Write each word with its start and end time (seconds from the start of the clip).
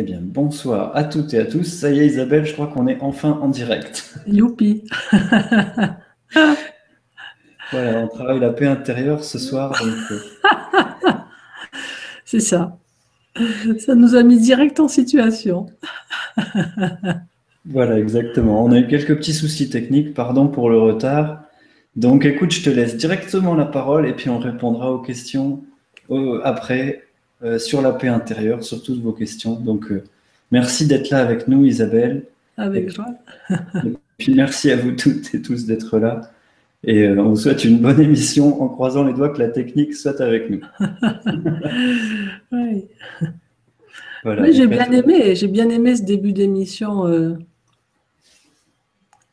Eh 0.00 0.04
bien, 0.04 0.20
bonsoir 0.22 0.92
à 0.94 1.02
toutes 1.02 1.34
et 1.34 1.40
à 1.40 1.44
tous. 1.44 1.64
Ça 1.64 1.90
y 1.90 1.98
est, 1.98 2.06
Isabelle, 2.06 2.44
je 2.44 2.52
crois 2.52 2.68
qu'on 2.68 2.86
est 2.86 2.98
enfin 3.00 3.36
en 3.42 3.48
direct. 3.48 4.14
Youpi 4.28 4.84
Voilà, 7.72 7.98
on 7.98 8.06
travaille 8.06 8.38
la 8.38 8.50
paix 8.50 8.66
intérieure 8.66 9.24
ce 9.24 9.40
soir. 9.40 9.74
Euh. 9.82 10.20
C'est 12.24 12.38
ça. 12.38 12.78
Ça 13.80 13.96
nous 13.96 14.14
a 14.14 14.22
mis 14.22 14.38
direct 14.38 14.78
en 14.78 14.86
situation. 14.86 15.66
voilà, 17.64 17.98
exactement. 17.98 18.64
On 18.64 18.70
a 18.70 18.78
eu 18.78 18.86
quelques 18.86 19.16
petits 19.16 19.34
soucis 19.34 19.68
techniques, 19.68 20.14
pardon 20.14 20.46
pour 20.46 20.70
le 20.70 20.78
retard. 20.78 21.42
Donc 21.96 22.24
écoute, 22.24 22.52
je 22.52 22.62
te 22.62 22.70
laisse 22.70 22.96
directement 22.96 23.56
la 23.56 23.66
parole 23.66 24.06
et 24.06 24.12
puis 24.12 24.30
on 24.30 24.38
répondra 24.38 24.92
aux 24.92 25.00
questions 25.00 25.64
euh, 26.12 26.40
après 26.44 27.07
sur 27.58 27.82
la 27.82 27.92
paix 27.92 28.08
intérieure, 28.08 28.64
sur 28.64 28.82
toutes 28.82 29.00
vos 29.00 29.12
questions. 29.12 29.54
Donc 29.54 29.92
merci 30.50 30.86
d'être 30.86 31.10
là 31.10 31.18
avec 31.18 31.48
nous, 31.48 31.64
Isabelle. 31.64 32.24
Avec 32.56 32.92
joie. 32.92 33.06
et 33.50 33.94
puis 34.18 34.34
merci 34.34 34.70
à 34.70 34.76
vous 34.76 34.92
toutes 34.92 35.34
et 35.34 35.42
tous 35.42 35.66
d'être 35.66 35.98
là. 35.98 36.32
Et 36.84 37.04
euh, 37.04 37.20
on 37.20 37.30
vous 37.30 37.36
souhaite 37.36 37.64
une 37.64 37.78
bonne 37.78 38.00
émission 38.00 38.62
en 38.62 38.68
croisant 38.68 39.04
les 39.04 39.12
doigts 39.12 39.30
que 39.30 39.38
la 39.38 39.48
technique 39.48 39.94
soit 39.94 40.20
avec 40.20 40.48
nous. 40.48 40.60
oui. 42.52 42.84
j'ai 44.52 44.66
bien 44.66 44.90
aimé, 44.92 45.34
j'ai 45.34 45.48
bien 45.48 45.68
aimé 45.70 45.96
ce 45.96 46.02
début 46.02 46.32
d'émission 46.32 47.06
euh, 47.08 47.34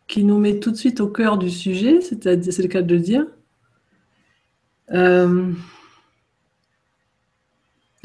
qui 0.08 0.24
nous 0.24 0.40
met 0.40 0.60
tout 0.60 0.72
de 0.72 0.76
suite 0.76 1.02
au 1.02 1.08
cœur 1.08 1.38
du 1.38 1.52
sujet, 1.52 2.02
c'est 2.02 2.26
le 2.26 2.68
cas 2.68 2.82
de 2.82 2.96
le 2.96 3.02
dire. 3.02 3.28
Euh, 4.92 5.52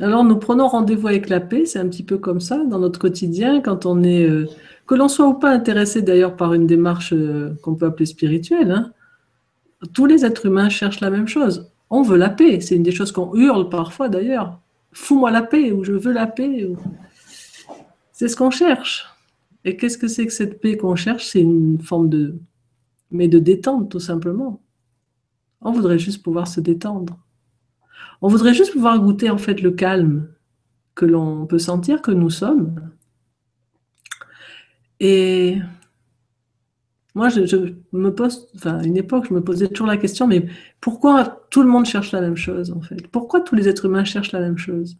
alors 0.00 0.24
nous 0.24 0.36
prenons 0.36 0.66
rendez-vous 0.66 1.08
avec 1.08 1.28
la 1.28 1.40
paix, 1.40 1.64
c'est 1.66 1.78
un 1.78 1.88
petit 1.88 2.02
peu 2.02 2.18
comme 2.18 2.40
ça 2.40 2.64
dans 2.64 2.78
notre 2.78 2.98
quotidien, 2.98 3.60
quand 3.60 3.86
on 3.86 4.02
est, 4.02 4.28
que 4.86 4.94
l'on 4.94 5.08
soit 5.08 5.28
ou 5.28 5.34
pas 5.34 5.50
intéressé 5.50 6.02
d'ailleurs 6.02 6.36
par 6.36 6.54
une 6.54 6.66
démarche 6.66 7.14
qu'on 7.62 7.74
peut 7.74 7.86
appeler 7.86 8.06
spirituelle. 8.06 8.70
Hein, 8.70 8.92
tous 9.92 10.06
les 10.06 10.24
êtres 10.24 10.46
humains 10.46 10.68
cherchent 10.68 11.00
la 11.00 11.10
même 11.10 11.28
chose. 11.28 11.70
On 11.90 12.02
veut 12.02 12.16
la 12.16 12.30
paix. 12.30 12.60
C'est 12.60 12.76
une 12.76 12.82
des 12.82 12.92
choses 12.92 13.12
qu'on 13.12 13.34
hurle 13.34 13.68
parfois 13.68 14.08
d'ailleurs. 14.08 14.60
Fous-moi 14.92 15.30
la 15.30 15.42
paix 15.42 15.72
ou 15.72 15.84
je 15.84 15.92
veux 15.92 16.12
la 16.12 16.26
paix. 16.26 16.70
C'est 18.12 18.28
ce 18.28 18.36
qu'on 18.36 18.50
cherche. 18.50 19.06
Et 19.64 19.76
qu'est-ce 19.76 19.98
que 19.98 20.08
c'est 20.08 20.26
que 20.26 20.32
cette 20.32 20.60
paix 20.60 20.76
qu'on 20.76 20.96
cherche? 20.96 21.26
C'est 21.26 21.40
une 21.40 21.80
forme 21.80 22.08
de... 22.08 22.36
mais 23.10 23.28
de 23.28 23.38
détente 23.38 23.90
tout 23.90 24.00
simplement. 24.00 24.60
On 25.60 25.72
voudrait 25.72 25.98
juste 25.98 26.22
pouvoir 26.22 26.48
se 26.48 26.60
détendre. 26.60 27.18
On 28.22 28.28
voudrait 28.28 28.54
juste 28.54 28.72
pouvoir 28.72 28.98
goûter 29.00 29.30
en 29.30 29.38
fait 29.38 29.62
le 29.62 29.70
calme 29.70 30.28
que 30.94 31.06
l'on 31.06 31.46
peut 31.46 31.58
sentir 31.58 32.02
que 32.02 32.10
nous 32.10 32.30
sommes. 32.30 32.90
Et 35.00 35.58
moi, 37.14 37.28
je, 37.28 37.74
me 37.92 38.14
pose, 38.14 38.48
enfin, 38.54 38.78
à 38.78 38.84
une 38.84 38.96
époque, 38.96 39.26
je 39.28 39.34
me 39.34 39.42
posais 39.42 39.68
toujours 39.68 39.86
la 39.86 39.96
question, 39.96 40.26
mais 40.26 40.46
pourquoi 40.80 41.42
tout 41.50 41.62
le 41.62 41.68
monde 41.68 41.86
cherche 41.86 42.12
la 42.12 42.20
même 42.20 42.36
chose, 42.36 42.70
en 42.70 42.80
fait? 42.80 43.08
Pourquoi 43.08 43.40
tous 43.40 43.54
les 43.54 43.68
êtres 43.68 43.86
humains 43.86 44.04
cherchent 44.04 44.32
la 44.32 44.40
même 44.40 44.58
chose? 44.58 44.98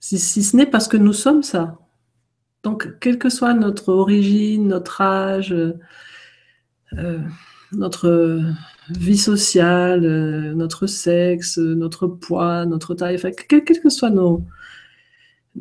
Si, 0.00 0.18
ce 0.18 0.56
n'est 0.56 0.66
parce 0.66 0.88
que 0.88 0.96
nous 0.96 1.12
sommes 1.12 1.42
ça. 1.42 1.78
Donc, 2.62 2.98
quelle 3.00 3.18
que 3.18 3.28
soit 3.28 3.52
notre 3.54 3.92
origine, 3.92 4.68
notre 4.68 5.00
âge, 5.00 5.52
euh, 6.94 7.20
notre 7.72 8.40
vie 8.90 9.18
sociale, 9.18 10.04
euh, 10.04 10.54
notre 10.54 10.86
sexe, 10.86 11.58
notre 11.58 12.06
poids, 12.06 12.66
notre 12.66 12.94
taille, 12.94 13.16
enfin, 13.16 13.30
quelles 13.48 13.64
que 13.64 14.08
nos, 14.08 14.44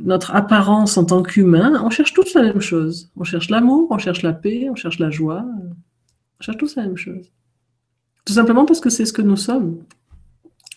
notre 0.03 0.36
apparence 0.36 0.97
en 0.97 1.06
tant 1.06 1.23
qu'humain, 1.23 1.81
on 1.83 1.89
cherche 1.89 2.14
tous 2.14 2.33
la 2.33 2.44
même 2.44 2.61
chose. 2.61 3.11
On 3.16 3.23
cherche 3.23 3.50
l'amour, 3.50 3.88
on 3.92 3.98
cherche 3.98 4.22
la 4.22 4.33
paix, 4.33 4.67
on 4.70 4.75
cherche 4.75 5.00
la 5.00 5.09
joie. 5.09 5.45
On 6.39 6.43
cherche 6.43 6.58
tous 6.58 6.76
la 6.76 6.83
même 6.83 6.98
chose. 6.98 7.32
Tout 8.26 8.33
simplement 8.33 8.66
parce 8.66 8.80
que 8.80 8.89
c'est 8.89 9.05
ce 9.05 9.14
que 9.14 9.21
nous 9.21 9.37
sommes. 9.37 9.83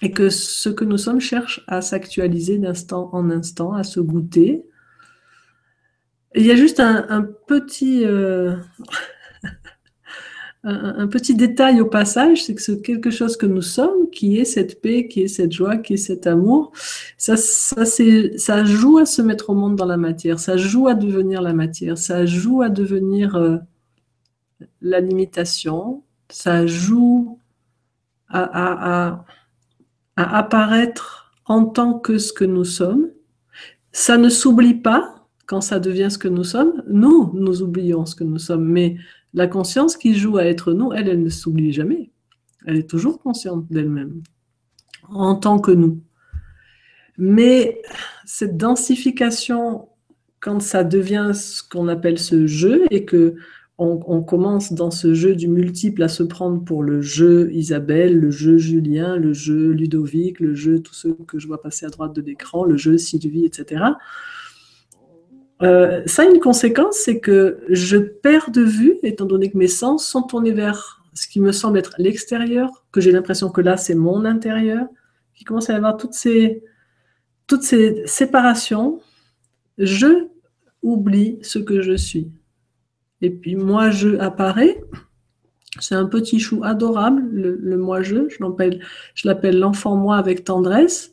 Et 0.03 0.13
que 0.13 0.31
ce 0.31 0.71
que 0.71 0.85
nous 0.85 0.97
sommes 0.97 1.21
cherche 1.21 1.63
à 1.67 1.83
s'actualiser 1.83 2.59
d'instant 2.59 3.11
en 3.13 3.31
instant, 3.31 3.75
à 3.75 3.83
se 3.83 4.01
goûter. 4.01 4.65
il 6.35 6.47
y 6.47 6.51
a 6.51 6.57
juste 6.57 6.81
un, 6.81 7.29
petit... 7.47 8.05
Euh, 8.05 8.57
un, 10.63 11.07
petit 11.07 11.35
détail 11.35 11.81
au 11.81 11.87
passage, 11.87 12.45
c'est 12.45 12.55
que 12.55 12.61
c'est 12.61 12.83
quelque 12.83 13.11
chose 13.11 13.37
que 13.37 13.47
nous 13.47 13.63
sommes, 13.63 14.11
qui 14.11 14.39
est 14.39 14.45
cette 14.45 14.83
paix, 14.83 15.09
qui 15.09 15.23
est 15.23 15.29
cette 15.29 15.53
joie, 15.53 15.79
qui 15.79 15.95
est 15.95 15.97
cet 15.97 16.27
amour, 16.27 16.73
ça, 17.17 17.37
ça, 17.37 18.65
joue 18.65 18.99
à 18.99 19.07
se 19.07 19.23
mettre 19.23 19.51
au 19.51 19.55
monde 19.55 19.77
dans 19.77 19.87
la 19.87 19.97
matière, 19.97 20.39
ça 20.39 20.59
joue 20.59 20.87
à 20.87 20.95
devenir 20.95 21.41
la 21.41 21.55
matière, 21.55 21.97
ça 21.97 22.27
joue 22.27 22.61
à 22.61 22.69
devenir 22.69 23.37
euh, 23.37 23.57
la 24.83 25.01
limitation, 25.01 26.03
ça 26.29 26.67
joue 26.67 27.39
à, 28.29 29.25
à 30.17 30.39
apparaître 30.39 31.33
en 31.47 31.65
tant 31.65 31.99
que 31.99 32.19
ce 32.19 32.33
que 32.33 32.45
nous 32.45 32.65
sommes. 32.65 33.09
Ça 33.93 34.19
ne 34.19 34.29
s'oublie 34.29 34.75
pas 34.75 35.27
quand 35.47 35.61
ça 35.61 35.81
devient 35.81 36.09
ce 36.11 36.19
que 36.19 36.29
nous 36.29 36.45
sommes. 36.45 36.83
Nous, 36.87 37.33
nous 37.35 37.63
oublions 37.63 38.07
ce 38.07 38.15
que 38.15 38.23
nous 38.23 38.39
sommes, 38.39 38.65
mais 38.65 38.97
la 39.35 39.47
conscience 39.47 39.97
qui 39.97 40.15
joue 40.15 40.39
à 40.39 40.45
être 40.45 40.73
nous, 40.73 40.93
elle, 40.93 41.09
elle 41.09 41.23
ne 41.23 41.29
s'oublie 41.29 41.73
jamais. 41.73 42.11
Elle 42.67 42.77
est 42.77 42.91
toujours 42.91 43.21
consciente 43.21 43.67
d'elle-même, 43.71 44.23
en 45.09 45.35
tant 45.35 45.59
que 45.59 45.71
nous. 45.71 46.03
Mais 47.17 47.81
cette 48.25 48.57
densification, 48.57 49.89
quand 50.41 50.61
ça 50.61 50.85
devient 50.85 51.33
ce 51.35 51.63
qu'on 51.63 51.89
appelle 51.89 52.19
ce 52.19 52.47
jeu 52.47 52.87
et 52.91 53.05
que 53.05 53.37
on, 53.83 54.23
commence 54.23 54.75
dans 54.75 54.91
ce 54.91 55.15
jeu 55.15 55.35
du 55.35 55.49
multiple 55.49 56.03
à 56.03 56.09
se 56.09 56.23
prendre 56.23 56.63
pour 56.63 56.83
le 56.83 57.01
jeu 57.01 57.51
Isabelle, 57.55 58.19
le 58.19 58.31
jeu 58.31 58.59
Julien, 58.59 59.17
le 59.17 59.33
jeu 59.33 59.71
Ludovic, 59.71 60.39
le 60.39 60.55
jeu 60.55 60.81
tous 60.81 60.93
ceux 60.93 61.15
que 61.27 61.39
je 61.39 61.47
vois 61.47 61.63
passer 61.63 61.87
à 61.87 61.89
droite 61.89 62.13
de 62.13 62.21
l'écran, 62.21 62.65
le 62.65 62.77
jeu 62.77 62.99
Sylvie, 62.99 63.47
etc. 63.47 63.83
Euh, 65.63 66.03
ça 66.07 66.23
a 66.23 66.25
une 66.25 66.41
conséquence, 66.41 66.97
c'est 66.97 67.21
que 67.21 67.61
je 67.69 67.97
perds 67.97 68.51
de 68.51 68.63
vue, 68.63 68.99
étant 69.03 69.27
donné 69.27 69.51
que 69.51 69.59
mes 69.59 69.69
sens 69.69 70.07
sont 70.07 70.23
tournés 70.23 70.53
vers 70.53 71.03
ce 71.13 71.27
qui 71.27 71.41
me 71.41 71.53
semble 71.53 71.79
être 71.79 71.95
l'extérieur, 71.99 72.85
que 72.93 73.01
j'ai 73.01 73.13
l'impression 73.13 73.51
que 73.51 73.61
là, 73.61 73.77
c'est 73.77 73.95
mon 73.95 74.25
intérieur, 74.25 74.87
qui 75.35 75.45
commence 75.45 75.69
à 75.69 75.75
y 75.75 75.77
avoir 75.77 75.97
toutes 75.97 76.15
ces, 76.15 76.63
toutes 77.47 77.63
ces 77.63 78.03
séparations. 78.07 79.01
Je 79.77 80.29
oublie 80.83 81.39
ce 81.43 81.59
que 81.59 81.83
je 81.83 81.97
suis. 81.97 82.31
Et 83.21 83.31
puis 83.31 83.57
moi, 83.57 83.91
je 83.91 84.19
apparais. 84.19 84.83
C'est 85.79 85.95
un 85.95 86.07
petit 86.07 86.41
chou 86.41 86.63
adorable, 86.65 87.23
le, 87.33 87.77
moi-je. 87.77 88.29
Je 88.29 89.29
l'appelle 89.29 89.59
l'enfant 89.59 89.97
moi 89.97 90.17
avec 90.17 90.45
tendresse. 90.45 91.13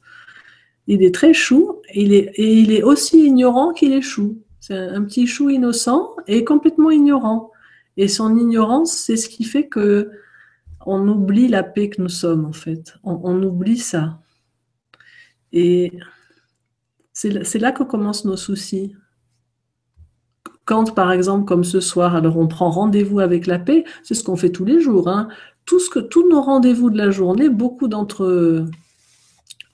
Il 0.88 1.04
est 1.04 1.14
très 1.14 1.34
chou 1.34 1.82
et 1.90 2.32
il 2.38 2.72
est 2.72 2.84
aussi 2.84 3.26
ignorant 3.26 3.74
qu'il 3.74 3.94
est 3.94 4.02
chou. 4.02 4.42
C'est 4.60 4.78
un 4.78 5.04
petit 5.04 5.28
chou 5.28 5.50
innocent 5.50 6.16
et 6.28 6.44
complètement 6.44 6.92
ignorant. 6.92 7.52
Et 7.98 8.08
son 8.08 8.38
ignorance, 8.38 8.94
c'est 8.94 9.18
ce 9.18 9.28
qui 9.28 9.44
fait 9.44 9.68
que 9.68 10.10
on 10.86 11.06
oublie 11.08 11.50
la 11.50 11.64
paix 11.64 11.90
que 11.90 12.02
nous 12.02 12.10
sommes, 12.10 12.46
en 12.46 12.54
fait. 12.54 12.96
On, 13.04 13.44
oublie 13.44 13.78
ça. 13.78 14.22
Et 15.52 15.92
c'est 17.12 17.60
là 17.60 17.72
que 17.74 17.84
commencent 17.84 18.24
nos 18.24 18.38
soucis. 18.38 18.96
Quand, 20.64 20.94
par 20.94 21.12
exemple, 21.12 21.46
comme 21.46 21.66
ce 21.66 21.82
soir, 21.82 22.16
alors 22.16 22.38
on 22.38 22.48
prend 22.48 22.70
rendez-vous 22.70 23.20
avec 23.20 23.48
la 23.48 23.60
paix, 23.60 23.84
c'est 24.04 24.14
ce 24.14 24.24
qu'on 24.24 24.38
fait 24.38 24.52
tous 24.52 24.66
les 24.66 24.80
jours. 24.80 25.10
Hein. 25.10 25.28
Que, 25.66 26.00
tous 26.00 26.30
nos 26.30 26.42
rendez-vous 26.42 26.90
de 26.90 26.98
la 26.98 27.12
journée, 27.12 27.50
beaucoup 27.50 27.90
d'entre 27.90 28.66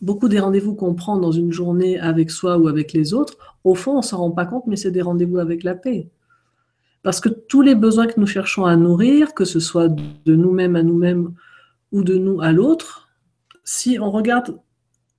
beaucoup 0.03 0.27
des 0.27 0.39
rendez-vous 0.39 0.75
qu'on 0.75 0.93
prend 0.93 1.17
dans 1.17 1.31
une 1.31 1.51
journée 1.51 1.97
avec 1.99 2.29
soi 2.29 2.57
ou 2.57 2.67
avec 2.67 2.93
les 2.93 3.13
autres, 3.13 3.37
au 3.63 3.73
fond, 3.73 3.93
on 3.93 3.97
ne 3.97 4.01
s'en 4.01 4.17
rend 4.17 4.31
pas 4.31 4.45
compte, 4.45 4.67
mais 4.67 4.75
c'est 4.75 4.91
des 4.91 5.01
rendez-vous 5.01 5.39
avec 5.39 5.63
la 5.63 5.75
paix. 5.75 6.09
Parce 7.03 7.19
que 7.21 7.29
tous 7.29 7.61
les 7.61 7.73
besoins 7.73 8.07
que 8.07 8.19
nous 8.19 8.27
cherchons 8.27 8.65
à 8.65 8.75
nourrir, 8.75 9.33
que 9.33 9.45
ce 9.45 9.59
soit 9.59 9.87
de 9.87 10.35
nous-mêmes 10.35 10.75
à 10.75 10.83
nous-mêmes 10.83 11.33
ou 11.93 12.03
de 12.03 12.15
nous 12.15 12.41
à 12.41 12.51
l'autre, 12.51 13.09
si 13.63 13.97
on 13.99 14.11
regarde, 14.11 14.59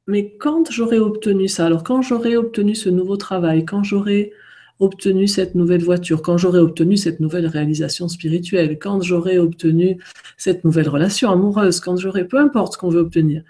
mais 0.07 0.37
quand 0.37 0.71
j'aurai 0.71 0.99
obtenu 0.99 1.49
ça, 1.49 1.67
alors 1.67 1.83
quand 1.83 2.03
j'aurai 2.03 2.37
obtenu 2.37 2.75
ce 2.75 2.91
nouveau 2.91 3.17
travail, 3.17 3.65
quand 3.65 3.83
j'aurai 3.83 4.33
obtenu 4.81 5.27
cette 5.29 5.55
nouvelle 5.55 5.83
voiture, 5.83 6.21
quand 6.21 6.37
j'aurai 6.37 6.59
obtenu 6.59 6.99
cette 6.99 7.21
nouvelle 7.21 7.47
réalisation 7.47 8.09
spirituelle, 8.09 8.79
quand 8.79 9.01
j'aurai 9.01 9.39
obtenu 9.39 9.99
cette 10.37 10.63
nouvelle 10.65 10.91
relation 10.91 11.31
amoureuse, 11.31 11.81
quand 11.81 11.97
j'aurai, 11.97 12.27
peu 12.27 12.39
importe 12.39 12.75
ce 12.75 12.79
qu'on 12.79 12.91
veut 12.91 13.01
obtenir, 13.01 13.45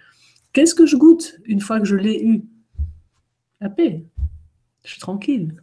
Qu'est-ce 0.54 0.74
que 0.74 0.86
je 0.86 0.96
goûte 0.96 1.36
une 1.44 1.60
fois 1.60 1.80
que 1.80 1.84
je 1.84 1.96
l'ai 1.96 2.22
eu? 2.22 2.44
La 3.60 3.68
paix. 3.68 4.06
Je 4.84 4.92
suis 4.92 5.00
tranquille. 5.00 5.56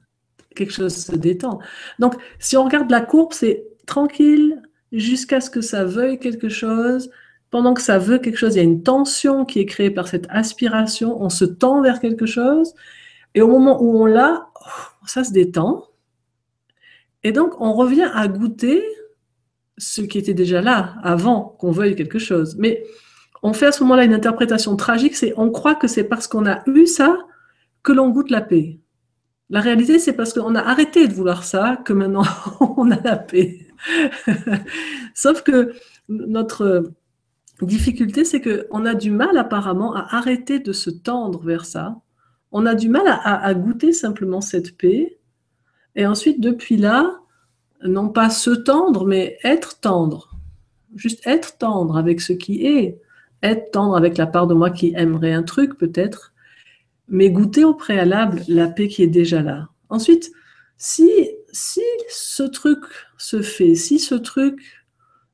Quelque 0.53 0.73
chose 0.73 0.93
se 0.93 1.15
détend. 1.15 1.59
Donc, 1.97 2.15
si 2.39 2.57
on 2.57 2.65
regarde 2.65 2.91
la 2.91 2.99
courbe, 2.99 3.31
c'est 3.31 3.65
tranquille 3.88 4.61
jusqu'à 4.91 5.39
ce 5.39 5.49
que 5.49 5.61
ça 5.61 5.85
veuille 5.85 6.19
quelque 6.19 6.49
chose. 6.49 7.09
Pendant 7.51 7.73
que 7.73 7.81
ça 7.81 7.99
veut 7.99 8.19
quelque 8.19 8.38
chose, 8.38 8.55
il 8.55 8.57
y 8.57 8.61
a 8.61 8.63
une 8.63 8.83
tension 8.83 9.45
qui 9.45 9.59
est 9.59 9.65
créée 9.65 9.91
par 9.91 10.09
cette 10.09 10.27
aspiration. 10.29 11.21
On 11.21 11.29
se 11.29 11.45
tend 11.45 11.81
vers 11.81 12.01
quelque 12.01 12.25
chose. 12.25 12.73
Et 13.33 13.41
au 13.41 13.47
moment 13.47 13.81
où 13.81 13.97
on 13.97 14.05
l'a, 14.05 14.49
ça 15.05 15.23
se 15.23 15.31
détend. 15.31 15.87
Et 17.23 17.31
donc, 17.31 17.59
on 17.61 17.73
revient 17.73 18.09
à 18.13 18.27
goûter 18.27 18.83
ce 19.77 20.01
qui 20.01 20.17
était 20.17 20.33
déjà 20.33 20.61
là 20.61 20.95
avant 21.01 21.55
qu'on 21.59 21.71
veuille 21.71 21.95
quelque 21.95 22.19
chose. 22.19 22.57
Mais 22.57 22.83
on 23.43 23.53
fait 23.53 23.67
à 23.67 23.71
ce 23.71 23.83
moment-là 23.83 24.05
une 24.05 24.13
interprétation 24.13 24.75
tragique, 24.75 25.15
c'est 25.15 25.33
on 25.38 25.49
croit 25.49 25.75
que 25.75 25.88
c'est 25.88 26.03
parce 26.03 26.27
qu'on 26.27 26.45
a 26.45 26.61
eu 26.67 26.85
ça 26.85 27.17
que 27.83 27.91
l'on 27.91 28.09
goûte 28.09 28.29
la 28.29 28.41
paix. 28.41 28.79
La 29.49 29.59
réalité, 29.59 29.99
c'est 29.99 30.13
parce 30.13 30.33
qu'on 30.33 30.55
a 30.55 30.61
arrêté 30.61 31.07
de 31.07 31.13
vouloir 31.13 31.43
ça 31.43 31.77
que 31.83 31.93
maintenant 31.93 32.23
on 32.77 32.89
a 32.91 33.01
la 33.01 33.17
paix. 33.17 33.67
Sauf 35.13 35.41
que 35.41 35.73
notre 36.07 36.91
difficulté, 37.61 38.23
c'est 38.23 38.41
qu'on 38.41 38.85
a 38.85 38.93
du 38.93 39.11
mal 39.11 39.38
apparemment 39.38 39.94
à 39.95 40.15
arrêter 40.15 40.59
de 40.59 40.71
se 40.71 40.89
tendre 40.89 41.44
vers 41.44 41.65
ça. 41.65 41.97
On 42.51 42.65
a 42.65 42.75
du 42.75 42.89
mal 42.89 43.03
à, 43.07 43.53
goûter 43.53 43.94
simplement 43.94 44.41
cette 44.41 44.77
paix. 44.77 45.17
Et 45.95 46.05
ensuite, 46.05 46.41
depuis 46.41 46.77
là, 46.77 47.19
non 47.83 48.09
pas 48.09 48.29
se 48.29 48.51
tendre, 48.51 49.05
mais 49.05 49.37
être 49.44 49.79
tendre. 49.79 50.35
Juste 50.95 51.25
être 51.25 51.57
tendre 51.57 51.97
avec 51.97 52.21
ce 52.21 52.33
qui 52.33 52.65
est. 52.65 53.01
Être 53.43 53.71
tendre 53.71 53.95
avec 53.95 54.17
la 54.17 54.27
part 54.27 54.47
de 54.47 54.53
moi 54.53 54.69
qui 54.69 54.93
aimerait 54.95 55.33
un 55.33 55.43
truc 55.43 55.77
peut-être. 55.77 56.33
Mais 57.07 57.29
goûter 57.29 57.63
au 57.63 57.73
préalable 57.73 58.41
la 58.47 58.67
paix 58.67 58.88
qui 58.88 59.03
est 59.03 59.07
déjà 59.07 59.41
là. 59.41 59.69
Ensuite, 59.89 60.31
si, 60.77 61.11
si 61.51 61.81
ce 62.09 62.43
truc 62.43 62.79
se 63.17 63.41
fait, 63.41 63.75
si 63.75 63.99
ce 63.99 64.15
truc 64.15 64.85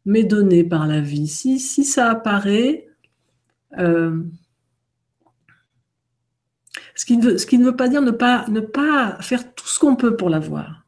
m'est 0.06 0.24
donné 0.24 0.64
par 0.64 0.88
la 0.88 1.02
vie, 1.02 1.28
si, 1.28 1.60
si 1.60 1.84
ça 1.84 2.10
apparaît, 2.10 2.88
euh, 3.78 4.24
ce, 6.96 7.06
qui 7.06 7.18
ne 7.18 7.66
veut, 7.66 7.76
pas 7.76 7.88
dire 7.88 8.02
ne 8.02 8.12
pas, 8.12 9.18
faire 9.22 9.54
tout 9.54 9.68
ce 9.68 9.80
qu'on 9.80 9.96
peut 9.96 10.16
pour 10.16 10.30
l'avoir. 10.30 10.86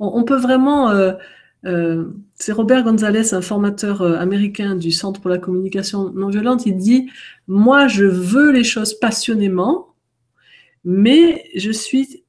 On, 0.00 0.18
on, 0.18 0.24
peut 0.24 0.38
vraiment... 0.38 0.90
Euh, 0.90 1.12
euh, 1.64 2.06
c'est 2.34 2.52
Robert 2.52 2.82
Gonzalez, 2.82 3.34
un 3.34 3.40
formateur 3.40 4.02
américain 4.02 4.74
du 4.74 4.90
Centre 4.90 5.20
pour 5.20 5.30
la 5.30 5.38
communication 5.38 6.10
non 6.12 6.28
violente, 6.28 6.66
il 6.66 6.76
dit, 6.76 7.10
moi 7.46 7.86
je 7.88 8.04
veux 8.04 8.50
les 8.50 8.64
choses 8.64 8.98
passionnément, 8.98 9.94
mais 10.84 11.44
je 11.54 11.70
suis 11.70 12.24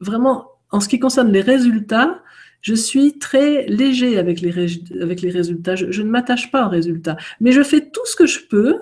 vraiment, 0.00 0.46
en 0.70 0.80
ce 0.80 0.88
qui 0.88 0.98
concerne 0.98 1.30
les 1.30 1.42
résultats, 1.42 2.22
je 2.66 2.74
suis 2.74 3.16
très 3.20 3.64
léger 3.66 4.18
avec 4.18 4.40
les, 4.40 4.50
résultats. 4.50 5.76
Je, 5.76 6.02
ne 6.02 6.08
m'attache 6.08 6.50
pas 6.50 6.66
aux 6.66 6.68
résultats. 6.68 7.16
Mais 7.38 7.52
je 7.52 7.62
fais 7.62 7.90
tout 7.90 8.04
ce 8.06 8.16
que 8.16 8.26
je 8.26 8.40
peux. 8.40 8.80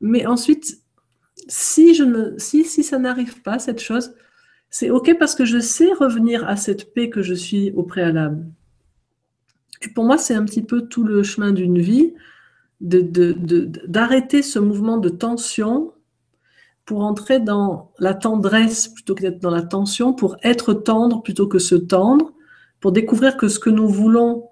Mais 0.00 0.24
ensuite, 0.24 0.78
si 1.46 1.94
ça 1.94 2.98
n'arrive 2.98 3.42
pas, 3.42 3.58
cette 3.58 3.82
chose, 3.82 4.14
c'est 4.74 4.90
OK 4.90 5.16
parce 5.20 5.36
que 5.36 5.44
je 5.44 5.60
sais 5.60 5.92
revenir 5.92 6.48
à 6.48 6.56
cette 6.56 6.94
paix 6.94 7.08
que 7.08 7.22
je 7.22 7.32
suis 7.32 7.70
au 7.76 7.84
préalable. 7.84 8.44
Pour 9.94 10.04
moi, 10.04 10.18
c'est 10.18 10.34
un 10.34 10.44
petit 10.44 10.64
peu 10.64 10.88
tout 10.88 11.04
le 11.04 11.22
chemin 11.22 11.52
d'une 11.52 11.78
vie, 11.78 12.12
d'arrêter 12.80 14.42
ce 14.42 14.58
mouvement 14.58 14.98
de 14.98 15.10
tension 15.10 15.92
pour 16.86 17.04
entrer 17.04 17.38
dans 17.38 17.92
la 18.00 18.14
tendresse 18.14 18.88
plutôt 18.88 19.14
que 19.14 19.22
d'être 19.22 19.38
dans 19.38 19.52
la 19.52 19.62
tension, 19.62 20.12
pour 20.12 20.38
être 20.42 20.74
tendre 20.74 21.22
plutôt 21.22 21.46
que 21.46 21.60
se 21.60 21.76
tendre, 21.76 22.32
pour 22.80 22.90
découvrir 22.90 23.36
que 23.36 23.46
ce 23.46 23.60
que 23.60 23.70
nous 23.70 23.86
voulons 23.86 24.48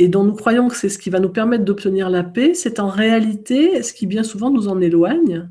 et 0.00 0.08
dont 0.08 0.24
nous 0.24 0.34
croyons 0.34 0.66
que 0.66 0.74
c'est 0.74 0.88
ce 0.88 0.98
qui 0.98 1.10
va 1.10 1.20
nous 1.20 1.30
permettre 1.30 1.64
d'obtenir 1.64 2.10
la 2.10 2.24
paix, 2.24 2.52
c'est 2.52 2.80
en 2.80 2.88
réalité 2.88 3.80
ce 3.84 3.92
qui 3.92 4.08
bien 4.08 4.24
souvent 4.24 4.50
nous 4.50 4.66
en 4.66 4.80
éloigne. 4.80 5.48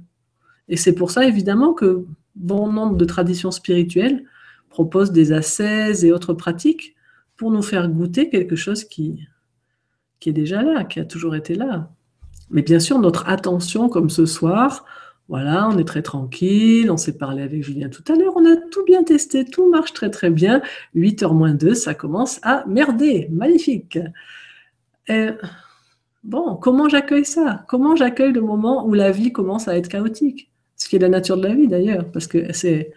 Et 0.68 0.76
c'est 0.76 0.96
pour 0.96 1.12
ça 1.12 1.26
évidemment 1.26 1.74
que 1.74 2.06
bon 2.38 2.72
nombre 2.72 2.96
de 2.96 3.06
traditions 3.06 3.52
spirituelles 3.52 4.24
proposent 4.70 5.12
des 5.12 5.32
ascèses 5.32 6.06
et 6.06 6.12
autres 6.12 6.34
pratiques 6.34 6.96
pour 7.36 7.52
nous 7.52 7.62
faire 7.62 7.90
goûter 7.90 8.30
quelque 8.30 8.56
chose 8.56 8.84
qui, 8.84 9.28
qui 10.20 10.30
est 10.30 10.34
déjà 10.34 10.62
là, 10.62 10.84
qui 10.84 11.00
a 11.00 11.06
toujours 11.06 11.36
été 11.36 11.56
là. 11.56 11.92
Mais 12.50 12.62
bien 12.62 12.80
sûr, 12.80 13.00
notre 13.00 13.28
attention, 13.28 13.90
comme 13.90 14.10
ce 14.10 14.26
soir, 14.26 14.86
voilà, 15.28 15.68
on 15.68 15.78
est 15.78 15.84
très 15.84 16.02
tranquille, 16.02 16.90
on 16.90 16.98
s'est 16.98 17.18
parlé 17.18 17.44
avec 17.44 17.62
Julien 17.64 17.90
tout 17.90 18.04
à 18.12 18.16
l'heure, 18.16 18.34
on 18.38 18.46
a 18.46 18.56
tout 18.56 18.86
bien 18.86 19.04
testé, 19.04 19.44
tout 19.44 19.70
marche 19.70 19.94
très 19.94 20.10
très 20.10 20.30
bien. 20.30 20.62
8h 20.96 21.34
moins 21.34 21.54
2, 21.54 21.74
ça 21.74 21.94
commence 21.94 22.40
à 22.44 22.64
merder, 22.66 23.28
magnifique. 23.32 24.00
bon, 26.24 26.56
comment 26.56 26.88
j'accueille 26.88 27.26
ça? 27.26 27.66
Comment 27.68 27.96
j'accueille 27.96 28.32
le 28.32 28.42
moment 28.42 28.86
où 28.88 28.94
la 28.94 29.12
vie 29.12 29.34
commence 29.34 29.68
à 29.68 29.78
être 29.78 29.90
chaotique? 29.90 30.50
Ce 30.78 30.88
qui 30.88 30.96
est 30.96 31.00
la 31.00 31.10
nature 31.10 31.38
de 31.38 31.48
la 31.48 31.56
vie 31.56 31.68
d'ailleurs, 31.68 32.10
parce 32.12 32.28
que 32.28 32.54
c'est 32.54 32.94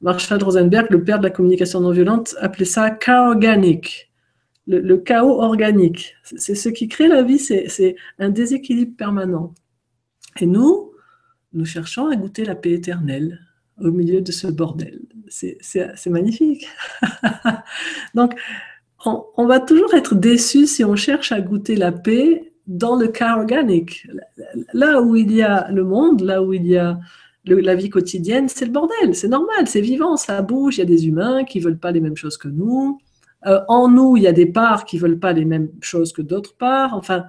Marshall 0.00 0.42
Rosenberg, 0.42 0.86
le 0.90 1.02
père 1.02 1.18
de 1.18 1.24
la 1.24 1.30
communication 1.30 1.80
non 1.80 1.90
violente, 1.90 2.34
appelait 2.40 2.64
ça 2.64 2.90
chaos 2.90 3.30
organique. 3.30 4.10
le 4.66 4.96
chaos 4.98 5.40
organique. 5.42 6.14
C'est 6.22 6.54
ce 6.54 6.68
qui 6.68 6.88
crée 6.88 7.08
la 7.08 7.22
vie, 7.22 7.38
c'est 7.38 7.96
un 8.18 8.28
déséquilibre 8.28 8.96
permanent. 8.96 9.54
Et 10.40 10.46
nous, 10.46 10.92
nous 11.52 11.64
cherchons 11.64 12.08
à 12.08 12.16
goûter 12.16 12.44
la 12.44 12.54
paix 12.54 12.72
éternelle 12.72 13.40
au 13.80 13.90
milieu 13.90 14.20
de 14.20 14.32
ce 14.32 14.46
bordel. 14.46 15.00
C'est 15.28 16.06
magnifique. 16.06 16.66
Donc, 18.14 18.34
on, 19.04 19.46
va 19.46 19.60
toujours 19.60 19.94
être 19.94 20.14
déçu 20.14 20.66
si 20.66 20.84
on 20.84 20.96
cherche 20.96 21.32
à 21.32 21.40
goûter 21.40 21.76
la 21.76 21.92
paix 21.92 22.52
dans 22.66 22.96
le 22.96 23.08
cas 23.08 23.36
organique. 23.36 24.06
Là 24.72 25.02
où 25.02 25.16
il 25.16 25.32
y 25.32 25.42
a 25.42 25.70
le 25.70 25.84
monde, 25.84 26.20
là 26.22 26.42
où 26.42 26.52
il 26.52 26.66
y 26.66 26.76
a 26.76 26.98
la 27.46 27.74
vie 27.74 27.90
quotidienne, 27.90 28.48
c'est 28.48 28.64
le 28.64 28.70
bordel, 28.70 29.14
c'est 29.14 29.28
normal, 29.28 29.66
c'est 29.66 29.80
vivant, 29.80 30.16
ça 30.16 30.40
bouge, 30.42 30.76
il 30.76 30.80
y 30.80 30.82
a 30.82 30.86
des 30.86 31.06
humains 31.06 31.44
qui 31.44 31.58
ne 31.58 31.64
veulent 31.64 31.78
pas 31.78 31.92
les 31.92 32.00
mêmes 32.00 32.16
choses 32.16 32.36
que 32.36 32.48
nous. 32.48 32.98
Euh, 33.46 33.60
en 33.68 33.88
nous, 33.88 34.16
il 34.16 34.22
y 34.22 34.26
a 34.26 34.32
des 34.32 34.46
parts 34.46 34.84
qui 34.84 34.96
ne 34.96 35.02
veulent 35.02 35.18
pas 35.18 35.32
les 35.32 35.44
mêmes 35.44 35.68
choses 35.80 36.12
que 36.12 36.22
d'autres 36.22 36.56
parts. 36.56 36.94
Enfin, 36.94 37.24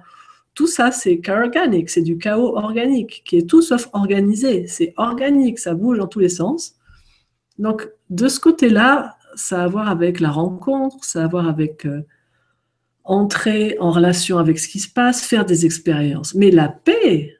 tout 0.54 0.66
ça, 0.66 0.90
c'est 0.90 1.20
organique, 1.28 1.90
c'est 1.90 2.00
du 2.00 2.16
chaos 2.16 2.56
organique, 2.56 3.22
qui 3.26 3.36
est 3.36 3.48
tout 3.48 3.60
sauf 3.60 3.88
organisé. 3.92 4.66
C'est 4.66 4.94
organique, 4.96 5.58
ça 5.58 5.74
bouge 5.74 5.98
dans 5.98 6.06
tous 6.06 6.20
les 6.20 6.30
sens. 6.30 6.76
Donc, 7.58 7.90
de 8.08 8.28
ce 8.28 8.40
côté-là, 8.40 9.16
ça 9.34 9.60
a 9.60 9.64
à 9.64 9.68
voir 9.68 9.90
avec 9.90 10.20
la 10.20 10.30
rencontre, 10.30 11.04
ça 11.04 11.20
a 11.20 11.24
à 11.24 11.28
voir 11.28 11.46
avec 11.46 11.84
euh, 11.84 12.00
entrer 13.06 13.76
en 13.80 13.90
relation 13.90 14.38
avec 14.38 14.58
ce 14.58 14.68
qui 14.68 14.80
se 14.80 14.88
passe, 14.90 15.22
faire 15.22 15.46
des 15.46 15.64
expériences. 15.64 16.34
Mais 16.34 16.50
la 16.50 16.68
paix, 16.68 17.36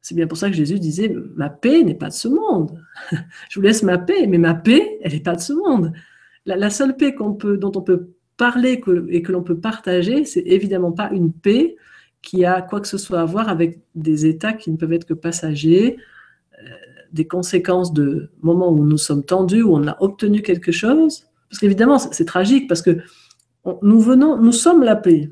c'est 0.00 0.14
bien 0.14 0.26
pour 0.26 0.38
ça 0.38 0.50
que 0.50 0.56
Jésus 0.56 0.78
disait, 0.78 1.14
ma 1.36 1.50
paix 1.50 1.82
n'est 1.82 1.94
pas 1.94 2.08
de 2.08 2.14
ce 2.14 2.28
monde. 2.28 2.78
Je 3.50 3.58
vous 3.58 3.62
laisse 3.62 3.82
ma 3.82 3.98
paix, 3.98 4.26
mais 4.26 4.38
ma 4.38 4.54
paix, 4.54 4.98
elle 5.02 5.12
n'est 5.12 5.20
pas 5.20 5.36
de 5.36 5.40
ce 5.40 5.52
monde. 5.52 5.92
La, 6.46 6.70
seule 6.70 6.96
paix 6.96 7.14
dont 7.18 7.72
on 7.74 7.80
peut 7.80 8.08
parler 8.36 8.82
et 9.08 9.22
que 9.22 9.32
l'on 9.32 9.42
peut 9.42 9.58
partager, 9.58 10.24
c'est 10.24 10.42
évidemment 10.46 10.92
pas 10.92 11.10
une 11.10 11.32
paix 11.32 11.76
qui 12.20 12.44
a 12.44 12.62
quoi 12.62 12.80
que 12.80 12.88
ce 12.88 12.98
soit 12.98 13.20
à 13.20 13.24
voir 13.24 13.48
avec 13.48 13.80
des 13.94 14.26
états 14.26 14.54
qui 14.54 14.70
ne 14.70 14.76
peuvent 14.76 14.92
être 14.92 15.06
que 15.06 15.14
passagers, 15.14 15.98
euh, 16.58 16.66
des 17.12 17.26
conséquences 17.26 17.92
de 17.92 18.30
moments 18.42 18.70
où 18.70 18.84
nous 18.84 18.98
sommes 18.98 19.24
tendus, 19.24 19.62
où 19.62 19.74
on 19.74 19.86
a 19.86 19.96
obtenu 20.00 20.42
quelque 20.42 20.72
chose. 20.72 21.26
Parce 21.48 21.60
qu'évidemment, 21.60 21.98
c'est 21.98 22.24
tragique, 22.24 22.68
parce 22.68 22.82
que 22.82 22.98
nous 23.82 24.00
venons, 24.00 24.36
nous 24.36 24.52
sommes 24.52 24.82
la 24.82 24.96
paix. 24.96 25.30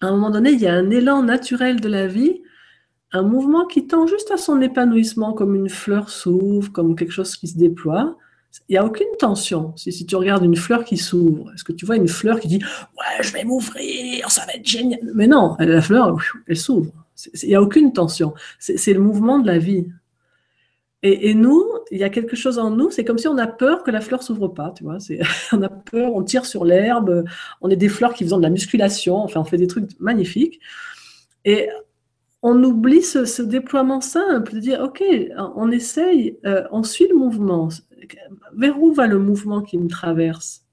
À 0.00 0.08
un 0.08 0.10
moment 0.12 0.30
donné, 0.30 0.50
il 0.50 0.60
y 0.60 0.66
a 0.66 0.74
un 0.74 0.90
élan 0.90 1.22
naturel 1.22 1.80
de 1.80 1.88
la 1.88 2.06
vie, 2.06 2.42
un 3.12 3.22
mouvement 3.22 3.66
qui 3.66 3.86
tend 3.86 4.06
juste 4.06 4.30
à 4.30 4.36
son 4.36 4.60
épanouissement, 4.60 5.32
comme 5.32 5.54
une 5.54 5.70
fleur 5.70 6.10
s'ouvre, 6.10 6.70
comme 6.72 6.96
quelque 6.96 7.12
chose 7.12 7.36
qui 7.36 7.48
se 7.48 7.56
déploie 7.56 8.16
il 8.68 8.72
n'y 8.72 8.78
a 8.78 8.84
aucune 8.84 9.06
tension. 9.18 9.72
Si, 9.76 10.06
tu 10.06 10.16
regardes 10.16 10.44
une 10.44 10.56
fleur 10.56 10.84
qui 10.84 10.96
s'ouvre, 10.96 11.52
est-ce 11.54 11.64
que 11.64 11.72
tu 11.72 11.86
vois 11.86 11.96
une 11.96 12.08
fleur 12.08 12.40
qui 12.40 12.48
dit 12.48 12.58
Ouais, 12.58 13.22
je 13.22 13.32
vais 13.32 13.44
m'ouvrir, 13.44 14.30
ça 14.30 14.44
va 14.46 14.54
être 14.54 14.66
génial 14.66 15.00
Mais 15.14 15.26
non, 15.26 15.56
la 15.58 15.80
fleur, 15.80 16.16
elle 16.46 16.56
s'ouvre. 16.56 16.92
Il 17.42 17.48
n'y 17.48 17.54
a 17.54 17.62
aucune 17.62 17.92
tension. 17.92 18.34
C'est 18.58 18.92
le 18.92 19.00
mouvement 19.00 19.38
de 19.38 19.46
la 19.46 19.58
vie. 19.58 19.86
Et, 21.08 21.34
nous, 21.34 21.64
il 21.92 21.98
y 21.98 22.04
a 22.04 22.08
quelque 22.08 22.34
chose 22.34 22.58
en 22.58 22.70
nous, 22.70 22.90
c'est 22.90 23.04
comme 23.04 23.18
si 23.18 23.28
on 23.28 23.38
a 23.38 23.46
peur 23.46 23.84
que 23.84 23.92
la 23.92 24.00
fleur 24.00 24.22
s'ouvre 24.22 24.48
pas, 24.48 24.72
tu 24.76 24.82
vois. 24.82 24.98
On 25.52 25.62
a 25.62 25.68
peur, 25.68 26.14
on 26.14 26.24
tire 26.24 26.44
sur 26.44 26.64
l'herbe, 26.64 27.24
on 27.60 27.70
est 27.70 27.76
des 27.76 27.88
fleurs 27.88 28.12
qui 28.12 28.26
font 28.26 28.38
de 28.38 28.42
la 28.42 28.50
musculation, 28.50 29.16
enfin, 29.18 29.40
on 29.40 29.44
fait 29.44 29.56
des 29.56 29.68
trucs 29.68 29.88
magnifiques. 30.00 30.58
Et 31.44 31.68
on 32.42 32.60
oublie 32.64 33.02
ce, 33.02 33.42
déploiement 33.42 34.00
simple, 34.00 34.54
de 34.54 34.58
dire, 34.58 34.80
OK, 34.80 35.02
on 35.54 35.70
essaye, 35.70 36.38
euh, 36.44 36.64
on 36.72 36.82
suit 36.82 37.06
le 37.08 37.14
mouvement 37.14 37.68
vers 38.54 38.80
où 38.80 38.92
va 38.92 39.06
le 39.06 39.18
mouvement 39.18 39.62
qui 39.62 39.78
me 39.78 39.88
traverse? 39.88 40.64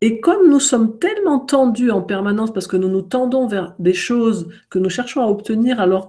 Et 0.00 0.20
comme 0.20 0.50
nous 0.50 0.60
sommes 0.60 0.98
tellement 0.98 1.38
tendus 1.38 1.90
en 1.90 2.02
permanence 2.02 2.52
parce 2.52 2.66
que 2.66 2.76
nous 2.76 2.88
nous 2.88 3.02
tendons 3.02 3.46
vers 3.46 3.74
des 3.78 3.94
choses 3.94 4.48
que 4.68 4.78
nous 4.78 4.90
cherchons 4.90 5.22
à 5.22 5.26
obtenir 5.26 5.80
alors 5.80 6.08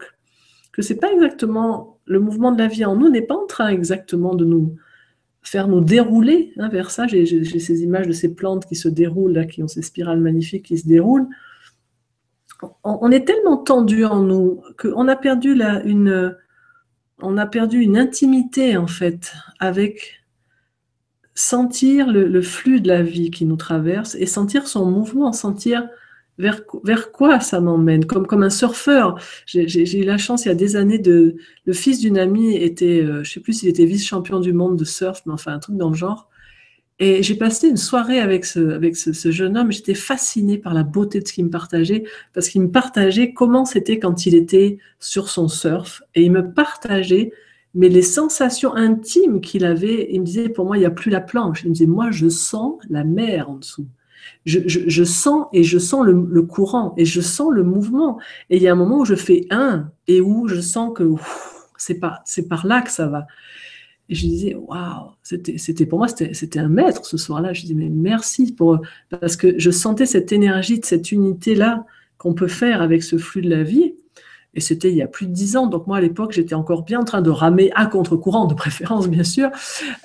que 0.74 0.81
ce 0.81 0.93
n'est 0.93 1.00
pas 1.00 1.13
exactement 1.13 1.94
le 2.05 2.19
mouvement 2.19 2.51
de 2.51 2.59
la 2.59 2.67
vie 2.67 2.85
en 2.85 2.95
nous 2.95 3.09
n'est 3.09 3.21
pas 3.21 3.35
en 3.35 3.45
train 3.45 3.69
exactement 3.69 4.35
de 4.35 4.45
nous 4.45 4.75
faire 5.41 5.67
nous 5.67 5.81
dérouler 5.81 6.53
hein, 6.57 6.69
vers 6.69 6.91
ça. 6.91 7.07
J'ai 7.07 7.25
ces 7.25 7.83
images 7.83 8.07
de 8.07 8.13
ces 8.13 8.33
plantes 8.33 8.65
qui 8.65 8.75
se 8.75 8.88
déroulent, 8.88 9.45
qui 9.47 9.63
ont 9.63 9.67
ces 9.67 9.81
spirales 9.81 10.19
magnifiques 10.19 10.65
qui 10.65 10.77
se 10.77 10.88
déroulent. 10.88 11.27
On, 12.83 13.12
est 13.12 13.25
tellement 13.25 13.57
tendu 13.57 14.05
en 14.05 14.21
nous 14.21 14.62
qu'on 14.79 15.07
a 15.07 15.15
perdu 15.15 15.51
une, 15.83 16.35
on 17.21 17.38
a 17.38 17.45
perdu 17.45 17.79
une 17.79 17.97
intimité 17.97 18.77
en 18.77 18.88
fait 18.88 19.33
avec 19.59 20.24
sentir 21.35 22.07
le, 22.09 22.41
flux 22.41 22.79
de 22.79 22.88
la 22.88 23.03
vie 23.03 23.29
qui 23.29 23.45
nous 23.45 23.57
traverse 23.57 24.15
et 24.15 24.25
sentir 24.25 24.67
son 24.67 24.89
mouvement, 24.89 25.33
sentir 25.33 25.88
vers, 26.38 27.12
quoi 27.12 27.39
ça 27.39 27.62
m'emmène, 27.62 28.06
comme, 28.06 28.44
un 28.44 28.50
surfeur. 28.50 29.20
J'ai 29.46 30.00
eu 30.00 30.04
la 30.04 30.18
chance 30.18 30.46
il 30.46 30.50
y 30.50 30.51
a 30.51 30.56
des 30.56 30.75
années 30.75 31.00
de... 31.00 31.36
Le 31.65 31.74
fils 31.74 32.00
d'une 32.00 32.18
amie 32.18 32.56
était, 32.56 33.01
euh, 33.04 33.24
je 33.24 33.32
sais 33.32 33.39
plus 33.39 33.54
s'il 33.54 33.70
était 33.70 33.86
vice-champion 33.86 34.39
du 34.39 34.54
monde 34.54 34.77
de 34.77 34.86
surf, 34.86 35.22
mais 35.25 35.34
enfin 35.34 35.54
un 35.54 35.60
truc 35.60 35.77
dans 35.77 35.89
le 35.89 35.96
genre. 35.96 36.30
Et 37.00 37.24
j'ai 37.24 37.36
passé 37.36 37.68
une 37.68 37.77
soirée 37.77 38.20
avec 38.20 38.46
ce, 38.46 38.72
avec 38.72 38.96
ce, 38.96 39.32
jeune 39.32 39.58
homme. 39.58 39.72
J'étais 39.72 39.96
fascinée 39.96 40.58
par 40.58 40.74
la 40.74 40.84
beauté 40.84 41.20
de 41.20 41.27
ce 41.27 41.34
qu'il 41.34 41.46
me 41.46 41.50
partageait, 41.50 42.04
parce 42.34 42.48
qu'il 42.48 42.62
me 42.62 42.72
partageait 42.72 43.34
comment 43.34 43.65
c'était 43.65 44.00
quand 44.00 44.25
il 44.25 44.36
était 44.36 44.77
sur 45.00 45.27
son 45.30 45.50
surf. 45.50 46.04
Et 46.15 46.24
il 46.24 46.32
me 46.32 46.54
partageait, 46.54 47.34
mais 47.74 47.89
les 47.89 48.01
sensations 48.01 48.74
intimes 48.75 49.42
qu'il 49.42 49.65
avait. 49.65 50.08
Il 50.12 50.22
me 50.22 50.25
disait, 50.25 50.48
pour 50.48 50.65
moi, 50.65 50.77
il 50.77 50.82
n'y 50.82 50.86
a 50.86 50.92
plus 50.92 51.12
la 51.12 51.20
planche. 51.22 51.63
Il 51.63 51.70
me 51.70 51.74
disait, 51.74 51.86
moi, 51.86 52.12
je 52.12 52.30
sens 52.30 52.75
la 52.89 53.04
mer 53.04 53.50
en 53.50 53.58
dessous. 53.58 53.88
Je, 54.46 55.03
sens 55.03 55.48
et 55.53 55.63
je 55.63 55.77
sens 55.79 56.05
le, 56.05 56.41
courant 56.41 56.94
et 56.98 57.05
je 57.05 57.22
sens 57.22 57.51
le 57.51 57.63
mouvement. 57.63 58.20
Et 58.50 58.58
il 58.58 58.63
y 58.63 58.67
a 58.67 58.72
un 58.72 58.75
moment 58.75 59.00
où 59.00 59.05
je 59.05 59.15
fais 59.15 59.46
un 59.50 59.89
et 60.08 60.22
où 60.22 60.48
je 60.48 60.62
sens 60.62 60.91
que 60.96 61.03
c'est 61.77 61.96
par, 62.00 62.65
là 62.65 62.82
que 62.82 62.91
ça 62.91 63.08
va. 63.08 63.27
Et 64.08 64.15
je 64.15 64.22
disais, 64.22 64.55
waouh, 64.55 65.12
c'était 65.24 65.86
pour 65.86 66.00
moi, 66.00 66.08
c'était 66.08 66.60
un 66.60 66.67
maître 66.67 67.05
ce 67.05 67.17
soir-là. 67.17 67.53
Je 67.53 67.62
disais, 67.62 67.74
mais 67.74 67.89
merci 67.89 68.53
pour. 68.53 68.82
Parce 69.10 69.36
que 69.36 69.58
je 69.58 69.72
sentais 69.72 70.05
cette 70.05 70.32
énergie, 70.32 70.79
de 70.79 70.86
cette 70.86 71.12
unité-là 71.12 71.86
qu'on 72.17 72.34
peut 72.34 72.48
faire 72.48 72.82
avec 72.82 73.03
ce 73.03 73.17
flux 73.17 73.41
de 73.41 73.50
la 73.50 73.63
vie. 73.63 73.96
Et 74.55 74.62
c'était 74.62 74.89
il 74.89 74.96
y 74.96 75.01
a 75.01 75.08
plus 75.08 75.27
de 75.27 75.34
dix 75.34 75.58
ans. 75.58 75.67
Donc 75.67 75.86
moi, 75.86 75.98
à 75.98 76.01
l'époque, 76.01 76.32
j'étais 76.32 76.55
encore 76.55 76.84
bien 76.84 77.01
en 77.01 77.03
train 77.03 77.22
de 77.22 77.29
ramer 77.29 77.72
à 77.75 77.86
contre-courant, 77.86 78.46
de 78.46 78.53
préférence, 78.53 79.10
bien 79.10 79.24
sûr, 79.24 79.50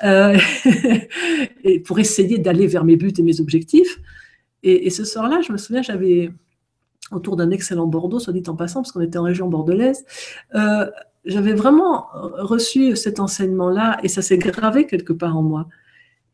euh, 0.04 0.36
et 1.64 1.78
pour 1.78 1.98
essayer 2.00 2.38
d'aller 2.38 2.66
vers 2.66 2.84
mes 2.84 2.96
buts 2.96 3.12
et 3.16 3.22
mes 3.22 3.40
objectifs. 3.40 4.00
Et, 4.62 4.90
ce 4.90 5.04
soir-là, 5.04 5.40
je 5.40 5.52
me 5.52 5.58
souviens, 5.58 5.82
j'avais 5.82 6.30
autour 7.12 7.36
d'un 7.36 7.50
excellent 7.50 7.86
Bordeaux, 7.86 8.18
soit 8.18 8.32
dit 8.32 8.42
en 8.46 8.56
passant, 8.56 8.82
parce 8.82 8.92
qu'on 8.92 9.00
était 9.00 9.18
en 9.18 9.24
région 9.24 9.48
bordelaise, 9.48 10.04
euh, 10.54 10.88
j'avais 11.24 11.54
vraiment 11.54 12.06
reçu 12.12 12.94
cet 12.96 13.20
enseignement-là 13.20 13.98
et 14.02 14.08
ça 14.08 14.22
s'est 14.22 14.38
gravé 14.38 14.86
quelque 14.86 15.12
part 15.12 15.36
en 15.36 15.42
moi. 15.42 15.66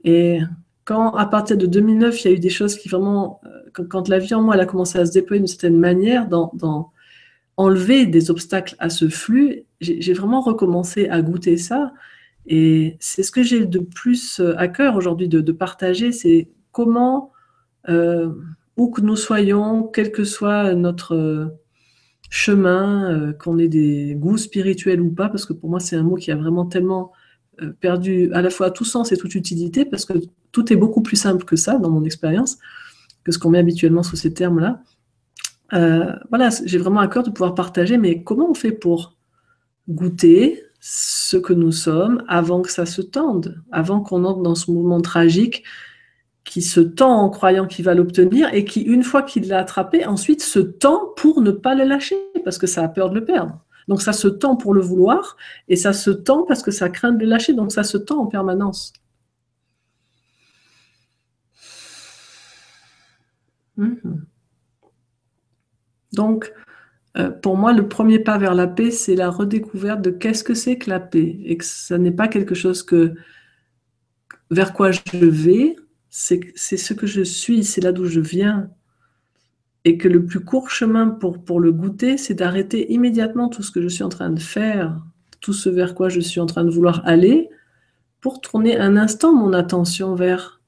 Et 0.05 0.41
quand, 0.87 1.15
à 1.15 1.27
partir 1.27 1.57
de 1.57 1.67
2009, 1.67 2.25
il 2.25 2.29
y 2.29 2.31
a 2.31 2.37
eu 2.37 2.41
des 2.41 2.49
choses 2.49 2.77
qui 2.77 2.89
vraiment, 2.89 3.41
euh, 3.45 3.85
quand, 3.89 4.09
la 4.09 4.19
vie 4.19 4.35
en 4.35 4.43
moi 4.43 4.55
elle 4.55 4.61
a 4.61 4.67
commencé 4.67 4.99
à 4.99 5.05
se 5.05 5.13
déployer 5.13 5.41
d'une 5.41 5.49
certaine 5.49 5.79
manière, 5.79 6.29
dans, 6.29 6.93
enlever 7.57 8.07
des 8.07 8.31
obstacles 8.31 8.77
à 8.79 8.89
ce 8.89 9.09
flux, 9.09 9.65
j'ai 9.81 10.13
vraiment 10.13 10.41
recommencé 10.41 11.09
à 11.09 11.23
goûter 11.23 11.57
ça. 11.57 11.93
Et 12.47 12.97
c'est 13.01 13.23
ce 13.23 13.33
que 13.33 13.43
j'ai 13.43 13.67
de 13.67 13.81
plus 13.81 14.39
euh, 14.41 14.55
à 14.57 14.69
cœur 14.69 14.95
aujourd'hui 14.95 15.29
de, 15.29 15.53
partager, 15.53 16.13
c'est 16.13 16.49
comment, 16.71 17.33
euh, 17.89 18.31
où 18.77 18.91
que 18.91 19.01
nous 19.01 19.17
soyons, 19.17 19.85
quel 19.85 20.13
que 20.13 20.25
soit 20.25 20.75
notre 20.75 21.57
chemin, 22.31 23.11
euh, 23.11 23.33
qu'on 23.33 23.59
ait 23.59 23.69
des 23.69 24.15
goûts 24.15 24.37
spirituels 24.37 25.01
ou 25.01 25.11
pas, 25.11 25.29
parce 25.29 25.47
que 25.47 25.53
pour 25.53 25.71
moi 25.71 25.81
c'est 25.81 25.97
un 25.97 26.03
mot 26.03 26.17
qui 26.17 26.31
a 26.31 26.37
vraiment 26.37 26.67
tellement 26.67 27.13
euh, 27.63 27.73
perdu 27.81 28.31
à 28.33 28.43
la 28.43 28.51
fois 28.51 28.71
tout 28.71 28.85
sens 28.85 29.13
et 29.13 29.17
toute 29.17 29.35
utilité, 29.35 29.85
parce 29.85 30.05
que 30.05 30.15
tout 30.53 30.73
est 30.73 30.77
beaucoup 30.77 31.03
plus 31.03 31.17
simple 31.17 31.45
que 31.45 31.57
ça 31.57 31.79
dans 31.79 31.91
mon 31.91 32.05
expérience, 32.05 32.59
que 33.25 33.33
ce 33.33 33.39
qu'on 33.39 33.51
met 33.51 33.59
habituellement 33.59 34.03
sous 34.03 34.17
ces 34.17 34.33
termes-là. 34.33 34.83
Euh, 35.73 36.13
voilà, 36.29 36.51
j'ai 36.65 36.79
vraiment 36.79 37.01
à 37.01 37.09
cœur 37.09 37.23
de 37.23 37.31
pouvoir 37.31 37.55
partager, 37.55 37.99
mais 37.99 38.23
comment 38.23 38.51
on 38.51 38.55
fait 38.55 38.73
pour 38.73 39.17
goûter 39.89 40.63
ce 40.81 41.37
que 41.37 41.53
nous 41.53 41.73
sommes 41.73 42.23
avant 42.29 42.63
que 42.63 42.71
ça 42.71 42.87
se 42.87 43.03
tende, 43.03 43.61
avant 43.73 44.01
qu'on 44.01 44.25
entre 44.25 44.43
dans 44.43 44.55
ce 44.55 44.71
mouvement 44.71 45.01
tragique 45.01 45.65
qui 46.47 46.63
se 46.63 46.81
tend 46.81 47.21
en 47.21 47.29
croyant 47.29 47.67
qu'il 47.67 47.85
va 47.85 47.95
l'obtenir 47.95 48.55
et 48.55 48.65
qui, 48.65 48.81
une 48.81 49.03
fois 49.03 49.23
qu'il 49.23 49.49
l'a 49.49 49.59
attrapé, 49.59 50.07
ensuite 50.07 50.43
se 50.43 50.61
tend 50.61 51.13
pour 51.17 51.43
ne 51.43 51.51
pas 51.51 51.75
le 51.75 51.85
lâcher 51.85 52.17
parce 52.45 52.57
que 52.57 52.69
ça 52.69 52.85
a 52.85 52.89
peur 52.89 53.11
de 53.11 53.17
le 53.17 53.25
perdre. 53.25 53.61
Donc 53.89 54.01
ça 54.01 54.13
se 54.13 54.29
tend 54.29 54.57
pour 54.57 54.73
le 54.73 54.81
vouloir 54.81 55.37
et 55.69 55.77
ça 55.77 55.93
se 55.93 56.11
tend 56.11 56.45
parce 56.45 56.63
que 56.63 56.71
ça 56.71 56.89
craint 56.89 57.13
de 57.13 57.23
le 57.23 57.29
lâcher. 57.29 57.53
Donc 57.53 57.73
ça 57.73 57.83
se 57.83 57.99
tend 57.99 58.21
en 58.21 58.27
permanence. 58.27 58.93
Mhm. 63.77 64.25
Donc, 66.13 66.53
euh, 67.19 67.31
pour 67.31 67.57
moi, 67.57 67.73
le 67.73 67.89
premier 67.89 68.21
pas 68.21 68.39
vers 68.39 68.55
la 68.55 68.69
paix, 68.69 68.91
c'est 68.93 69.17
la 69.17 69.31
redécouverte 69.31 70.01
de 70.01 70.11
qu'est-ce 70.11 70.45
que 70.45 70.55
c'est 70.55 70.79
que 70.79 70.91
la 70.91 71.01
paix 71.01 71.39
et 71.45 71.57
que 71.59 71.65
ça 71.65 71.99
n'est 71.99 72.13
pas 72.13 72.29
quelque 72.29 72.55
chose 72.55 72.83
que 72.85 73.15
vers 74.51 74.73
quoi 74.73 74.93
je 74.93 75.03
vais, 75.17 75.77
c'est 76.19 76.79
ce 76.79 76.95
que 76.95 77.07
je 77.07 77.21
suis, 77.21 77.63
c'est 77.63 77.83
là 77.83 77.93
d'où 77.93 78.07
je 78.07 78.21
viens. 78.21 78.71
Et 79.85 79.99
que 79.99 80.09
le 80.09 80.25
plus 80.25 80.41
court 80.41 80.71
chemin 80.71 81.09
pour, 81.09 81.45
pour 81.45 81.61
le 81.61 81.73
goûter, 81.73 82.17
c'est 82.17 82.33
d'arrêter 82.33 82.91
immédiatement 82.91 83.51
tout 83.51 83.63
ce 83.63 83.71
que 83.71 83.83
je 83.83 83.89
suis 83.89 84.03
en 84.03 84.09
train 84.09 84.31
de 84.31 84.41
faire, 84.41 84.99
tout 85.43 85.53
ce 85.53 85.69
vers 85.69 85.95
quoi 85.95 86.09
je 86.09 86.21
suis 86.21 86.41
en 86.41 86.47
train 86.47 86.65
de 86.65 86.71
vouloir 86.71 87.03
aller, 87.05 87.51
pour 88.23 88.41
tourner 88.41 88.79
un 88.79 88.97
instant 88.97 89.35
mon 89.35 89.53
attention 89.53 90.15
vers 90.15 90.63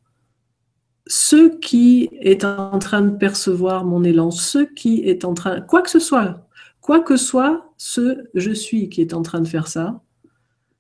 ce 1.07 1.57
qui 1.59 2.11
est 2.21 2.45
en 2.45 2.79
train 2.79 3.01
de 3.01 3.17
percevoir 3.17 3.87
mon 3.87 4.05
élan, 4.05 4.31
ce 4.31 4.59
qui 4.59 5.01
est 5.01 5.25
en 5.25 5.33
train, 5.33 5.63
quoi 5.63 5.81
que 5.81 5.89
ce 5.89 5.99
soit, 5.99 6.47
quoi 6.83 7.01
que 7.01 7.17
soit 7.17 7.73
ce 7.79 8.29
je 8.35 8.51
suis 8.51 8.91
qui 8.91 9.01
est 9.01 9.15
en 9.15 9.23
train 9.23 9.41
de 9.41 9.49
faire 9.49 9.67
ça, 9.67 10.03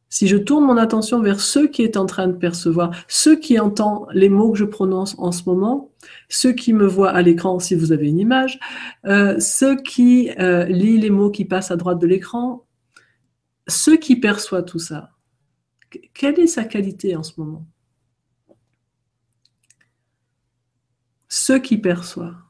si 0.08 0.26
je 0.26 0.36
tourne 0.36 0.64
mon 0.64 0.76
attention 0.76 1.20
vers 1.20 1.40
ce 1.40 1.60
qui 1.60 1.82
est 1.82 1.96
en 1.96 2.06
train 2.06 2.28
de 2.28 2.32
percevoir, 2.32 2.94
ceux 3.08 3.36
qui 3.36 3.58
entend 3.58 4.06
les 4.12 4.28
mots 4.28 4.52
que 4.52 4.58
je 4.58 4.64
prononce 4.64 5.14
en 5.18 5.32
ce 5.32 5.44
moment, 5.44 5.90
ceux 6.28 6.52
qui 6.52 6.72
me 6.72 6.86
voient 6.86 7.10
à 7.10 7.22
l'écran 7.22 7.58
si 7.58 7.74
vous 7.74 7.92
avez 7.92 8.08
une 8.08 8.18
image, 8.18 8.58
euh, 9.06 9.38
ceux 9.38 9.76
qui 9.76 10.30
euh, 10.38 10.64
lisent 10.64 11.02
les 11.02 11.10
mots 11.10 11.30
qui 11.30 11.44
passent 11.44 11.70
à 11.70 11.76
droite 11.76 11.98
de 11.98 12.06
l'écran, 12.06 12.64
ceux 13.66 13.96
qui 13.96 14.16
perçoivent 14.16 14.64
tout 14.64 14.78
ça, 14.78 15.10
quelle 16.14 16.38
est 16.40 16.46
sa 16.46 16.64
qualité 16.64 17.16
en 17.16 17.22
ce 17.22 17.32
moment? 17.38 17.66
Ceux 21.28 21.58
qui 21.58 21.76
perçoivent. 21.76 22.47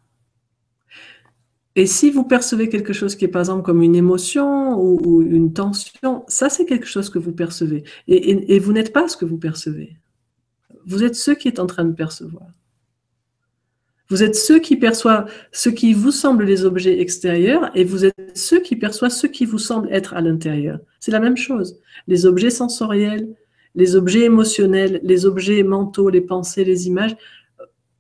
Et 1.78 1.87
si 1.87 2.11
vous 2.11 2.25
percevez 2.25 2.68
quelque 2.68 2.92
chose 2.92 3.14
qui 3.14 3.25
est 3.25 3.28
par 3.28 3.42
exemple 3.42 3.62
comme 3.62 3.82
une 3.82 3.94
émotion 3.94 4.76
ou, 4.80 5.23
une 5.23 5.52
tension, 5.52 6.25
ça 6.26 6.49
c'est 6.49 6.64
quelque 6.64 6.88
chose 6.88 7.08
que 7.08 7.20
vous 7.20 7.30
percevez. 7.30 7.85
Et, 8.08 8.58
vous 8.58 8.73
n'êtes 8.73 8.92
pas 8.92 9.06
ce 9.06 9.16
que 9.16 9.25
vous 9.25 9.38
percevez. 9.38 9.97
Vous 10.87 11.04
êtes 11.04 11.14
ce 11.14 11.30
qui 11.30 11.47
est 11.47 11.61
en 11.61 11.68
train 11.68 11.85
de 11.85 11.92
percevoir. 11.92 12.49
Vous 14.11 14.25
êtes 14.25 14.35
ceux 14.35 14.58
qui 14.58 14.75
perçoivent 14.75 15.30
ce 15.52 15.68
qui 15.68 15.92
vous 15.92 16.11
semble 16.11 16.47
les 16.47 16.64
objets 16.64 17.00
extérieurs 17.00 17.70
et 17.76 17.85
vous 17.85 18.04
êtes 18.04 18.37
ceux 18.37 18.58
qui 18.58 18.75
perçoivent 18.75 19.12
ce 19.12 19.28
qui 19.28 19.44
vous 19.44 19.58
semble 19.58 19.88
être 19.92 20.14
à 20.14 20.20
l'intérieur. 20.20 20.80
C'est 20.99 21.12
la 21.12 21.20
même 21.20 21.37
chose. 21.37 21.78
Les 22.08 22.26
objets 22.26 22.50
sensoriels, 22.50 23.28
les 23.76 23.94
objets 23.94 24.25
émotionnels, 24.25 24.99
les 25.04 25.26
objets 25.26 25.62
mentaux, 25.62 26.11
les 26.11 26.23
pensées, 26.23 26.64
les 26.64 26.88
images, 26.88 27.16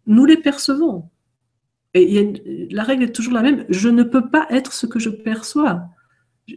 nous 0.08 0.24
les 0.24 0.36
percevons. 0.36 1.04
Et 1.94 2.68
la 2.70 2.82
règle 2.82 3.04
est 3.04 3.12
toujours 3.12 3.34
la 3.34 3.42
même, 3.42 3.64
je 3.68 3.88
ne 3.88 4.02
peux 4.02 4.28
pas 4.28 4.46
être 4.50 4.72
ce 4.72 4.86
que 4.86 4.98
je 4.98 5.08
perçois. 5.08 5.82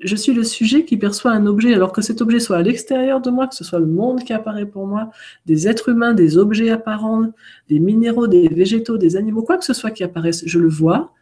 Je 0.02 0.16
suis 0.16 0.34
le 0.34 0.44
sujet 0.44 0.86
qui 0.86 0.98
perçoit 0.98 1.32
un 1.32 1.46
objet, 1.46 1.74
alors 1.74 1.92
que 1.92 2.02
cet 2.02 2.22
objet 2.22 2.40
soit 2.40 2.58
à 2.58 2.62
l'extérieur 2.62 3.22
de 3.22 3.30
moi, 3.30 3.48
que 3.48 3.56
ce 3.56 3.64
soit 3.64 3.80
le 3.80 3.88
monde 3.88 4.24
qui 4.24 4.32
apparaît 4.32 4.66
pour 4.66 4.88
moi, 4.88 5.10
des 5.46 5.68
êtres 5.68 5.90
humains, 5.90 6.14
des 6.14 6.38
objets 6.38 6.70
apparents, 6.70 7.32
des 7.68 7.80
minéraux, 7.80 8.28
des 8.28 8.48
végétaux, 8.48 8.98
des 8.98 9.18
animaux, 9.18 9.44
quoi 9.44 9.58
que 9.58 9.66
ce 9.66 9.74
soit 9.74 9.92
qui 9.92 10.04
apparaisse, 10.04 10.44
je 10.46 10.60
le 10.60 10.70
vois. 10.70 11.14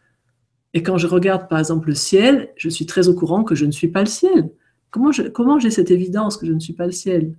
Et 0.72 0.82
quand 0.82 0.98
je 0.98 1.08
regarde 1.08 1.48
par 1.48 1.58
exemple 1.58 1.88
le 1.88 1.94
ciel, 1.94 2.50
je 2.56 2.68
suis 2.68 2.86
très 2.86 3.08
au 3.08 3.14
courant 3.14 3.42
que 3.42 3.56
je 3.56 3.64
ne 3.64 3.72
suis 3.72 3.88
pas 3.88 4.00
le 4.00 4.06
ciel. 4.06 4.50
Comment, 4.90 5.58
j'ai 5.58 5.70
cette 5.70 5.90
évidence 5.90 6.36
que 6.36 6.46
je 6.46 6.52
ne 6.52 6.60
suis 6.60 6.72
pas 6.72 6.86
le 6.86 6.92
ciel? 6.92 7.34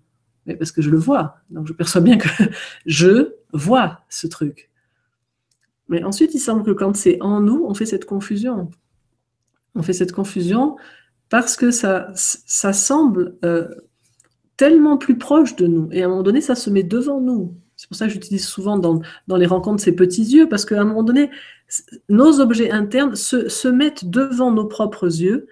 Mais 0.45 0.55
Parce 0.55 0.71
que 0.71 0.81
je 0.81 0.89
le 0.89 0.97
vois. 0.97 1.37
Donc 1.49 1.67
je 1.67 1.73
perçois 1.73 2.01
bien 2.01 2.17
que 2.17 2.27
je 2.85 3.35
vois 3.53 4.01
ce 4.09 4.27
truc. 4.27 4.70
Mais 5.87 6.03
ensuite, 6.03 6.33
il 6.33 6.39
semble 6.39 6.63
que 6.63 6.71
quand 6.71 6.95
c'est 6.95 7.21
en 7.21 7.41
nous, 7.41 7.65
on 7.67 7.73
fait 7.73 7.85
cette 7.85 8.05
confusion. 8.05 8.69
On 9.75 9.83
fait 9.83 9.93
cette 9.93 10.11
confusion 10.11 10.77
parce 11.29 11.55
que 11.55 11.71
ça, 11.71 12.11
ça 12.15 12.73
semble 12.73 13.37
euh, 13.45 13.67
tellement 14.57 14.97
plus 14.97 15.17
proche 15.17 15.55
de 15.55 15.65
nous. 15.65 15.89
Et 15.91 16.03
à 16.03 16.05
un 16.05 16.09
moment 16.09 16.23
donné, 16.23 16.41
ça 16.41 16.55
se 16.55 16.69
met 16.69 16.83
devant 16.83 17.21
nous. 17.21 17.55
C'est 17.77 17.87
pour 17.87 17.97
ça 17.97 18.05
que 18.05 18.13
j'utilise 18.13 18.45
souvent 18.45 18.77
dans, 18.77 19.01
dans, 19.27 19.37
les 19.37 19.47
rencontres 19.47 19.81
ces 19.81 19.95
petits 19.95 20.23
yeux, 20.23 20.47
parce 20.47 20.65
qu'à 20.65 20.79
un 20.79 20.83
moment 20.83 21.03
donné, 21.03 21.31
nos 22.09 22.39
objets 22.39 22.69
internes 22.69 23.15
se, 23.15 23.49
se 23.49 23.67
mettent 23.67 24.05
devant 24.05 24.51
nos 24.51 24.65
propres 24.65 25.07
yeux 25.07 25.47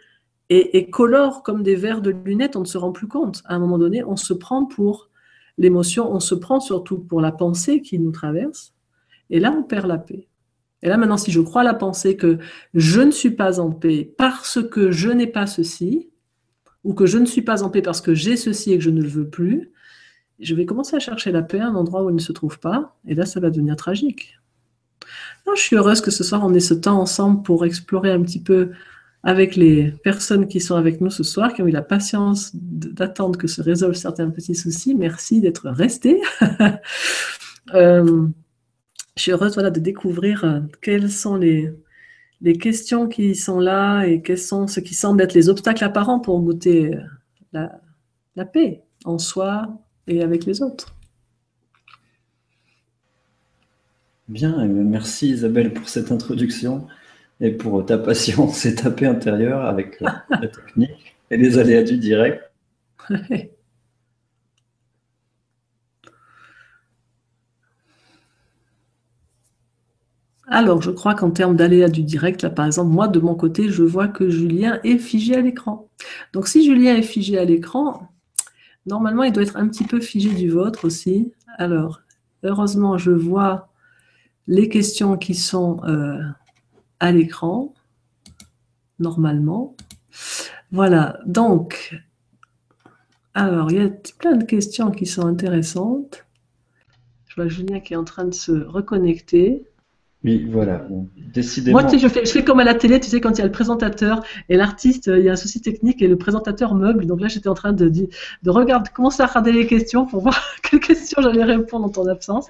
et, 0.50 0.78
et, 0.78 0.90
colorent 0.92 1.42
comme 1.42 1.64
des 1.64 1.76
verres 1.76 2.02
de 2.02 2.12
lunettes, 2.12 2.56
on 2.56 2.62
ne 2.62 2.66
se 2.66 2.78
rend 2.78 2.92
plus 2.92 3.08
compte. 3.08 3.42
À 3.46 3.56
un 3.56 3.60
moment 3.60 3.80
donné, 3.80 4.04
on 4.04 4.16
se 4.16 4.34
prend 4.34 4.66
pour 4.66 5.10
l'émotion, 5.58 6.12
on 6.12 6.20
se 6.20 6.36
prend 6.36 6.60
surtout 6.60 7.00
pour 7.00 7.20
la 7.20 7.32
pensée 7.32 7.82
qui 7.82 7.98
nous 7.98 8.12
traverse, 8.12 8.74
et 9.30 9.40
là, 9.40 9.52
on 9.52 9.64
perd 9.64 9.88
la 9.88 9.98
paix. 9.98 10.28
Et 10.82 10.88
là, 10.88 10.98
maintenant, 10.98 11.18
si 11.18 11.32
je 11.32 11.42
crois 11.42 11.64
la 11.64 11.74
pensée 11.74 12.16
que 12.16 12.38
je 12.74 13.02
ne 13.02 13.12
suis 13.12 13.32
pas 13.32 13.60
en 13.60 13.72
paix 13.72 14.12
parce 14.18 14.60
que 14.62 14.92
je 14.92 15.10
n'ai 15.10 15.28
pas 15.28 15.46
ceci, 15.46 16.10
ou 16.84 16.94
que 16.94 17.06
je 17.06 17.18
ne 17.18 17.26
suis 17.26 17.42
pas 17.42 17.64
en 17.64 17.70
paix 17.70 17.82
parce 17.82 18.02
que 18.02 18.14
j'ai 18.14 18.38
ceci 18.38 18.72
et 18.72 18.78
que 18.78 18.84
je 18.84 18.90
ne 18.90 19.02
le 19.02 19.08
veux 19.08 19.28
plus, 19.28 19.72
je 20.40 20.56
vais 20.56 20.66
commencer 20.66 20.96
à 20.96 21.00
chercher 21.00 21.32
la 21.32 21.42
paix 21.42 21.60
à 21.60 21.68
un 21.68 21.76
endroit 21.76 22.04
où 22.04 22.10
elle 22.10 22.16
ne 22.16 22.22
se 22.22 22.32
trouve 22.32 22.60
pas, 22.60 22.98
et 23.06 23.14
là, 23.14 23.26
ça 23.26 23.40
va 23.40 23.50
devenir 23.50 23.76
tragique. 23.76 24.40
je 25.54 25.62
suis 25.62 25.76
heureuse 25.76 26.00
que 26.00 26.12
ce 26.12 26.24
soir, 26.24 26.46
on 26.46 26.54
ait 26.54 26.62
ce 26.62 26.74
temps 26.74 27.00
ensemble 27.00 27.44
pour 27.44 27.66
explorer 27.66 28.12
un 28.12 28.22
petit 28.22 28.42
peu 28.42 28.72
avec 29.24 29.58
les 29.58 29.92
personnes 30.04 30.48
qui 30.48 30.62
sont 30.62 30.76
avec 30.76 31.02
nous 31.02 31.10
ce 31.10 31.24
soir, 31.24 31.54
qui 31.54 31.62
ont 31.62 31.68
eu 31.68 31.72
la 31.72 31.82
patience 31.82 32.52
d'attendre 32.54 33.38
que 33.38 33.48
se 33.48 33.62
résolvent 33.62 33.96
certains 33.96 34.30
petits 34.30 34.56
soucis. 34.56 34.96
Merci 34.96 35.42
d'être 35.42 35.70
restés. 35.70 36.22
Euh, 37.76 38.26
je 39.20 39.24
suis 39.24 39.32
heureuse 39.34 39.56
voilà, 39.56 39.70
de 39.70 39.82
découvrir 39.82 40.46
euh, 40.46 40.62
quelles 40.82 41.12
sont 41.12 41.36
les, 41.36 41.70
les 42.40 42.54
questions 42.54 43.10
qui 43.10 43.36
sont 43.36 43.60
là 43.60 44.06
et 44.06 44.22
quels 44.22 44.38
sont 44.38 44.66
ce 44.66 44.80
qui 44.80 44.96
semblent 44.96 45.22
être 45.22 45.34
les 45.34 45.50
obstacles 45.50 45.84
apparents 45.84 46.22
pour 46.22 46.40
goûter 46.40 46.96
euh, 46.96 47.02
la, 47.52 47.82
la 48.38 48.46
paix 48.46 48.82
en 49.04 49.20
soi 49.20 49.78
et 50.08 50.24
avec 50.24 50.46
les 50.46 50.62
autres. 50.62 50.96
Bien, 54.30 54.66
merci 54.66 55.32
Isabelle 55.32 55.74
pour 55.74 55.90
cette 55.90 56.14
introduction 56.14 56.88
et 57.42 57.52
pour 57.52 57.86
ta 57.86 57.98
patience 57.98 58.66
et 58.66 58.76
ta 58.76 58.90
paix 58.90 59.08
intérieure 59.08 59.66
avec 59.66 60.02
euh, 60.02 60.08
la 60.30 60.48
technique 60.48 61.16
et 61.30 61.36
les 61.36 61.58
aléas 61.58 61.84
du 61.84 61.98
direct. 61.98 62.42
Alors, 70.51 70.82
je 70.82 70.89
crois 70.89 71.13
qu'en 71.13 71.29
termes 71.29 71.56
d'aléas 71.56 71.89
du 71.89 72.01
direct, 72.01 72.41
là, 72.41 72.50
par 72.50 72.65
exemple, 72.65 72.91
moi, 72.91 73.08
de 73.08 73.20
mon 73.20 73.36
côté, 73.36 73.70
je 73.70 73.84
vois 73.84 74.08
que 74.08 74.29
Julien 74.29 74.79
est 74.84 74.98
figé 74.98 75.36
à 75.36 75.41
l'écran. 75.41 75.88
Donc, 76.34 76.48
si 76.48 76.65
Julien 76.65 76.96
est 76.96 77.03
figé 77.03 77.38
à 77.38 77.46
l'écran, 77.46 78.10
normalement, 78.88 79.24
il 79.24 79.32
doit 79.32 79.44
être 79.44 79.58
un 79.58 79.68
petit 79.68 79.84
peu 79.84 80.00
figé 80.01 80.34
du 80.34 80.50
vôtre 80.50 80.86
aussi. 80.86 81.32
Alors, 81.60 82.01
heureusement, 82.44 82.98
je 82.98 83.12
vois 83.12 83.70
les 84.48 84.70
questions 84.70 85.18
qui 85.18 85.36
sont 85.36 85.84
euh, 85.86 86.20
à 87.00 87.12
l'écran, 87.12 87.75
normalement. 88.98 89.75
Voilà, 90.72 91.20
donc, 91.27 91.96
alors, 93.36 93.72
il 93.72 93.77
y 93.77 93.86
a 93.86 93.89
plein 94.18 94.36
de 94.36 94.46
questions 94.46 94.89
qui 94.89 95.06
sont 95.06 95.27
intéressantes. 95.27 96.25
Je 97.27 97.36
vois 97.36 97.48
Julien 97.48 97.79
qui 97.79 97.94
est 97.94 97.98
en 97.98 98.03
train 98.03 98.25
de 98.25 98.34
se 98.34 98.51
reconnecter. 98.51 99.63
Oui, 100.26 100.46
voilà. 100.52 100.86
décidément. 101.34 101.80
Moi, 101.80 101.90
tu 101.90 101.98
sais, 101.98 102.00
je 102.00 102.08
fais, 102.10 102.26
je 102.26 102.32
fais 102.32 102.44
comme 102.44 102.60
à 102.60 102.66
la 102.66 102.74
télé, 102.74 103.00
tu 103.00 103.10
sais, 103.10 103.22
quand 103.22 103.32
il 103.32 103.38
y 103.38 103.42
a 103.42 103.46
le 103.46 103.54
présentateur 103.54 104.22
et 104.50 104.58
l'artiste, 104.58 105.08
il 105.08 105.24
y 105.24 105.30
a 105.30 105.32
un 105.32 105.38
souci 105.38 105.62
technique 105.62 106.02
et 106.02 106.10
le 106.10 106.18
présentateur 106.18 106.76
meuble. 106.76 107.06
Donc 107.06 107.22
là, 107.22 107.30
j'étais 107.30 107.48
en 107.48 107.54
train 107.54 107.72
de, 107.72 107.88
de 107.88 108.50
regarder, 108.50 108.90
commencer 108.94 109.24
à 109.24 109.28
regarder 109.28 109.54
les 109.54 109.66
questions 109.66 110.06
pour 110.06 110.22
voir 110.24 110.38
quelles 110.62 110.82
questions 110.82 111.22
j'allais 111.22 111.46
répondre 111.46 111.86
en 111.86 111.90
ton 111.90 112.06
absence. 112.08 112.48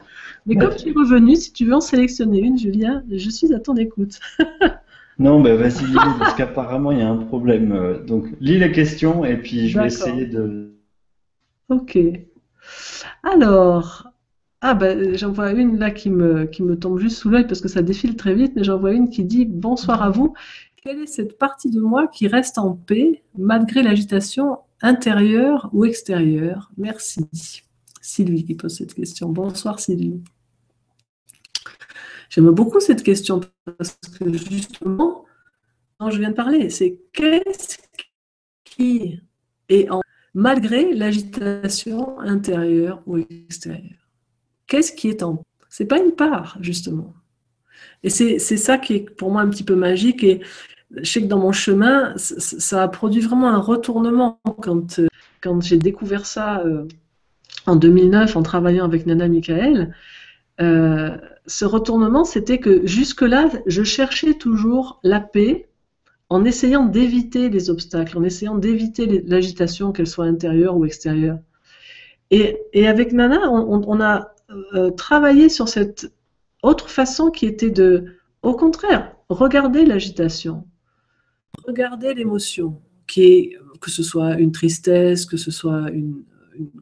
Mais 0.48 0.56
comme 0.56 0.76
tu 0.76 0.90
es 0.90 0.94
revenu, 0.94 1.36
si 1.36 1.54
tu 1.54 1.66
veux 1.66 1.76
en 1.76 1.82
sélectionner 1.82 2.40
une, 2.40 2.58
Julien, 2.58 3.04
je 3.12 3.30
suis 3.30 3.54
à 3.54 3.60
ton 3.60 3.76
écoute. 3.76 4.20
non, 5.20 5.40
ben 5.40 5.56
vas-y, 5.56 5.94
parce 6.18 6.34
qu'apparemment, 6.34 6.92
il 6.92 7.00
y 7.00 7.04
a 7.04 7.10
un 7.10 7.18
problème. 7.18 7.72
Euh, 7.72 8.04
donc, 8.04 8.26
lis 8.42 8.58
les 8.58 8.72
questions 8.72 9.26
et 9.26 9.38
puis 9.38 9.70
je 9.70 9.80
vais 9.80 9.88
essayer 9.88 10.26
de. 10.26 10.74
Ok. 11.70 12.00
Alors, 13.24 14.09
ah 14.62 14.74
ben 14.74 15.16
j'en 15.18 15.32
vois 15.32 15.52
une 15.54 15.80
là 15.80 15.92
qui 15.92 16.10
me, 16.10 16.48
tombe 16.76 17.00
juste 17.00 17.18
sous 17.18 17.30
l'œil 17.30 17.48
parce 17.48 17.62
que 17.62 17.70
ça 17.70 17.82
défile 17.82 18.16
très 18.16 18.34
vite, 18.36 18.54
mais 18.56 18.64
j'en 18.64 18.78
vois 18.78 18.92
une 18.94 19.10
qui 19.10 19.24
dit 19.24 19.46
Bonsoir 19.46 20.04
à 20.04 20.10
vous. 20.10 20.34
Quelle 20.84 21.00
est 21.00 21.08
cette 21.08 21.38
partie 21.38 21.70
de 21.70 21.80
moi 21.80 22.08
qui 22.08 22.28
reste 22.28 22.58
en 22.58 22.74
paix 22.74 23.24
malgré 23.38 23.84
l'agitation 23.84 24.60
intérieure 24.82 25.70
ou 25.74 25.86
extérieure? 25.86 26.72
Merci. 26.78 27.26
Sylvie 28.02 28.46
qui 28.46 28.56
pose 28.56 28.76
cette 28.76 28.94
question. 28.94 29.30
Bonsoir 29.30 29.80
Sylvie. 29.80 30.22
J'aime 32.30 32.50
beaucoup 32.52 32.80
cette 32.80 33.04
question 33.04 33.42
parce 33.66 33.98
que 34.20 34.32
justement, 34.34 35.26
quand 35.98 36.12
je 36.12 36.20
viens 36.20 36.30
de 36.32 36.36
parler, 36.36 36.70
c'est 36.70 37.00
qu'est-ce 37.14 37.78
qui 38.64 39.22
est 39.70 39.90
en 39.90 40.02
malgré 40.34 40.94
l'agitation 40.94 42.20
intérieure 42.20 43.02
ou 43.06 43.18
extérieure? 43.18 43.99
Qu'est-ce 44.70 44.94
qui 44.94 45.10
est 45.10 45.24
en 45.24 45.44
C'est 45.68 45.86
pas 45.86 46.00
une 46.00 46.14
part, 46.14 46.58
justement. 46.62 47.14
Et 48.04 48.10
c'est 48.10 48.40
ça 48.40 48.78
qui 48.78 48.96
est 48.96 49.10
pour 49.10 49.32
moi 49.32 49.42
un 49.42 49.50
petit 49.50 49.64
peu 49.64 49.76
magique. 49.76 50.24
Et 50.24 50.42
je 50.96 51.12
sais 51.12 51.22
que 51.22 51.28
dans 51.28 51.40
mon 51.40 51.52
chemin, 51.52 52.14
ça 52.16 52.84
a 52.84 52.88
produit 52.88 53.22
vraiment 53.22 53.50
un 53.50 53.60
retournement 53.60 54.40
quand, 54.62 55.02
quand 55.42 55.62
j'ai 55.62 55.78
découvert 55.78 56.26
ça 56.26 56.62
euh, 56.62 56.86
en 57.66 57.76
2009 57.76 58.36
en 58.36 58.44
travaillant 58.44 58.86
avec 58.86 59.06
Nana 59.06 59.28
Michael. 59.28 59.94
Euh, 60.62 61.18
ce 61.48 61.66
retournement, 61.66 62.24
c'était 62.24 62.60
que 62.60 62.86
jusque-là, 62.86 63.50
je 63.66 63.84
cherchais 63.84 64.36
toujours 64.36 65.00
la 65.04 65.20
paix 65.20 65.68
en 66.30 66.46
essayant 66.46 66.86
d'éviter 66.86 67.50
les 67.50 67.70
obstacles, 67.70 68.18
en 68.18 68.24
essayant 68.24 68.56
d'éviter 68.56 69.24
l'agitation, 69.26 69.92
qu'elle 69.92 70.08
soit 70.08 70.26
intérieure 70.26 70.78
ou 70.78 70.86
extérieure. 70.86 71.40
Et, 72.30 72.60
et 72.74 72.88
avec 72.88 73.14
Nana, 73.14 73.50
on, 73.50 74.02
a 74.02 74.36
euh, 74.74 74.90
travailler 74.92 75.50
sur 75.50 75.70
cette 75.70 76.12
autre 76.64 76.90
façon 76.90 77.30
qui 77.30 77.46
était 77.46 77.70
de, 77.70 78.18
au 78.42 78.54
contraire, 78.54 79.16
regarder 79.30 79.86
l'agitation, 79.86 80.68
regarder 81.68 82.14
l'émotion, 82.14 82.82
qui 83.08 83.24
est, 83.24 83.58
que 83.80 83.92
ce 83.92 84.04
soit 84.04 84.40
une 84.40 84.52
tristesse, 84.52 85.26
que 85.26 85.38
ce 85.38 85.52
soit 85.52 85.90
une, 85.92 86.24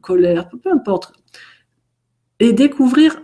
colère, 0.02 0.48
peu 0.48 0.72
importe, 0.72 1.12
et 2.40 2.52
découvrir 2.52 3.20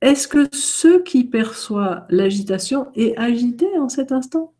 est-ce 0.00 0.28
que 0.28 0.46
ce 0.54 1.02
qui 1.02 1.24
perçoit 1.24 2.06
l'agitation 2.10 2.92
est 2.94 3.16
agité 3.16 3.66
en 3.78 3.88
cet 3.88 4.12
instant? 4.12 4.52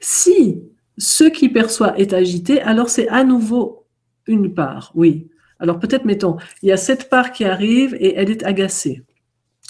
Si 0.00 0.62
ce 0.98 1.24
qui 1.24 1.48
perçoit 1.48 1.96
est 2.00 2.12
agité, 2.12 2.60
alors 2.62 2.88
c'est 2.88 3.08
à 3.08 3.22
nouveau 3.22 3.86
une 4.26 4.54
part, 4.54 4.90
oui. 4.94 5.28
Alors 5.62 5.78
peut-être, 5.78 6.04
mettons, 6.04 6.38
il 6.62 6.70
y 6.70 6.72
a 6.72 6.76
cette 6.76 7.08
part 7.08 7.30
qui 7.30 7.44
arrive 7.44 7.94
et 7.94 8.16
elle 8.16 8.32
est 8.32 8.42
agacée. 8.42 9.04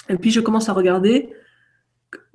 Et 0.09 0.17
puis 0.17 0.31
je 0.31 0.41
commence 0.41 0.71
à 0.71 0.73
regarder 0.73 1.29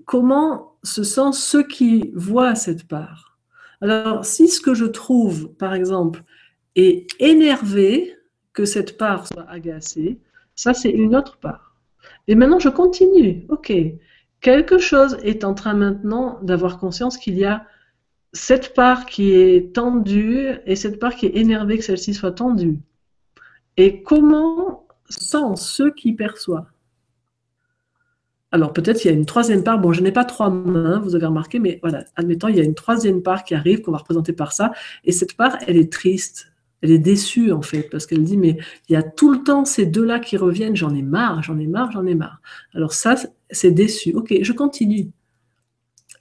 comment 0.05 0.77
se 0.83 1.03
sentent 1.03 1.33
ceux 1.33 1.63
qui 1.63 2.11
voient 2.13 2.53
cette 2.53 2.87
part. 2.87 3.39
Alors 3.81 4.23
si 4.25 4.47
ce 4.47 4.61
que 4.61 4.75
je 4.75 4.85
trouve, 4.85 5.49
par 5.55 5.73
exemple, 5.73 6.23
est 6.75 7.07
énervé, 7.19 8.13
que 8.53 8.63
cette 8.63 8.95
part 8.95 9.27
soit 9.27 9.49
agacée, 9.49 10.19
ça 10.55 10.75
c'est 10.75 10.91
une 10.91 11.15
autre 11.15 11.37
part. 11.37 11.75
Et 12.27 12.35
maintenant 12.35 12.59
je 12.59 12.69
continue. 12.69 13.47
Ok, 13.49 13.73
quelque 14.39 14.77
chose 14.77 15.17
est 15.23 15.43
en 15.43 15.55
train 15.55 15.73
maintenant 15.73 16.37
d'avoir 16.43 16.77
conscience 16.77 17.17
qu'il 17.17 17.39
y 17.39 17.45
a 17.45 17.65
cette 18.33 18.75
part 18.75 19.07
qui 19.07 19.31
est 19.31 19.73
tendue 19.73 20.49
et 20.67 20.75
cette 20.75 20.99
part 20.99 21.15
qui 21.15 21.25
est 21.25 21.37
énervée 21.37 21.79
que 21.79 21.83
celle-ci 21.83 22.13
soit 22.13 22.33
tendue. 22.33 22.77
Et 23.77 24.01
comment 24.03 24.87
sent 25.09 25.55
ceux 25.55 25.91
qui 25.91 26.13
perçoivent? 26.13 26.71
Alors 28.51 28.73
peut-être 28.73 29.03
il 29.03 29.09
y 29.09 29.11
a 29.11 29.13
une 29.13 29.25
troisième 29.25 29.63
part, 29.63 29.77
bon 29.79 29.91
je 29.91 30.01
n'ai 30.01 30.11
pas 30.11 30.25
trois 30.25 30.49
mains, 30.49 30.99
vous 30.99 31.15
avez 31.15 31.25
remarqué, 31.25 31.59
mais 31.59 31.79
voilà, 31.81 32.05
admettons, 32.15 32.47
il 32.47 32.55
y 32.55 32.61
a 32.61 32.63
une 32.63 32.75
troisième 32.75 33.21
part 33.21 33.43
qui 33.43 33.53
arrive, 33.53 33.81
qu'on 33.81 33.91
va 33.91 33.97
représenter 33.97 34.31
par 34.31 34.53
ça, 34.53 34.71
et 35.03 35.11
cette 35.11 35.35
part, 35.35 35.57
elle 35.67 35.75
est 35.75 35.91
triste, 35.91 36.53
elle 36.81 36.91
est 36.91 36.99
déçue 36.99 37.51
en 37.51 37.61
fait, 37.61 37.83
parce 37.83 38.05
qu'elle 38.05 38.23
dit, 38.23 38.37
mais 38.37 38.57
il 38.87 38.93
y 38.93 38.95
a 38.95 39.03
tout 39.03 39.31
le 39.31 39.43
temps 39.43 39.65
ces 39.65 39.85
deux-là 39.85 40.19
qui 40.19 40.37
reviennent, 40.37 40.75
j'en 40.75 40.95
ai 40.95 41.01
marre, 41.01 41.43
j'en 41.43 41.59
ai 41.59 41.67
marre, 41.67 41.91
j'en 41.91 42.05
ai 42.05 42.15
marre. 42.15 42.41
Alors 42.73 42.93
ça, 42.93 43.15
c'est 43.49 43.71
déçu. 43.71 44.13
Ok, 44.13 44.33
je 44.41 44.53
continue. 44.53 45.11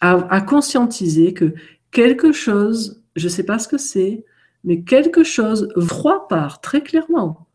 À, 0.00 0.14
à 0.34 0.40
conscientiser 0.40 1.32
que 1.32 1.54
quelque 1.90 2.32
chose, 2.32 3.02
je 3.14 3.26
ne 3.26 3.30
sais 3.30 3.44
pas 3.44 3.58
ce 3.58 3.68
que 3.68 3.78
c'est, 3.78 4.24
mais 4.64 4.82
quelque 4.82 5.22
chose, 5.22 5.68
trois 5.88 6.26
parts, 6.26 6.60
très 6.60 6.82
clairement, 6.82 7.45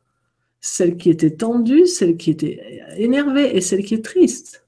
celle 0.62 0.95
qui 0.95 1.10
était 1.10 1.36
tendue, 1.36 1.88
celle 1.88 2.17
qui 2.17 2.30
était 2.30 2.84
énervée 2.95 3.58
et 3.58 3.62
celle 3.62 3.84
qui 3.84 3.95
est 3.95 4.06
triste. 4.06 4.67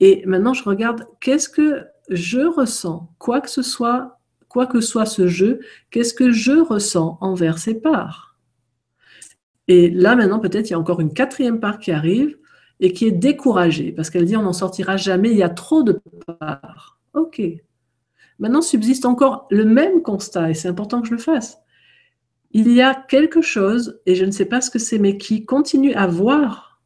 Et 0.00 0.22
maintenant, 0.26 0.52
je 0.52 0.62
regarde 0.64 1.06
qu'est-ce 1.20 1.48
que 1.48 1.84
je 2.10 2.40
ressens, 2.40 3.10
quoi 3.18 3.40
que 3.40 3.48
ce 3.48 3.62
soit, 3.62 4.20
quoi 4.48 4.66
que 4.66 4.80
soit 4.80 5.06
ce 5.06 5.26
jeu, 5.26 5.60
qu'est-ce 5.90 6.14
que 6.14 6.30
je 6.30 6.52
ressens 6.52 7.18
envers 7.22 7.58
ces 7.58 7.74
parts? 7.74 8.38
Et 9.66 9.90
là, 9.90 10.14
maintenant, 10.14 10.40
peut-être 10.40 10.68
il 10.68 10.72
y 10.72 10.76
a 10.76 10.78
encore 10.78 11.00
une 11.00 11.14
quatrième 11.14 11.58
part 11.58 11.78
qui 11.78 11.90
arrive 11.90 12.36
et 12.80 12.92
qui 12.92 13.06
est 13.06 13.12
découragée 13.12 13.92
parce 13.92 14.10
qu'elle 14.10 14.26
dit 14.26 14.36
on 14.36 14.42
n'en 14.42 14.52
sortira 14.52 14.98
jamais, 14.98 15.30
il 15.30 15.38
y 15.38 15.42
a 15.42 15.48
trop 15.48 15.82
de 15.82 16.00
parts. 16.38 16.98
Ok. 17.14 17.40
Maintenant 18.38 18.62
subsiste 18.62 19.06
encore 19.06 19.46
le 19.50 19.64
même 19.64 20.02
constat 20.02 20.50
et 20.50 20.54
c'est 20.54 20.68
important 20.68 21.00
que 21.00 21.08
je 21.08 21.14
le 21.14 21.18
fasse 21.18 21.58
il 22.54 22.72
y 22.72 22.80
a 22.80 22.94
quelque 22.94 23.42
chose, 23.42 24.00
et 24.06 24.14
je 24.14 24.24
ne 24.24 24.30
sais 24.30 24.44
pas 24.44 24.60
ce 24.60 24.70
que 24.70 24.78
c'est, 24.78 25.00
mais 25.00 25.18
qui 25.18 25.44
continue 25.44 25.92
à 25.94 26.06
voir. 26.06 26.80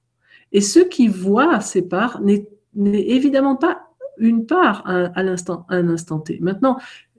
Et 0.50 0.62
ce 0.62 0.80
qui 0.80 1.08
voit 1.08 1.60
ces 1.60 1.82
parts 1.82 2.22
n'est 2.22 2.48
évidemment 2.74 3.54
pas 3.54 3.82
une 4.16 4.46
part 4.46 4.82
à, 4.86 5.22
l'instant, 5.22 5.66
un 5.68 5.90
instant 5.90 6.20
T. 6.20 6.38
Maintenant, 6.40 6.78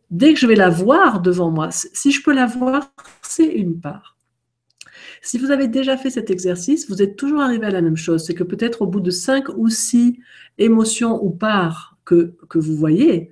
dès 0.09 0.33
que 0.33 0.39
je 0.39 0.47
vais 0.47 0.55
la 0.55 0.69
voir 0.69 1.21
devant 1.21 1.51
moi, 1.51 1.69
si 1.71 2.11
je 2.11 2.23
peux 2.23 2.33
la 2.33 2.47
voir, 2.47 2.91
c'est 3.21 3.45
une 3.45 3.79
part. 3.79 4.17
Si 5.21 5.37
vous 5.37 5.51
avez 5.51 5.67
déjà 5.67 5.95
fait 5.95 6.09
cet 6.09 6.31
exercice, 6.31 6.89
vous 6.89 7.03
êtes 7.03 7.17
toujours 7.17 7.41
arrivé 7.41 7.67
à 7.67 7.71
la 7.71 7.81
même 7.81 7.97
chose. 7.97 8.25
C'est 8.25 8.33
que 8.33 8.43
peut-être 8.43 8.81
au 8.81 8.87
bout 8.87 9.01
de 9.01 9.11
cinq 9.11 9.47
ou 9.57 9.69
six 9.69 10.19
émotions 10.57 11.23
ou 11.23 11.29
parts 11.29 11.97
que, 12.03 12.35
que 12.49 12.57
vous 12.57 12.75
voyez, 12.75 13.31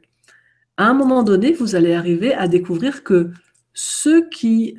à 0.76 0.88
un 0.88 0.94
moment 0.94 1.24
donné, 1.24 1.54
vous 1.54 1.76
allez 1.76 1.94
arriver 1.94 2.36
à 2.36 2.48
découvrir 2.48 3.04
que 3.04 3.32
ceux 3.74 4.30
qui 4.30 4.78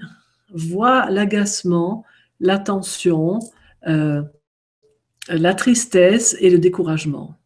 voient 0.53 1.11
l'agacement, 1.11 2.05
la 2.41 2.59
tension, 2.59 3.39
euh, 3.87 4.23
la 5.29 5.55
tristesse 5.55 6.37
et 6.41 6.51
le 6.51 6.59
découragement, 6.59 7.39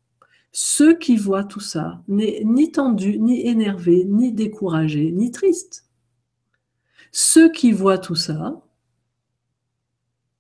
ceux 0.52 0.96
qui 0.96 1.16
voient 1.16 1.44
tout 1.44 1.60
ça, 1.60 2.02
n'est 2.08 2.42
ni 2.44 2.70
tendu, 2.70 3.18
ni 3.18 3.46
énervé, 3.46 4.04
ni 4.04 4.32
découragé, 4.32 5.10
ni 5.10 5.30
triste. 5.30 5.86
Ceux 7.10 7.50
qui 7.50 7.72
voient 7.72 7.98
tout 7.98 8.14
ça 8.14 8.60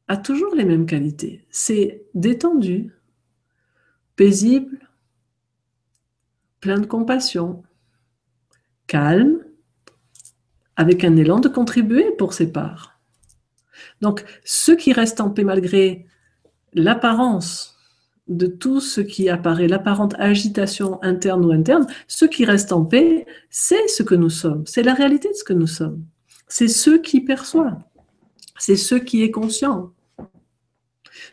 a 0.08 0.16
toujours 0.16 0.54
les 0.54 0.64
mêmes 0.64 0.86
qualités. 0.86 1.46
C'est 1.50 2.04
détendu, 2.14 2.92
paisible, 4.16 4.90
plein 6.60 6.78
de 6.78 6.86
compassion, 6.86 7.62
calme, 8.86 9.41
avec 10.82 11.04
un 11.04 11.16
élan 11.16 11.38
de 11.38 11.48
contribuer 11.48 12.10
pour 12.18 12.34
ses 12.34 12.52
parts. 12.52 12.98
Donc, 14.00 14.24
ceux 14.44 14.76
qui 14.76 14.92
restent 14.92 15.20
en 15.20 15.30
paix 15.30 15.44
malgré 15.44 16.06
l'apparence 16.74 17.76
de 18.26 18.46
tout 18.46 18.80
ce 18.80 19.00
qui 19.00 19.28
apparaît, 19.28 19.68
l'apparente 19.68 20.14
agitation 20.18 21.00
interne 21.02 21.44
ou 21.44 21.52
interne, 21.52 21.86
ceux 22.08 22.26
qui 22.28 22.44
restent 22.44 22.72
en 22.72 22.84
paix, 22.84 23.26
c'est 23.48 23.86
ce 23.88 24.02
que 24.02 24.16
nous 24.16 24.30
sommes, 24.30 24.64
c'est 24.66 24.82
la 24.82 24.94
réalité 24.94 25.28
de 25.28 25.34
ce 25.34 25.44
que 25.44 25.52
nous 25.52 25.68
sommes. 25.68 26.04
C'est 26.48 26.68
ceux 26.68 26.98
qui 26.98 27.20
perçoivent, 27.20 27.82
c'est 28.58 28.76
ceux 28.76 28.98
qui 28.98 29.22
est 29.22 29.30
conscient. 29.30 29.92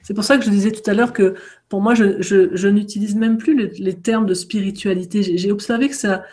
C'est 0.04 0.14
pour 0.14 0.24
ça 0.24 0.38
que 0.38 0.46
je 0.46 0.52
disais 0.52 0.72
tout 0.72 0.88
à 0.90 0.94
l'heure 0.94 1.14
que 1.14 1.36
pour 1.70 1.82
moi, 1.82 1.94
je, 1.96 2.68
n'utilise 2.68 3.16
même 3.16 3.38
plus 3.38 3.56
les, 3.56 3.94
termes 3.96 4.26
de 4.26 4.34
spiritualité. 4.34 5.38
J'ai 5.38 5.52
observé 5.52 5.90
que 5.90 5.96
ça, 5.96 6.24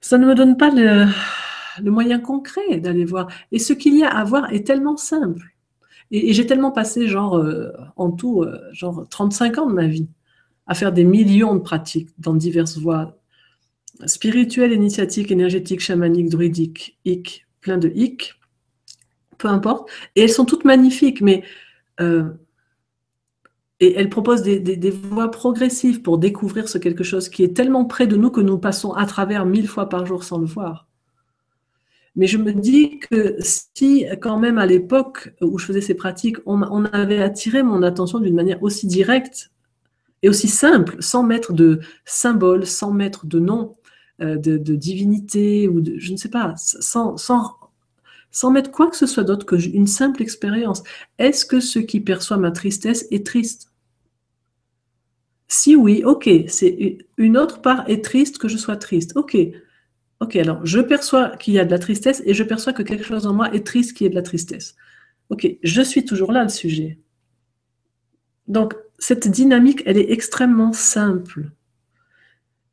ça 0.00 0.18
ne 0.18 0.26
me 0.26 0.34
donne 0.34 0.56
pas 0.56 0.70
le, 0.70 1.06
le 1.82 1.90
moyen 1.90 2.18
concret 2.18 2.80
d'aller 2.80 3.04
voir. 3.04 3.28
Et 3.52 3.58
ce 3.58 3.72
qu'il 3.72 3.96
y 3.96 4.04
a 4.04 4.08
à 4.08 4.24
voir 4.24 4.52
est 4.52 4.66
tellement 4.66 4.96
simple. 4.96 5.56
Et, 6.10 6.32
j'ai 6.32 6.46
tellement 6.46 6.70
passé, 6.70 7.08
genre, 7.08 7.36
euh, 7.36 7.70
en 7.96 8.10
tout, 8.10 8.42
euh, 8.42 8.60
genre 8.72 9.06
35 9.08 9.58
ans 9.58 9.66
de 9.66 9.74
ma 9.74 9.86
vie 9.86 10.08
à 10.66 10.74
faire 10.74 10.92
des 10.92 11.04
millions 11.04 11.54
de 11.54 11.60
pratiques 11.60 12.10
dans 12.18 12.34
diverses 12.34 12.78
voies 12.78 13.16
spirituelles, 14.06 14.72
initiatiques, 14.72 15.30
énergétiques, 15.30 15.80
chamaniques, 15.80 16.28
druidiques, 16.28 16.98
hic, 17.04 17.46
plein 17.60 17.78
de 17.78 17.90
hic, 17.94 18.34
peu 19.38 19.48
importe. 19.48 19.88
Et 20.16 20.22
elles 20.22 20.30
sont 20.30 20.44
toutes 20.44 20.64
magnifiques, 20.64 21.20
mais 21.20 21.44
euh, 22.00 22.30
et 23.80 23.94
elles 23.94 24.08
proposent 24.08 24.42
des, 24.42 24.58
des, 24.58 24.90
voies 24.90 25.30
progressives 25.30 26.00
pour 26.00 26.18
découvrir 26.18 26.68
ce 26.68 26.78
quelque 26.78 27.04
chose 27.04 27.28
qui 27.28 27.44
est 27.44 27.54
tellement 27.54 27.84
près 27.84 28.06
de 28.06 28.16
nous 28.16 28.30
que 28.30 28.40
nous 28.40 28.58
passons 28.58 28.92
à 28.92 29.04
travers 29.04 29.44
mille 29.44 29.68
fois 29.68 29.88
par 29.88 30.06
jour 30.06 30.24
sans 30.24 30.38
le 30.38 30.46
voir. 30.46 30.85
Mais 32.16 32.26
je 32.26 32.38
me 32.38 32.52
dis 32.52 32.98
que 32.98 33.36
si, 33.40 34.06
quand 34.20 34.38
même, 34.38 34.56
à 34.56 34.64
l'époque 34.64 35.34
où 35.42 35.58
je 35.58 35.66
faisais 35.66 35.82
ces 35.82 35.94
pratiques, 35.94 36.38
on, 36.46 36.62
avait 36.86 37.22
attiré 37.22 37.62
mon 37.62 37.82
attention 37.82 38.20
d'une 38.20 38.34
manière 38.34 38.62
aussi 38.62 38.86
directe 38.86 39.50
et 40.22 40.30
aussi 40.30 40.48
simple, 40.48 40.96
sans 41.00 41.22
mettre 41.22 41.52
de 41.52 41.80
symboles, 42.06 42.66
sans 42.66 42.90
mettre 42.90 43.26
de 43.26 43.38
nom, 43.38 43.76
euh, 44.22 44.36
de, 44.36 44.74
divinité, 44.74 45.68
ou 45.68 45.82
de, 45.82 45.98
je 45.98 46.12
ne 46.12 46.16
sais 46.16 46.30
pas, 46.30 46.54
sans, 46.56 47.18
sans, 47.18 47.54
sans 48.30 48.50
mettre 48.50 48.70
quoi 48.70 48.88
que 48.88 48.96
ce 48.96 49.06
soit 49.06 49.24
d'autre 49.24 49.44
qu'une 49.44 49.86
simple 49.86 50.22
expérience. 50.22 50.82
Est-ce 51.18 51.44
que 51.44 51.60
ce 51.60 51.78
qui 51.78 52.00
perçoit 52.00 52.38
ma 52.38 52.50
tristesse 52.50 53.06
est 53.10 53.26
triste? 53.26 53.70
Si 55.48 55.76
oui, 55.76 56.02
ok, 56.02 56.28
c'est 56.48 56.98
une 57.18 57.36
autre 57.36 57.60
part 57.60 57.88
est 57.88 58.02
triste 58.02 58.38
que 58.38 58.48
je 58.48 58.56
sois 58.56 58.76
triste. 58.76 59.12
Ok, 59.16 59.36
Ok, 60.20 60.36
alors 60.36 60.64
je 60.64 60.80
perçois 60.80 61.36
qu'il 61.36 61.54
y 61.54 61.58
a 61.58 61.64
de 61.64 61.70
la 61.70 61.78
tristesse 61.78 62.22
et 62.24 62.34
je 62.34 62.42
perçois 62.42 62.72
que 62.72 62.82
quelque 62.82 63.04
chose 63.04 63.26
en 63.26 63.34
moi 63.34 63.52
est 63.54 63.66
triste 63.66 63.96
qui 63.96 64.06
est 64.06 64.08
de 64.08 64.14
la 64.14 64.22
tristesse. 64.22 64.74
Ok, 65.28 65.46
je 65.62 65.82
suis 65.82 66.04
toujours 66.04 66.32
là 66.32 66.42
le 66.42 66.48
sujet. 66.48 66.98
Donc 68.48 68.74
cette 68.98 69.28
dynamique, 69.28 69.82
elle 69.86 69.98
est 69.98 70.10
extrêmement 70.10 70.72
simple. 70.72 71.50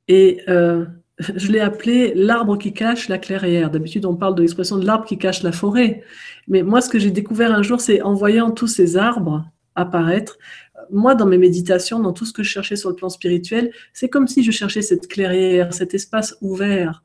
Et 0.08 0.41
euh, 0.47 0.86
je 1.19 1.51
l'ai 1.51 1.60
appelé 1.60 2.13
l'arbre 2.15 2.58
qui 2.58 2.73
cache 2.73 3.10
la 3.10 3.17
clairière. 3.17 3.69
D'habitude, 3.69 4.06
on 4.06 4.15
parle 4.15 4.36
de 4.36 4.41
l'expression 4.41 4.77
de 4.77 4.86
l'arbre 4.86 5.06
qui 5.06 5.17
cache 5.17 5.43
la 5.43 5.51
forêt. 5.51 6.03
Mais 6.47 6.63
moi, 6.63 6.82
ce 6.82 6.89
que 6.89 6.99
j'ai 6.99 7.12
découvert 7.12 7.53
un 7.53 7.62
jour, 7.62 7.82
c'est 7.82 8.01
en 8.01 8.13
voyant 8.13 8.51
tous 8.51 8.67
ces 8.67 8.97
arbres 8.97 9.45
apparaître, 9.75 10.38
moi, 10.91 11.15
dans 11.15 11.25
mes 11.25 11.38
méditations, 11.38 11.99
dans 11.99 12.13
tout 12.13 12.25
ce 12.25 12.34
que 12.34 12.43
je 12.43 12.49
cherchais 12.49 12.75
sur 12.75 12.89
le 12.89 12.95
plan 12.95 13.10
spirituel, 13.10 13.71
c'est 13.93 14.10
comme 14.10 14.27
si 14.27 14.43
je 14.43 14.51
cherchais 14.51 14.82
cette 14.82 15.08
clairière, 15.08 15.73
cet 15.73 15.93
espace 15.93 16.38
ouvert, 16.41 17.03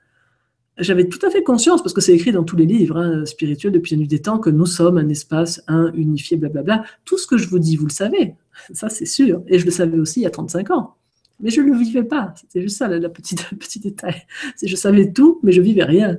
j'avais 0.78 1.08
tout 1.08 1.24
à 1.26 1.30
fait 1.30 1.42
conscience, 1.42 1.82
parce 1.82 1.92
que 1.92 2.00
c'est 2.00 2.14
écrit 2.14 2.32
dans 2.32 2.44
tous 2.44 2.56
les 2.56 2.66
livres 2.66 2.96
hein, 2.96 3.26
spirituels 3.26 3.72
depuis 3.72 3.94
la 3.94 4.00
nuit 4.00 4.08
des 4.08 4.20
temps, 4.20 4.38
que 4.38 4.50
nous 4.50 4.66
sommes 4.66 4.98
un 4.98 5.08
espace, 5.08 5.62
un, 5.66 5.92
unifié, 5.94 6.36
blablabla. 6.36 6.84
Tout 7.04 7.18
ce 7.18 7.26
que 7.26 7.36
je 7.36 7.48
vous 7.48 7.58
dis, 7.58 7.76
vous 7.76 7.86
le 7.86 7.92
savez, 7.92 8.34
ça 8.72 8.88
c'est 8.88 9.06
sûr. 9.06 9.42
Et 9.48 9.58
je 9.58 9.64
le 9.64 9.70
savais 9.70 9.98
aussi 9.98 10.20
il 10.20 10.22
y 10.24 10.26
a 10.26 10.30
35 10.30 10.70
ans. 10.70 10.94
Mais 11.40 11.50
je 11.50 11.60
ne 11.60 11.70
le 11.70 11.78
vivais 11.78 12.02
pas. 12.02 12.34
C'était 12.36 12.60
juste 12.62 12.78
ça, 12.78 12.88
le 12.88 13.08
petit, 13.12 13.80
détail. 13.80 14.26
Je 14.62 14.74
savais 14.74 15.12
tout, 15.12 15.38
mais 15.42 15.52
je 15.52 15.60
vivais 15.60 15.84
rien. 15.84 16.18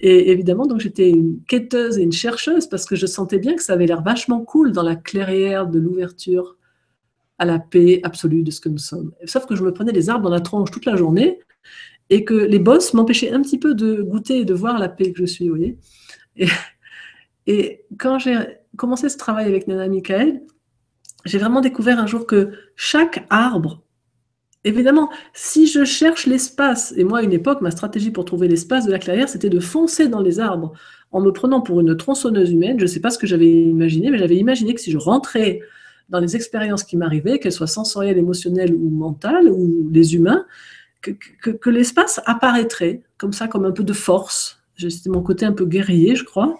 Et 0.00 0.30
évidemment, 0.30 0.66
donc 0.66 0.80
j'étais 0.80 1.10
une 1.10 1.40
quêteuse 1.46 1.98
et 1.98 2.02
une 2.02 2.12
chercheuse 2.12 2.66
parce 2.66 2.84
que 2.84 2.96
je 2.96 3.06
sentais 3.06 3.38
bien 3.38 3.54
que 3.54 3.62
ça 3.62 3.74
avait 3.74 3.86
l'air 3.86 4.02
vachement 4.02 4.40
cool 4.40 4.72
dans 4.72 4.82
la 4.82 4.96
clairière 4.96 5.66
de 5.68 5.78
l'ouverture 5.78 6.56
à 7.38 7.44
la 7.44 7.58
paix 7.58 8.00
absolue 8.02 8.42
de 8.42 8.50
ce 8.50 8.60
que 8.60 8.68
nous 8.68 8.78
sommes. 8.78 9.12
Sauf 9.24 9.46
que 9.46 9.54
je 9.54 9.62
me 9.62 9.72
prenais 9.72 9.92
des 9.92 10.10
arbres 10.10 10.24
dans 10.24 10.34
la 10.34 10.40
tronche 10.40 10.70
toute 10.70 10.86
la 10.86 10.96
journée 10.96 11.38
et 12.12 12.24
que 12.24 12.34
les 12.34 12.58
boss 12.58 12.92
m'empêchaient 12.92 13.32
un 13.32 13.40
petit 13.40 13.58
peu 13.58 13.74
de 13.74 14.02
goûter 14.02 14.40
et 14.40 14.44
de 14.44 14.52
voir 14.52 14.78
la 14.78 14.90
paix 14.90 15.12
que 15.12 15.18
je 15.18 15.24
suis, 15.24 15.48
vous 15.48 15.56
voyez. 15.56 15.78
Et, 17.46 17.86
quand 17.98 18.18
j'ai 18.18 18.36
commencé 18.76 19.08
ce 19.08 19.16
travail 19.16 19.46
avec 19.46 19.66
Nana 19.66 19.88
Michael, 19.88 20.42
j'ai 21.24 21.38
vraiment 21.38 21.62
découvert 21.62 21.98
un 21.98 22.06
jour 22.06 22.26
que 22.26 22.50
chaque 22.76 23.24
arbre, 23.30 23.82
évidemment, 24.62 25.08
si 25.32 25.66
je 25.66 25.84
cherche 25.84 26.26
l'espace, 26.26 26.92
et 26.98 27.04
moi 27.04 27.20
à 27.20 27.22
une 27.22 27.32
époque, 27.32 27.62
ma 27.62 27.70
stratégie 27.70 28.10
pour 28.10 28.26
trouver 28.26 28.46
l'espace 28.46 28.84
de 28.84 28.92
la 28.92 28.98
clairière, 28.98 29.30
c'était 29.30 29.48
de 29.48 29.58
foncer 29.58 30.08
dans 30.08 30.20
les 30.20 30.38
arbres 30.38 30.74
en 31.12 31.22
me 31.22 31.30
prenant 31.30 31.62
pour 31.62 31.80
une 31.80 31.96
tronçonneuse 31.96 32.52
humaine. 32.52 32.78
Je 32.78 32.84
ne 32.84 32.88
sais 32.88 33.00
pas 33.00 33.10
ce 33.10 33.18
que 33.18 33.26
j'avais 33.26 33.50
imaginé, 33.50 34.10
mais 34.10 34.18
j'avais 34.18 34.36
imaginé 34.36 34.74
que 34.74 34.82
si 34.82 34.90
je 34.90 34.98
rentrais 34.98 35.60
dans 36.10 36.20
les 36.20 36.36
expériences 36.36 36.84
qui 36.84 36.98
m'arrivaient, 36.98 37.38
qu'elles 37.38 37.52
soient 37.52 37.66
sensorielles, 37.66 38.18
émotionnelles 38.18 38.74
ou 38.74 38.90
mentales, 38.90 39.48
ou 39.48 39.88
les 39.90 40.14
humains, 40.14 40.44
que, 41.02 41.70
l'espace 41.70 42.20
apparaîtrait 42.26 43.02
comme 43.18 43.32
ça, 43.32 43.48
comme 43.48 43.64
un 43.64 43.72
peu 43.72 43.84
de 43.84 43.92
force. 43.92 44.62
C'était 44.76 45.10
mon 45.10 45.22
côté 45.22 45.44
un 45.44 45.52
peu 45.52 45.66
guerrier, 45.66 46.16
je 46.16 46.24
crois. 46.24 46.58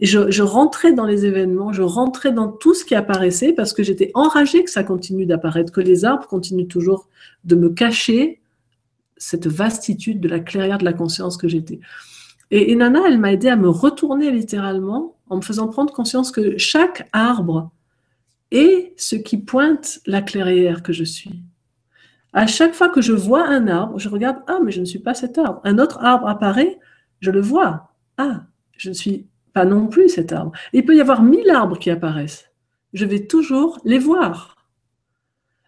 Et 0.00 0.06
je, 0.06 0.42
rentrais 0.42 0.92
dans 0.92 1.04
les 1.04 1.26
événements, 1.26 1.72
je 1.72 1.82
rentrais 1.82 2.32
dans 2.32 2.48
tout 2.48 2.74
ce 2.74 2.84
qui 2.84 2.94
apparaissait 2.94 3.52
parce 3.52 3.72
que 3.72 3.82
j'étais 3.82 4.10
enragée 4.14 4.64
que 4.64 4.70
ça 4.70 4.82
continue 4.82 5.26
d'apparaître, 5.26 5.72
que 5.72 5.80
les 5.80 6.04
arbres 6.04 6.26
continuent 6.26 6.66
toujours 6.66 7.08
de 7.44 7.54
me 7.54 7.70
cacher 7.70 8.40
cette 9.16 9.46
vastitude 9.46 10.20
de 10.20 10.28
la 10.28 10.40
clairière 10.40 10.78
de 10.78 10.84
la 10.84 10.92
conscience 10.92 11.36
que 11.36 11.46
j'étais. 11.46 11.78
Et, 12.50 12.72
et, 12.72 12.76
Nana, 12.76 13.00
elle 13.06 13.18
m'a 13.18 13.32
aidé 13.32 13.48
à 13.48 13.56
me 13.56 13.68
retourner 13.68 14.30
littéralement 14.30 15.16
en 15.30 15.36
me 15.36 15.42
faisant 15.42 15.68
prendre 15.68 15.92
conscience 15.92 16.32
que 16.32 16.58
chaque 16.58 17.08
arbre 17.12 17.70
est 18.50 18.92
ce 18.96 19.16
qui 19.16 19.38
pointe 19.38 20.00
la 20.06 20.20
clairière 20.20 20.82
que 20.82 20.92
je 20.92 21.04
suis. 21.04 21.42
À 22.32 22.46
chaque 22.46 22.74
fois 22.74 22.88
que 22.88 23.02
je 23.02 23.12
vois 23.12 23.46
un 23.46 23.68
arbre, 23.68 23.98
je 23.98 24.08
regarde, 24.08 24.38
ah, 24.46 24.58
mais 24.64 24.72
je 24.72 24.80
ne 24.80 24.86
suis 24.86 24.98
pas 24.98 25.14
cet 25.14 25.38
arbre. 25.38 25.60
Un 25.64 25.78
autre 25.78 26.02
arbre 26.02 26.28
apparaît, 26.28 26.78
je 27.20 27.30
le 27.30 27.40
vois. 27.40 27.92
Ah, 28.16 28.44
je 28.76 28.88
ne 28.88 28.94
suis 28.94 29.26
pas 29.52 29.64
non 29.64 29.86
plus 29.86 30.08
cet 30.08 30.32
arbre. 30.32 30.52
il 30.72 30.84
peut 30.84 30.96
y 30.96 31.00
avoir 31.00 31.22
mille 31.22 31.50
arbres 31.50 31.78
qui 31.78 31.90
apparaissent. 31.90 32.50
Je 32.94 33.04
vais 33.04 33.26
toujours 33.26 33.78
les 33.84 33.98
voir. 33.98 34.56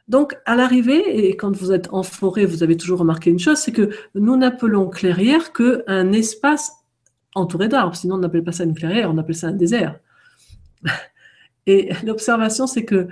Donc, 0.08 0.36
à 0.44 0.54
l'arrivée, 0.54 1.28
et 1.28 1.36
quand 1.36 1.54
vous 1.56 1.72
êtes 1.72 1.92
en 1.92 2.02
forêt, 2.02 2.44
vous 2.44 2.62
avez 2.62 2.76
toujours 2.76 2.98
remarqué 2.98 3.30
une 3.30 3.38
chose, 3.38 3.58
c'est 3.58 3.72
que 3.72 3.90
nous 4.14 4.36
n'appelons 4.36 4.88
clairière 4.88 5.52
qu'un 5.52 6.12
espace 6.12 6.72
entouré 7.34 7.68
d'arbres. 7.68 7.96
Sinon, 7.96 8.16
on 8.16 8.18
n'appelle 8.18 8.44
pas 8.44 8.52
ça 8.52 8.64
une 8.64 8.74
clairière, 8.74 9.10
on 9.10 9.18
appelle 9.18 9.34
ça 9.34 9.48
un 9.48 9.52
désert. 9.52 9.98
Et 11.66 11.90
l'observation, 12.04 12.66
c'est 12.66 12.84
que 12.84 13.08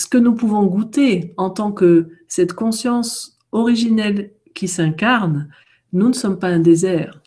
ce 0.00 0.06
que 0.06 0.16
nous 0.16 0.34
pouvons 0.34 0.64
goûter 0.64 1.34
en 1.36 1.50
tant 1.50 1.72
que 1.72 2.08
cette 2.26 2.54
conscience 2.54 3.38
originelle 3.52 4.30
qui 4.54 4.66
s'incarne, 4.66 5.50
nous 5.92 6.08
ne 6.08 6.14
sommes 6.14 6.38
pas 6.38 6.48
un 6.48 6.58
désert, 6.58 7.20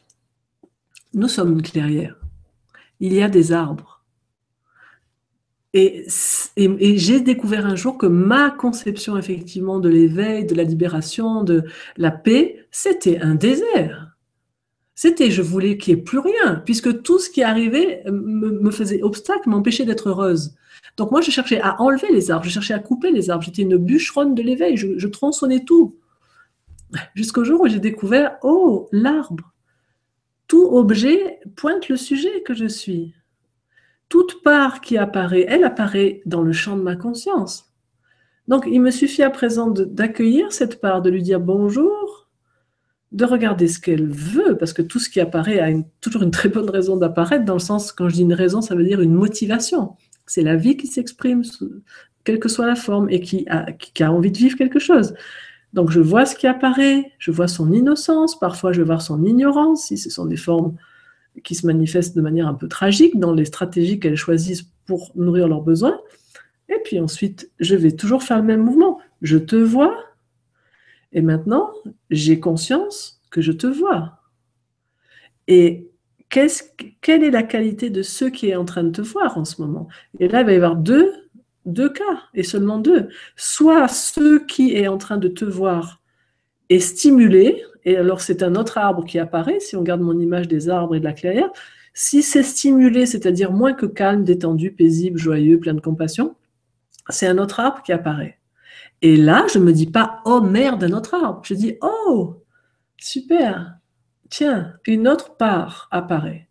nous 1.14 1.28
sommes 1.28 1.52
une 1.52 1.62
clairière. 1.62 2.16
Il 3.00 3.14
y 3.14 3.22
a 3.22 3.30
des 3.30 3.52
arbres. 3.52 4.02
Et, 5.76 6.06
j'ai 6.58 7.20
découvert 7.20 7.68
un 7.68 7.76
jour 7.76 8.00
que 8.00 8.08
ma 8.08 8.50
conception 8.50 9.18
effectivement 9.18 9.80
de 9.80 9.90
l'éveil, 9.90 10.46
de 10.46 10.56
la 10.56 10.64
libération, 10.64 11.44
de 11.44 11.66
la 11.98 12.10
paix, 12.10 12.66
c'était 12.72 13.20
un 13.20 13.36
désert. 13.36 14.13
C'était, 14.96 15.32
je 15.32 15.42
voulais 15.42 15.78
qu'il 15.78 15.96
n'y 15.96 16.02
ait 16.02 16.04
plus 16.04 16.20
rien, 16.20 16.62
puisque 16.66 17.02
tout 17.02 17.20
ce 17.20 17.30
qui 17.30 17.42
arrivait 17.42 18.04
me, 18.12 18.70
faisait 18.72 19.02
obstacle, 19.02 19.50
m'empêchait 19.50 19.86
d'être 19.86 20.10
heureuse. 20.10 20.56
Donc 20.98 21.12
moi, 21.12 21.22
je 21.22 21.32
cherchais 21.32 21.60
à 21.62 21.82
enlever 21.82 22.12
les 22.12 22.30
arbres, 22.30 22.46
je 22.46 22.52
cherchais 22.52 22.74
à 22.74 22.80
couper 22.80 23.12
les 23.12 23.30
arbres. 23.30 23.44
J'étais 23.44 23.64
une 23.64 23.78
bûcheronne 23.78 24.36
de 24.36 24.44
l'éveil, 24.44 24.78
je, 24.78 24.98
je 24.98 25.08
tronçonnais 25.08 25.64
tout. 25.64 25.98
Jusqu'au 27.16 27.44
jour 27.44 27.62
où 27.62 27.68
j'ai 27.68 27.80
découvert, 27.80 28.38
oh, 28.44 28.88
l'arbre. 28.92 29.52
Tout 30.48 30.68
objet 30.76 31.40
pointe 31.56 31.90
le 31.90 31.98
sujet 31.98 32.44
que 32.44 32.54
je 32.54 32.68
suis. 32.68 33.16
Toute 34.10 34.44
part 34.44 34.82
qui 34.82 34.98
apparaît, 34.98 35.46
elle 35.48 35.64
apparaît 35.64 36.22
dans 36.26 36.44
le 36.44 36.52
champ 36.52 36.78
de 36.78 36.84
ma 36.84 36.96
conscience. 36.96 37.74
Donc, 38.48 38.66
il 38.70 38.82
me 38.82 38.92
suffit 38.92 39.24
à 39.24 39.30
présent 39.30 39.70
d'accueillir 39.72 40.52
cette 40.52 40.82
part, 40.82 41.02
de 41.02 41.10
lui 41.10 41.24
dire 41.24 41.40
bonjour, 41.40 42.03
de 43.14 43.26
regarder 43.26 43.68
ce 43.68 43.80
qu'elle 43.80 44.10
veut, 44.10 44.58
parce 44.58 44.74
que 44.74 44.82
tout 44.82 45.00
ce 45.00 45.10
qui 45.10 45.20
apparaît 45.20 45.60
a 45.60 45.72
toujours 46.02 46.24
une 46.24 46.32
très 46.32 46.50
bonne 46.50 46.70
raison 46.70 46.98
d'apparaître, 46.98 47.46
dans 47.46 47.54
le 47.54 47.60
sens, 47.60 47.92
quand 47.92 48.10
je 48.10 48.16
dis 48.16 48.22
une 48.24 48.34
raison, 48.34 48.62
ça 48.62 48.76
veut 48.76 48.84
dire 48.84 49.02
une 49.02 49.14
motivation. 49.14 49.94
C'est 50.26 50.42
la 50.42 50.56
vie 50.56 50.78
qui 50.78 50.88
s'exprime, 50.88 51.44
quelle 52.24 52.40
que 52.40 52.50
soit 52.50 52.66
la 52.66 52.76
forme, 52.76 53.10
et 53.10 53.22
qui 53.22 53.46
a, 53.50 53.72
qui 53.72 54.04
a 54.04 54.12
envie 54.12 54.32
de 54.32 54.38
vivre 54.38 54.58
quelque 54.58 54.80
chose. 54.80 55.14
Donc 55.74 55.92
je 55.92 56.00
vois 56.00 56.26
ce 56.26 56.36
qui 56.36 56.48
apparaît, 56.48 57.12
je 57.20 57.32
vois 57.32 57.48
son 57.48 57.72
innocence, 57.72 58.40
parfois 58.40 58.72
je 58.74 58.82
vois 58.82 59.00
son 59.00 59.24
ignorance, 59.24 59.88
si 59.88 59.98
ce 59.98 60.10
sont 60.10 60.26
des 60.26 60.38
formes 60.38 60.76
qui 61.44 61.56
se 61.56 61.66
manifestent 61.66 62.16
de 62.16 62.22
manière 62.22 62.48
un 62.48 62.54
peu 62.54 62.68
tragique 62.68 63.20
dans 63.20 63.34
les 63.34 63.46
stratégies 63.46 64.00
qu'elles 64.00 64.16
choisissent 64.16 64.68
pour 64.86 65.12
nourrir 65.16 65.48
leurs 65.48 65.62
besoins. 65.62 66.00
Et 66.70 66.78
puis 66.84 67.00
ensuite, 67.00 67.52
je 67.60 67.76
vais 67.76 67.92
toujours 67.92 68.24
faire 68.24 68.38
le 68.38 68.44
même 68.44 68.64
mouvement. 68.64 69.00
Je 69.22 69.38
te 69.38 69.56
vois, 69.56 69.98
et 71.14 71.22
maintenant, 71.22 71.72
j'ai 72.10 72.40
conscience 72.40 73.22
que 73.32 73.42
je 73.42 73.52
te 73.52 73.68
vois. 73.68 74.20
Et 75.48 75.90
quelle 76.30 77.24
est 77.24 77.32
la 77.32 77.44
qualité 77.44 77.90
de 77.90 78.02
ceux 78.02 78.30
qui 78.32 78.50
est 78.50 78.56
en 78.56 78.66
train 78.66 78.84
de 78.84 78.90
te 78.90 79.02
voir 79.02 79.38
en 79.38 79.46
ce 79.46 79.62
moment? 79.62 79.88
Et 80.20 80.28
là, 80.28 80.42
il 80.42 80.46
va 80.46 80.54
y 80.54 80.56
avoir 80.56 80.76
deux, 80.76 81.14
deux 81.66 81.90
cas, 81.90 82.24
et 82.34 82.44
seulement 82.44 82.80
deux. 82.80 83.10
Soit 83.36 83.88
ceux 83.88 84.44
qui 84.46 84.76
est 84.76 84.88
en 84.88 84.98
train 84.98 85.18
de 85.18 85.28
te 85.28 85.46
voir 85.46 86.02
est 86.70 86.80
stimulé, 86.80 87.64
et 87.86 87.96
alors 87.98 88.22
c'est 88.22 88.42
un 88.42 88.56
autre 88.56 88.78
arbre 88.80 89.06
qui 89.06 89.20
apparaît, 89.20 89.60
si 89.60 89.76
on 89.76 89.84
garde 89.84 90.02
mon 90.02 90.20
image 90.20 90.48
des 90.48 90.70
arbres 90.70 90.96
et 90.96 91.00
de 91.00 91.06
la 91.06 91.14
clairière. 91.14 91.52
Si 91.94 92.24
c'est 92.24 92.42
stimulé, 92.42 93.06
c'est-à-dire 93.06 93.52
moins 93.52 93.74
que 93.74 93.86
calme, 93.86 94.24
détendu, 94.24 94.72
paisible, 94.72 95.20
joyeux, 95.20 95.60
plein 95.60 95.76
de 95.76 95.82
compassion, 95.82 96.36
c'est 97.10 97.28
un 97.28 97.38
autre 97.38 97.60
arbre 97.60 97.84
qui 97.84 97.92
apparaît. 97.92 98.40
Et 99.04 99.18
là, 99.18 99.46
je 99.52 99.60
ne 99.60 99.66
me 99.66 99.74
dis 99.74 99.86
pas 99.86 100.22
oh 100.24 100.40
merde, 100.40 100.86
un 100.86 100.94
autre 100.94 101.14
arbre. 101.14 101.42
Je 101.44 101.54
dis 101.54 101.76
oh 101.82 102.42
super, 102.98 103.76
tiens, 104.30 104.74
une 104.88 105.10
autre 105.10 105.36
part 105.36 105.90
apparaît. 105.92 106.48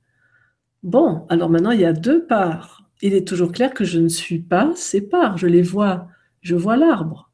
Bon, 0.82 1.26
alors 1.30 1.48
maintenant 1.48 1.70
il 1.70 1.80
y 1.80 1.86
a 1.86 1.94
deux 1.94 2.26
parts. 2.26 2.84
Il 3.00 3.14
est 3.14 3.26
toujours 3.26 3.52
clair 3.52 3.72
que 3.72 3.84
je 3.84 3.98
ne 3.98 4.08
suis 4.08 4.38
pas 4.38 4.70
ces 4.76 5.00
parts. 5.00 5.38
Je 5.38 5.46
les 5.46 5.62
vois, 5.62 6.08
je 6.42 6.54
vois 6.54 6.76
l'arbre 6.76 7.30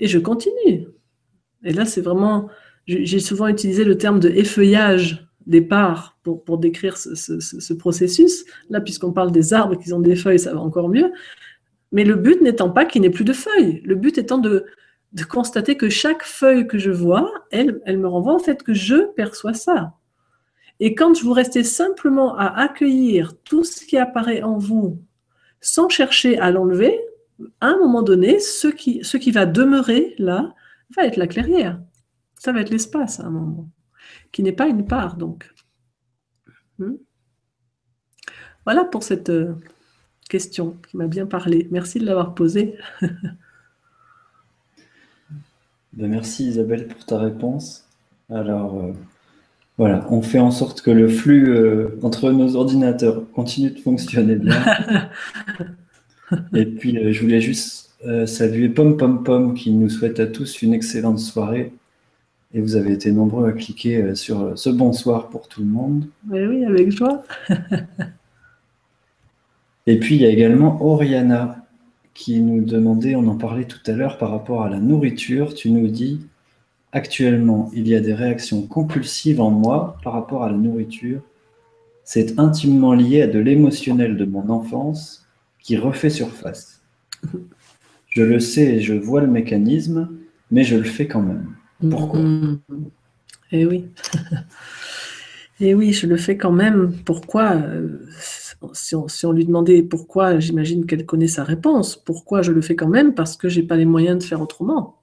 et 0.00 0.08
je 0.08 0.18
continue. 0.18 0.86
Et 1.62 1.74
là, 1.74 1.84
c'est 1.84 2.00
vraiment, 2.00 2.48
j'ai 2.86 3.20
souvent 3.20 3.48
utilisé 3.48 3.84
le 3.84 3.98
terme 3.98 4.20
de 4.20 4.30
effeuillage 4.30 5.28
des 5.46 5.60
parts 5.60 6.18
pour, 6.22 6.58
décrire 6.58 6.96
ce 6.96 7.72
processus. 7.74 8.44
Là, 8.70 8.80
puisqu'on 8.80 9.12
parle 9.12 9.32
des 9.32 9.52
arbres 9.52 9.78
qui 9.78 9.92
ont 9.92 10.00
des 10.00 10.16
feuilles, 10.16 10.38
ça 10.38 10.54
va 10.54 10.60
encore 10.60 10.88
mieux. 10.88 11.12
Mais 11.96 12.04
le 12.04 12.14
but 12.14 12.42
n'étant 12.42 12.68
pas 12.68 12.84
qu'il 12.84 13.00
n'ait 13.00 13.08
plus 13.08 13.24
de 13.24 13.32
feuilles, 13.32 13.80
le 13.82 13.94
but 13.94 14.18
étant 14.18 14.36
de, 14.36 14.66
constater 15.30 15.78
que 15.78 15.88
chaque 15.88 16.24
feuille 16.24 16.66
que 16.66 16.76
je 16.76 16.90
vois, 16.90 17.32
elle, 17.50 17.80
elle 17.86 17.96
me 17.96 18.06
renvoie 18.06 18.34
en 18.34 18.38
fait 18.38 18.62
que 18.62 18.74
je 18.74 19.06
perçois 19.14 19.54
ça. 19.54 19.94
Et 20.78 20.94
quand 20.94 21.18
vous 21.22 21.32
restez 21.32 21.64
simplement 21.64 22.36
à 22.36 22.48
accueillir 22.48 23.32
tout 23.44 23.64
ce 23.64 23.86
qui 23.86 23.96
apparaît 23.96 24.42
en 24.42 24.58
vous 24.58 25.00
sans 25.62 25.88
chercher 25.88 26.38
à 26.38 26.50
l'enlever, 26.50 27.00
à 27.62 27.68
un 27.68 27.78
moment 27.78 28.02
donné, 28.02 28.40
ce 28.40 28.68
qui, 28.68 29.02
ce 29.02 29.16
qui 29.16 29.30
va 29.30 29.46
demeurer 29.46 30.14
là 30.18 30.54
va 30.94 31.06
être 31.06 31.16
la 31.16 31.26
clairière. 31.26 31.80
Ça 32.38 32.52
va 32.52 32.60
être 32.60 32.68
l'espace 32.68 33.20
à 33.20 33.24
un 33.24 33.30
moment, 33.30 33.70
qui 34.32 34.42
n'est 34.42 34.52
pas 34.52 34.66
une 34.66 34.86
part 34.86 35.16
donc. 35.16 35.50
Hmm? 36.78 36.96
Voilà 38.66 38.84
pour 38.84 39.02
cette, 39.02 39.30
euh, 39.30 39.54
question 40.28 40.76
qui 40.88 40.96
m'a 40.96 41.06
bien 41.06 41.26
parlé. 41.26 41.68
Merci 41.70 41.98
de 41.98 42.06
l'avoir 42.06 42.34
posée. 42.34 42.74
Ben, 45.92 46.10
merci 46.10 46.46
Isabelle 46.48 46.88
pour 46.88 47.06
ta 47.06 47.18
réponse. 47.18 47.88
Alors 48.28 48.78
euh, 48.78 48.92
voilà, 49.78 50.06
on 50.10 50.20
fait 50.20 50.38
en 50.38 50.50
sorte 50.50 50.82
que 50.82 50.90
le 50.90 51.08
flux 51.08 51.48
euh, 51.48 51.98
entre 52.02 52.32
nos 52.32 52.54
ordinateurs 52.54 53.22
continue 53.32 53.70
de 53.70 53.78
fonctionner 53.78 54.36
bien. 54.36 54.62
Et 56.54 56.66
puis 56.66 56.98
euh, 56.98 57.12
je 57.14 57.22
voulais 57.22 57.40
juste 57.40 57.94
saluer 58.26 58.68
Pom 58.68 58.98
Pom 58.98 59.24
Pom 59.24 59.54
qui 59.54 59.70
nous 59.70 59.88
souhaite 59.88 60.20
à 60.20 60.26
tous 60.26 60.60
une 60.60 60.74
excellente 60.74 61.18
soirée. 61.18 61.72
Et 62.52 62.60
vous 62.60 62.76
avez 62.76 62.92
été 62.92 63.10
nombreux 63.10 63.48
à 63.48 63.52
cliquer 63.52 64.14
sur 64.14 64.52
ce 64.58 64.68
bonsoir 64.68 65.30
pour 65.30 65.48
tout 65.48 65.62
le 65.62 65.66
monde. 65.68 66.04
Oui, 66.30 66.44
oui, 66.44 66.66
avec 66.66 66.90
joie. 66.90 67.24
Et 69.86 69.98
puis 69.98 70.16
il 70.16 70.22
y 70.22 70.26
a 70.26 70.30
également 70.30 70.82
Oriana 70.84 71.64
qui 72.14 72.40
nous 72.40 72.64
demandait, 72.64 73.14
on 73.14 73.28
en 73.28 73.36
parlait 73.36 73.66
tout 73.66 73.78
à 73.86 73.92
l'heure 73.92 74.18
par 74.18 74.30
rapport 74.30 74.62
à 74.62 74.70
la 74.70 74.78
nourriture, 74.78 75.54
tu 75.54 75.70
nous 75.70 75.88
dis 75.88 76.20
actuellement 76.92 77.70
il 77.74 77.86
y 77.86 77.94
a 77.94 78.00
des 78.00 78.14
réactions 78.14 78.62
compulsives 78.62 79.40
en 79.40 79.50
moi 79.50 79.98
par 80.02 80.14
rapport 80.14 80.42
à 80.42 80.50
la 80.50 80.56
nourriture. 80.56 81.20
C'est 82.04 82.38
intimement 82.38 82.94
lié 82.94 83.22
à 83.22 83.26
de 83.26 83.38
l'émotionnel 83.38 84.16
de 84.16 84.24
mon 84.24 84.48
enfance 84.48 85.26
qui 85.60 85.76
refait 85.76 86.10
surface. 86.10 86.80
Je 88.08 88.22
le 88.22 88.40
sais 88.40 88.76
et 88.76 88.80
je 88.80 88.94
vois 88.94 89.20
le 89.20 89.26
mécanisme, 89.26 90.08
mais 90.50 90.64
je 90.64 90.76
le 90.76 90.84
fais 90.84 91.06
quand 91.06 91.20
même. 91.20 91.54
Pourquoi? 91.90 92.20
Eh 93.52 93.66
oui. 93.66 93.86
Eh 95.58 95.74
oui, 95.74 95.94
je 95.94 96.06
le 96.06 96.18
fais 96.18 96.36
quand 96.36 96.52
même. 96.52 96.92
Pourquoi? 97.06 97.56
Si 98.72 98.94
on, 98.94 99.32
lui 99.32 99.44
demandait 99.44 99.82
pourquoi, 99.82 100.38
j'imagine 100.38 100.86
qu'elle 100.86 101.06
connaît 101.06 101.28
sa 101.28 101.44
réponse. 101.44 101.96
Pourquoi 101.96 102.42
je 102.42 102.52
le 102.52 102.60
fais 102.60 102.76
quand 102.76 102.88
même? 102.88 103.14
Parce 103.14 103.36
que 103.36 103.48
je 103.48 103.60
n'ai 103.60 103.66
pas 103.66 103.76
les 103.76 103.84
moyens 103.84 104.18
de 104.18 104.22
faire 104.22 104.40
autrement. 104.40 105.02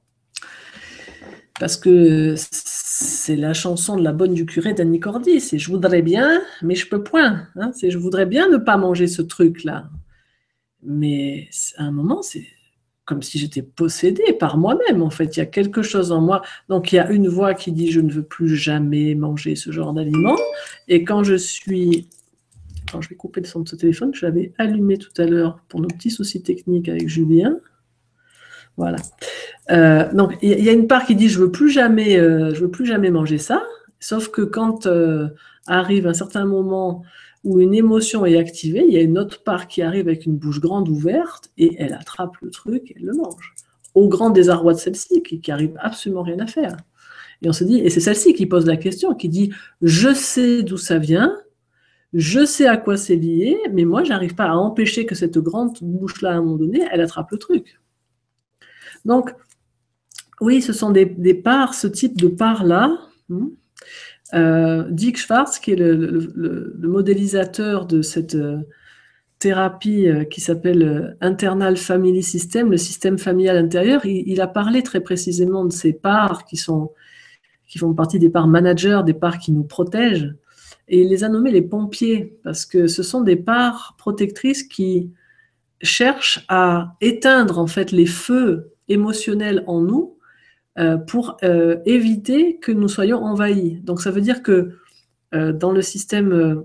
Parce 1.60 1.78
que 1.78 2.36
c'est 2.38 3.36
la 3.36 3.54
chanson 3.54 3.96
de 3.96 4.04
la 4.04 4.12
bonne 4.12 4.34
du 4.34 4.46
curé 4.46 4.74
d'Annie 4.74 5.00
Cordy. 5.00 5.40
C'est 5.40 5.60
je 5.60 5.70
voudrais 5.70 6.02
bien, 6.02 6.42
mais 6.62 6.76
je 6.76 6.88
peux 6.90 7.04
point. 7.04 7.48
Hein. 7.56 7.72
c'est 7.74 7.92
je 7.92 7.98
voudrais 7.98 8.26
bien 8.26 8.50
ne 8.50 8.58
pas 8.58 8.78
manger 8.78 9.08
ce 9.08 9.22
truc-là. 9.22 9.90
Mais 10.82 11.50
à 11.78 11.84
un 11.84 11.92
moment, 11.92 12.22
c'est 12.22 12.46
comme 13.06 13.22
si 13.22 13.38
j'étais 13.38 13.62
possédée 13.62 14.34
par 14.34 14.58
moi-même. 14.58 15.02
En 15.02 15.10
fait, 15.10 15.36
il 15.36 15.40
y 15.40 15.44
a 15.44 15.46
quelque 15.46 15.82
chose 15.82 16.12
en 16.12 16.22
moi. 16.22 16.42
Donc, 16.70 16.92
il 16.92 16.96
y 16.96 17.00
a 17.00 17.10
une 17.12 17.28
voix 17.28 17.54
qui 17.54 17.72
dit 17.72 17.92
je 17.92 18.00
ne 18.00 18.12
veux 18.12 18.24
plus 18.24 18.56
jamais 18.56 19.14
manger 19.16 19.56
ce 19.56 19.72
genre 19.72 19.94
d'aliment. 19.94 20.38
Et 20.88 21.04
quand 21.04 21.24
je 21.24 21.36
suis 21.36 22.10
je 23.02 23.10
vais 23.10 23.16
couper 23.16 23.42
le 23.42 23.48
son 23.48 23.62
de 23.62 23.70
ce 23.70 23.76
téléphone 23.76 24.12
que 24.12 24.18
j'avais 24.18 24.54
allumé 24.58 24.98
tout 24.98 25.12
à 25.22 25.26
l'heure 25.26 25.60
pour 25.68 25.80
nos 25.80 25.88
petits 25.88 26.12
soucis 26.12 26.42
techniques 26.42 26.90
avec 26.90 27.08
Julien. 27.08 27.58
Voilà. 28.78 28.98
Euh, 29.72 30.12
donc, 30.14 30.38
il 30.42 30.64
y, 30.64 30.70
a 30.70 30.72
une 30.72 30.88
part 30.88 31.06
qui 31.06 31.16
dit 31.16 31.30
je 31.30 31.40
veux 31.40 31.52
plus 31.52 31.70
jamais, 31.70 32.18
euh, 32.18 32.54
je 32.54 32.62
veux 32.62 32.72
plus 32.72 32.86
jamais 32.86 33.12
manger 33.12 33.38
ça. 33.38 33.64
Sauf 34.00 34.30
que 34.30 34.42
quand 34.42 34.86
euh, 34.88 35.28
arrive 35.68 36.08
un 36.08 36.14
certain 36.14 36.46
moment 36.46 37.04
où 37.44 37.60
une 37.62 37.74
émotion 37.74 38.26
est 38.26 38.38
activée, 38.38 38.84
il 38.88 38.94
y 38.94 38.98
a 38.98 39.02
une 39.02 39.18
autre 39.18 39.44
part 39.44 39.68
qui 39.68 39.82
arrive 39.82 40.08
avec 40.08 40.26
une 40.26 40.38
bouche 40.38 40.60
grande 40.60 40.90
ouverte 40.90 41.52
et 41.58 41.76
elle 41.78 41.94
attrape 41.94 42.36
le 42.42 42.50
truc 42.50 42.92
et 42.92 42.96
elle 42.98 43.06
le 43.06 43.14
mange. 43.14 43.54
Au 43.96 44.08
grand 44.08 44.32
désarroi 44.32 44.74
de 44.74 44.80
celle-ci, 44.80 45.22
qui, 45.24 45.40
qui 45.40 45.52
arrive 45.52 45.74
absolument 45.80 46.24
rien 46.24 46.40
à 46.40 46.48
faire. 46.48 46.78
Et 47.42 47.50
on 47.50 47.54
se 47.54 47.64
dit, 47.64 47.80
et 47.80 47.90
c'est 47.90 48.00
celle-ci 48.00 48.34
qui 48.34 48.46
pose 48.46 48.66
la 48.66 48.78
question, 48.78 49.14
qui 49.14 49.30
dit 49.30 49.52
je 49.82 50.14
sais 50.14 50.64
d'où 50.64 50.78
ça 50.78 50.98
vient, 50.98 51.38
je 52.14 52.46
sais 52.46 52.68
à 52.68 52.78
quoi 52.78 52.96
c'est 52.96 53.16
lié, 53.16 53.58
mais 53.72 53.86
moi, 53.86 54.04
j'arrive 54.04 54.36
pas 54.36 54.46
à 54.46 54.56
empêcher 54.56 55.06
que 55.06 55.16
cette 55.16 55.40
grande 55.40 55.78
bouche-là, 55.82 56.32
à 56.32 56.34
un 56.34 56.42
moment 56.42 56.58
donné, 56.58 56.88
elle 56.92 57.02
attrape 57.02 57.32
le 57.32 57.38
truc. 57.38 57.80
Donc, 59.04 59.34
oui, 60.40 60.62
ce 60.62 60.74
sont 60.74 60.92
des, 60.92 61.34
parts, 61.34 61.74
ce 61.74 61.88
type 61.88 62.18
de 62.18 62.28
parts-là. 62.28 62.98
Hmm. 63.30 63.48
Euh, 64.36 64.86
Dick 64.90 65.18
Schwartz, 65.18 65.60
qui 65.60 65.72
est 65.72 65.76
le, 65.76 66.76
modélisateur 66.82 67.86
de 67.86 68.02
cette 68.02 68.36
euh, 68.36 68.60
thérapie 69.40 70.08
euh, 70.08 70.24
qui 70.24 70.42
s'appelle 70.42 71.18
Internal 71.22 71.78
Family 71.78 72.24
System, 72.24 72.72
le 72.72 72.78
système 72.78 73.18
familial 73.18 73.58
intérieur, 73.58 74.06
il, 74.06 74.24
il, 74.28 74.42
a 74.42 74.48
parlé 74.48 74.84
très 74.84 75.02
précisément 75.02 75.66
de 75.66 75.72
ces 75.72 75.94
parts 75.94 76.46
qui, 76.46 76.58
sont, 76.58 76.92
qui 77.68 77.80
font 77.80 77.94
partie 77.94 78.20
des 78.20 78.30
parts 78.30 78.48
managers, 78.48 79.02
des 79.06 79.14
parts 79.14 79.40
qui 79.40 79.52
nous 79.52 79.64
protègent, 79.64 80.36
et 80.88 81.02
il 81.02 81.10
les 81.10 81.24
a 81.24 81.30
nommés 81.30 81.52
les 81.52 81.62
pompiers, 81.62 82.38
parce 82.44 82.66
que 82.66 82.88
ce 82.88 83.04
sont 83.04 83.22
des 83.22 83.36
parts 83.36 83.96
protectrices 83.98 84.64
qui 84.64 85.12
cherchent 85.82 86.46
à 86.50 86.96
éteindre 87.02 87.60
en 87.60 87.68
fait 87.68 87.92
les 87.92 88.06
feux 88.06 88.74
émotionnels 88.88 89.64
en 89.68 89.82
nous 89.82 90.18
euh, 90.80 90.98
pour 90.98 91.38
euh, 91.44 91.78
éviter 91.86 92.58
que 92.58 92.72
nous 92.72 92.88
soyons 92.88 93.24
envahis. 93.24 93.80
Donc 93.84 94.02
ça 94.02 94.12
veut 94.12 94.22
dire 94.22 94.44
que 94.44 94.72
dans 95.32 95.72
le 95.72 95.82
système 95.82 96.64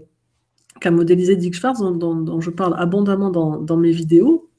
qu'a 0.78 0.90
modélisé 0.90 1.36
Dick 1.36 1.54
Schwartz, 1.54 1.80
dont, 1.80 2.40
je 2.42 2.50
parle 2.50 2.74
abondamment 2.76 3.30
dans, 3.30 3.76
mes 3.78 3.92
vidéos, 3.92 4.50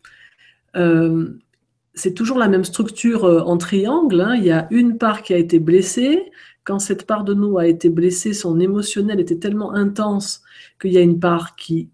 c'est 1.93 2.13
toujours 2.15 2.39
la 2.39 2.47
même 2.47 2.63
structure 2.63 3.23
en 3.23 3.57
triangle. 3.59 4.21
Hein. 4.21 4.33
Il 4.35 4.45
y 4.45 4.51
a 4.51 4.67
une 4.71 4.97
part 4.97 5.21
qui 5.21 5.35
a 5.35 5.37
été 5.37 5.59
blessée. 5.59 6.31
Quand 6.63 6.79
cette 6.79 7.05
part 7.05 7.23
de 7.23 7.33
nous 7.33 7.57
a 7.57 7.67
été 7.67 7.89
blessée, 7.89 8.33
son 8.33 8.59
émotionnel 8.59 9.19
était 9.19 9.37
tellement 9.37 9.73
intense 9.73 10.43
qu'il 10.79 10.91
y 10.91 10.97
a 10.97 11.01
une 11.01 11.19
part 11.19 11.55
qui, 11.55 11.89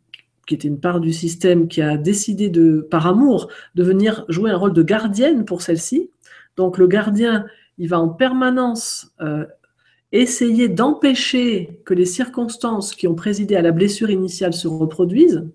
était 0.50 0.68
une 0.68 0.80
part 0.80 1.00
du 1.00 1.14
système 1.14 1.68
qui 1.68 1.82
a 1.82 1.98
décidé 1.98 2.52
par 2.90 3.08
amour, 3.08 3.50
de 3.76 3.84
venir 3.84 4.26
jouer 4.30 4.52
un 4.52 4.58
rôle 4.58 4.74
de 4.74 4.84
gardienne 4.84 5.46
pour 5.46 5.62
celle-ci. 5.62 6.10
Donc 6.58 6.78
le 6.78 6.88
gardien, 6.88 7.46
il 7.78 7.90
va 7.90 8.00
en 8.00 8.10
permanence 8.10 9.12
euh, 9.22 9.46
essayer 10.12 10.70
d'empêcher 10.70 11.82
que 11.86 11.94
les 11.94 12.06
circonstances 12.06 12.96
qui 12.96 13.08
ont 13.08 13.16
présidé 13.16 13.56
à 13.56 13.62
la 13.62 13.72
blessure 13.72 14.10
initiale 14.10 14.54
se 14.54 14.68
reproduisent. 14.68 15.46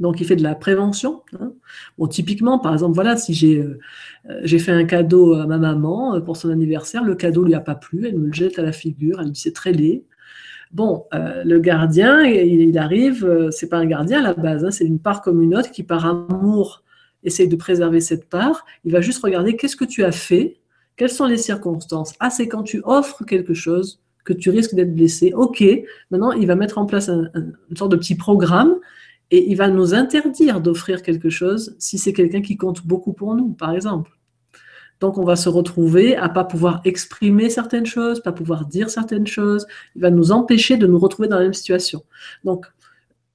Donc, 0.00 0.20
il 0.20 0.26
fait 0.26 0.36
de 0.36 0.42
la 0.42 0.54
prévention. 0.54 1.22
Hein. 1.38 1.52
Bon, 1.98 2.08
typiquement, 2.08 2.58
par 2.58 2.72
exemple, 2.72 2.94
voilà, 2.94 3.16
si 3.16 3.32
j'ai 3.32 3.58
euh, 3.60 4.58
fait 4.58 4.72
un 4.72 4.84
cadeau 4.84 5.34
à 5.34 5.46
ma 5.46 5.58
maman 5.58 6.16
euh, 6.16 6.20
pour 6.20 6.36
son 6.36 6.50
anniversaire, 6.50 7.04
le 7.04 7.14
cadeau 7.14 7.44
lui 7.44 7.54
a 7.54 7.60
pas 7.60 7.76
plu, 7.76 8.06
elle 8.06 8.18
me 8.18 8.26
le 8.26 8.32
jette 8.32 8.58
à 8.58 8.62
la 8.62 8.72
figure, 8.72 9.20
elle 9.20 9.26
me 9.26 9.30
dit 9.30 9.40
c'est 9.40 9.54
très 9.54 9.72
laid. 9.72 10.04
Bon, 10.72 11.04
euh, 11.14 11.44
le 11.44 11.60
gardien, 11.60 12.22
il, 12.22 12.76
arrive, 12.78 13.48
c'est 13.52 13.68
pas 13.68 13.78
un 13.78 13.86
gardien 13.86 14.18
à 14.18 14.22
la 14.22 14.34
base, 14.34 14.64
hein, 14.64 14.72
c'est 14.72 14.84
une 14.84 14.98
part 14.98 15.22
comme 15.22 15.40
une 15.40 15.56
autre 15.56 15.70
qui, 15.70 15.84
par 15.84 16.04
amour, 16.04 16.82
essaye 17.22 17.46
de 17.46 17.56
préserver 17.56 18.00
cette 18.00 18.28
part. 18.28 18.64
Il 18.84 18.92
va 18.92 19.00
juste 19.00 19.22
regarder 19.22 19.54
qu'est-ce 19.54 19.76
que 19.76 19.84
tu 19.84 20.02
as 20.02 20.10
fait, 20.10 20.56
quelles 20.96 21.10
sont 21.10 21.26
les 21.26 21.36
circonstances? 21.36 22.14
Ah, 22.18 22.30
c'est 22.30 22.48
quand 22.48 22.64
tu 22.64 22.80
offres 22.84 23.24
quelque 23.24 23.54
chose 23.54 24.00
que 24.24 24.32
tu 24.32 24.50
risques 24.50 24.74
d'être 24.74 24.94
blessé. 24.94 25.32
Ok, 25.34 25.62
maintenant, 26.10 26.32
il 26.32 26.46
va 26.46 26.56
mettre 26.56 26.78
en 26.78 26.86
place 26.86 27.08
une 27.08 27.76
sorte 27.76 27.92
de 27.92 27.96
petit 27.96 28.16
programme 28.16 28.74
et 29.34 29.50
il 29.50 29.56
va 29.56 29.66
nous 29.66 29.94
interdire 29.94 30.60
d'offrir 30.60 31.02
quelque 31.02 31.28
chose 31.28 31.74
si 31.80 31.98
c'est 31.98 32.12
quelqu'un 32.12 32.40
qui 32.40 32.56
compte 32.56 32.86
beaucoup 32.86 33.12
pour 33.12 33.34
nous, 33.34 33.48
par 33.48 33.72
exemple. 33.72 34.12
Donc, 35.00 35.18
on 35.18 35.24
va 35.24 35.34
se 35.34 35.48
retrouver 35.48 36.14
à 36.14 36.28
pas 36.28 36.44
pouvoir 36.44 36.80
exprimer 36.84 37.50
certaines 37.50 37.84
choses, 37.84 38.20
pas 38.20 38.30
pouvoir 38.30 38.64
dire 38.64 38.90
certaines 38.90 39.26
choses. 39.26 39.66
Il 39.96 40.02
va 40.02 40.10
nous 40.10 40.30
empêcher 40.30 40.76
de 40.76 40.86
nous 40.86 41.00
retrouver 41.00 41.26
dans 41.26 41.38
la 41.38 41.42
même 41.42 41.52
situation. 41.52 42.04
Donc, 42.44 42.66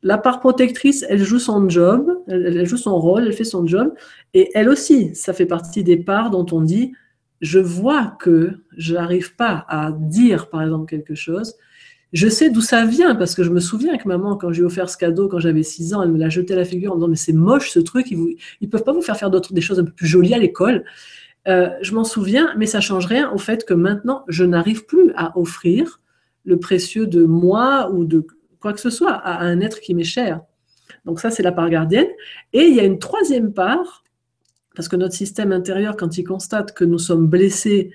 la 0.02 0.18
part 0.18 0.40
protectrice, 0.40 1.04
elle 1.10 1.22
joue 1.22 1.38
son 1.38 1.68
job, 1.68 2.10
elle, 2.28 2.66
joue 2.66 2.78
son 2.78 2.98
rôle, 2.98 3.28
elle 3.28 3.34
fait 3.34 3.44
son 3.44 3.68
job. 3.68 3.94
Et 4.34 4.52
elle 4.54 4.70
aussi, 4.70 5.14
ça 5.16 5.34
fait 5.34 5.46
partie 5.46 5.84
des 5.84 5.98
parts 5.98 6.30
dont 6.30 6.46
on 6.54 6.62
dit, 6.62 6.94
je 7.42 7.60
vois 7.60 8.16
que 8.22 8.52
je 8.78 8.94
n'arrive 8.94 9.36
pas 9.36 9.66
à 9.68 9.92
dire, 9.92 10.50
par 10.50 10.62
exemple, 10.62 10.90
quelque 10.90 11.16
chose. 11.16 11.56
Je 12.12 12.28
sais 12.28 12.50
d'où 12.50 12.62
ça 12.62 12.86
vient, 12.86 13.16
parce 13.16 13.36
que 13.36 13.44
je 13.44 13.52
me 13.52 13.60
souviens 13.60 13.98
que 13.98 14.08
maman, 14.08 14.36
quand 14.36 14.52
j'ai 14.52 14.64
offert 14.64 14.90
ce 14.90 14.98
cadeau, 14.98 15.28
quand 15.28 15.40
j'avais 15.40 15.62
6 15.62 15.94
ans, 15.94 16.02
elle 16.02 16.12
me 16.12 16.18
l'a 16.18 16.30
jeté 16.30 16.54
à 16.54 16.58
la 16.58 16.66
figure 16.66 16.92
en 16.92 16.96
me 16.96 17.02
disant, 17.02 17.10
mais 17.10 17.16
c'est 17.16 17.34
moche 17.34 17.70
ce 17.70 17.80
truc, 17.80 18.10
ils 18.10 18.36
ne 18.62 18.68
peuvent 18.68 18.84
pas 18.84 18.94
vous 18.94 19.04
faire 19.04 19.16
faire 19.16 19.30
des 19.30 19.62
choses 19.62 19.80
un 19.80 19.84
peu 19.84 19.92
plus 19.92 20.08
jolies 20.08 20.34
à 20.34 20.40
l'école. 20.40 20.86
Euh, 21.48 21.70
je 21.82 21.94
m'en 21.94 22.04
souviens, 22.04 22.54
mais 22.58 22.66
ça 22.66 22.82
change 22.82 23.06
rien 23.06 23.32
au 23.32 23.38
fait 23.38 23.64
que 23.64 23.74
maintenant, 23.74 24.24
je 24.28 24.44
n'arrive 24.44 24.86
plus 24.86 25.12
à 25.16 25.38
offrir 25.38 26.02
le 26.46 26.58
précieux 26.58 27.06
de 27.06 27.24
moi 27.24 27.92
ou 27.92 28.06
de 28.06 28.26
quoi 28.60 28.74
que 28.74 28.80
ce 28.80 28.90
soit 28.90 29.14
à 29.14 29.42
un 29.42 29.62
être 29.62 29.80
qui 29.80 29.94
m'est 29.94 30.04
cher. 30.04 30.42
Donc 31.06 31.20
ça, 31.20 31.30
c'est 31.30 31.44
la 31.44 31.52
part 31.52 31.70
gardienne. 31.70 32.08
Et 32.54 32.64
il 32.64 32.76
y 32.76 32.80
a 32.80 32.84
une 32.84 33.00
troisième 33.00 33.54
part, 33.54 34.04
parce 34.76 34.88
que 34.88 34.96
notre 34.96 35.14
système 35.14 35.52
intérieur, 35.52 35.96
quand 35.96 36.18
il 36.18 36.24
constate 36.24 36.74
que 36.74 36.86
nous 36.86 37.00
sommes 37.00 37.28
blessés, 37.28 37.92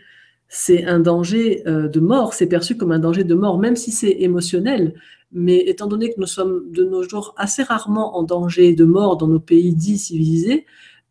c'est 0.57 0.85
un 0.85 1.01
danger 1.01 1.65
euh, 1.67 1.89
de 1.89 1.99
mort, 1.99 2.33
c'est 2.33 2.47
perçu 2.47 2.77
comme 2.77 2.93
un 2.93 3.01
danger 3.01 3.25
de 3.25 3.35
mort, 3.35 3.59
même 3.59 3.75
si 3.75 3.91
c'est 3.91 4.17
émotionnel. 4.21 4.95
Mais 5.33 5.59
étant 5.67 5.89
donné 5.89 6.11
que 6.11 6.21
nous 6.21 6.29
sommes 6.29 6.71
de 6.71 6.85
nos 6.85 7.03
jours 7.03 7.35
assez 7.37 7.65
rarement 7.65 8.17
en 8.17 8.23
danger 8.23 8.73
de 8.73 8.85
mort 8.85 9.17
dans 9.17 9.27
nos 9.27 9.41
pays 9.41 9.75
dits 9.75 9.99
civilisés, 9.99 10.65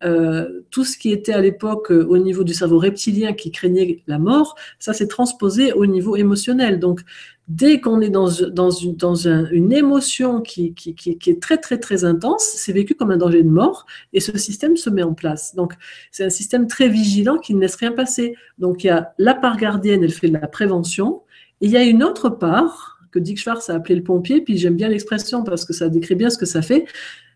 euh, 0.05 0.61
tout 0.69 0.85
ce 0.85 0.97
qui 0.97 1.11
était 1.11 1.33
à 1.33 1.41
l'époque 1.41 1.91
euh, 1.91 2.05
au 2.05 2.17
niveau 2.17 2.45
du 2.45 2.53
cerveau 2.53 2.79
reptilien 2.79 3.33
qui 3.33 3.51
craignait 3.51 4.01
la 4.07 4.17
mort, 4.17 4.55
ça 4.79 4.93
s'est 4.93 5.09
transposé 5.09 5.73
au 5.73 5.85
niveau 5.87 6.15
émotionnel. 6.15 6.79
Donc, 6.79 7.01
dès 7.47 7.81
qu'on 7.81 7.99
est 8.01 8.09
dans, 8.09 8.29
une, 8.29 9.73
émotion 9.73 10.41
qui, 10.41 10.73
est 11.05 11.41
très, 11.41 11.57
très, 11.57 11.77
très 11.77 12.05
intense, 12.05 12.43
c'est 12.43 12.71
vécu 12.71 12.95
comme 12.95 13.11
un 13.11 13.17
danger 13.17 13.43
de 13.43 13.49
mort 13.49 13.85
et 14.13 14.19
ce 14.19 14.37
système 14.37 14.77
se 14.77 14.89
met 14.89 15.03
en 15.03 15.13
place. 15.13 15.53
Donc, 15.55 15.73
c'est 16.11 16.23
un 16.23 16.29
système 16.29 16.67
très 16.67 16.87
vigilant 16.87 17.37
qui 17.37 17.53
ne 17.53 17.59
laisse 17.59 17.75
rien 17.75 17.91
passer. 17.91 18.35
Donc, 18.57 18.83
il 18.83 18.87
y 18.87 18.89
a 18.89 19.13
la 19.17 19.33
part 19.33 19.57
gardienne, 19.57 20.03
elle 20.03 20.11
fait 20.11 20.29
de 20.29 20.33
la 20.33 20.47
prévention, 20.47 21.21
et 21.61 21.65
il 21.65 21.71
y 21.71 21.77
a 21.77 21.83
une 21.83 22.03
autre 22.03 22.29
part 22.29 22.99
que 23.11 23.19
Dick 23.19 23.39
Schwartz 23.39 23.69
a 23.69 23.75
appelé 23.75 23.95
le 23.95 24.03
pompier, 24.03 24.41
puis 24.41 24.57
j'aime 24.57 24.75
bien 24.75 24.89
l'expression 24.89 25.43
parce 25.43 25.65
que 25.65 25.73
ça 25.73 25.89
décrit 25.89 26.15
bien 26.15 26.29
ce 26.29 26.37
que 26.37 26.45
ça 26.45 26.61
fait, 26.61 26.85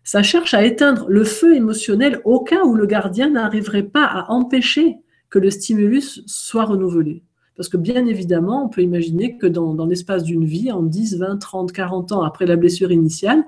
ça 0.02 0.22
cherche 0.22 0.54
à 0.54 0.64
éteindre 0.64 1.06
le 1.08 1.22
feu 1.22 1.54
émotionnel 1.54 2.20
au 2.24 2.40
cas 2.40 2.64
où 2.64 2.74
le 2.74 2.86
gardien 2.86 3.30
n'arriverait 3.30 3.84
pas 3.84 4.04
à 4.04 4.30
empêcher 4.32 4.96
que 5.30 5.38
le 5.38 5.50
stimulus 5.50 6.22
soit 6.26 6.64
renouvelé. 6.64 7.22
Parce 7.58 7.68
que 7.68 7.76
bien 7.76 8.06
évidemment, 8.06 8.64
on 8.64 8.68
peut 8.68 8.82
imaginer 8.82 9.36
que 9.36 9.48
dans, 9.48 9.84
l'espace 9.84 10.22
d'une 10.22 10.44
vie, 10.44 10.70
en 10.70 10.84
10, 10.84 11.18
20, 11.18 11.38
30, 11.38 11.72
40 11.72 12.12
ans 12.12 12.22
après 12.22 12.46
la 12.46 12.54
blessure 12.54 12.92
initiale, 12.92 13.44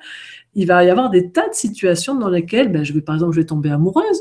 il 0.57 0.67
va 0.67 0.83
y 0.83 0.91
avoir 0.91 1.11
des 1.11 1.31
tas 1.31 1.49
de 1.49 1.55
situations 1.55 2.17
dans 2.17 2.29
lesquelles, 2.29 2.73
ben, 2.73 2.83
je 2.83 2.93
vais 2.93 3.03
par 3.03 3.15
exemple, 3.15 3.35
je 3.37 3.41
vais 3.41 3.47
tomber 3.47 3.71
amoureuse. 3.71 4.21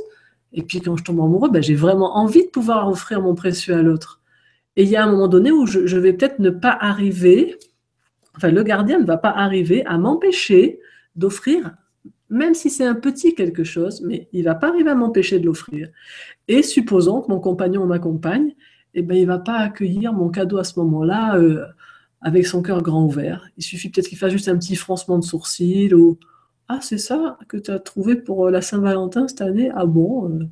Et 0.54 0.62
puis 0.62 0.80
quand 0.80 0.96
je 0.96 1.04
tombe 1.04 1.20
amoureux, 1.20 1.50
ben, 1.50 1.64
j'ai 1.64 1.74
vraiment 1.74 2.18
envie 2.18 2.46
de 2.46 2.50
pouvoir 2.52 2.88
offrir 2.88 3.20
mon 3.20 3.34
précieux 3.34 3.74
à 3.74 3.82
l'autre. 3.82 4.22
Et 4.76 4.84
il 4.84 4.90
y 4.90 4.96
a 4.96 5.04
un 5.04 5.10
moment 5.10 5.28
donné 5.28 5.52
où 5.52 5.66
je, 5.66 5.98
vais 5.98 6.14
peut-être 6.14 6.38
ne 6.38 6.52
pas 6.52 6.78
arriver, 6.80 7.58
enfin 8.38 8.52
le 8.52 8.62
gardien 8.62 9.00
ne 9.00 9.06
va 9.06 9.18
pas 9.18 9.32
arriver 9.32 9.84
à 9.88 9.98
m'empêcher 9.98 10.80
d'offrir 11.16 11.72
même 12.30 12.54
si 12.54 12.70
c'est 12.70 12.86
un 12.86 12.94
petit 12.94 13.34
quelque 13.34 13.64
chose, 13.64 14.02
mais 14.02 14.30
il 14.34 14.42
ne 14.42 14.46
va 14.46 14.54
pas 14.54 14.70
arriver 14.70 14.92
à 14.92 14.96
m'empêcher 14.96 15.40
de 15.40 15.48
l'offrir. 15.48 15.90
Et 16.48 16.62
supposons 16.62 17.22
que 17.22 17.30
mon 17.30 17.40
compagnon 17.40 17.82
ou 17.82 17.88
ma 17.88 17.98
compagne, 17.98 18.54
eh 19.00 19.02
ben, 19.02 19.18
il 19.18 19.22
ne 19.22 19.28
va 19.28 19.40
pas 19.40 19.58
accueillir 19.58 20.14
mon 20.14 20.30
cadeau 20.30 20.58
à 20.58 20.64
ce 20.64 20.80
moment-là 20.80 21.36
euh, 21.38 21.66
avec 22.22 22.46
son 22.46 22.62
cœur 22.62 22.82
grand 22.82 23.04
ouvert. 23.06 23.48
Il 23.58 23.64
suffit 23.64 23.90
peut-être 23.90 24.08
qu'il 24.10 24.18
fasse 24.18 24.32
juste 24.32 24.50
un 24.50 24.58
petit 24.58 24.76
froncement 24.76 25.18
de 25.20 25.24
sourcil 25.24 25.96
ou 25.96 26.18
Ah, 26.68 26.80
c'est 26.82 26.98
ça 26.98 27.38
que 27.48 27.58
tu 27.58 27.72
as 27.72 27.80
trouvé 27.80 28.16
pour 28.16 28.48
euh, 28.48 28.52
la 28.52 28.62
Saint-Valentin 28.62 29.28
cette 29.28 29.42
année? 29.42 29.72
Ah 29.76 29.86
bon 29.86 30.30
euh. 30.30 30.46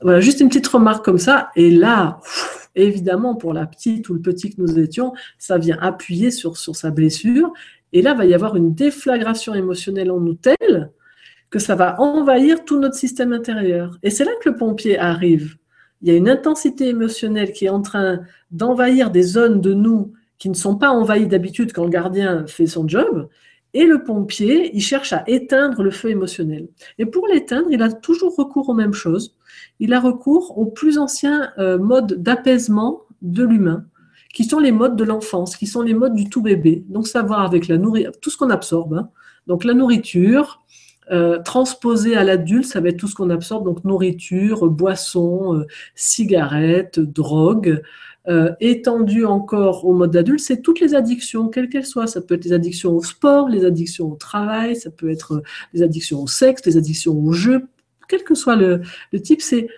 Voilà, 0.00 0.20
juste 0.20 0.40
une 0.40 0.48
petite 0.48 0.68
remarque 0.68 1.04
comme 1.04 1.18
ça. 1.18 1.50
Et 1.56 1.70
là, 1.70 2.20
évidemment, 2.74 3.34
pour 3.34 3.52
la 3.52 3.66
petite 3.66 4.08
ou 4.08 4.14
le 4.14 4.20
petit 4.20 4.54
que 4.54 4.60
nous 4.60 4.78
étions, 4.78 5.12
ça 5.38 5.58
vient 5.58 5.78
appuyer 5.80 6.30
sur, 6.30 6.56
sur 6.56 6.76
sa 6.76 6.90
blessure. 6.90 7.52
Et 7.92 8.02
là, 8.02 8.12
il 8.12 8.18
va 8.18 8.24
y 8.26 8.34
avoir 8.34 8.56
une 8.56 8.74
déflagration 8.74 9.54
émotionnelle 9.54 10.10
en 10.10 10.20
nous 10.20 10.34
telle 10.34 10.90
que 11.50 11.58
ça 11.58 11.74
va 11.74 12.00
envahir 12.00 12.64
tout 12.64 12.78
notre 12.78 12.94
système 12.94 13.32
intérieur. 13.32 13.98
Et 14.02 14.10
c'est 14.10 14.24
là 14.24 14.30
que 14.42 14.50
le 14.50 14.56
pompier 14.56 14.98
arrive. 14.98 15.56
Il 16.02 16.08
y 16.08 16.12
a 16.12 16.16
une 16.16 16.28
intensité 16.28 16.88
émotionnelle 16.88 17.52
qui 17.52 17.66
est 17.66 17.70
en 17.70 17.82
train 17.82 18.20
d'envahir 18.50 19.10
des 19.10 19.22
zones 19.22 19.60
de 19.60 19.74
nous 19.74 20.12
qui 20.38 20.48
ne 20.48 20.54
sont 20.54 20.76
pas 20.76 20.90
envahies 20.90 21.28
d'habitude 21.28 21.72
quand 21.72 21.84
le 21.84 21.90
gardien 21.90 22.46
fait 22.46 22.66
son 22.66 22.88
job. 22.88 23.28
Et 23.72 23.84
le 23.84 24.02
pompier, 24.02 24.74
il 24.74 24.80
cherche 24.80 25.12
à 25.12 25.22
éteindre 25.28 25.82
le 25.82 25.92
feu 25.92 26.10
émotionnel. 26.10 26.68
Et 26.98 27.06
pour 27.06 27.28
l'éteindre, 27.28 27.68
il 27.70 27.82
a 27.82 27.92
toujours 27.92 28.34
recours 28.34 28.68
aux 28.68 28.74
mêmes 28.74 28.94
choses. 28.94 29.36
Il 29.78 29.92
a 29.92 30.00
recours 30.00 30.58
aux 30.58 30.66
plus 30.66 30.98
anciens 30.98 31.52
euh, 31.58 31.78
modes 31.78 32.14
d'apaisement 32.14 33.02
de 33.22 33.44
l'humain, 33.44 33.84
qui 34.34 34.44
sont 34.44 34.58
les 34.58 34.72
modes 34.72 34.96
de 34.96 35.04
l'enfance, 35.04 35.56
qui 35.56 35.66
sont 35.66 35.82
les 35.82 35.94
modes 35.94 36.14
du 36.14 36.28
tout 36.28 36.42
bébé. 36.42 36.84
Donc, 36.88 37.06
savoir 37.06 37.42
avec 37.42 37.68
la 37.68 37.76
nourriture, 37.76 38.12
tout 38.20 38.30
ce 38.30 38.38
qu'on 38.38 38.50
absorbe. 38.50 38.94
Hein. 38.94 39.10
Donc, 39.46 39.62
la 39.62 39.74
nourriture, 39.74 40.59
euh, 41.10 41.40
transposé 41.42 42.16
à 42.16 42.24
l'adulte, 42.24 42.66
ça 42.66 42.80
va 42.80 42.88
être 42.88 42.96
tout 42.96 43.08
ce 43.08 43.14
qu'on 43.14 43.30
absorbe, 43.30 43.64
donc 43.64 43.84
nourriture, 43.84 44.68
boisson, 44.68 45.56
euh, 45.56 45.66
cigarettes, 45.94 47.00
drogue. 47.00 47.82
Euh, 48.28 48.52
étendu 48.60 49.24
encore 49.24 49.86
au 49.86 49.94
mode 49.94 50.14
adulte, 50.14 50.40
c'est 50.40 50.60
toutes 50.60 50.78
les 50.78 50.94
addictions, 50.94 51.48
quelles 51.48 51.68
qu'elles 51.68 51.86
soient. 51.86 52.06
Ça 52.06 52.20
peut 52.20 52.34
être 52.34 52.44
les 52.44 52.52
addictions 52.52 52.94
au 52.94 53.02
sport, 53.02 53.48
les 53.48 53.64
addictions 53.64 54.12
au 54.12 54.16
travail, 54.16 54.76
ça 54.76 54.90
peut 54.90 55.10
être 55.10 55.42
les 55.72 55.82
addictions 55.82 56.22
au 56.22 56.26
sexe, 56.26 56.64
les 56.66 56.76
addictions 56.76 57.18
au 57.18 57.32
jeu, 57.32 57.66
quel 58.08 58.22
que 58.22 58.34
soit 58.34 58.56
le, 58.56 58.82
le 59.12 59.22
type, 59.22 59.40
c'est 59.40 59.68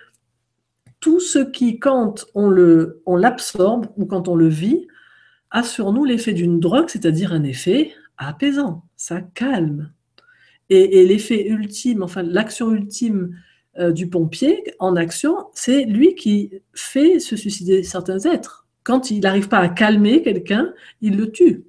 tout 1.00 1.20
ce 1.20 1.38
qui, 1.38 1.78
quand 1.78 2.26
on 2.34 2.50
l'absorbe 3.16 3.86
on 3.96 4.02
ou 4.02 4.06
quand 4.06 4.28
on 4.28 4.34
le 4.34 4.48
vit, 4.48 4.86
a 5.50 5.62
sur 5.62 5.92
nous 5.92 6.04
l'effet 6.04 6.32
d'une 6.32 6.60
drogue, 6.60 6.88
c'est-à-dire 6.88 7.32
un 7.32 7.44
effet 7.44 7.92
apaisant, 8.16 8.84
ça 8.96 9.20
calme. 9.20 9.92
Et, 10.70 11.04
l'effet 11.04 11.46
ultime, 11.48 12.02
enfin 12.02 12.22
l'action 12.22 12.72
ultime 12.72 13.36
euh, 13.78 13.92
du 13.92 14.08
pompier 14.08 14.64
en 14.78 14.96
action, 14.96 15.36
c'est 15.52 15.84
lui 15.84 16.14
qui 16.14 16.50
fait 16.74 17.18
se 17.18 17.36
suicider 17.36 17.82
certains 17.82 18.20
êtres. 18.20 18.66
Quand 18.82 19.10
il 19.10 19.20
n'arrive 19.20 19.48
pas 19.48 19.58
à 19.58 19.68
calmer 19.68 20.22
quelqu'un, 20.22 20.72
il 21.00 21.16
le 21.16 21.30
tue. 21.30 21.64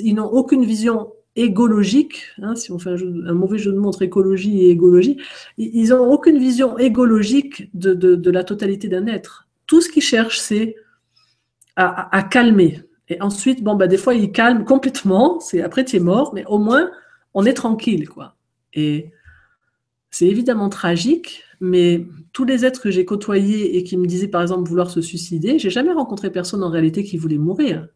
Ils 0.00 0.14
n'ont 0.14 0.30
aucune 0.30 0.64
vision 0.64 1.12
égologique, 1.36 2.26
hein, 2.40 2.54
si 2.54 2.70
on 2.70 2.78
fait 2.78 2.90
un, 2.90 3.32
mauvais 3.32 3.58
jeu 3.58 3.72
de 3.72 3.78
montre 3.78 4.02
écologie 4.02 4.62
et 4.62 4.70
égologie, 4.70 5.18
ils 5.58 5.88
n'ont 5.88 6.10
aucune 6.12 6.38
vision 6.38 6.78
égologique 6.78 7.70
de, 7.74 8.30
la 8.30 8.44
totalité 8.44 8.88
d'un 8.88 9.06
être. 9.06 9.48
Tout 9.66 9.80
ce 9.80 9.88
qu'ils 9.88 10.02
cherchent, 10.02 10.38
c'est 10.38 10.76
à, 11.76 12.22
calmer, 12.30 12.82
Et 13.08 13.20
ensuite, 13.20 13.64
bon, 13.64 13.74
bah, 13.74 13.88
des 13.88 13.96
fois, 13.96 14.14
il 14.14 14.30
calme 14.30 14.64
complètement. 14.64 15.40
C'est 15.40 15.60
après, 15.60 15.84
tu 15.84 15.96
es 15.96 16.00
mort, 16.00 16.32
mais 16.34 16.44
au 16.46 16.58
moins, 16.58 16.88
on 17.34 17.44
est 17.44 17.54
tranquille, 17.54 18.08
quoi. 18.08 18.36
Et 18.72 19.10
c'est 20.10 20.26
évidemment 20.26 20.68
tragique, 20.68 21.42
mais 21.60 22.06
tous 22.32 22.44
les 22.44 22.64
êtres 22.64 22.80
que 22.80 22.90
j'ai 22.90 23.04
côtoyés 23.04 23.76
et 23.76 23.84
qui 23.84 23.96
me 23.96 24.06
disaient, 24.06 24.28
par 24.28 24.42
exemple, 24.42 24.68
vouloir 24.68 24.90
se 24.90 25.00
suicider, 25.00 25.58
j'ai 25.58 25.70
jamais 25.70 25.92
rencontré 25.92 26.30
personne 26.30 26.62
en 26.62 26.70
réalité 26.70 27.02
qui 27.04 27.16
voulait 27.16 27.38
mourir. 27.38 27.88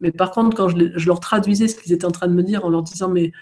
Mais 0.00 0.10
par 0.10 0.32
contre, 0.32 0.56
quand 0.56 0.68
je, 0.68 1.06
leur 1.06 1.20
traduisais 1.20 1.68
ce 1.68 1.76
qu'ils 1.76 1.92
étaient 1.92 2.04
en 2.04 2.10
train 2.10 2.26
de 2.26 2.34
me 2.34 2.42
dire 2.42 2.64
en 2.64 2.70
leur 2.70 2.82
disant, 2.82 3.08
mais 3.08 3.32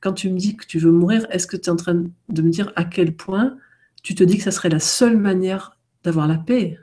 quand 0.00 0.12
tu 0.12 0.28
me 0.28 0.36
dis 0.36 0.56
que 0.56 0.66
tu 0.66 0.78
veux 0.80 0.90
mourir, 0.90 1.26
est-ce 1.30 1.46
que 1.46 1.56
tu 1.56 1.66
es 1.66 1.70
en 1.70 1.76
train 1.76 1.94
de 2.28 2.42
me 2.42 2.50
dire 2.50 2.72
à 2.74 2.84
quel 2.84 3.14
point 3.14 3.56
tu 4.02 4.16
te 4.16 4.24
dis 4.24 4.36
que 4.36 4.42
ça 4.42 4.50
serait 4.50 4.70
la 4.70 4.80
seule 4.80 5.16
manière 5.16 5.78
d'avoir 6.02 6.26
la 6.26 6.36
paix? 6.36 6.78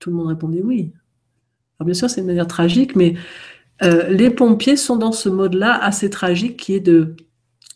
Tout 0.00 0.10
le 0.10 0.16
monde 0.16 0.28
répondait 0.28 0.62
oui. 0.62 0.92
Alors 1.78 1.86
bien 1.86 1.94
sûr, 1.94 2.10
c'est 2.10 2.22
une 2.22 2.26
manière 2.26 2.48
tragique, 2.48 2.96
mais 2.96 3.14
euh, 3.82 4.08
les 4.08 4.30
pompiers 4.30 4.76
sont 4.76 4.96
dans 4.96 5.12
ce 5.12 5.28
mode-là 5.28 5.78
assez 5.82 6.10
tragique 6.10 6.56
qui 6.58 6.74
est 6.74 6.80
de 6.80 7.16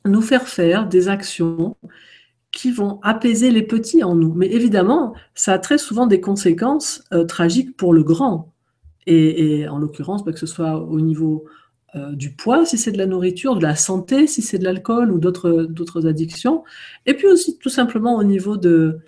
nous 0.05 0.20
faire 0.20 0.48
faire 0.48 0.86
des 0.86 1.09
actions 1.09 1.76
qui 2.52 2.70
vont 2.70 3.00
apaiser 3.02 3.50
les 3.50 3.62
petits 3.62 4.05
en 4.05 4.14
nous. 4.14 4.32
Mais 4.34 4.46
évidemment, 4.46 5.14
ça 5.34 5.55
a 5.55 5.59
très 5.59 5.78
souvent 5.78 6.07
des 6.07 6.20
conséquences 6.20 7.02
euh, 7.12 7.24
tragiques 7.24 7.76
pour 7.76 7.94
le 7.94 8.05
grand. 8.05 8.52
Et, 9.07 9.68
en 9.68 9.78
l'occurrence, 9.78 10.24
bah, 10.24 10.32
que 10.32 10.38
ce 10.38 10.46
soit 10.46 10.76
au 10.78 11.00
niveau 11.00 11.44
euh, 11.94 12.12
du 12.12 12.34
poids, 12.34 12.64
si 12.64 12.78
c'est 12.78 12.92
de 12.92 12.98
la 12.98 13.07
nourriture, 13.07 13.57
de 13.57 13.62
la 13.62 13.76
santé, 13.76 14.26
si 14.26 14.40
c'est 14.40 14.59
de 14.59 14.64
l'alcool 14.64 15.11
ou 15.11 15.18
d'autres 15.18 16.07
addictions, 16.07 16.64
et 17.07 17.14
puis 17.14 17.26
aussi 17.26 17.59
tout 17.59 17.68
simplement 17.68 18.16
au 18.16 18.24
niveau 18.24 18.57
de 18.57 18.98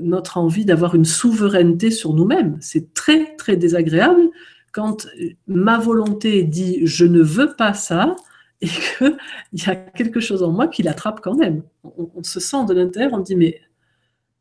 notre 0.00 0.38
envie 0.38 0.64
d'avoir 0.64 0.94
une 0.94 1.04
souveraineté 1.04 1.90
sur 1.90 2.14
nous-mêmes. 2.14 2.56
C'est 2.60 2.94
très 2.94 3.36
très 3.36 3.58
désagréable 3.58 4.30
quand 4.76 5.08
ma 5.46 5.78
volonté 5.78 6.44
dit 6.44 6.80
je 6.84 7.06
ne 7.06 7.22
veux 7.22 7.56
pas 7.56 7.72
ça 7.72 8.14
et 8.60 8.66
qu'il 8.66 9.16
y 9.54 9.70
a 9.70 9.74
quelque 9.74 10.20
chose 10.20 10.42
en 10.42 10.52
moi 10.52 10.68
qui 10.68 10.82
l'attrape 10.82 11.22
quand 11.22 11.34
même. 11.34 11.62
On, 11.82 12.22
se 12.22 12.40
sent 12.40 12.66
de 12.68 12.74
l'intérieur, 12.74 13.14
on 13.14 13.20
dit 13.20 13.36
mais 13.36 13.58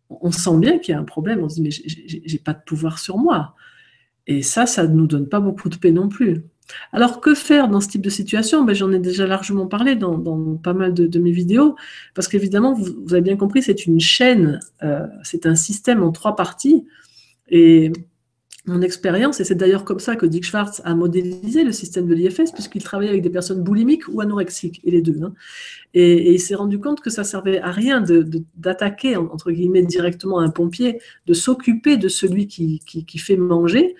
on 0.09 0.33
sent 0.33 0.57
bien 0.57 0.77
qu'il 0.77 0.91
y 0.91 0.95
a 0.95 0.99
un 0.99 1.05
problème, 1.05 1.41
on 1.41 1.47
se 1.47 1.55
dit 1.55 1.61
mais 1.61 1.71
j'ai 1.71 2.37
pas 2.37 2.51
de 2.51 2.59
pouvoir 2.65 2.99
sur 2.99 3.17
moi. 3.17 3.55
Et 4.27 4.41
ça, 4.41 4.65
ça 4.65 4.85
ne 4.85 4.93
nous 4.93 5.07
donne 5.07 5.29
pas 5.29 5.39
beaucoup 5.39 5.69
de 5.69 5.77
paix 5.77 5.91
non 5.91 6.09
plus. 6.09 6.43
Alors, 6.91 7.21
que 7.21 7.33
faire 7.33 7.69
dans 7.69 7.79
ce 7.79 7.87
type 7.87 8.01
de 8.01 8.09
situation? 8.09 8.65
Ben, 8.65 8.73
J'en 8.73 8.91
ai 8.91 8.99
déjà 8.99 9.27
largement 9.27 9.67
parlé 9.67 9.95
dans, 9.95 10.57
pas 10.57 10.73
mal 10.73 10.93
de, 10.95 11.19
mes 11.19 11.31
vidéos, 11.31 11.75
parce 12.15 12.27
qu'évidemment, 12.27 12.73
vous, 12.73 13.05
avez 13.11 13.21
bien 13.21 13.37
compris, 13.37 13.61
c'est 13.61 13.85
une 13.85 13.99
chaîne, 13.99 14.59
euh, 14.81 15.05
c'est 15.21 15.45
un 15.45 15.55
système 15.55 16.01
en 16.01 16.11
trois 16.11 16.35
parties. 16.35 16.87
Et 17.49 17.91
mon 18.67 18.81
expérience, 18.81 19.39
et 19.39 19.43
c'est 19.43 19.55
d'ailleurs 19.55 19.85
comme 19.85 19.99
ça 19.99 20.15
que 20.15 20.25
Dick 20.25 20.43
Schwartz 20.43 20.81
a 20.85 20.95
modélisé 20.95 21.63
le 21.63 21.71
système 21.71 22.07
de 22.07 22.13
l'IFS, 22.13 22.51
puisqu'il 22.53 22.83
travaillait 22.83 23.11
avec 23.11 23.21
des 23.21 23.29
personnes 23.29 23.63
boulimiques 23.63 24.07
ou 24.07 24.21
anorexiques, 24.21 24.81
et 24.83 24.91
les 24.91 25.01
deux. 25.01 25.19
Hein. 25.23 25.33
Et, 25.93 26.33
il 26.33 26.39
s'est 26.39 26.55
rendu 26.55 26.79
compte 26.79 27.01
que 27.01 27.09
ça 27.09 27.23
servait 27.23 27.59
à 27.59 27.71
rien 27.71 28.03
d'attaquer, 28.55 29.15
entre 29.15 29.51
guillemets, 29.51 29.83
directement 29.83 30.39
un 30.39 30.49
pompier, 30.49 30.99
de 31.27 31.33
s'occuper 31.33 31.97
de 31.97 32.07
celui 32.07 32.47
qui, 32.47 32.79
qui 32.79 33.17
fait 33.17 33.37
manger, 33.37 33.95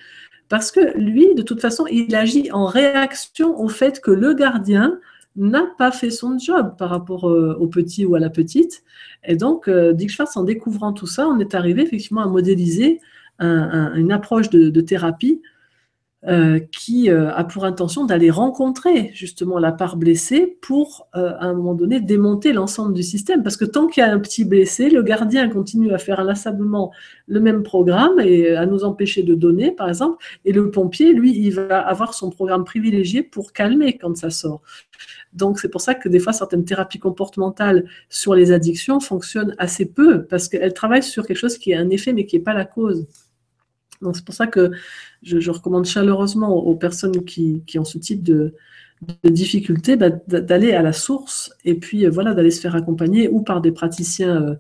parce 0.50 0.72
que 0.72 0.98
lui, 0.98 1.34
de 1.36 1.42
toute 1.42 1.62
façon, 1.62 1.86
il 1.92 2.16
agit 2.16 2.52
en 2.52 2.66
réaction 2.66 3.60
au 3.60 3.68
fait 3.68 4.00
que 4.02 4.12
le 4.12 4.34
gardien 4.34 5.00
n'a 5.36 5.66
pas 5.78 5.92
fait 5.92 6.12
son 6.12 6.38
job 6.38 6.76
par 6.78 6.90
rapport 6.90 7.30
euh, 7.30 7.56
au 7.60 7.68
petit 7.68 8.06
ou 8.06 8.16
à 8.16 8.20
la 8.20 8.30
petite. 8.30 8.84
Et 9.26 9.36
donc, 9.36 9.68
euh, 9.68 9.92
Dick 9.94 10.10
Schwartz, 10.10 10.38
en 10.38 10.44
découvrant 10.44 10.94
tout 10.94 11.08
ça, 11.08 11.28
on 11.28 11.40
est 11.40 11.56
arrivé 11.56 11.82
effectivement 11.82 12.22
à 12.22 12.28
modéliser 12.28 13.02
une 13.40 14.12
approche 14.12 14.50
de 14.50 14.82
thérapie 14.82 15.42
euh, 16.28 16.60
qui 16.72 17.12
euh, 17.12 17.32
a 17.36 17.44
pour 17.44 17.66
intention 17.66 18.04
d'aller 18.04 18.32
rencontrer 18.32 19.12
justement 19.14 19.60
la 19.60 19.72
part 19.72 19.96
blessée 19.96 20.58
pour, 20.60 21.08
euh, 21.16 21.34
à 21.38 21.46
un 21.46 21.54
moment 21.54 21.76
donné, 21.76 22.00
démonter 22.00 22.52
l'ensemble 22.52 22.94
du 22.96 23.04
système. 23.04 23.44
Parce 23.44 23.58
que 23.58 23.66
tant 23.66 23.86
qu'il 23.86 24.02
y 24.02 24.04
a 24.04 24.12
un 24.12 24.18
petit 24.18 24.44
blessé, 24.44 24.90
le 24.90 25.04
gardien 25.04 25.48
continue 25.50 25.94
à 25.94 26.00
faire 26.00 26.20
inlassablement 26.20 26.92
le 27.28 27.42
même 27.42 27.62
programme 27.62 28.20
et 28.20 28.56
à 28.56 28.66
nous 28.66 28.86
empêcher 28.86 29.22
de 29.22 29.36
donner, 29.36 29.70
par 29.70 29.88
exemple. 29.88 30.18
Et 30.46 30.52
le 30.52 30.72
pompier, 30.72 31.14
lui, 31.14 31.38
il 31.38 31.54
va 31.54 31.80
avoir 31.80 32.16
son 32.16 32.32
programme 32.32 32.64
privilégié 32.64 33.22
pour 33.22 33.54
calmer 33.54 33.96
quand 33.96 34.18
ça 34.18 34.32
sort. 34.32 34.64
Donc 35.34 35.60
c'est 35.60 35.70
pour 35.70 35.82
ça 35.82 35.94
que 35.94 36.10
des 36.10 36.20
fois 36.20 36.34
certaines 36.34 36.66
thérapies 36.66 36.98
comportementales 36.98 37.86
sur 38.10 38.34
les 38.34 38.52
addictions 38.52 39.00
fonctionnent 39.00 39.54
assez 39.60 39.86
peu 39.86 40.24
parce 40.24 40.48
qu'elles 40.48 40.74
travaillent 40.74 41.04
sur 41.04 41.28
quelque 41.28 41.38
chose 41.38 41.58
qui 41.58 41.72
est 41.72 41.76
un 41.76 41.90
effet 41.90 42.14
mais 42.14 42.26
qui 42.26 42.38
n'est 42.38 42.44
pas 42.44 42.54
la 42.54 42.66
cause. 42.66 43.06
C'est 44.14 44.26
pour 44.26 44.36
ça 44.36 44.48
que 44.48 44.72
je, 45.24 45.50
recommande 45.50 45.86
chaleureusement 45.86 46.56
aux, 46.56 46.76
personnes 46.76 47.24
qui, 47.26 47.64
ont 47.78 47.86
ce 47.86 47.98
type 47.98 48.24
de, 48.24 48.54
difficultés 49.24 49.96
bah, 49.96 50.10
d'aller 50.10 50.72
à 50.72 50.82
la 50.82 50.94
source 50.94 51.54
et 51.66 51.76
puis 51.76 52.06
euh, 52.06 52.10
voilà 52.10 52.34
d'aller 52.34 52.52
se 52.52 52.62
faire 52.62 52.76
accompagner 52.76 53.28
ou 53.28 53.42
par 53.42 53.62
des 53.62 53.72
praticiens 53.72 54.42
euh, 54.42 54.56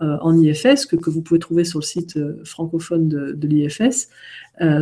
euh, 0.00 0.16
en 0.22 0.38
IFS 0.38 0.86
que, 0.86 1.10
vous 1.10 1.20
pouvez 1.20 1.40
trouver 1.40 1.64
sur 1.64 1.80
le 1.80 1.84
site 1.84 2.18
francophone 2.46 3.08
de, 3.08 3.46
l'IFS, 3.46 4.08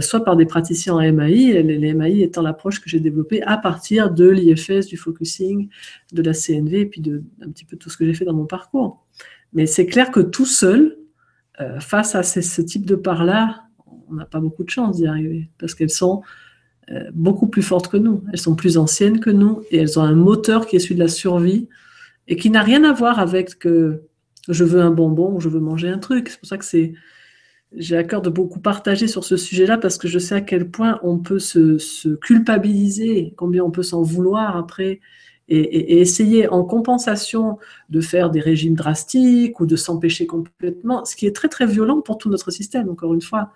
soit 0.01 0.25
par 0.25 0.37
des 0.37 0.47
praticiens 0.47 0.95
en 0.95 1.13
MAI, 1.13 1.61
les, 1.61 1.93
MAI 1.95 2.21
étant 2.21 2.43
l'approche 2.43 2.81
que 2.81 2.89
j'ai 2.89 3.01
développée 3.01 3.43
à 3.43 3.57
partir 3.57 4.13
de 4.13 4.29
l'IFS, 4.29 4.87
du 4.87 4.97
focusing, 4.97 5.71
de 6.13 6.23
la 6.23 6.35
CNV 6.35 6.81
et 6.81 6.87
puis 6.87 7.01
de 7.01 7.25
un 7.43 7.51
petit 7.51 7.65
peu 7.65 7.77
tout 7.77 7.91
ce 7.91 7.97
que 7.97 8.07
j'ai 8.07 8.15
fait 8.15 8.27
dans 8.27 8.33
mon 8.33 8.47
parcours. 8.47 9.05
Mais 9.53 9.67
c'est 9.67 9.87
clair 9.87 10.13
que 10.13 10.21
tout 10.21 10.47
seul, 10.47 10.97
face 11.81 12.15
à 12.15 12.23
ce 12.23 12.61
type 12.61 12.87
de 12.87 12.95
part-là, 12.95 13.68
on 14.11 14.15
n'a 14.15 14.25
pas 14.25 14.41
beaucoup 14.41 14.65
de 14.65 14.71
chance 14.71 14.97
d'y 14.97 15.07
arriver 15.07 15.49
parce 15.59 15.75
qu'elles 15.75 15.91
sont 15.91 16.23
euh, 16.91 17.11
beaucoup 17.13 17.47
plus 17.47 17.63
fortes 17.63 17.89
que 17.89 17.97
nous. 17.97 18.25
Elles 18.33 18.39
sont 18.39 18.55
plus 18.55 18.79
anciennes 18.79 19.21
que 19.21 19.31
nous 19.31 19.63
et 19.71 19.79
elles 19.79 19.99
ont 19.99 20.03
un 20.03 20.15
moteur 20.15 20.67
qui 20.67 20.77
est 20.77 20.79
celui 20.79 20.95
de 20.95 21.01
la 21.01 21.09
survie 21.09 21.69
et 22.27 22.37
qui 22.37 22.51
n'a 22.51 22.63
rien 22.63 22.85
à 22.85 22.93
voir 22.93 23.19
avec 23.19 23.59
que 23.59 24.03
je 24.49 24.65
veux 24.65 24.81
un 24.81 24.91
bonbon 24.91 25.35
ou 25.35 25.41
je 25.41 25.49
veux 25.49 25.61
manger 25.61 25.89
un 25.89 25.99
truc. 25.99 26.29
C'est 26.31 26.41
pour 26.41 26.49
ça 26.49 26.59
que 26.59 26.65
c'est 26.65 26.95
j'ai 27.77 27.97
à 27.97 28.05
cœur 28.05 28.23
de 28.23 28.31
beaucoup 28.31 28.61
partager 28.61 29.07
sur 29.09 29.25
ce 29.25 29.37
sujet-là 29.37 29.77
parce 29.77 29.99
que 29.99 30.09
je 30.09 30.19
sais 30.19 30.35
à 30.35 30.41
quel 30.41 30.71
point 30.71 30.99
on 31.03 31.19
peut 31.19 31.39
se, 31.39 32.15
culpabiliser, 32.17 33.35
combien 33.37 33.63
on 33.63 33.71
peut 33.71 33.83
s'en 33.83 34.03
vouloir 34.03 34.57
après 34.57 35.01
et, 35.51 36.01
essayer 36.01 36.49
en 36.49 36.65
compensation 36.65 37.59
de 37.89 38.01
faire 38.01 38.31
des 38.31 38.41
régimes 38.41 38.75
drastiques 38.75 39.61
ou 39.61 39.67
de 39.67 39.77
s'empêcher 39.77 40.27
complètement, 40.27 41.05
ce 41.05 41.17
qui 41.17 41.27
est 41.27 41.35
très 41.35 41.49
très 41.49 41.67
violent 41.67 42.01
pour 42.01 42.19
tout 42.19 42.29
notre 42.31 42.51
système, 42.51 42.89
encore 42.91 43.15
une 43.15 43.23
fois. 43.23 43.53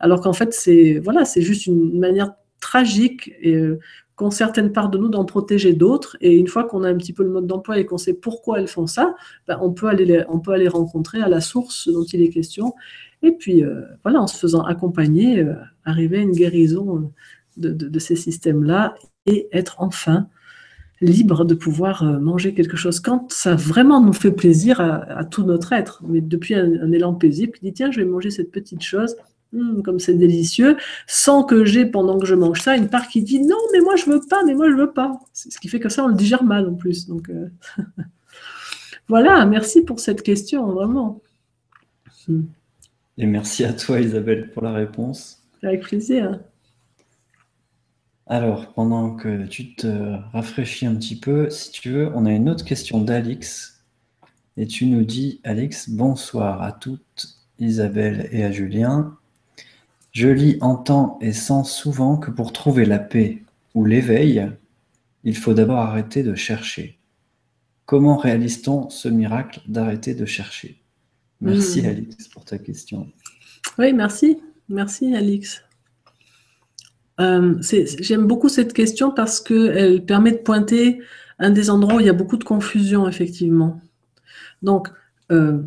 Alors 0.00 0.20
qu'en 0.20 0.32
fait, 0.32 0.52
c'est 0.52 0.98
voilà, 0.98 1.24
c'est 1.24 1.42
juste 1.42 1.66
une 1.66 1.98
manière 1.98 2.34
tragique 2.60 3.32
et 3.40 3.54
euh, 3.54 3.78
qu'ont 4.16 4.30
certaines 4.30 4.72
parts 4.72 4.88
de 4.88 4.98
nous 4.98 5.08
d'en 5.08 5.24
protéger 5.24 5.74
d'autres. 5.74 6.16
Et 6.20 6.34
une 6.34 6.46
fois 6.46 6.64
qu'on 6.64 6.82
a 6.82 6.88
un 6.88 6.96
petit 6.96 7.12
peu 7.12 7.22
le 7.22 7.30
mode 7.30 7.46
d'emploi 7.46 7.78
et 7.78 7.84
qu'on 7.84 7.98
sait 7.98 8.14
pourquoi 8.14 8.58
elles 8.58 8.68
font 8.68 8.86
ça, 8.86 9.14
ben, 9.46 9.58
on, 9.60 9.72
peut 9.72 9.88
aller 9.88 10.04
les, 10.04 10.24
on 10.28 10.40
peut 10.40 10.52
aller 10.52 10.68
rencontrer 10.68 11.20
à 11.20 11.28
la 11.28 11.40
source 11.40 11.88
dont 11.88 12.04
il 12.04 12.22
est 12.22 12.30
question. 12.30 12.74
Et 13.22 13.32
puis, 13.32 13.62
euh, 13.64 13.82
voilà, 14.02 14.20
en 14.20 14.26
se 14.26 14.38
faisant 14.38 14.62
accompagner, 14.62 15.40
euh, 15.40 15.54
arriver 15.84 16.18
à 16.18 16.22
une 16.22 16.32
guérison 16.32 17.12
de, 17.56 17.98
ces 17.98 18.16
systèmes-là 18.16 18.94
et 19.26 19.48
être 19.52 19.76
enfin 19.78 20.28
libre 21.00 21.44
de 21.44 21.54
pouvoir 21.54 22.04
manger 22.20 22.54
quelque 22.54 22.76
chose 22.76 22.98
quand 23.00 23.30
ça 23.30 23.54
vraiment 23.54 24.00
nous 24.00 24.12
fait 24.12 24.30
plaisir 24.30 24.80
à, 24.80 25.24
tout 25.24 25.44
notre 25.44 25.72
être. 25.72 26.02
Mais 26.06 26.20
depuis 26.20 26.54
un, 26.54 26.72
un 26.82 26.92
élan 26.92 27.14
paisible, 27.14 27.52
qui 27.52 27.66
dit 27.66 27.72
tiens, 27.72 27.90
je 27.90 28.00
vais 28.00 28.06
manger 28.06 28.30
cette 28.30 28.50
petite 28.50 28.82
chose 28.82 29.16
Hum, 29.54 29.82
comme 29.84 30.00
c'est 30.00 30.14
délicieux, 30.14 30.76
sans 31.06 31.44
que 31.44 31.64
j'ai, 31.64 31.86
pendant 31.86 32.18
que 32.18 32.26
je 32.26 32.34
mange 32.34 32.60
ça, 32.60 32.76
une 32.76 32.88
part 32.88 33.06
qui 33.06 33.22
dit 33.22 33.40
non, 33.40 33.56
mais 33.72 33.80
moi 33.80 33.94
je 33.94 34.06
veux 34.06 34.20
pas, 34.28 34.42
mais 34.44 34.54
moi 34.54 34.68
je 34.68 34.74
veux 34.74 34.90
pas. 34.90 35.20
Ce 35.32 35.58
qui 35.60 35.68
fait 35.68 35.78
que 35.78 35.88
ça, 35.88 36.04
on 36.04 36.08
le 36.08 36.14
digère 36.14 36.42
mal 36.42 36.68
en 36.68 36.74
plus. 36.74 37.06
Donc 37.06 37.30
euh, 37.30 37.48
voilà, 39.08 39.46
merci 39.46 39.82
pour 39.82 40.00
cette 40.00 40.22
question, 40.22 40.66
vraiment. 40.72 41.22
Et 43.16 43.26
merci 43.26 43.64
à 43.64 43.72
toi, 43.72 44.00
Isabelle, 44.00 44.50
pour 44.50 44.62
la 44.62 44.72
réponse. 44.72 45.40
Avec 45.62 45.82
plaisir. 45.82 46.40
Alors, 48.26 48.72
pendant 48.72 49.14
que 49.14 49.46
tu 49.46 49.76
te 49.76 50.16
rafraîchis 50.32 50.86
un 50.86 50.96
petit 50.96 51.20
peu, 51.20 51.48
si 51.50 51.70
tu 51.70 51.90
veux, 51.90 52.10
on 52.14 52.26
a 52.26 52.32
une 52.32 52.48
autre 52.48 52.64
question 52.64 53.00
d'Alix. 53.00 53.84
Et 54.56 54.66
tu 54.66 54.86
nous 54.86 55.04
dis, 55.04 55.40
Alix, 55.44 55.90
bonsoir 55.90 56.62
à 56.62 56.72
toutes, 56.72 57.38
Isabelle 57.60 58.28
et 58.32 58.42
à 58.42 58.50
Julien. 58.50 59.16
Je 60.14 60.28
lis, 60.28 60.58
entends 60.60 61.18
et 61.20 61.32
sens 61.32 61.76
souvent 61.76 62.16
que 62.16 62.30
pour 62.30 62.52
trouver 62.52 62.84
la 62.84 63.00
paix 63.00 63.42
ou 63.74 63.84
l'éveil, 63.84 64.48
il 65.24 65.36
faut 65.36 65.54
d'abord 65.54 65.78
arrêter 65.78 66.22
de 66.22 66.36
chercher. 66.36 67.00
Comment 67.84 68.16
réalise-t-on 68.16 68.90
ce 68.90 69.08
miracle 69.08 69.60
d'arrêter 69.66 70.14
de 70.14 70.24
chercher? 70.24 70.80
Merci 71.40 71.82
hmm. 71.82 71.86
Alix 71.86 72.28
pour 72.28 72.44
ta 72.44 72.58
question. 72.58 73.08
Oui, 73.76 73.92
merci. 73.92 74.38
Merci 74.68 75.14
Alix. 75.16 75.64
Euh, 77.20 77.56
j'aime 78.00 78.26
beaucoup 78.26 78.48
cette 78.48 78.72
question 78.72 79.10
parce 79.10 79.40
qu'elle 79.40 80.04
permet 80.06 80.32
de 80.32 80.38
pointer 80.38 81.00
un 81.40 81.50
des 81.50 81.70
endroits 81.70 81.96
où 81.96 82.00
il 82.00 82.06
y 82.06 82.10
a 82.10 82.14
beaucoup 82.14 82.36
de 82.36 82.44
confusion, 82.44 83.08
effectivement. 83.08 83.80
Donc, 84.62 84.88
euh, 85.32 85.60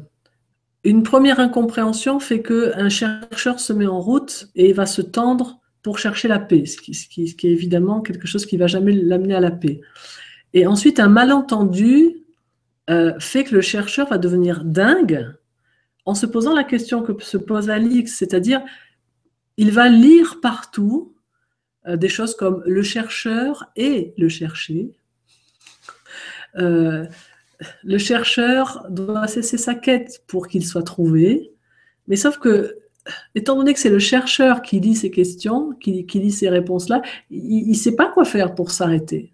une 0.83 1.03
première 1.03 1.39
incompréhension 1.39 2.19
fait 2.19 2.41
qu'un 2.41 2.89
chercheur 2.89 3.59
se 3.59 3.73
met 3.73 3.87
en 3.87 3.99
route 3.99 4.47
et 4.55 4.73
va 4.73 4.85
se 4.85 5.01
tendre 5.01 5.59
pour 5.81 5.99
chercher 5.99 6.27
la 6.27 6.39
paix, 6.39 6.65
ce 6.65 6.77
qui, 6.77 7.23
est 7.23 7.43
évidemment 7.43 8.01
quelque 8.01 8.27
chose 8.27 8.45
qui 8.45 8.57
va 8.57 8.67
jamais 8.67 8.91
l'amener 8.91 9.35
à 9.35 9.39
la 9.39 9.51
paix. 9.51 9.81
Et 10.53 10.67
ensuite, 10.67 10.99
un 10.99 11.07
malentendu 11.07 12.23
euh, 12.89 13.13
fait 13.19 13.43
que 13.43 13.55
le 13.55 13.61
chercheur 13.61 14.09
va 14.09 14.17
devenir 14.17 14.63
dingue 14.63 15.33
en 16.05 16.15
se 16.15 16.25
posant 16.25 16.53
la 16.53 16.63
question 16.63 17.01
que 17.03 17.21
se 17.23 17.37
pose 17.37 17.69
Alix, 17.69 18.15
c'est-à-dire 18.15 18.61
il 19.57 19.71
va 19.71 19.89
lire 19.89 20.39
partout 20.41 21.15
euh, 21.87 21.97
des 21.97 22.09
choses 22.09 22.35
comme 22.35 22.63
le 22.65 22.83
chercheur 22.83 23.71
et 23.75 24.13
le 24.17 24.29
chercher. 24.29 24.91
Euh, 26.57 27.05
le 27.83 27.97
chercheur 27.97 28.85
doit 28.89 29.27
cesser 29.27 29.57
sa 29.57 29.75
quête 29.75 30.23
pour 30.27 30.47
qu'il 30.47 30.65
soit 30.65 30.83
trouvé. 30.83 31.51
Mais 32.07 32.15
sauf 32.15 32.37
que, 32.37 32.77
étant 33.35 33.55
donné 33.55 33.73
que 33.73 33.79
c'est 33.79 33.89
le 33.89 33.99
chercheur 33.99 34.61
qui 34.61 34.79
lit 34.79 34.95
ces 34.95 35.11
questions, 35.11 35.71
qui, 35.79 35.91
lit 35.91 36.31
ces 36.31 36.49
réponses-là, 36.49 37.01
il 37.29 37.69
ne 37.69 37.73
sait 37.73 37.95
pas 37.95 38.07
quoi 38.07 38.25
faire 38.25 38.55
pour 38.55 38.71
s'arrêter. 38.71 39.31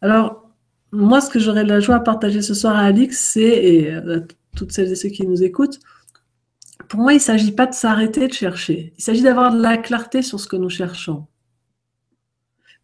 Alors, 0.00 0.50
moi, 0.92 1.20
ce 1.20 1.30
que 1.30 1.40
j'aurais 1.40 1.64
de 1.64 1.68
la 1.68 1.80
joie 1.80 1.96
à 1.96 2.00
partager 2.00 2.40
ce 2.40 2.54
soir 2.54 2.76
à 2.76 2.82
Alix, 2.82 3.18
c'est, 3.18 3.42
et 3.42 3.90
à 3.92 4.20
toutes 4.54 4.72
celles 4.72 4.92
et 4.92 4.94
ceux 4.94 5.08
qui 5.08 5.26
nous 5.26 5.42
écoutent, 5.42 5.80
pour 6.88 7.00
moi, 7.00 7.12
il 7.12 7.16
ne 7.16 7.20
s'agit 7.20 7.52
pas 7.52 7.66
de 7.66 7.74
s'arrêter 7.74 8.28
de 8.28 8.32
chercher. 8.32 8.92
Il 8.96 9.02
s'agit 9.02 9.22
d'avoir 9.22 9.52
de 9.52 9.60
la 9.60 9.76
clarté 9.76 10.22
sur 10.22 10.38
ce 10.38 10.46
que 10.46 10.56
nous 10.56 10.68
cherchons. 10.68 11.26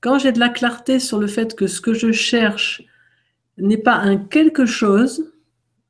Quand 0.00 0.18
j'ai 0.18 0.32
de 0.32 0.40
la 0.40 0.48
clarté 0.48 0.98
sur 0.98 1.18
le 1.18 1.26
fait 1.26 1.54
que 1.54 1.66
ce 1.66 1.80
que 1.80 1.92
je 1.92 2.10
cherche 2.10 2.82
n'est 3.60 3.78
pas 3.78 3.94
un 3.94 4.16
quelque 4.16 4.66
chose 4.66 5.32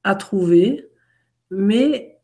à 0.04 0.14
trouver, 0.14 0.88
mais 1.50 2.18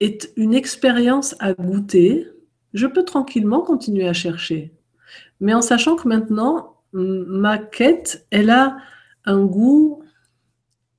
est 0.00 0.32
une 0.36 0.54
expérience 0.54 1.34
à 1.40 1.52
goûter, 1.54 2.26
je 2.74 2.86
peux 2.86 3.04
tranquillement 3.04 3.62
continuer 3.62 4.08
à 4.08 4.12
chercher. 4.12 4.72
Mais 5.40 5.54
en 5.54 5.62
sachant 5.62 5.96
que 5.96 6.08
maintenant, 6.08 6.76
ma 6.92 7.58
quête, 7.58 8.26
elle 8.30 8.50
a 8.50 8.78
un 9.24 9.44
goût, 9.44 10.02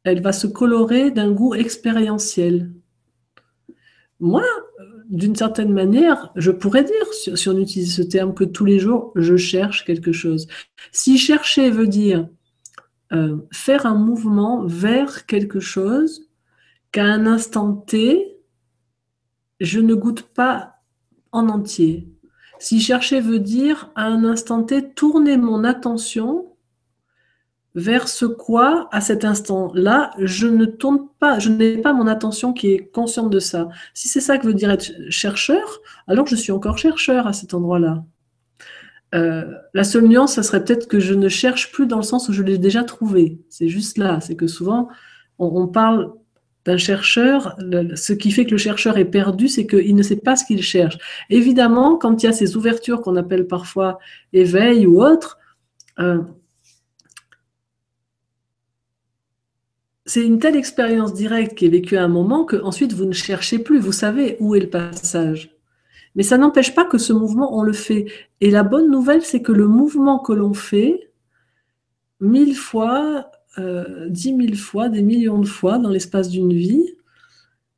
elle 0.04 0.22
va 0.22 0.32
se 0.32 0.48
colorer 0.48 1.12
d'un 1.12 1.32
goût 1.32 1.56
expérientiel. 1.56 2.72
Moi, 4.20 4.44
d'une 5.10 5.36
certaine 5.36 5.74
manière, 5.74 6.32
je 6.36 6.52
pourrais 6.52 6.84
dire, 6.84 7.14
si 7.14 7.50
on 7.50 7.58
utilise 7.58 7.96
ce 7.96 8.02
terme, 8.02 8.34
que 8.34 8.44
tous 8.44 8.66
les 8.66 8.80
jours, 8.80 9.12
je 9.16 9.38
cherche 9.38 9.86
quelque 9.86 10.12
chose. 10.12 10.48
Si 10.92 11.18
chercher 11.18 11.72
veut 11.72 11.88
dire 11.88 12.28
euh, 13.12 13.38
faire 13.52 13.86
un 13.86 13.96
mouvement 13.96 14.64
vers 14.66 15.26
quelque 15.26 15.60
chose 15.60 16.30
qu'à 16.92 17.04
un 17.04 17.26
instant 17.26 17.74
T, 17.74 18.38
je 19.60 19.80
ne 19.80 19.96
goûte 19.96 20.22
pas 20.22 20.76
en 21.32 21.50
entier. 21.50 22.08
Si 22.60 22.80
chercher 22.80 23.22
veut 23.22 23.40
dire 23.40 23.92
à 23.96 24.06
un 24.06 24.24
instant 24.24 24.64
T 24.64 24.92
tourner 24.94 25.38
mon 25.38 25.64
attention 25.64 26.50
vers 27.76 28.08
ce 28.08 28.26
quoi, 28.26 28.90
à 28.92 29.00
cet 29.00 29.24
instant-là, 29.24 30.12
je 30.20 30.48
ne 30.48 30.66
tourne 30.66 31.08
pas, 31.20 31.40
je 31.40 31.50
n'ai 31.50 31.78
pas 31.78 31.94
mon 31.94 32.08
attention 32.08 32.52
qui 32.52 32.74
est 32.74 32.92
consciente 32.92 33.30
de 33.30 33.40
ça. 33.40 33.70
Si 33.94 34.08
c'est 34.08 34.22
ça 34.22 34.38
que 34.38 34.48
veut 34.48 34.54
dire 34.54 34.72
être 34.72 34.92
chercheur, 35.10 35.80
alors 36.08 36.28
je 36.28 36.36
suis 36.36 36.52
encore 36.52 36.78
chercheur 36.78 37.28
à 37.28 37.34
cet 37.34 37.54
endroit-là. 37.54 38.04
Euh, 39.16 39.46
la 39.74 39.84
seule 39.84 40.08
nuance, 40.08 40.34
ça 40.34 40.44
serait 40.44 40.64
peut-être 40.64 40.88
que 40.88 41.00
je 41.00 41.14
ne 41.14 41.30
cherche 41.30 41.72
plus 41.72 41.88
dans 41.88 41.98
le 41.98 42.04
sens 42.04 42.30
où 42.30 42.34
je 42.34 42.44
l'ai 42.44 42.58
déjà 42.58 42.84
trouvé. 42.84 43.40
C'est 43.50 43.68
juste 43.68 43.98
là. 43.98 44.20
C'est 44.22 44.36
que 44.36 44.48
souvent, 44.48 44.90
on, 45.40 45.68
parle 45.68 46.14
d'un 46.66 46.78
chercheur. 46.78 47.58
ce 47.96 48.14
qui 48.14 48.32
fait 48.32 48.46
que 48.46 48.52
le 48.52 48.58
chercheur 48.58 48.98
est 48.98 49.06
perdu, 49.06 49.48
c'est 49.48 49.66
qu'il 49.66 49.96
ne 49.96 50.04
sait 50.04 50.18
pas 50.18 50.36
ce 50.36 50.46
qu'il 50.46 50.62
cherche. 50.62 50.98
Évidemment, 51.30 51.96
quand 51.98 52.22
il 52.22 52.28
y 52.28 52.30
a 52.30 52.34
ces 52.34 52.56
ouvertures 52.58 53.02
qu'on 53.02 53.16
appelle 53.16 53.48
parfois 53.48 54.00
éveil 54.34 54.86
ou 54.86 55.04
autre, 55.04 55.40
euh, 56.00 56.22
c'est 60.06 60.26
une 60.26 60.40
telle 60.40 60.56
expérience 60.56 61.14
directe 61.14 61.56
qui 61.56 61.66
est 61.66 61.70
vécue 61.70 61.98
à 61.98 62.04
un 62.04 62.08
moment 62.08 62.44
que 62.44 62.58
ensuite 62.58 62.94
vous 62.94 63.06
ne 63.06 63.14
cherchez 63.14 63.60
plus. 63.60 63.80
Vous 63.80 63.92
savez 63.92 64.38
où 64.40 64.56
est 64.56 64.60
le 64.60 64.70
passage. 64.70 65.59
Mais 66.20 66.24
ça 66.24 66.38
n'empêche 66.38 66.76
pas 66.76 66.84
que 66.84 66.98
ce 66.98 67.14
mouvement, 67.14 67.58
on 67.58 67.64
le 67.64 67.72
fait. 67.72 68.08
Et 68.42 68.52
la 68.52 68.64
bonne 68.64 68.92
nouvelle, 68.92 69.24
c'est 69.24 69.42
que 69.42 69.54
le 69.54 69.70
mouvement 69.70 70.20
que 70.20 70.34
l'on 70.34 70.54
fait, 70.54 71.14
mille 72.20 72.58
fois, 72.58 73.32
euh, 73.58 74.10
dix 74.10 74.34
mille 74.34 74.58
fois, 74.58 74.90
des 74.90 75.02
millions 75.02 75.40
de 75.40 75.48
fois 75.48 75.78
dans 75.78 75.88
l'espace 75.88 76.28
d'une 76.28 76.52
vie, 76.52 76.94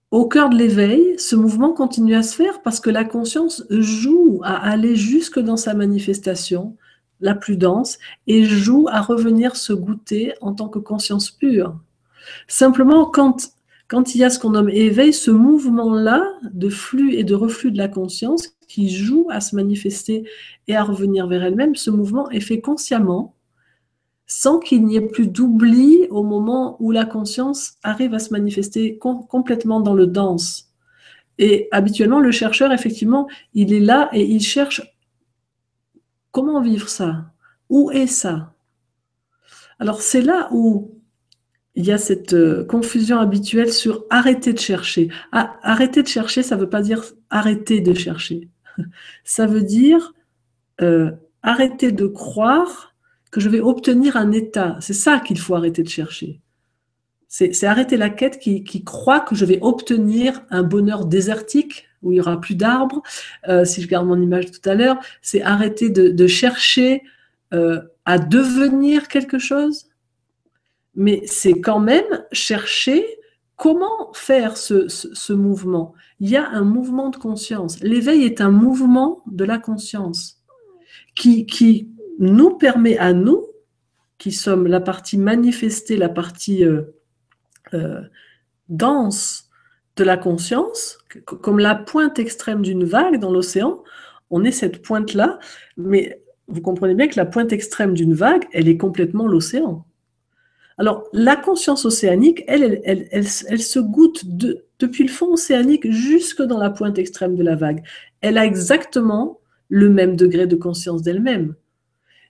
au 0.09 0.27
cœur 0.27 0.49
de 0.49 0.55
l'éveil, 0.55 1.19
ce 1.19 1.35
mouvement 1.35 1.71
continue 1.71 2.15
à 2.15 2.23
se 2.23 2.35
faire 2.35 2.63
parce 2.63 2.79
que 2.79 2.89
la 2.89 3.03
conscience 3.03 3.63
joue 3.69 4.41
à 4.43 4.55
aller 4.55 4.95
jusque 4.95 5.39
dans 5.39 5.55
sa 5.55 5.75
manifestation 5.75 6.75
la 7.19 7.35
plus 7.35 7.57
dense 7.57 7.99
et 8.25 8.43
joue 8.43 8.87
à 8.89 9.01
revenir 9.01 9.55
se 9.55 9.71
goûter 9.71 10.33
en 10.41 10.53
tant 10.53 10.67
que 10.67 10.79
conscience 10.79 11.29
pure. 11.29 11.77
Simplement, 12.47 13.05
quand 13.05 13.51
quand 13.91 14.15
il 14.15 14.19
y 14.19 14.23
a 14.23 14.29
ce 14.29 14.39
qu'on 14.39 14.51
nomme 14.51 14.69
éveil, 14.69 15.11
ce 15.11 15.31
mouvement-là 15.31 16.23
de 16.53 16.69
flux 16.69 17.13
et 17.15 17.25
de 17.25 17.35
reflux 17.35 17.73
de 17.73 17.77
la 17.77 17.89
conscience 17.89 18.47
qui 18.69 18.89
joue 18.89 19.27
à 19.29 19.41
se 19.41 19.53
manifester 19.53 20.23
et 20.69 20.77
à 20.77 20.83
revenir 20.85 21.27
vers 21.27 21.43
elle-même, 21.43 21.75
ce 21.75 21.89
mouvement 21.89 22.29
est 22.29 22.39
fait 22.39 22.61
consciemment, 22.61 23.35
sans 24.27 24.59
qu'il 24.59 24.85
n'y 24.85 24.95
ait 24.95 25.01
plus 25.09 25.27
d'oubli 25.27 26.07
au 26.09 26.23
moment 26.23 26.77
où 26.79 26.91
la 26.91 27.03
conscience 27.03 27.73
arrive 27.83 28.13
à 28.13 28.19
se 28.19 28.31
manifester 28.31 28.97
complètement 28.97 29.81
dans 29.81 29.93
le 29.93 30.07
danse. 30.07 30.71
Et 31.37 31.67
habituellement, 31.71 32.21
le 32.21 32.31
chercheur, 32.31 32.71
effectivement, 32.71 33.27
il 33.53 33.73
est 33.73 33.81
là 33.81 34.09
et 34.13 34.23
il 34.23 34.39
cherche 34.39 34.81
comment 36.31 36.61
vivre 36.61 36.87
ça, 36.87 37.25
où 37.67 37.91
est 37.91 38.07
ça. 38.07 38.53
Alors 39.79 40.01
c'est 40.01 40.21
là 40.21 40.47
où 40.53 41.01
il 41.76 41.86
y 41.86 41.91
a 41.91 41.97
cette 41.97 42.34
euh, 42.34 42.65
confusion 42.65 43.19
habituelle 43.19 43.72
sur 43.72 44.05
arrêter 44.09 44.53
de 44.53 44.59
chercher. 44.59 45.09
Ah, 45.32 45.57
arrêter 45.61 46.03
de 46.03 46.07
chercher, 46.07 46.43
ça 46.43 46.55
ne 46.55 46.61
veut 46.61 46.69
pas 46.69 46.82
dire 46.82 47.03
arrêter 47.30 47.80
de 47.80 47.93
chercher. 47.93 48.49
Ça 49.24 49.45
veut 49.45 49.63
dire 49.63 50.13
euh, 50.82 51.11
arrêter 51.43 51.91
de 51.91 52.07
croire 52.07 52.95
que 53.32 53.39
je 53.39 53.49
vais 53.49 53.59
obtenir 53.59 54.17
un 54.17 54.32
état. 54.32 54.78
C'est 54.82 54.93
ça 54.93 55.19
qu'il 55.19 55.39
faut 55.39 55.55
arrêter 55.55 55.84
de 55.84 55.89
chercher. 55.89 56.41
C'est 57.28 57.63
arrêter 57.63 57.95
la 57.95 58.09
quête 58.09 58.39
qui, 58.39 58.84
croit 58.84 59.22
que 59.22 59.36
je 59.36 59.45
vais 59.45 59.59
obtenir 59.61 60.41
un 60.49 60.63
bonheur 60.63 61.05
désertique 61.05 61.88
où 62.01 62.11
il 62.11 62.15
n'y 62.15 62.19
aura 62.19 62.41
plus 62.41 62.55
d'arbres. 62.55 63.01
Euh, 63.47 63.63
si 63.63 63.82
je 63.82 63.88
garde 63.88 64.05
mon 64.05 64.22
image 64.22 64.51
tout 64.51 64.69
à 64.69 64.76
l'heure, 64.76 64.97
c'est 65.22 65.41
arrêter 65.41 65.89
de, 65.89 66.28
chercher 66.28 67.03
à 67.51 68.17
devenir 68.17 69.07
quelque 69.07 69.39
chose 69.39 69.90
mais 70.95 71.21
c'est 71.25 71.59
quand 71.61 71.79
même 71.79 72.25
chercher 72.31 73.05
comment 73.55 74.11
faire 74.13 74.57
ce, 74.57 75.33
mouvement. 75.33 75.93
Il 76.19 76.29
y 76.29 76.35
a 76.35 76.49
un 76.49 76.63
mouvement 76.63 77.09
de 77.09 77.17
conscience. 77.17 77.79
L'éveil 77.81 78.23
est 78.23 78.41
un 78.41 78.49
mouvement 78.49 79.21
de 79.27 79.45
la 79.45 79.59
conscience 79.59 80.41
qui, 81.15 81.87
nous 82.19 82.57
permet 82.57 82.97
à 82.97 83.13
nous, 83.13 83.45
qui 84.17 84.31
sommes 84.31 84.67
la 84.67 84.79
partie 84.79 85.17
manifestée, 85.17 85.97
la 85.97 86.09
partie 86.09 86.63
euh, 86.63 86.83
euh, 87.73 88.01
dense 88.69 89.49
de 89.95 90.03
la 90.03 90.17
conscience, 90.17 90.97
comme 91.25 91.59
la 91.59 91.75
pointe 91.75 92.19
extrême 92.19 92.61
d'une 92.61 92.83
vague 92.83 93.19
dans 93.19 93.31
l'océan, 93.31 93.83
on 94.31 94.43
est 94.43 94.51
cette 94.51 94.81
pointe-là, 94.81 95.39
mais 95.77 96.21
vous 96.47 96.61
comprenez 96.61 96.95
bien 96.95 97.07
que 97.07 97.17
la 97.17 97.25
pointe 97.25 97.53
extrême 97.53 97.93
d'une 97.93 98.13
vague, 98.13 98.47
elle 98.53 98.67
est 98.67 98.77
complètement 98.77 99.27
l'océan. 99.27 99.85
Alors, 100.82 101.03
la 101.13 101.36
conscience 101.36 101.86
océanique, 101.86 102.43
elle, 102.47 102.82
elle, 102.84 103.61
se 103.61 103.79
goûte 103.79 104.25
depuis 104.25 105.03
le 105.03 105.11
fond 105.11 105.34
océanique 105.34 105.91
jusque 105.91 106.41
dans 106.41 106.57
la 106.57 106.71
pointe 106.71 106.97
extrême 106.97 107.36
de 107.36 107.43
la 107.43 107.55
vague. 107.55 107.84
Elle 108.21 108.36
a 108.39 108.47
exactement 108.47 109.39
le 109.69 109.91
même 109.91 110.15
degré 110.15 110.47
de 110.47 110.55
conscience 110.55 111.03
d'elle-même. 111.03 111.53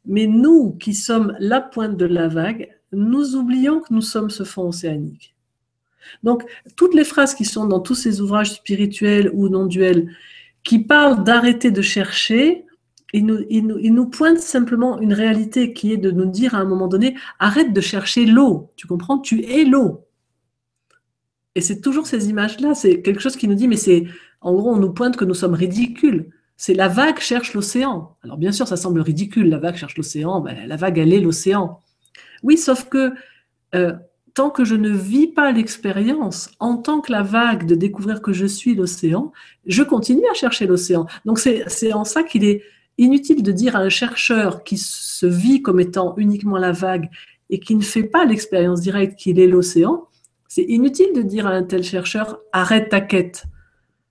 Mais 0.05 0.27
nous, 0.27 0.73
qui 0.73 0.93
sommes 0.93 1.33
la 1.39 1.61
pointe 1.61 1.95
de 1.95 2.03
la 2.03 2.27
vague, 2.27 2.67
nous 2.91 3.37
oublions 3.37 3.79
que 3.79 3.93
nous 3.93 4.01
sommes 4.01 4.29
ce 4.29 4.43
fond 4.43 4.67
océanique. 4.67 5.33
Donc, 6.21 6.43
toutes 6.75 6.93
les 6.93 7.05
phrases 7.05 7.33
qui 7.33 7.45
sont 7.45 7.67
dans 7.67 7.79
tous 7.79 7.95
ces 7.95 8.19
ouvrages 8.19 8.51
spirituels 8.51 9.31
ou 9.33 9.47
non 9.47 9.65
duels, 9.65 10.09
qui 10.65 10.79
parlent 10.79 11.23
d'arrêter 11.23 11.71
de 11.71 11.81
chercher, 11.81 12.65
il 13.13 13.25
nous, 13.25 14.05
pointe 14.05 14.39
simplement 14.39 14.99
une 14.99 15.13
réalité 15.13 15.73
qui 15.73 15.91
est 15.91 15.97
de 15.97 16.11
nous 16.11 16.25
dire 16.25 16.55
à 16.55 16.59
un 16.59 16.65
moment 16.65 16.87
donné, 16.87 17.15
arrête 17.39 17.73
de 17.73 17.81
chercher 17.81 18.25
l'eau, 18.25 18.71
tu 18.75 18.87
comprends, 18.87 19.19
tu 19.19 19.43
es 19.45 19.65
l'eau. 19.65 20.05
Et 21.55 21.61
c'est 21.61 21.81
toujours 21.81 22.07
ces 22.07 22.29
images-là, 22.29 22.73
c'est 22.73 23.01
quelque 23.01 23.19
chose 23.19 23.35
qui 23.35 23.47
nous 23.47 23.55
dit, 23.55 23.67
mais 23.67 23.75
c'est, 23.75 24.05
en 24.39 24.53
gros, 24.53 24.71
on 24.71 24.77
nous 24.77 24.93
pointe 24.93 25.17
que 25.17 25.25
nous 25.25 25.33
sommes 25.33 25.53
ridicules. 25.53 26.29
C'est 26.55 26.73
la 26.73 26.87
vague 26.87 27.19
cherche 27.19 27.53
l'océan. 27.53 28.15
Alors 28.23 28.37
bien 28.37 28.51
sûr, 28.51 28.67
ça 28.67 28.77
semble 28.77 29.01
ridicule, 29.01 29.49
la 29.49 29.57
vague 29.57 29.75
cherche 29.75 29.97
l'océan, 29.97 30.43
la 30.43 30.75
vague, 30.77 30.99
elle 30.99 31.11
est 31.11 31.19
l'océan. 31.19 31.79
Oui, 32.43 32.57
sauf 32.57 32.87
que 32.87 33.13
euh, 33.75 33.93
tant 34.33 34.49
que 34.49 34.63
je 34.63 34.75
ne 34.75 34.89
vis 34.89 35.27
pas 35.27 35.51
l'expérience 35.51 36.51
en 36.59 36.77
tant 36.77 37.01
que 37.01 37.11
la 37.11 37.23
vague 37.23 37.65
de 37.65 37.75
découvrir 37.75 38.21
que 38.21 38.31
je 38.31 38.45
suis 38.45 38.75
l'océan, 38.75 39.31
je 39.65 39.83
continue 39.83 40.25
à 40.31 40.33
chercher 40.33 40.67
l'océan. 40.67 41.07
Donc 41.25 41.39
c'est 41.39 41.93
en 41.93 42.05
ça 42.05 42.23
qu'il 42.23 42.45
est 42.45 42.63
inutile 43.01 43.43
de 43.43 43.51
dire 43.51 43.75
à 43.75 43.79
un 43.79 43.89
chercheur 43.89 44.63
qui 44.63 44.77
se 44.77 45.25
vit 45.25 45.61
comme 45.61 45.79
étant 45.79 46.13
uniquement 46.17 46.57
la 46.57 46.71
vague 46.71 47.09
et 47.49 47.59
qui 47.59 47.75
ne 47.75 47.81
fait 47.81 48.03
pas 48.03 48.25
l'expérience 48.25 48.81
directe 48.81 49.19
qu'il 49.19 49.39
est 49.39 49.47
l'océan, 49.47 50.07
c'est 50.47 50.63
inutile 50.63 51.13
de 51.13 51.21
dire 51.21 51.47
à 51.47 51.51
un 51.51 51.63
tel 51.63 51.83
chercheur 51.83 52.39
arrête 52.51 52.89
ta 52.89 53.01
quête. 53.01 53.45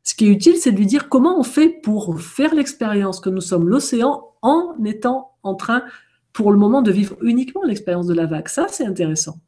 Ce 0.03 0.14
qui 0.14 0.26
est 0.26 0.30
utile, 0.30 0.57
c'est 0.57 0.72
de 0.72 0.76
lui 0.78 0.86
dire 0.86 1.09
comment 1.09 1.38
on 1.38 1.43
fait 1.43 1.68
pour 1.68 2.20
faire 2.20 2.55
l'expérience 2.55 3.20
que 3.20 3.30
nous 3.30 3.41
sommes 3.41 3.68
l'océan 3.68 4.24
en 4.43 4.74
étant 4.84 5.32
en 5.43 5.55
train, 5.55 5.84
pour 6.32 6.53
le 6.53 6.59
moment, 6.59 6.82
de 6.82 6.91
vivre 6.91 7.16
uniquement 7.22 7.62
l'expérience 7.62 8.07
de 8.07 8.14
la 8.14 8.26
vague. 8.26 8.49
Ça, 8.49 8.66
c'est 8.68 8.86
intéressant. 8.86 9.38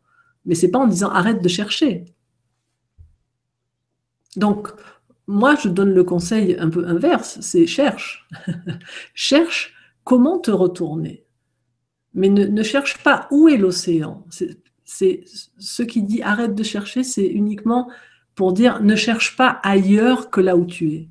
Mais 0.45 0.55
c'est 0.55 0.71
pas 0.71 0.79
en 0.79 0.87
disant 0.87 1.09
arrête 1.09 1.43
de 1.43 1.49
chercher. 1.49 2.05
Donc, 4.37 4.69
moi, 5.27 5.55
je 5.55 5.69
donne 5.69 5.93
le 5.93 6.05
conseil 6.05 6.57
un 6.59 6.69
peu 6.69 6.87
inverse, 6.87 7.39
c'est 7.41 7.67
cherche. 7.67 8.29
cherche 9.15 9.75
comment 10.05 10.39
te 10.39 10.51
retourner. 10.51 11.25
Mais 12.15 12.29
ne, 12.29 12.63
cherche 12.63 13.03
pas 13.03 13.29
où 13.31 13.49
est 13.49 13.57
l'océan. 13.57 14.27
C'est 14.85 15.25
ce 15.59 15.83
qui 15.83 16.03
dit 16.03 16.23
arrête 16.23 16.55
de 16.55 16.63
chercher, 16.63 17.03
c'est 17.05 17.27
uniquement 17.27 17.91
pour 18.35 18.53
dire 18.53 18.83
ne 18.83 18.97
cherche 18.97 19.37
pas 19.37 19.61
ailleurs 19.63 20.29
que 20.29 20.41
là 20.41 20.57
où 20.57 20.67
tu 20.67 20.93
es. 20.93 21.09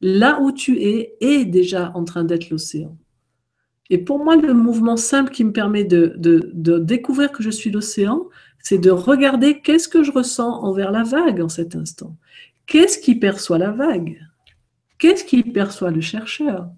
Là 0.00 0.40
où 0.40 0.50
tu 0.50 0.80
es 0.80 1.14
est 1.20 1.44
déjà 1.44 1.92
en 1.94 2.04
train 2.04 2.24
d'être 2.24 2.50
l'océan. 2.50 2.96
Et 3.90 3.98
pour 3.98 4.24
moi, 4.24 4.34
le 4.34 4.54
mouvement 4.54 4.96
simple 4.96 5.30
qui 5.30 5.44
me 5.44 5.52
permet 5.52 5.84
de, 5.84 6.14
de 6.16 6.78
découvrir 6.78 7.30
que 7.30 7.42
je 7.42 7.50
suis 7.50 7.70
l'océan, 7.70 8.24
c'est 8.58 8.78
de 8.78 8.90
regarder 8.90 9.60
qu'est-ce 9.60 9.88
que 9.88 10.02
je 10.02 10.10
ressens 10.10 10.62
envers 10.62 10.90
la 10.90 11.02
vague 11.04 11.40
en 11.40 11.50
cet 11.50 11.76
instant. 11.76 12.16
Qu'est-ce 12.66 12.98
qui 12.98 13.14
perçoit 13.14 13.58
la 13.58 13.70
vague? 13.70 14.20
Qu'est-ce 14.98 15.24
qui 15.24 15.42
perçoit 15.42 15.90
le 15.90 16.00
chercheur? 16.00 16.70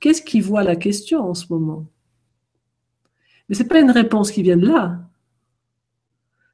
Qu'est-ce 0.00 0.22
qui 0.22 0.40
voit 0.40 0.62
la 0.62 0.76
question 0.76 1.20
en 1.20 1.34
ce 1.34 1.46
moment? 1.52 1.90
Mais 3.48 3.54
ce 3.54 3.62
n'est 3.62 3.68
pas 3.68 3.80
une 3.80 3.90
réponse 3.90 4.30
qui 4.30 4.42
vient 4.42 4.56
de 4.56 4.66
là. 4.66 5.10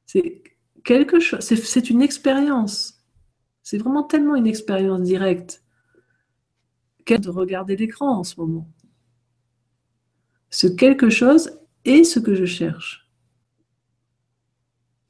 C'est 0.05 0.43
quelque 0.83 1.19
chose, 1.19 1.39
c'est 1.41 1.89
une 1.89 2.01
expérience. 2.01 3.05
C'est 3.63 3.77
vraiment 3.77 4.03
tellement 4.03 4.35
une 4.35 4.47
expérience 4.47 5.01
directe 5.01 5.63
qu'elle 7.05 7.21
de 7.21 7.29
regarder 7.29 7.75
l'écran 7.75 8.17
en 8.17 8.23
ce 8.23 8.39
moment. 8.39 8.67
Ce 10.49 10.67
quelque 10.67 11.09
chose 11.09 11.59
est 11.85 12.03
ce 12.03 12.19
que 12.19 12.35
je 12.35 12.45
cherche. 12.45 13.09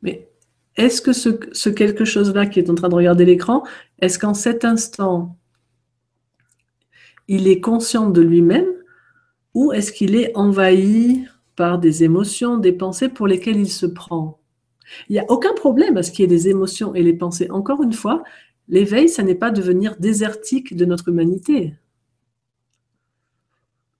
Mais 0.01 0.30
est-ce 0.75 1.01
que 1.01 1.13
ce, 1.13 1.69
quelque 1.69 2.05
chose-là 2.05 2.45
qui 2.45 2.59
est 2.59 2.69
en 2.69 2.75
train 2.75 2.89
de 2.89 2.95
regarder 2.95 3.25
l'écran, 3.25 3.63
est-ce 3.99 4.17
qu'en 4.17 4.33
cet 4.33 4.63
instant, 4.63 5.37
il 7.27 7.47
est 7.47 7.59
conscient 7.59 8.09
de 8.09 8.21
lui-même 8.21 8.67
ou 9.53 9.73
est-ce 9.73 9.91
qu'il 9.91 10.15
est 10.15 10.35
envahi 10.35 11.25
par 11.55 11.77
des 11.77 12.03
émotions, 12.03 12.57
des 12.57 12.71
pensées 12.71 13.09
pour 13.09 13.27
lesquelles 13.27 13.59
il 13.59 13.69
se 13.69 13.85
prend? 13.85 14.39
Il 15.09 15.13
n'y 15.13 15.19
a 15.19 15.25
aucun 15.29 15.53
problème 15.53 15.97
à 15.97 16.03
ce 16.03 16.11
qu'il 16.11 16.23
y 16.23 16.25
ait 16.25 16.27
des 16.27 16.49
émotions 16.49 16.93
et 16.95 17.03
les 17.03 17.13
pensées. 17.13 17.49
Encore 17.51 17.83
une 17.83 17.93
fois, 17.93 18.23
l'éveil, 18.67 19.09
ça 19.09 19.23
n'est 19.23 19.35
pas 19.35 19.51
devenir 19.51 19.97
désertique 19.99 20.75
de 20.75 20.85
notre 20.85 21.09
humanité. 21.09 21.73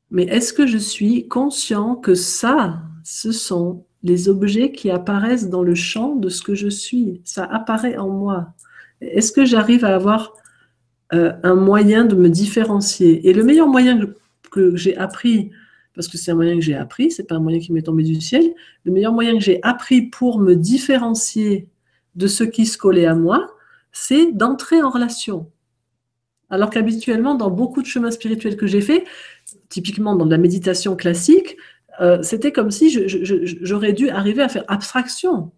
Mais 0.09 0.23
est-ce 0.23 0.51
que 0.51 0.67
je 0.67 0.77
suis 0.77 1.27
conscient 1.27 1.95
que 1.95 2.15
ça, 2.15 2.81
ce 3.03 3.31
sont 3.31 3.85
les 4.03 4.29
objets 4.29 4.71
qui 4.71 4.89
apparaissent 4.89 5.49
dans 5.49 5.63
le 5.63 5.75
champ 5.75 6.15
de 6.15 6.29
ce 6.29 6.41
que 6.41 6.55
je 6.55 6.67
suis. 6.67 7.21
Ça 7.23 7.43
apparaît 7.43 7.97
en 7.97 8.09
moi. 8.09 8.53
Est-ce 9.01 9.31
que 9.31 9.45
j'arrive 9.45 9.85
à 9.85 9.95
avoir 9.95 10.33
euh, 11.13 11.33
un 11.43 11.55
moyen 11.55 12.05
de 12.05 12.15
me 12.15 12.29
différencier? 12.29 13.27
Et 13.27 13.33
le 13.33 13.43
meilleur 13.43 13.67
moyen 13.67 13.99
que, 14.51 14.75
j'ai 14.75 14.97
appris, 14.97 15.51
parce 15.93 16.07
que 16.07 16.17
c'est 16.17 16.31
un 16.31 16.35
moyen 16.35 16.55
que 16.55 16.61
j'ai 16.61 16.75
appris, 16.75 17.11
c'est 17.11 17.23
pas 17.23 17.35
un 17.35 17.39
moyen 17.39 17.59
qui 17.59 17.71
m'est 17.71 17.81
tombé 17.83 18.03
du 18.03 18.19
ciel, 18.21 18.53
le 18.83 18.91
meilleur 18.91 19.13
moyen 19.13 19.33
que 19.33 19.43
j'ai 19.43 19.59
appris 19.63 20.03
pour 20.03 20.39
me 20.39 20.55
différencier 20.55 21.67
de 22.15 22.27
ce 22.27 22.43
qui 22.43 22.65
se 22.65 22.77
collait 22.77 23.05
à 23.05 23.15
moi, 23.15 23.47
c'est 23.91 24.31
d'entrer 24.31 24.81
en 24.81 24.89
relation. 24.89 25.49
Alors 26.49 26.69
qu'habituellement, 26.69 27.35
dans 27.35 27.49
beaucoup 27.49 27.81
de 27.81 27.87
chemins 27.87 28.11
spirituels 28.11 28.57
que 28.57 28.67
j'ai 28.67 28.81
faits, 28.81 29.05
typiquement 29.69 30.15
dans 30.15 30.25
la 30.25 30.37
méditation 30.37 30.95
classique, 30.97 31.55
euh, 31.99 32.21
c'était 32.21 32.51
comme 32.51 32.71
si 32.71 32.89
j'aurais 33.61 33.93
dû 33.93 34.09
arriver 34.09 34.41
à 34.41 34.49
faire 34.49 34.65
abstraction. 34.67 35.51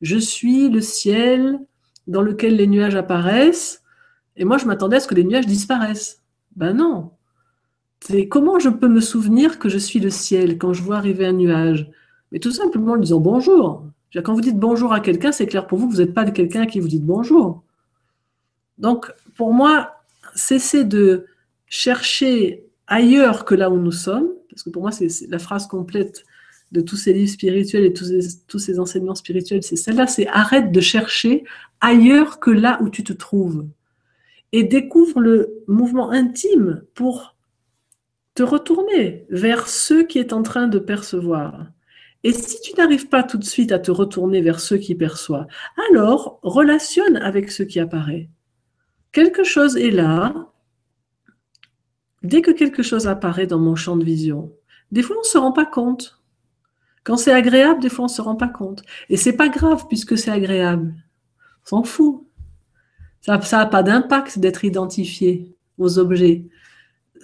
Je 0.00 0.16
suis 0.16 0.68
le 0.68 0.80
ciel 0.80 1.58
dans 2.06 2.22
lequel 2.22 2.56
les 2.56 2.66
nuages 2.66 2.96
apparaissent, 2.96 3.82
et 4.36 4.44
moi 4.44 4.58
je 4.58 4.66
m'attendais 4.66 4.96
à 4.96 5.00
ce 5.00 5.06
que 5.06 5.14
les 5.14 5.24
nuages 5.24 5.46
disparaissent. 5.46 6.22
Ben 6.56 6.72
non. 6.72 7.12
Comment 8.30 8.58
je 8.58 8.70
peux 8.70 8.88
me 8.88 9.00
souvenir 9.00 9.58
que 9.58 9.68
je 9.68 9.78
suis 9.78 10.00
le 10.00 10.10
ciel 10.10 10.58
quand 10.58 10.72
je 10.72 10.82
vois 10.82 10.96
arriver 10.96 11.26
un 11.26 11.34
nuage? 11.34 11.90
Mais 12.32 12.38
tout 12.38 12.50
simplement 12.50 12.92
en 12.92 12.96
disant 12.96 13.20
bonjour. 13.20 13.84
Quand 14.14 14.34
vous 14.34 14.40
dites 14.40 14.58
bonjour 14.58 14.92
à 14.92 15.00
quelqu'un, 15.00 15.30
c'est 15.30 15.46
clair 15.46 15.66
pour 15.66 15.78
vous 15.78 15.86
que 15.86 15.92
vous 15.92 16.00
n'êtes 16.00 16.14
pas 16.14 16.28
quelqu'un 16.30 16.66
qui 16.66 16.80
vous 16.80 16.88
dit 16.88 16.98
bonjour. 16.98 17.62
Donc, 18.78 19.12
pour 19.36 19.52
moi, 19.52 20.02
cesser 20.34 20.84
de 20.84 21.26
chercher 21.66 22.64
ailleurs 22.86 23.44
que 23.44 23.54
là 23.54 23.70
où 23.70 23.78
nous 23.78 23.92
sommes, 23.92 24.28
parce 24.60 24.64
que 24.64 24.70
pour 24.70 24.82
moi, 24.82 24.92
c'est 24.92 25.08
la 25.30 25.38
phrase 25.38 25.66
complète 25.66 26.26
de 26.70 26.82
tous 26.82 26.96
ces 26.96 27.14
livres 27.14 27.30
spirituels 27.30 27.84
et 27.86 27.94
tous 27.94 28.58
ces, 28.58 28.78
enseignements 28.78 29.14
spirituels, 29.14 29.62
c'est 29.62 29.76
celle-là, 29.76 30.06
c'est 30.06 30.26
arrête 30.28 30.70
de 30.70 30.80
chercher 30.82 31.44
ailleurs 31.80 32.40
que 32.40 32.50
là 32.50 32.78
où 32.82 32.90
tu 32.90 33.02
te 33.02 33.14
trouves. 33.14 33.66
Et 34.52 34.62
découvre 34.62 35.20
le 35.20 35.62
mouvement 35.66 36.10
intime 36.10 36.82
pour 36.94 37.36
te 38.34 38.42
retourner 38.42 39.24
vers 39.30 39.66
ce 39.66 40.02
qui 40.02 40.18
est 40.18 40.34
en 40.34 40.42
train 40.42 40.68
de 40.68 40.78
percevoir. 40.78 41.68
Et 42.22 42.34
si 42.34 42.60
tu 42.60 42.74
n'arrives 42.76 43.08
pas 43.08 43.22
tout 43.22 43.38
de 43.38 43.44
suite 43.44 43.72
à 43.72 43.78
te 43.78 43.90
retourner 43.90 44.42
vers 44.42 44.60
ce 44.60 44.74
qui 44.74 44.94
perçoit, 44.94 45.46
alors 45.90 46.38
relationne 46.42 47.16
avec 47.16 47.50
ce 47.50 47.62
qui 47.62 47.80
apparaît. 47.80 48.28
Quelque 49.12 49.42
chose 49.42 49.78
est 49.78 49.90
là, 49.90 50.52
Dès 52.22 52.42
que 52.42 52.50
quelque 52.50 52.82
chose 52.82 53.06
apparaît 53.06 53.46
dans 53.46 53.58
mon 53.58 53.76
champ 53.76 53.96
de 53.96 54.04
vision, 54.04 54.52
des 54.92 55.02
fois 55.02 55.16
on 55.16 55.20
ne 55.20 55.24
se 55.24 55.38
rend 55.38 55.52
pas 55.52 55.66
compte. 55.66 56.20
Quand 57.04 57.16
c'est 57.16 57.32
agréable, 57.32 57.80
des 57.80 57.88
fois 57.88 58.04
on 58.04 58.08
ne 58.08 58.12
se 58.12 58.22
rend 58.22 58.36
pas 58.36 58.48
compte. 58.48 58.82
Et 59.08 59.16
c'est 59.16 59.36
pas 59.36 59.48
grave 59.48 59.86
puisque 59.88 60.18
c'est 60.18 60.30
agréable. 60.30 60.94
On 61.64 61.68
s'en 61.68 61.82
fout. 61.82 62.26
Ça 63.22 63.38
n'a 63.52 63.66
pas 63.66 63.82
d'impact 63.82 64.38
d'être 64.38 64.64
identifié 64.64 65.54
aux 65.78 65.98
objets 65.98 66.46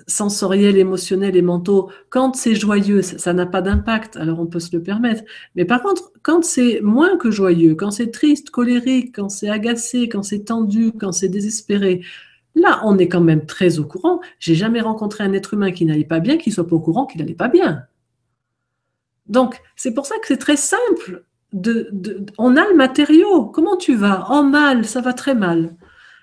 sensoriels, 0.07 0.77
émotionnels 0.77 1.37
et 1.37 1.43
mentaux. 1.43 1.91
Quand 2.11 2.37
c'est 2.37 2.55
joyeux, 2.55 3.03
ça 3.03 3.33
n'a 3.33 3.47
pas 3.47 3.63
d'impact, 3.63 4.17
alors 4.17 4.41
on 4.41 4.47
peut 4.47 4.61
se 4.61 4.75
le 4.77 4.83
permettre. 4.83 5.23
Mais 5.55 5.65
par 5.65 5.83
contre, 5.83 6.13
quand 6.23 6.45
c'est 6.45 6.81
moins 6.83 7.17
que 7.17 7.31
joyeux, 7.31 7.75
quand 7.75 7.91
c'est 7.91 8.11
triste, 8.11 8.51
colérique, 8.51 9.15
quand 9.17 9.29
c'est 9.29 9.49
agacé, 9.49 10.09
quand 10.09 10.23
c'est 10.23 10.45
tendu, 10.45 10.93
quand 10.93 11.13
c'est 11.13 11.29
désespéré, 11.29 12.03
Là, 12.57 12.81
on 12.85 12.99
est 12.99 13.07
quand 13.07 13.21
même 13.21 13.47
très 13.47 13.79
au 13.79 13.85
courant. 13.85 14.21
J'ai 14.41 14.57
jamais 14.57 14.81
rencontré 14.81 15.23
un 15.23 15.33
être 15.33 15.55
humain 15.55 15.71
qui 15.71 15.85
n'allait 15.85 16.05
pas 16.05 16.19
bien, 16.19 16.39
qui 16.39 16.51
soit 16.51 16.67
pas 16.67 16.75
au 16.75 16.81
courant 16.81 17.07
qu'il 17.07 17.21
n'allait 17.21 17.35
pas 17.35 17.49
bien. 17.49 17.85
Donc, 19.27 19.61
c'est 19.77 19.95
pour 19.95 20.07
ça 20.07 20.17
que 20.19 20.27
c'est 20.27 20.39
très 20.39 20.57
simple. 20.57 21.25
On 22.39 22.57
a 22.57 22.69
le 22.69 22.75
matériau. 22.75 23.45
Comment 23.45 23.77
tu 23.77 23.95
vas? 23.95 24.29
En 24.31 24.43
mal, 24.43 24.87
ça 24.87 25.01
va 25.03 25.13
très 25.13 25.35
mal. 25.35 25.77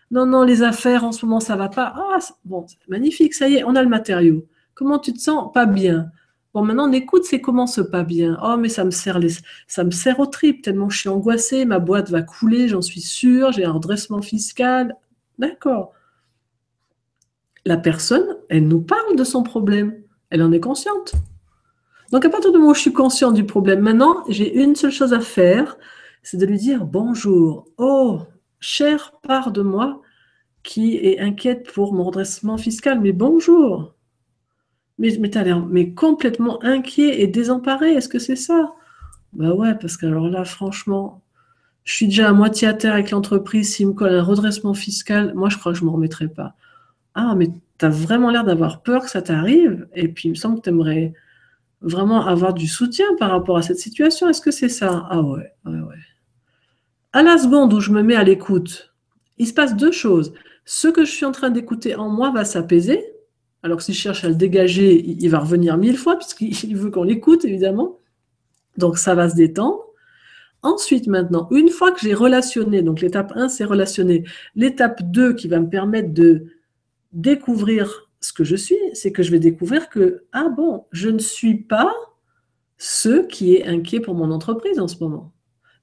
Non, 0.10 0.26
non, 0.26 0.44
les 0.44 0.64
affaires 0.64 1.04
en 1.04 1.12
ce 1.12 1.26
moment, 1.26 1.40
ça 1.40 1.56
va 1.56 1.70
pas. 1.70 1.94
Ah, 1.96 2.20
bon, 2.46 2.66
magnifique, 2.88 3.34
ça 3.34 3.48
y 3.48 3.56
est, 3.56 3.64
on 3.64 3.76
a 3.76 3.82
le 3.84 3.90
matériau. 3.90 4.46
Comment 4.74 5.00
tu 5.00 5.14
te 5.14 5.20
sens? 5.20 5.52
Pas 5.54 5.66
bien. 5.66 6.12
Bon, 6.54 6.64
maintenant, 6.64 6.90
on 6.90 6.94
écoute, 6.94 7.24
c'est 7.26 7.42
comment 7.42 7.66
ce 7.66 7.82
pas 7.82 8.04
bien? 8.04 8.38
Oh, 8.44 8.58
mais 8.58 8.70
ça 8.70 8.86
me 8.86 8.92
sert, 8.92 9.18
les... 9.18 9.30
ça 9.68 9.84
me 9.84 9.92
sert 9.92 10.20
au 10.20 10.28
trip, 10.28 10.62
tellement 10.62 10.88
je 10.90 11.00
suis 11.00 11.10
angoissée, 11.10 11.66
ma 11.66 11.80
boîte 11.80 12.12
va 12.12 12.22
couler, 12.22 12.68
j'en 12.68 12.84
suis 12.84 13.02
sûre, 13.02 13.52
j'ai 13.52 13.66
un 13.66 13.72
redressement 13.72 14.22
fiscal. 14.22 14.96
D'accord 15.40 15.94
la 17.66 17.78
personne, 17.78 18.38
elle 18.49 18.68
nous 18.68 18.82
parle 18.82 19.16
de 19.16 19.24
son 19.24 19.43
problème. 19.43 19.95
Elle 20.30 20.43
en 20.43 20.51
est 20.51 20.59
consciente. 20.59 21.14
Donc 22.11 22.26
à 22.26 22.30
partir 22.30 22.51
du 22.51 22.57
moment 22.57 22.72
où 22.72 22.76
je 22.76 22.82
suis 22.82 22.93
conscient 22.93 23.32
du 23.32 23.45
problème, 23.45 23.80
maintenant, 23.80 24.24
j'ai 24.28 24.61
une 24.61 24.76
seule 24.76 24.91
chose 24.91 25.14
à 25.14 25.20
faire, 25.20 25.78
c'est 26.22 26.38
de 26.38 26.45
lui 26.45 26.57
dire 26.57 26.86
bonjour. 26.86 27.68
Oh, 27.78 28.22
chère 28.59 29.14
part 29.24 29.51
de 29.51 29.61
moi 29.61 30.01
qui 30.64 30.95
est 30.95 31.20
inquiète 31.20 31.72
pour 31.74 31.93
mon 31.93 32.03
redressement 32.03 32.57
fiscal, 32.57 32.99
mais 33.01 33.11
bonjour. 33.11 33.93
Mais, 34.99 35.18
mais 35.20 35.36
as 35.36 35.43
l'air 35.43 35.66
mais 35.66 35.93
complètement 35.93 36.64
inquiet 36.64 37.22
et 37.22 37.28
désemparé, 37.28 37.93
est-ce 37.93 38.09
que 38.09 38.20
c'est 38.20 38.36
ça? 38.36 38.74
Bah 39.34 39.53
ouais, 39.53 39.76
parce 39.76 39.97
que 39.97 40.05
alors 40.05 40.30
là, 40.30 40.45
franchement, 40.45 41.22
je 41.84 41.93
suis 41.95 42.05
déjà 42.05 42.30
à 42.30 42.34
moitié 42.34 42.68
à 42.68 42.74
terre 42.74 42.93
avec 42.93 43.11
l'entreprise. 43.11 43.74
S'il 43.74 43.88
me 43.88 43.93
colle 43.93 44.14
un 44.14 44.24
redressement 44.24 44.74
fiscal, 44.74 45.34
moi, 45.34 45.49
je 45.49 45.57
crois 45.57 45.74
que 45.74 45.80
je 45.80 45.84
ne 45.84 45.88
m'en 45.88 45.93
remettrai 45.93 46.28
pas. 46.28 46.55
Ah, 47.16 47.36
mais 47.36 47.47
tu 47.78 47.86
as 47.86 47.89
vraiment 47.89 48.30
l'air 48.30 48.43
d'avoir 48.43 48.82
peur 48.82 49.03
que 49.03 49.09
ça 49.09 49.22
t'arrive, 49.22 49.88
et 49.93 50.07
puis 50.07 50.30
il 50.30 50.32
me 50.32 50.36
semble 50.36 50.57
que 50.57 50.64
tu 50.64 50.70
aimerais 50.70 51.14
vraiment 51.82 52.26
avoir 52.26 52.53
du 52.53 52.68
soutien 52.68 53.05
par 53.20 53.30
rapport 53.32 53.57
à 53.57 53.61
cette 53.61 53.78
situation. 53.78 54.30
Est-ce 54.30 54.41
que 54.41 54.51
c'est 54.51 54.70
ça? 54.70 55.05
Ah 55.09 55.22
ouais, 55.22 55.51
ouais, 55.66 55.80
ouais. 55.80 55.95
À 57.11 57.22
la 57.22 57.38
seconde 57.38 57.74
où 57.74 57.80
je 57.80 57.91
me 57.91 58.01
mets 58.01 58.16
à 58.16 58.24
l'écoute, 58.24 58.93
il 59.38 59.47
se 59.47 59.53
passe 59.53 59.76
deux 59.76 59.91
choses. 59.91 60.34
Ce 60.66 60.88
que 60.88 61.05
je 61.05 61.11
suis 61.11 61.26
en 61.26 61.32
train 61.32 61.49
d'écouter 61.49 61.95
en 61.95 62.09
moi 62.09 62.32
va 62.32 62.45
s'apaiser. 62.45 63.03
Alors 63.61 63.78
que 63.78 63.84
si 63.84 63.93
je 63.93 63.99
cherche 63.99 64.24
à 64.24 64.30
le 64.30 64.36
dégager, 64.36 65.03
il 65.05 65.30
va 65.30 65.39
revenir 65.39 65.78
mille 65.78 65.97
fois, 65.97 66.18
puisqu'il 66.18 66.76
veut 66.78 66.89
qu'on 66.89 67.03
l'écoute, 67.03 67.45
évidemment. 67.45 67.99
Donc 68.78 68.97
ça 68.97 69.14
va 69.14 69.30
se 69.30 69.36
détendre. 69.36 69.80
Ensuite, 70.61 71.07
maintenant, 71.07 71.49
une 71.51 71.70
fois 71.70 71.91
que 71.91 71.99
j'ai 71.99 72.14
relationné, 72.14 72.82
donc 72.82 73.01
l'étape 73.01 73.34
1, 73.36 73.49
c'est 73.49 73.66
relationner. 73.66 74.24
L'étape 74.55 75.03
2 75.03 75.34
qui 75.34 75.49
va 75.49 75.59
me 75.59 75.70
permettre 75.70 76.14
de 76.14 76.45
découvrir 77.14 78.09
ce 78.20 78.34
que 78.34 78.43
je 78.43 78.55
suis, 78.55 78.78
c'est 78.93 79.11
que 79.11 79.24
je 79.24 79.32
vais 79.32 79.39
découvrir 79.39 79.89
que, 79.89 80.26
ah 80.32 80.49
bon, 80.49 80.86
je 80.91 81.09
ne 81.09 81.20
suis 81.20 81.55
pas 81.55 81.93
ce 82.78 83.26
qui 83.26 83.55
est 83.55 83.66
inquiet 83.66 83.99
pour 83.99 84.16
mon 84.16 84.32
entreprise 84.32 84.80
en 84.80 84.88
ce 84.88 84.97
moment. 85.01 85.32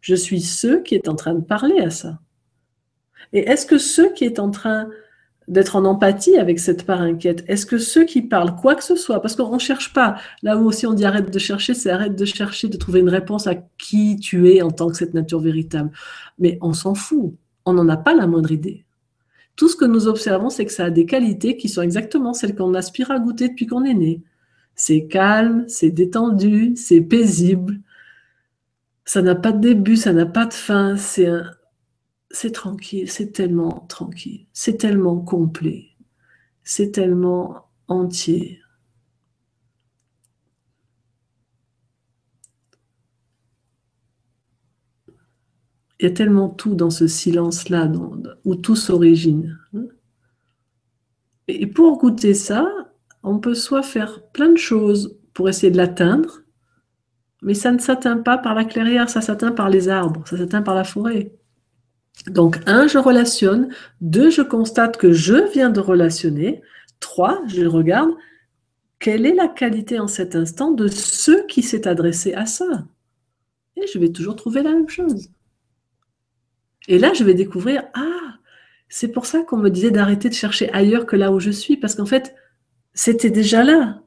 Je 0.01 0.15
suis 0.15 0.41
ce 0.41 0.83
qui 0.83 0.95
est 0.95 1.09
en 1.09 1.15
train 1.15 1.35
de 1.35 1.45
parler 1.45 1.79
à 1.81 1.91
ça. 1.91 2.21
Et 3.33 3.41
est-ce 3.41 3.67
que 3.67 3.79
ce 3.79 4.03
qui 4.13 4.25
est 4.25 4.39
en 4.39 4.51
train 4.51 4.89
d'être 5.51 5.75
en 5.75 5.85
empathie 5.85 6.37
avec 6.37 6.61
cette 6.61 6.87
part 6.87 7.01
inquiète, 7.01 7.45
est-ce 7.49 7.67
que 7.67 7.79
ceux 7.79 8.05
qui 8.05 8.23
parlent 8.23 8.55
quoi 8.55 8.77
que 8.77 8.85
ce 8.85 8.95
soit, 8.95 9.21
parce 9.21 9.35
qu'on 9.35 9.53
ne 9.53 9.59
cherche 9.59 9.93
pas, 9.93 10.17
là 10.43 10.57
où 10.57 10.65
aussi 10.65 10.87
on 10.87 10.95
dit 10.95 11.05
arrête 11.05 11.31
de 11.31 11.39
chercher, 11.41 11.75
c'est 11.75 11.91
arrête 11.91 12.15
de 12.15 12.25
chercher, 12.25 12.69
de 12.69 12.77
trouver 12.77 13.01
une 13.01 13.09
réponse 13.09 13.49
à 13.49 13.57
qui 13.77 14.17
tu 14.17 14.49
es 14.49 14.63
en 14.63 14.71
tant 14.71 14.89
que 14.89 14.97
cette 14.97 15.13
nature 15.13 15.41
véritable. 15.41 15.91
Mais 16.39 16.57
on 16.63 16.73
s'en 16.73 16.95
fout, 16.95 17.35
on 17.65 17.73
n'en 17.73 17.89
a 17.89 17.97
pas 17.97 18.15
la 18.15 18.29
moindre 18.29 18.53
idée. 18.53 18.85
Tout 19.61 19.69
ce 19.69 19.77
que 19.77 19.85
nous 19.85 20.09
observons, 20.09 20.49
c'est 20.49 20.65
que 20.65 20.73
ça 20.73 20.87
a 20.87 20.91
des 20.91 21.05
qualités 21.05 21.59
qui 21.59 21.69
sont 21.69 21.83
exactement 21.83 22.33
celles 22.33 22.57
qu'on 22.57 22.73
aspire 22.73 23.11
à 23.11 23.19
goûter 23.19 23.51
depuis 23.51 23.67
qu'on 23.67 23.85
est 23.85 23.93
né. 23.93 24.23
C'est 24.75 25.07
calme, 25.07 25.67
c'est 25.69 25.91
détendu, 25.91 26.73
c'est 26.77 27.03
paisible. 27.03 27.79
Ça 29.05 29.21
n'a 29.21 29.35
pas 29.35 29.53
de 29.53 29.61
début, 29.61 29.97
ça 29.97 30.15
n'a 30.15 30.25
pas 30.25 30.47
de 30.47 30.55
fin. 30.55 30.97
C'est 30.97 32.53
tranquille, 32.53 33.11
c'est 33.11 33.33
tellement 33.33 33.85
tranquille, 33.87 34.47
c'est 34.55 34.79
tellement 34.79 35.21
complet, 35.21 35.89
c'est 36.65 36.93
tellement 36.93 37.67
entier. 37.87 38.63
Il 46.01 46.05
y 46.05 46.07
a 46.07 46.15
tellement 46.15 46.49
tout 46.49 46.75
dans 46.75 46.89
ce 46.89 47.07
silence-là 47.07 47.93
où 48.47 48.55
tout 48.55 48.75
s'origine. 48.75 49.59
Et 51.47 51.67
pour 51.67 51.99
goûter 51.99 52.33
ça, 52.33 52.67
on 53.23 53.39
peut 53.39 53.55
soit 53.55 53.83
faire 53.83 54.23
plein 54.33 54.49
de 54.49 54.57
choses 54.57 55.19
pour 55.35 55.51
essayer 55.51 55.71
de 55.71 55.77
l'atteindre, 55.77 56.41
mais 57.43 57.53
ça 57.53 57.71
ne 57.71 57.79
s'atteint 57.79 58.17
pas 58.17 58.39
par 58.39 58.55
la 58.55 58.65
clairière, 58.65 59.11
ça 59.11 59.21
s'atteint 59.21 59.53
par 59.53 59.69
les 59.69 59.91
arbres, 59.91 60.27
ça 60.27 60.39
s'atteint 60.39 60.63
par 60.63 60.75
la 60.75 60.85
forêt. 60.85 61.35
Donc, 62.29 62.61
un, 62.67 62.87
je 62.87 62.97
relationne. 62.97 63.69
Deux, 64.01 64.31
je 64.31 64.43
constate 64.43 64.97
que 64.97 65.13
je 65.13 65.51
viens 65.53 65.71
de 65.71 65.81
relationner. 65.81 66.63
Trois, 66.99 67.43
je 67.47 67.67
regarde 67.67 68.11
quelle 68.99 69.27
est 69.27 69.35
la 69.35 69.49
qualité 69.49 69.99
en 69.99 70.09
cet 70.09 70.35
instant 70.35 70.71
de 70.71 70.89
ce 70.89 71.47
qui 71.47 71.63
s'est 71.63 71.87
adressé 71.87 72.33
à 72.33 72.47
ça. 72.47 72.87
Et 73.77 73.87
je 73.87 73.99
vais 73.99 74.13
toujours 74.13 74.37
trouver 74.37 74.63
la 74.63 74.73
même 74.73 74.89
chose. 74.89 75.31
Et 76.89 76.99
là, 76.99 77.13
je 77.15 77.25
vais 77.25 77.35
découvrir, 77.35 77.85
ah, 77.95 78.37
c'est 78.89 79.09
pour 79.09 79.27
ça 79.27 79.43
qu'on 79.43 79.57
me 79.57 79.71
disait 79.71 79.91
d'arrêter 79.91 80.29
de 80.29 80.35
chercher 80.35 80.71
ailleurs 80.73 81.07
que 81.07 81.17
là 81.17 81.33
où 81.33 81.41
je 81.41 81.51
suis, 81.51 81.77
parce 81.77 81.95
qu'en 81.95 82.07
fait, 82.07 82.35
c'était 82.95 83.31
déjà 83.31 83.63
là. 83.65 84.03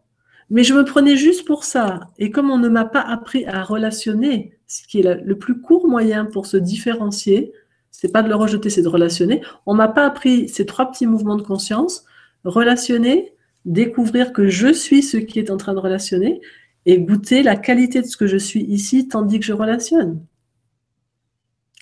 Mais 0.49 0.63
je 0.63 0.74
me 0.74 0.84
prenais 0.84 1.15
juste 1.15 1.45
pour 1.45 1.63
ça. 1.63 2.09
Et 2.17 2.30
comme 2.30 2.51
on 2.51 2.57
ne 2.57 2.69
m'a 2.69 2.86
pas 2.86 3.01
appris 3.01 3.45
à 3.45 3.63
relationner, 3.63 4.57
ce 4.67 4.86
qui 4.88 4.99
est 4.99 5.24
le 5.24 5.38
plus 5.38 5.61
court 5.61 5.88
moyen 5.88 6.26
pour 6.26 6.45
se 6.45 6.57
différencier, 6.57 7.53
c'est 7.91 8.11
pas 8.11 8.24
de 8.24 8.30
le 8.30 8.36
rejeter, 8.36 8.69
c'est 8.69 8.82
de 8.82 8.88
relationner. 8.88 9.41
On 9.65 9.74
m'a 9.74 9.88
pas 9.88 10.05
appris 10.05 10.49
ces 10.49 10.65
trois 10.65 10.91
petits 10.91 11.07
mouvements 11.07 11.38
de 11.38 11.43
conscience, 11.43 12.05
relationner, 12.43 13.34
découvrir 13.65 14.34
que 14.34 14.47
je 14.47 14.74
suis 14.74 15.01
ce 15.03 15.17
qui 15.17 15.39
est 15.39 15.49
en 15.49 15.57
train 15.57 15.74
de 15.74 15.80
relationner 15.80 16.41
et 16.86 16.99
goûter 16.99 17.43
la 17.43 17.55
qualité 17.55 18.01
de 18.01 18.07
ce 18.07 18.17
que 18.17 18.28
je 18.28 18.38
suis 18.38 18.63
ici 18.63 19.07
tandis 19.07 19.39
que 19.39 19.45
je 19.45 19.53
relationne. 19.53 20.26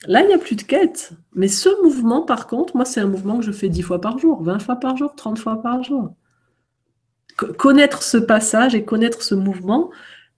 Là, 0.08 0.22
il 0.24 0.28
n'y 0.28 0.34
a 0.34 0.40
plus 0.40 0.56
de 0.56 0.64
quête. 0.64 1.12
Mais 1.36 1.48
ce 1.48 1.70
mouvement, 1.84 2.24
par 2.24 2.48
contre, 2.48 2.76
moi, 2.76 2.86
c'est 2.86 3.02
un 3.02 3.08
mouvement 3.08 3.38
que 3.38 3.46
je 3.46 3.52
fais 3.52 3.70
10 3.70 3.84
fois 3.84 4.02
par 4.02 4.18
jour, 4.18 4.42
20 4.42 4.60
fois 4.60 4.76
par 4.78 4.98
jour, 4.98 5.14
30 5.16 5.38
fois 5.38 5.62
par 5.62 5.84
jour. 5.84 6.16
Connaître 7.58 8.04
ce 8.04 8.18
passage 8.18 8.76
et 8.76 8.84
connaître 8.84 9.22
ce 9.22 9.36
mouvement 9.36 9.92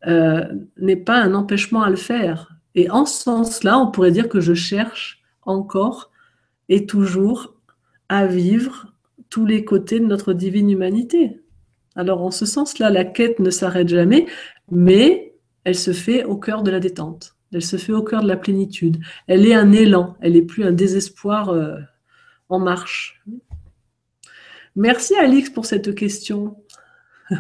euh, 0.07 0.43
n'est 0.77 0.97
pas 0.97 1.17
un 1.17 1.33
empêchement 1.33 1.81
à 1.81 1.89
le 1.89 1.95
faire. 1.95 2.49
Et 2.75 2.89
en 2.89 3.05
ce 3.05 3.23
sens-là, 3.23 3.79
on 3.79 3.89
pourrait 3.89 4.11
dire 4.11 4.29
que 4.29 4.41
je 4.41 4.53
cherche 4.53 5.21
encore 5.43 6.11
et 6.69 6.85
toujours 6.85 7.55
à 8.09 8.25
vivre 8.25 8.93
tous 9.29 9.45
les 9.45 9.63
côtés 9.63 9.99
de 9.99 10.05
notre 10.05 10.33
divine 10.33 10.69
humanité. 10.69 11.41
Alors 11.95 12.23
en 12.23 12.31
ce 12.31 12.45
sens-là, 12.45 12.89
la 12.89 13.05
quête 13.05 13.39
ne 13.39 13.49
s'arrête 13.49 13.87
jamais, 13.87 14.27
mais 14.71 15.35
elle 15.63 15.75
se 15.75 15.93
fait 15.93 16.23
au 16.25 16.37
cœur 16.37 16.63
de 16.63 16.71
la 16.71 16.79
détente. 16.79 17.32
Elle 17.53 17.61
se 17.61 17.77
fait 17.77 17.93
au 17.93 18.03
cœur 18.03 18.23
de 18.23 18.27
la 18.27 18.37
plénitude. 18.37 18.99
Elle 19.27 19.45
est 19.45 19.53
un 19.53 19.71
élan, 19.71 20.17
elle 20.21 20.33
n'est 20.33 20.41
plus 20.41 20.63
un 20.63 20.71
désespoir 20.71 21.49
euh, 21.49 21.77
en 22.49 22.59
marche. 22.59 23.23
Merci 24.75 25.15
Alix 25.15 25.49
pour 25.49 25.65
cette 25.65 25.93
question 25.93 26.57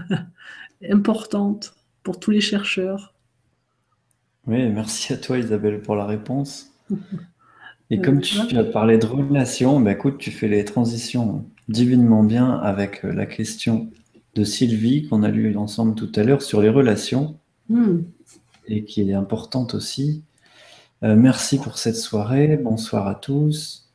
importante 0.89 1.73
pour 2.03 2.19
tous 2.19 2.31
les 2.31 2.41
chercheurs. 2.41 3.13
Oui, 4.45 4.67
merci 4.69 5.13
à 5.13 5.17
toi 5.17 5.37
Isabelle 5.37 5.81
pour 5.81 5.95
la 5.95 6.05
réponse. 6.05 6.71
Et 7.89 8.01
comme 8.01 8.21
tu, 8.21 8.57
as 8.57 8.63
parlé 8.63 8.97
de 8.97 9.05
relations, 9.05 9.79
bah, 9.79 9.91
écoute, 9.91 10.17
tu 10.17 10.31
fais 10.31 10.47
les 10.47 10.65
transitions 10.65 11.45
divinement 11.69 12.23
bien 12.23 12.51
avec 12.51 13.05
euh, 13.05 13.13
la 13.13 13.25
question 13.25 13.89
de 14.35 14.43
Sylvie 14.43 15.07
qu'on 15.07 15.21
a 15.21 15.29
lue 15.29 15.55
ensemble 15.57 15.93
tout 15.93 16.11
à 16.15 16.23
l'heure 16.23 16.41
sur 16.41 16.61
les 16.61 16.69
relations. 16.69 17.37
Hmm 17.69 17.99
et 18.67 18.83
qui 18.83 19.09
est 19.09 19.13
importante 19.13 19.73
aussi. 19.73 20.23
Euh, 21.03 21.15
merci 21.15 21.57
pour 21.57 21.77
cette 21.77 21.97
soirée. 21.97 22.57
Bonsoir 22.57 23.07
à 23.07 23.15
tous. 23.15 23.89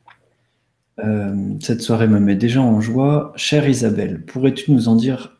Euh, 0.98 1.54
cette 1.60 1.80
soirée 1.80 2.08
me 2.08 2.20
met 2.20 2.36
déjà 2.36 2.60
en 2.60 2.80
joie. 2.80 3.32
Chère 3.36 3.68
Isabelle, 3.68 4.24
pourrais-tu 4.24 4.72
nous 4.72 4.88
en 4.88 4.96
dire 4.96 5.38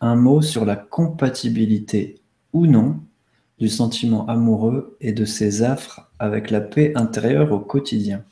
un 0.00 0.16
mot 0.16 0.42
sur 0.42 0.64
la 0.64 0.76
compatibilité 0.76 2.20
ou 2.52 2.66
non 2.66 3.00
du 3.58 3.68
sentiment 3.68 4.26
amoureux 4.26 4.96
et 5.00 5.12
de 5.12 5.24
ses 5.24 5.62
affres 5.62 6.10
avec 6.18 6.50
la 6.50 6.60
paix 6.60 6.92
intérieure 6.94 7.52
au 7.52 7.60
quotidien? 7.60 8.24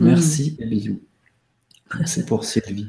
Merci 0.00 0.56
et 0.58 0.66
bisous. 0.66 1.00
C'est 2.06 2.26
pour 2.26 2.44
Sylvie. 2.44 2.88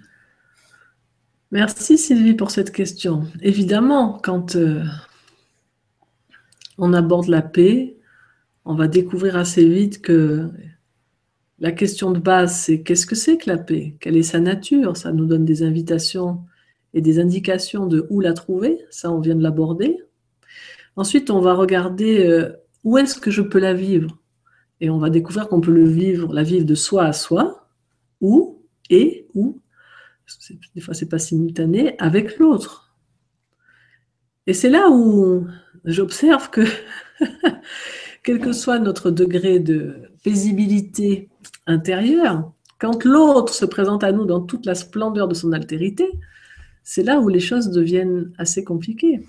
Merci 1.51 1.97
Sylvie 1.97 2.33
pour 2.33 2.49
cette 2.49 2.71
question. 2.71 3.27
Évidemment, 3.41 4.19
quand 4.23 4.55
euh, 4.55 4.83
on 6.77 6.93
aborde 6.93 7.27
la 7.27 7.41
paix, 7.41 7.97
on 8.65 8.75
va 8.75 8.87
découvrir 8.87 9.35
assez 9.35 9.67
vite 9.67 10.01
que 10.01 10.49
la 11.59 11.71
question 11.71 12.11
de 12.11 12.19
base, 12.19 12.55
c'est 12.55 12.81
qu'est-ce 12.81 13.05
que 13.05 13.15
c'est 13.15 13.37
que 13.37 13.49
la 13.49 13.57
paix? 13.57 13.95
Quelle 13.99 14.17
est 14.17 14.23
sa 14.23 14.39
nature? 14.39 14.97
Ça 14.97 15.11
nous 15.11 15.25
donne 15.25 15.45
des 15.45 15.63
invitations 15.63 16.41
et 16.93 17.01
des 17.01 17.19
indications 17.19 17.85
de 17.85 18.05
où 18.09 18.19
la 18.19 18.33
trouver. 18.33 18.79
Ça, 18.89 19.11
on 19.11 19.19
vient 19.19 19.35
de 19.35 19.43
l'aborder. 19.43 19.97
Ensuite, 20.95 21.29
on 21.29 21.41
va 21.41 21.53
regarder 21.53 22.25
euh, 22.27 22.51
où 22.83 22.97
est-ce 22.97 23.19
que 23.19 23.31
je 23.31 23.41
peux 23.41 23.59
la 23.59 23.73
vivre? 23.73 24.19
Et 24.81 24.89
on 24.89 24.97
va 24.97 25.09
découvrir 25.09 25.47
qu'on 25.47 25.61
peut 25.61 25.73
la 25.73 26.43
vivre 26.43 26.65
de 26.65 26.75
soi 26.75 27.05
à 27.05 27.13
soi, 27.13 27.69
ou, 28.19 28.61
et, 28.89 29.27
ou, 29.33 29.61
des 30.75 30.81
fois 30.81 30.93
c'est 30.93 31.07
pas 31.07 31.19
simultané, 31.19 31.97
avec 31.99 32.37
l'autre. 32.37 32.93
Et 34.45 34.53
c'est 34.53 34.69
là 34.69 34.89
où 34.89 35.47
j'observe 35.85 36.49
que, 36.49 36.61
quel 38.23 38.39
que 38.39 38.53
soit 38.53 38.79
notre 38.79 39.11
degré 39.11 39.59
de 39.59 39.95
paisibilité 40.23 41.29
intérieure, 41.67 42.51
quand 42.79 43.05
l'autre 43.05 43.53
se 43.53 43.65
présente 43.65 44.03
à 44.03 44.11
nous 44.11 44.25
dans 44.25 44.41
toute 44.41 44.65
la 44.65 44.75
splendeur 44.75 45.27
de 45.27 45.33
son 45.33 45.51
altérité, 45.51 46.09
c'est 46.83 47.03
là 47.03 47.19
où 47.19 47.29
les 47.29 47.39
choses 47.39 47.69
deviennent 47.69 48.33
assez 48.37 48.63
compliquées. 48.63 49.23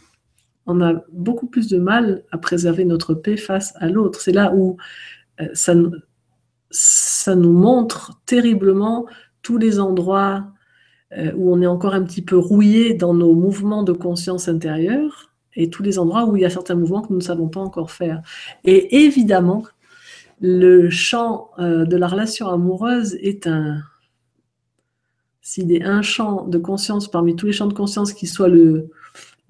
On 0.66 0.80
a 0.80 1.04
beaucoup 1.12 1.46
plus 1.46 1.68
de 1.68 1.78
mal 1.78 2.24
à 2.32 2.38
préserver 2.38 2.84
notre 2.84 3.14
paix 3.14 3.36
face 3.36 3.74
à 3.76 3.88
l'autre. 3.88 4.20
C'est 4.20 4.32
là 4.32 4.52
où 4.54 4.76
euh, 5.40 5.48
ça, 5.52 5.74
nous 7.36 7.52
montre 7.52 8.20
terriblement 8.26 9.06
tous 9.42 9.58
les 9.58 9.78
endroits 9.78 10.46
euh, 11.16 11.32
où 11.36 11.52
on 11.52 11.60
est 11.60 11.66
encore 11.66 11.94
un 11.94 12.02
petit 12.02 12.22
peu 12.22 12.36
rouillé 12.36 12.94
dans 12.94 13.14
nos 13.14 13.34
mouvements 13.34 13.82
de 13.82 13.92
conscience 13.92 14.48
intérieure 14.48 15.33
et 15.56 15.70
tous 15.70 15.82
les 15.82 15.98
endroits 15.98 16.24
où 16.24 16.36
il 16.36 16.42
y 16.42 16.44
a 16.44 16.50
certains 16.50 16.74
mouvements 16.74 17.02
que 17.02 17.10
nous 17.10 17.18
ne 17.18 17.22
savons 17.22 17.48
pas 17.48 17.60
encore 17.60 17.90
faire. 17.90 18.22
Et 18.64 19.04
évidemment, 19.04 19.64
le 20.40 20.90
champ 20.90 21.50
euh, 21.58 21.84
de 21.84 21.96
la 21.96 22.08
relation 22.08 22.48
amoureuse 22.48 23.14
est 23.14 23.46
un, 23.46 23.82
s'il 25.40 25.72
est 25.72 25.84
un 25.84 26.02
champ 26.02 26.46
de 26.46 26.58
conscience 26.58 27.10
parmi 27.10 27.36
tous 27.36 27.46
les 27.46 27.52
champs 27.52 27.66
de 27.66 27.74
conscience 27.74 28.12
qui 28.12 28.26
soit 28.26 28.48
le, 28.48 28.90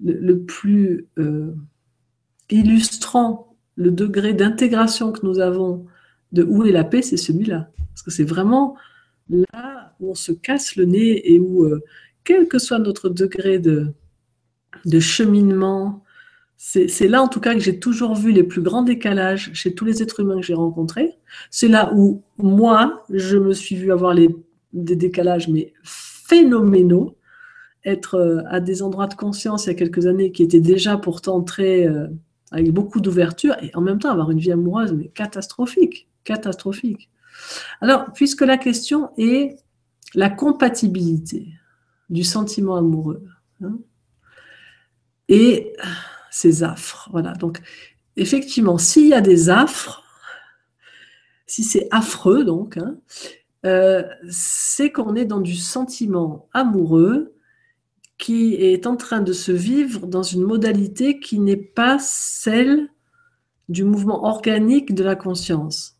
le, 0.03 0.39
plus 0.39 1.07
euh, 1.17 1.53
illustrant 2.49 3.55
le 3.75 3.91
degré 3.91 4.33
d'intégration 4.33 5.11
que 5.11 5.25
nous 5.25 5.39
avons 5.39 5.85
de 6.31 6.43
où 6.43 6.65
est 6.65 6.71
la 6.71 6.83
paix, 6.83 7.01
c'est 7.01 7.17
celui-là. 7.17 7.69
Parce 7.89 8.03
que 8.03 8.11
c'est 8.11 8.23
vraiment 8.23 8.75
là 9.29 9.93
où 9.99 10.11
on 10.11 10.15
se 10.15 10.31
casse 10.31 10.75
le 10.75 10.85
nez 10.85 11.33
et 11.33 11.39
où, 11.39 11.63
euh, 11.63 11.81
quel 12.23 12.47
que 12.47 12.59
soit 12.59 12.79
notre 12.79 13.09
degré 13.09 13.59
de, 13.59 13.93
de 14.85 14.99
cheminement, 14.99 16.03
c'est 16.57 17.07
là 17.07 17.21
en 17.21 17.27
tout 17.27 17.39
cas 17.39 17.53
que 17.53 17.59
j'ai 17.59 17.79
toujours 17.79 18.15
vu 18.15 18.31
les 18.31 18.43
plus 18.43 18.61
grands 18.61 18.81
décalages 18.81 19.51
chez 19.53 19.75
tous 19.75 19.85
les 19.85 20.01
êtres 20.01 20.21
humains 20.21 20.37
que 20.37 20.45
j'ai 20.45 20.53
rencontrés. 20.53 21.17
C'est 21.51 21.67
là 21.67 21.91
où 21.93 22.23
moi, 22.37 23.03
je 23.09 23.37
me 23.37 23.53
suis 23.53 23.75
vu 23.75 23.91
avoir 23.91 24.13
les, 24.13 24.29
des 24.73 24.95
décalages 24.95 25.47
mais 25.47 25.73
phénoménaux, 25.83 27.17
être 27.83 28.15
euh, 28.15 28.41
à 28.47 28.59
des 28.59 28.81
endroits 28.81 29.07
de 29.07 29.13
conscience 29.13 29.65
il 29.65 29.67
y 29.67 29.71
a 29.71 29.75
quelques 29.75 30.07
années 30.07 30.31
qui 30.31 30.43
étaient 30.43 30.59
déjà 30.59 30.97
pourtant 30.97 31.41
très 31.43 31.87
euh, 31.87 32.07
avec 32.51 32.71
beaucoup 32.71 32.99
d'ouverture 32.99 33.55
et 33.61 33.69
en 33.75 33.81
même 33.81 33.99
temps 33.99 34.09
avoir 34.09 34.31
une 34.31 34.39
vie 34.39 34.51
amoureuse 34.51 34.93
mais 34.93 35.09
catastrophique, 35.09 36.07
catastrophique. 36.23 37.09
Alors, 37.81 38.11
puisque 38.13 38.41
la 38.41 38.57
question 38.57 39.09
est 39.17 39.57
la 40.15 40.29
compatibilité 40.29 41.47
du 42.09 42.23
sentiment 42.23 42.75
amoureux 42.75 43.23
hein, 43.61 43.77
et 45.29 45.73
ces 46.31 46.63
affres, 46.63 47.09
voilà. 47.11 47.33
Donc, 47.33 47.61
effectivement, 48.15 48.77
s'il 48.77 49.07
y 49.07 49.13
a 49.13 49.21
des 49.21 49.49
affres, 49.49 50.03
si 51.47 51.63
c'est 51.63 51.87
affreux 51.91 52.43
donc, 52.43 52.77
hein, 52.77 52.97
euh, 53.65 54.03
c'est 54.29 54.91
qu'on 54.91 55.15
est 55.15 55.25
dans 55.25 55.41
du 55.41 55.55
sentiment 55.55 56.47
amoureux 56.53 57.33
qui 58.17 58.53
est 58.53 58.87
en 58.87 58.95
train 58.95 59.21
de 59.21 59.33
se 59.33 59.51
vivre 59.51 60.07
dans 60.07 60.23
une 60.23 60.43
modalité 60.43 61.19
qui 61.19 61.39
n'est 61.39 61.57
pas 61.57 61.97
celle 61.99 62.89
du 63.67 63.83
mouvement 63.83 64.25
organique 64.25 64.93
de 64.93 65.03
la 65.03 65.15
conscience. 65.15 65.97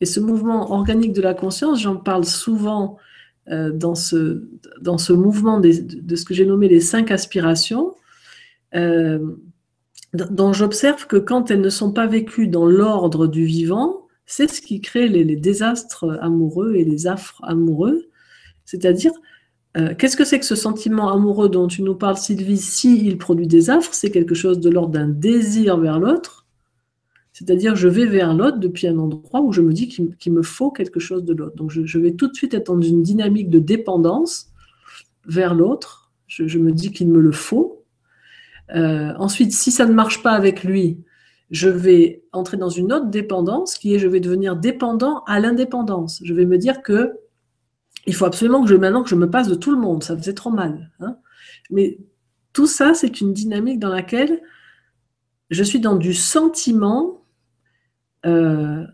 Et 0.00 0.06
ce 0.06 0.20
mouvement 0.20 0.72
organique 0.72 1.12
de 1.12 1.22
la 1.22 1.34
conscience, 1.34 1.80
j'en 1.80 1.96
parle 1.96 2.24
souvent 2.24 2.98
euh, 3.48 3.70
dans, 3.70 3.94
ce, 3.94 4.48
dans 4.80 4.98
ce 4.98 5.12
mouvement 5.12 5.60
de 5.60 6.16
ce 6.16 6.24
que 6.24 6.34
j'ai 6.34 6.46
nommé 6.46 6.68
les 6.68 6.80
cinq 6.80 7.10
aspirations, 7.10 7.94
euh, 8.74 9.18
dont 10.12 10.52
j'observe 10.52 11.06
que 11.06 11.16
quand 11.16 11.50
elles 11.50 11.60
ne 11.60 11.70
sont 11.70 11.92
pas 11.92 12.06
vécues 12.06 12.48
dans 12.48 12.66
l'ordre 12.66 13.26
du 13.26 13.44
vivant, 13.44 14.06
c'est 14.26 14.50
ce 14.50 14.60
qui 14.60 14.80
crée 14.80 15.08
les, 15.08 15.36
désastres 15.36 16.18
amoureux 16.20 16.74
et 16.76 16.84
les 16.84 17.06
affres 17.06 17.40
amoureux. 17.44 18.08
C'est-à-dire, 18.64 19.12
euh, 19.76 19.94
qu'est-ce 19.94 20.16
que 20.16 20.24
c'est 20.24 20.38
que 20.38 20.46
ce 20.46 20.54
sentiment 20.54 21.12
amoureux 21.12 21.48
dont 21.48 21.66
tu 21.66 21.82
nous 21.82 21.94
parles, 21.94 22.16
Sylvie, 22.16 22.58
s'il 22.58 23.06
il 23.06 23.18
produit 23.18 23.46
des 23.46 23.70
affres 23.70 23.92
C'est 23.92 24.10
quelque 24.10 24.34
chose 24.34 24.60
de 24.60 24.70
l'ordre 24.70 24.92
d'un 24.92 25.08
désir 25.08 25.78
vers 25.78 25.98
l'autre. 25.98 26.44
C'est-à-dire, 27.34 27.74
je 27.74 27.88
vais 27.88 28.06
vers 28.06 28.32
l'autre 28.32 28.58
depuis 28.58 28.86
un 28.86 28.96
endroit 28.96 29.40
où 29.40 29.52
je 29.52 29.60
me 29.60 29.72
dis 29.72 29.88
qu'il 29.88 30.32
me 30.32 30.42
faut 30.42 30.70
quelque 30.70 31.00
chose 31.00 31.24
de 31.24 31.34
l'autre. 31.34 31.56
Donc, 31.56 31.70
je, 31.70 31.98
vais 31.98 32.12
tout 32.12 32.28
de 32.28 32.34
suite 32.34 32.54
être 32.54 32.72
dans 32.72 32.80
une 32.80 33.02
dynamique 33.02 33.50
de 33.50 33.58
dépendance 33.58 34.52
vers 35.26 35.52
l'autre. 35.54 36.12
Je, 36.28 36.58
me 36.58 36.70
dis 36.70 36.92
qu'il 36.92 37.08
me 37.08 37.20
le 37.20 37.32
faut. 37.32 37.83
Euh, 38.70 39.12
ensuite, 39.18 39.52
si 39.52 39.70
ça 39.70 39.86
ne 39.86 39.92
marche 39.92 40.22
pas 40.22 40.32
avec 40.32 40.64
lui, 40.64 41.04
je 41.50 41.68
vais 41.68 42.24
entrer 42.32 42.56
dans 42.56 42.68
une 42.68 42.92
autre 42.92 43.10
dépendance 43.10 43.76
qui 43.76 43.94
est 43.94 43.98
je 43.98 44.08
vais 44.08 44.20
devenir 44.20 44.56
dépendant 44.56 45.22
à 45.26 45.40
l'indépendance. 45.40 46.20
Je 46.24 46.34
vais 46.34 46.46
me 46.46 46.58
dire 46.58 46.82
que 46.82 47.12
il 48.06 48.14
faut 48.14 48.24
absolument 48.24 48.62
que 48.62 48.68
je 48.68 48.74
maintenant 48.74 49.02
que 49.02 49.08
je 49.08 49.14
me 49.14 49.30
passe 49.30 49.48
de 49.48 49.54
tout 49.54 49.70
le 49.70 49.80
monde, 49.80 50.02
ça 50.02 50.16
faisait 50.16 50.34
trop 50.34 50.50
mal. 50.50 50.90
Hein. 51.00 51.16
Mais 51.70 51.98
tout 52.52 52.66
ça, 52.66 52.94
c'est 52.94 53.20
une 53.20 53.32
dynamique 53.32 53.78
dans 53.78 53.88
laquelle 53.88 54.42
je 55.50 55.62
suis 55.62 55.80
dans 55.80 55.96
du 55.96 56.12
sentiment. 56.12 57.24
Euh, 58.26 58.84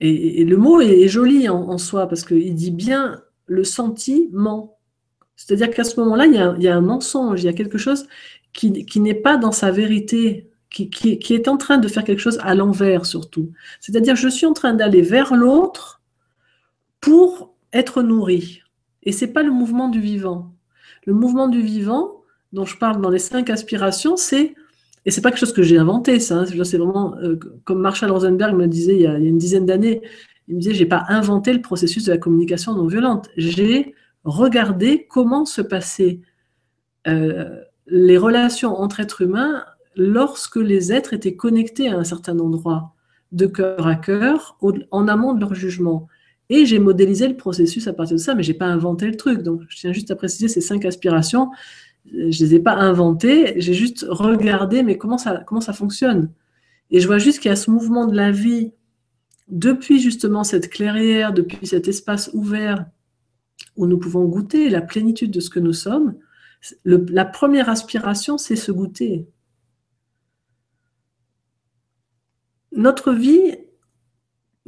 et, 0.00 0.44
le 0.44 0.56
mot 0.56 0.80
est, 0.80 1.08
joli 1.08 1.48
en, 1.48 1.78
soi 1.78 2.08
parce 2.08 2.24
qu'il 2.24 2.54
dit 2.54 2.70
bien 2.70 3.20
le 3.46 3.64
sentiment. 3.64 4.78
C'est-à-dire 5.36 5.70
qu'à 5.70 5.84
ce 5.84 5.98
moment-là, 6.00 6.26
il, 6.26 6.54
il, 6.58 6.64
y 6.64 6.68
a 6.68 6.76
un 6.76 6.80
mensonge, 6.80 7.42
il 7.42 7.46
y 7.46 7.48
a 7.48 7.52
quelque 7.52 7.78
chose 7.78 8.06
qui, 8.52 9.00
n'est 9.00 9.14
pas 9.14 9.36
dans 9.36 9.52
sa 9.52 9.70
vérité 9.70 10.50
qui, 10.70 11.18
est 11.30 11.48
en 11.48 11.56
train 11.56 11.78
de 11.78 11.88
faire 11.88 12.04
quelque 12.04 12.20
chose 12.20 12.38
à 12.42 12.54
l'envers 12.54 13.06
surtout. 13.06 13.52
C'est-à-dire, 13.80 14.16
je 14.16 14.28
suis 14.28 14.46
en 14.46 14.52
train 14.52 14.74
d'aller 14.74 15.02
vers 15.02 15.34
l'autre 15.34 16.02
pour 17.00 17.54
être 17.72 18.02
nourri. 18.02 18.62
Et 19.04 19.12
c'est 19.12 19.32
pas 19.32 19.42
le 19.42 19.50
mouvement 19.50 19.88
du 19.88 20.00
vivant. 20.00 20.52
Le 21.06 21.14
mouvement 21.14 21.48
du 21.48 21.62
vivant, 21.62 22.22
dont 22.52 22.64
je 22.64 22.76
parle 22.76 23.00
dans 23.00 23.10
les 23.10 23.18
cinq 23.18 23.50
aspirations, 23.50 24.16
c'est 24.16 24.54
et 25.06 25.10
c'est 25.10 25.22
pas 25.22 25.30
quelque 25.30 25.40
chose 25.40 25.54
que 25.54 25.62
j'ai 25.62 25.78
inventé, 25.78 26.20
ça. 26.20 26.40
Hein, 26.40 26.44
c'est 26.64 26.76
vraiment 26.76 27.16
euh, 27.16 27.38
comme 27.64 27.80
Marshall 27.80 28.10
Rosenberg 28.10 28.54
me 28.54 28.66
disait 28.66 28.94
il 28.94 29.00
y 29.00 29.06
a, 29.06 29.16
une 29.16 29.38
dizaine 29.38 29.64
d'années. 29.64 30.02
Il 30.48 30.56
me 30.56 30.60
disait 30.60 30.74
j'ai 30.74 30.86
pas 30.86 31.04
inventé 31.08 31.52
le 31.52 31.62
processus 31.62 32.04
de 32.04 32.12
la 32.12 32.18
communication 32.18 32.74
non 32.74 32.86
violente. 32.86 33.30
J'ai 33.36 33.94
regardé 34.24 35.06
comment 35.08 35.46
se 35.46 35.62
passaient 35.62 36.20
euh, 37.06 37.62
les 37.90 38.18
relations 38.18 38.78
entre 38.80 39.00
êtres 39.00 39.22
humains 39.22 39.64
lorsque 39.96 40.56
les 40.56 40.92
êtres 40.92 41.14
étaient 41.14 41.36
connectés 41.36 41.88
à 41.88 41.96
un 41.96 42.04
certain 42.04 42.38
endroit, 42.38 42.94
de 43.32 43.46
cœur 43.46 43.86
à 43.86 43.96
cœur, 43.96 44.56
en 44.90 45.08
amont 45.08 45.34
de 45.34 45.40
leur 45.40 45.54
jugement. 45.54 46.06
Et 46.50 46.64
j'ai 46.64 46.78
modélisé 46.78 47.28
le 47.28 47.36
processus 47.36 47.88
à 47.88 47.92
partir 47.92 48.16
de 48.16 48.22
ça, 48.22 48.34
mais 48.34 48.42
je 48.42 48.52
n'ai 48.52 48.58
pas 48.58 48.66
inventé 48.66 49.06
le 49.06 49.16
truc. 49.16 49.42
Donc, 49.42 49.62
je 49.68 49.76
tiens 49.76 49.92
juste 49.92 50.10
à 50.10 50.16
préciser 50.16 50.48
ces 50.48 50.60
cinq 50.60 50.84
aspirations. 50.84 51.50
Je 52.06 52.20
ne 52.20 52.28
les 52.28 52.54
ai 52.54 52.60
pas 52.60 52.74
inventées, 52.74 53.60
j'ai 53.60 53.74
juste 53.74 54.06
regardé, 54.08 54.82
mais 54.82 54.96
comment 54.96 55.18
ça, 55.18 55.42
comment 55.46 55.60
ça 55.60 55.74
fonctionne 55.74 56.30
Et 56.90 57.00
je 57.00 57.06
vois 57.06 57.18
juste 57.18 57.40
qu'il 57.40 57.50
y 57.50 57.52
a 57.52 57.56
ce 57.56 57.70
mouvement 57.70 58.06
de 58.06 58.16
la 58.16 58.30
vie, 58.30 58.72
depuis 59.48 60.00
justement 60.00 60.44
cette 60.44 60.70
clairière, 60.70 61.32
depuis 61.32 61.66
cet 61.66 61.88
espace 61.88 62.30
ouvert 62.32 62.86
où 63.76 63.86
nous 63.86 63.98
pouvons 63.98 64.24
goûter 64.24 64.70
la 64.70 64.80
plénitude 64.80 65.30
de 65.30 65.40
ce 65.40 65.50
que 65.50 65.60
nous 65.60 65.72
sommes. 65.72 66.14
La 66.84 67.24
première 67.24 67.68
aspiration, 67.68 68.38
c'est 68.38 68.56
se 68.56 68.72
goûter. 68.72 69.28
notre 72.78 73.12
vie 73.12 73.56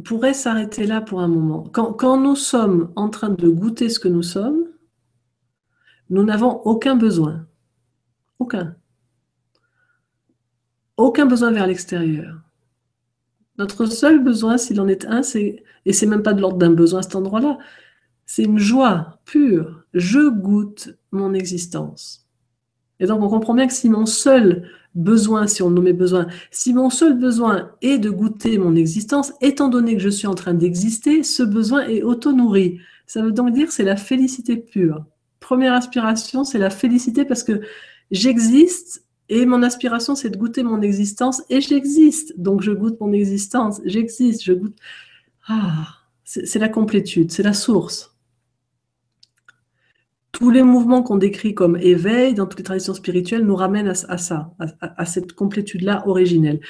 pourrait 0.05 0.35
s'arrêter 0.35 0.87
là 0.87 1.01
pour 1.01 1.21
un 1.21 1.29
moment. 1.29 1.65
Quand, 1.73 2.21
nous 2.21 2.37
sommes 2.37 2.93
en 2.97 3.09
train 3.09 3.29
de 3.29 3.49
goûter 3.49 3.89
ce 3.89 4.01
que 4.01 4.09
nous 4.09 4.23
sommes, 4.23 4.67
nous 6.09 6.25
n'avons 6.25 6.61
aucun 6.65 6.97
besoin. 6.97 7.47
Aucun. 8.39 8.75
Aucun 10.97 11.27
besoin 11.27 11.53
vers 11.53 11.67
l'extérieur. 11.67 12.41
Notre 13.59 13.87
seul 13.87 14.25
besoin, 14.25 14.57
s'il 14.57 14.81
en 14.81 14.89
est 14.89 15.05
un, 15.05 15.23
c'est, 15.23 15.63
et 15.85 15.93
c'est 15.93 16.07
même 16.07 16.23
pas 16.23 16.33
de 16.33 16.41
l'ordre 16.41 16.59
d'un 16.59 16.73
besoin 16.73 17.01
à 17.01 17.03
cet 17.03 17.15
endroit-là, 17.15 17.59
c'est 18.27 18.45
une 18.45 18.59
joie 18.59 19.21
pure. 19.25 19.80
Je 19.95 20.29
goûte 20.29 20.97
mon 21.11 21.35
existence. 21.35 22.27
Et 23.01 23.07
donc 23.07 23.23
on 23.23 23.29
comprend 23.29 23.55
bien 23.55 23.67
que 23.67 23.73
si 23.73 23.89
mon 23.89 24.07
seul 24.07 24.69
besoin, 24.95 25.47
si 25.47 25.63
on 25.63 25.71
nommait 25.71 25.93
besoin, 25.93 26.27
si 26.51 26.75
mon 26.75 26.91
seul 26.91 27.19
besoin 27.19 27.71
est 27.83 27.99
de 27.99 28.11
goûter 28.11 28.59
mon 28.59 28.77
existence, 28.77 29.33
étant 29.41 29.69
donné 29.69 29.97
que 29.97 30.03
je 30.03 30.09
suis 30.09 30.27
en 30.27 30.35
train 30.35 30.55
d'exister, 30.55 31.23
ce 31.23 31.43
besoin 31.43 31.87
est 31.87 32.03
auto-nourri. 32.03 32.81
Ça 33.07 33.23
veut 33.23 33.33
donc 33.33 33.53
dire 33.53 33.73
c'est 33.73 33.85
la 33.85 33.97
félicité 33.97 34.57
pure. 34.57 35.05
Première 35.41 35.73
aspiration, 35.73 36.45
c'est 36.45 36.59
la 36.59 36.71
félicité 36.71 37.25
parce 37.25 37.43
que 37.43 37.63
j'existe 38.11 39.05
et 39.31 39.47
mon 39.47 39.63
aspiration, 39.63 40.17
c'est 40.17 40.29
de 40.29 40.37
goûter 40.37 40.65
mon 40.65 40.83
existence 40.83 41.43
et 41.49 41.61
j'existe. 41.61 42.39
Donc 42.39 42.63
je 42.63 42.73
goûte 42.73 43.01
mon 43.01 43.13
existence, 43.13 43.81
j'existe, 43.85 44.43
je 44.43 44.53
goûte. 44.53 44.77
Ah, 45.47 45.87
c'est 46.25 46.59
la 46.59 46.69
complétude, 46.69 47.31
c'est 47.31 47.45
la 47.45 47.53
source 47.53 48.10
tous 50.33 50.51
les 50.51 50.63
mouvements 50.63 51.03
qu'on 51.03 51.17
décrit 51.17 51.55
comme 51.55 51.77
éveil 51.77 52.35
dans 52.35 52.47
toutes 52.47 52.61
les 52.61 52.65
traditions 52.65 52.95
spirituelles 52.95 53.45
nous 53.45 53.57
ramènent 53.57 53.89
à, 53.89 54.19
ça, 54.19 54.53
à, 54.81 55.05
cette 55.05 55.33
complétude-là 55.33 56.05
originelle. 56.07 56.61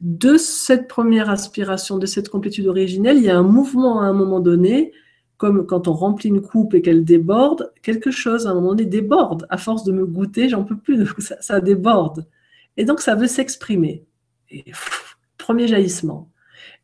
De 0.00 0.36
cette 0.36 0.88
première 0.88 1.30
aspiration, 1.30 1.98
de 1.98 2.06
cette 2.06 2.28
complétude 2.28 2.66
originelle, 2.66 3.18
il 3.18 3.24
y 3.24 3.30
a 3.30 3.38
un 3.38 3.42
mouvement 3.42 4.00
à 4.00 4.04
un 4.04 4.12
moment 4.12 4.40
donné, 4.40 4.92
comme 5.36 5.66
quand 5.66 5.88
on 5.88 5.92
remplit 5.92 6.30
une 6.30 6.40
coupe 6.40 6.74
et 6.74 6.82
qu'elle 6.82 7.04
déborde, 7.04 7.72
quelque 7.82 8.10
chose 8.10 8.46
à 8.46 8.50
un 8.50 8.54
moment 8.54 8.70
donné 8.70 8.86
déborde. 8.86 9.46
À 9.50 9.58
force 9.58 9.84
de 9.84 9.92
me 9.92 10.06
goûter, 10.06 10.48
j'en 10.48 10.64
peux 10.64 10.76
plus, 10.76 11.06
ça, 11.18 11.36
ça, 11.40 11.60
déborde. 11.60 12.26
Et 12.76 12.84
donc 12.84 13.00
ça 13.00 13.14
veut 13.14 13.26
s'exprimer. 13.26 14.04
Premier 15.38 15.68
jaillissement. 15.68 16.30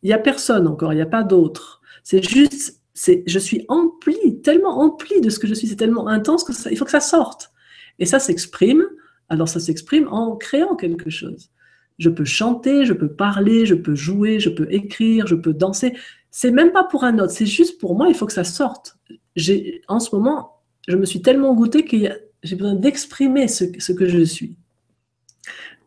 Il 0.02 0.08
n'y 0.08 0.12
a 0.12 0.18
personne 0.18 0.68
encore, 0.68 0.92
il 0.92 0.96
n'y 0.96 1.02
a 1.02 1.06
pas 1.06 1.22
d'autre. 1.22 1.80
C'est 2.04 2.22
juste 2.22 2.77
je 3.26 3.38
suis 3.38 3.64
empli, 3.68 4.40
tellement 4.42 4.80
empli 4.80 5.20
de 5.20 5.30
ce 5.30 5.38
que 5.38 5.46
je 5.46 5.54
suis, 5.54 5.68
c'est 5.68 5.76
tellement 5.76 6.08
intense 6.08 6.44
que 6.44 6.52
il 6.70 6.76
faut 6.76 6.84
que 6.84 6.90
ça 6.90 7.00
sorte. 7.00 7.52
Et 7.98 8.06
ça 8.06 8.18
s'exprime. 8.18 8.84
Alors 9.28 9.48
ça 9.48 9.60
s'exprime 9.60 10.08
en 10.08 10.36
créant 10.36 10.76
quelque 10.76 11.10
chose. 11.10 11.50
Je 11.98 12.08
peux 12.08 12.24
chanter, 12.24 12.84
je 12.84 12.92
peux 12.92 13.12
parler, 13.12 13.66
je 13.66 13.74
peux 13.74 13.94
jouer, 13.94 14.40
je 14.40 14.50
peux 14.50 14.66
écrire, 14.72 15.26
je 15.26 15.34
peux 15.34 15.52
danser. 15.52 15.94
C'est 16.30 16.50
même 16.50 16.72
pas 16.72 16.84
pour 16.84 17.04
un 17.04 17.18
autre, 17.18 17.32
c'est 17.32 17.46
juste 17.46 17.80
pour 17.80 17.96
moi. 17.96 18.08
Il 18.08 18.14
faut 18.14 18.26
que 18.26 18.32
ça 18.32 18.44
sorte. 18.44 18.96
J'ai, 19.36 19.82
en 19.88 20.00
ce 20.00 20.14
moment, 20.14 20.60
je 20.86 20.96
me 20.96 21.04
suis 21.04 21.22
tellement 21.22 21.54
goûtée 21.54 21.84
que 21.84 21.96
j'ai 22.42 22.56
besoin 22.56 22.74
d'exprimer 22.74 23.48
ce 23.48 23.92
que 23.92 24.06
je 24.06 24.24
suis. 24.24 24.56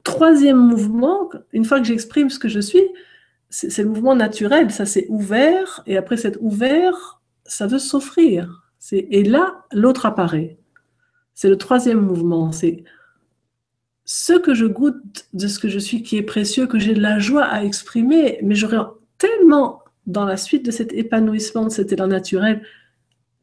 Troisième 0.04 0.58
mouvement, 0.58 1.30
une 1.54 1.64
fois 1.64 1.80
que 1.80 1.86
j'exprime 1.86 2.30
ce 2.30 2.40
que 2.40 2.50
je 2.50 2.60
suis, 2.60 2.84
c'est 3.52 3.84
le 3.84 3.90
mouvement 3.90 4.16
naturel, 4.16 4.72
ça 4.72 4.86
c'est 4.86 5.06
ouvert, 5.10 5.84
et 5.86 5.98
après 5.98 6.18
c'est 6.18 6.38
ouvert, 6.40 7.22
ça 7.46 7.68
veut 7.68 7.80
s'offrir. 7.80 8.72
Et 8.92 9.24
là, 9.24 9.66
l'autre 9.72 10.06
apparaît. 10.06 10.58
C'est 11.36 11.50
le 11.50 11.58
troisième 11.58 12.00
mouvement, 12.00 12.52
c'est 12.52 12.84
ce 14.06 14.34
que 14.34 14.54
je 14.54 14.66
goûte 14.66 15.28
de 15.34 15.48
ce 15.48 15.60
que 15.60 15.70
je 15.70 15.80
suis 15.80 16.02
qui 16.02 16.18
est 16.18 16.24
précieux, 16.24 16.66
que 16.66 16.80
j'ai 16.80 16.94
de 16.94 17.02
la 17.02 17.20
joie 17.20 17.44
à 17.44 17.64
exprimer, 17.64 18.40
mais 18.42 18.56
j'aurais 18.56 18.80
tellement, 19.18 19.84
dans 20.08 20.26
la 20.26 20.38
suite 20.38 20.66
de 20.66 20.72
cet 20.72 20.94
épanouissement, 20.94 21.66
de 21.66 21.70
cet 21.70 21.92
élan 21.92 22.08
naturel, 22.08 22.64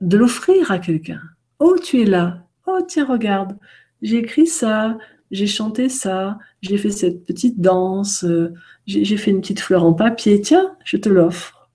de 0.00 0.16
l'offrir 0.16 0.70
à 0.70 0.78
quelqu'un. 0.78 1.20
Oh, 1.58 1.76
tu 1.82 2.02
es 2.02 2.04
là. 2.04 2.46
Oh, 2.66 2.80
tiens, 2.86 3.06
regarde. 3.06 3.56
J'ai 4.02 4.18
écrit 4.18 4.46
ça, 4.46 4.98
j'ai 5.30 5.46
chanté 5.46 5.88
ça, 5.88 6.38
j'ai 6.62 6.78
fait 6.78 6.90
cette 6.90 7.24
petite 7.24 7.60
danse, 7.60 8.24
euh, 8.24 8.52
j'ai 8.86 9.16
fait 9.16 9.30
une 9.30 9.40
petite 9.40 9.60
fleur 9.60 9.84
en 9.84 9.92
papier. 9.92 10.40
Tiens, 10.40 10.76
je 10.84 10.96
te 10.96 11.08
l'offre. 11.08 11.68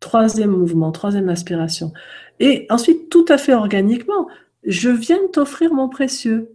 Troisième 0.00 0.50
mouvement, 0.50 0.92
troisième 0.92 1.30
aspiration. 1.30 1.92
Et 2.40 2.66
ensuite, 2.68 3.08
tout 3.08 3.24
à 3.28 3.38
fait 3.38 3.54
organiquement, 3.54 4.28
je 4.64 4.90
viens 4.90 5.18
t'offrir 5.32 5.72
mon 5.72 5.88
précieux. 5.88 6.50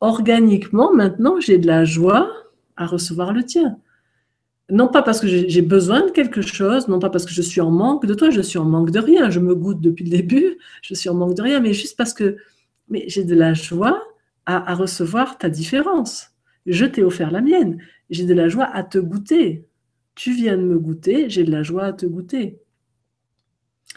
Organiquement, 0.00 0.92
maintenant, 0.94 1.40
j'ai 1.40 1.58
de 1.58 1.66
la 1.66 1.84
joie 1.84 2.30
à 2.76 2.86
recevoir 2.86 3.32
le 3.32 3.44
tien. 3.44 3.78
Non 4.70 4.88
pas 4.88 5.02
parce 5.02 5.20
que 5.20 5.26
j'ai 5.26 5.62
besoin 5.62 6.06
de 6.06 6.10
quelque 6.10 6.42
chose, 6.42 6.88
non 6.88 6.98
pas 6.98 7.08
parce 7.08 7.24
que 7.24 7.32
je 7.32 7.40
suis 7.40 7.60
en 7.60 7.70
manque 7.70 8.04
de 8.04 8.14
toi, 8.14 8.30
je 8.30 8.42
suis 8.42 8.58
en 8.58 8.66
manque 8.66 8.90
de 8.90 8.98
rien. 8.98 9.30
Je 9.30 9.40
me 9.40 9.54
goûte 9.54 9.80
depuis 9.80 10.04
le 10.04 10.10
début, 10.10 10.58
je 10.82 10.94
suis 10.94 11.08
en 11.08 11.14
manque 11.14 11.34
de 11.34 11.42
rien, 11.42 11.60
mais 11.60 11.72
juste 11.72 11.96
parce 11.96 12.12
que 12.12 12.36
mais 12.88 13.04
j'ai 13.08 13.24
de 13.24 13.34
la 13.34 13.54
joie 13.54 14.02
à, 14.48 14.74
recevoir 14.74 15.36
ta 15.36 15.50
différence. 15.50 16.30
Je 16.64 16.86
t'ai 16.86 17.02
offert 17.02 17.30
la 17.30 17.42
mienne. 17.42 17.78
J'ai 18.08 18.24
de 18.24 18.32
la 18.34 18.48
joie 18.48 18.64
à 18.64 18.82
te 18.82 18.98
goûter. 18.98 19.66
Tu 20.14 20.32
viens 20.32 20.56
de 20.56 20.62
me 20.62 20.78
goûter, 20.78 21.28
j'ai 21.28 21.44
de 21.44 21.52
la 21.52 21.62
joie 21.62 21.84
à 21.84 21.92
te 21.92 22.06
goûter. 22.06 22.58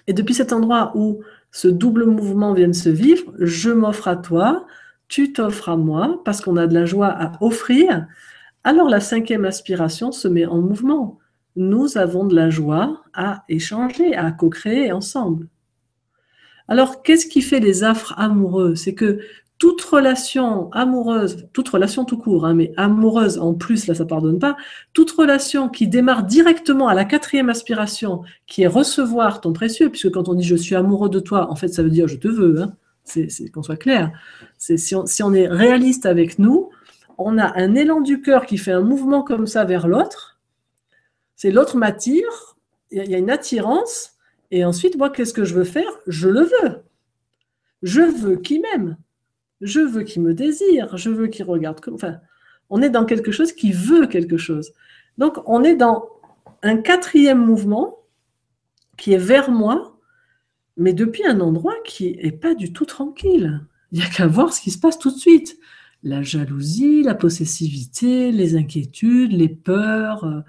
Et 0.08 0.14
depuis 0.14 0.34
cet 0.34 0.52
endroit 0.52 0.92
où 0.96 1.22
ce 1.52 1.68
double 1.70 2.06
mouvement 2.06 2.54
vient 2.54 2.68
de 2.68 2.74
se 2.74 2.90
vivre, 2.90 3.34
je 3.40 3.72
m'offre 3.72 4.08
à 4.08 4.18
toi, 4.18 4.66
tu 5.08 5.32
t'offres 5.32 5.70
à 5.70 5.78
moi, 5.78 6.22
parce 6.26 6.42
qu'on 6.42 6.58
a 6.58 6.68
de 6.68 6.74
la 6.74 6.86
joie 6.86 7.08
à 7.08 7.42
offrir, 7.42 8.08
alors 8.64 8.90
la 8.90 9.00
cinquième 9.00 9.46
aspiration 9.46 10.12
se 10.12 10.28
met 10.28 10.46
en 10.46 10.62
mouvement. 10.62 11.18
Nous 11.56 11.98
avons 11.98 12.26
de 12.26 12.36
la 12.36 12.50
joie 12.50 13.04
à 13.14 13.44
échanger, 13.50 14.16
à 14.16 14.32
co-créer 14.32 14.92
ensemble. 14.92 15.48
Alors, 16.68 17.04
qu'est-ce 17.04 17.28
qui 17.28 17.42
fait 17.42 17.60
les 17.60 17.84
affres 17.84 18.14
amoureux? 18.18 18.76
C'est 18.76 18.94
que 18.94 19.20
toute 19.62 19.84
relation 19.84 20.72
amoureuse, 20.72 21.48
toute 21.54 21.70
relation 21.70 22.04
tout 22.04 22.18
court, 22.18 22.48
hein, 22.48 22.56
mais 22.56 22.74
amoureuse 22.78 23.38
en 23.38 23.54
plus, 23.54 23.86
là 23.86 23.94
ça 23.94 24.06
pardonne 24.06 24.40
pas, 24.40 24.58
toute 24.92 25.12
relation 25.12 25.70
qui 25.70 25.88
démarre 25.88 26.24
directement 26.24 26.88
à 26.88 26.96
la 26.96 27.06
quatrième 27.06 27.48
aspiration, 27.48 28.24
qui 28.48 28.64
est 28.64 28.68
recevoir 28.68 29.40
ton 29.40 29.54
précieux, 29.54 29.92
puisque 29.92 30.10
quand 30.10 30.30
on 30.30 30.34
dit 30.34 30.44
je 30.44 30.56
suis 30.56 30.74
amoureux 30.74 31.10
de 31.10 31.20
toi, 31.20 31.52
en 31.52 31.56
fait 31.56 31.68
ça 31.68 31.84
veut 31.84 31.92
dire 31.92 32.08
je 32.08 32.16
te 32.16 32.28
veux, 32.28 32.60
hein, 32.60 32.74
c'est 33.04 33.52
qu'on 33.52 33.62
soit 33.62 33.76
clair. 33.76 34.12
Si 34.58 34.80
si 34.80 35.22
on 35.24 35.32
est 35.32 35.48
réaliste 35.48 36.08
avec 36.08 36.40
nous, 36.40 36.72
on 37.20 37.38
a 37.38 37.56
un 37.56 37.76
élan 37.76 38.02
du 38.02 38.20
cœur 38.20 38.48
qui 38.48 38.58
fait 38.58 38.72
un 38.72 38.82
mouvement 38.82 39.22
comme 39.22 39.46
ça 39.46 39.64
vers 39.64 39.88
l'autre, 39.88 40.40
c'est 41.36 41.52
l'autre 41.52 41.78
m'attire, 41.78 42.56
il 42.90 43.08
y 43.12 43.14
a 43.14 43.20
une 43.20 43.30
attirance, 43.30 44.14
et 44.50 44.66
ensuite 44.66 44.98
moi 44.98 45.12
qu'est-ce 45.12 45.36
que 45.36 45.46
je 45.46 45.54
veux 45.54 45.66
faire? 45.66 45.92
Je 46.08 46.30
le 46.30 46.42
veux. 46.42 46.82
Je 47.84 48.02
veux 48.02 48.38
qui 48.38 48.60
m'aime. 48.60 48.98
Je 49.62 49.80
veux 49.80 50.04
qu'il 50.04 50.22
me 50.22 50.34
désire, 50.34 50.98
je 50.98 51.10
veux 51.10 51.28
qu'il 51.28 51.46
regarde. 51.46 51.80
Enfin, 51.94 52.18
on 52.70 52.82
est 52.82 52.90
dans 52.90 53.06
quelque 53.06 53.32
chose 53.32 53.54
qui 53.54 53.72
veut 53.72 54.08
quelque 54.08 54.38
chose. 54.38 54.74
Donc, 55.18 55.38
on 55.46 55.64
est 55.64 55.76
dans 55.76 56.10
un 56.64 56.78
quatrième 56.78 57.44
mouvement 57.44 58.00
qui 58.98 59.14
est 59.14 59.18
vers 59.18 59.52
moi, 59.52 60.00
mais 60.78 60.94
depuis 60.94 61.26
un 61.26 61.40
endroit 61.42 61.76
qui 61.86 62.18
n'est 62.24 62.32
pas 62.32 62.56
du 62.56 62.74
tout 62.74 62.86
tranquille. 62.86 63.62
Il 63.92 64.00
n'y 64.00 64.06
a 64.06 64.10
qu'à 64.10 64.28
voir 64.28 64.54
ce 64.54 64.62
qui 64.62 64.72
se 64.72 64.80
passe 64.80 64.98
tout 64.98 65.12
de 65.12 65.18
suite. 65.18 65.58
La 66.04 66.24
jalousie, 66.24 67.04
la 67.04 67.14
possessivité, 67.14 68.32
les 68.32 68.56
inquiétudes, 68.56 69.34
les 69.34 69.50
peurs, 69.50 70.24
euh, 70.24 70.42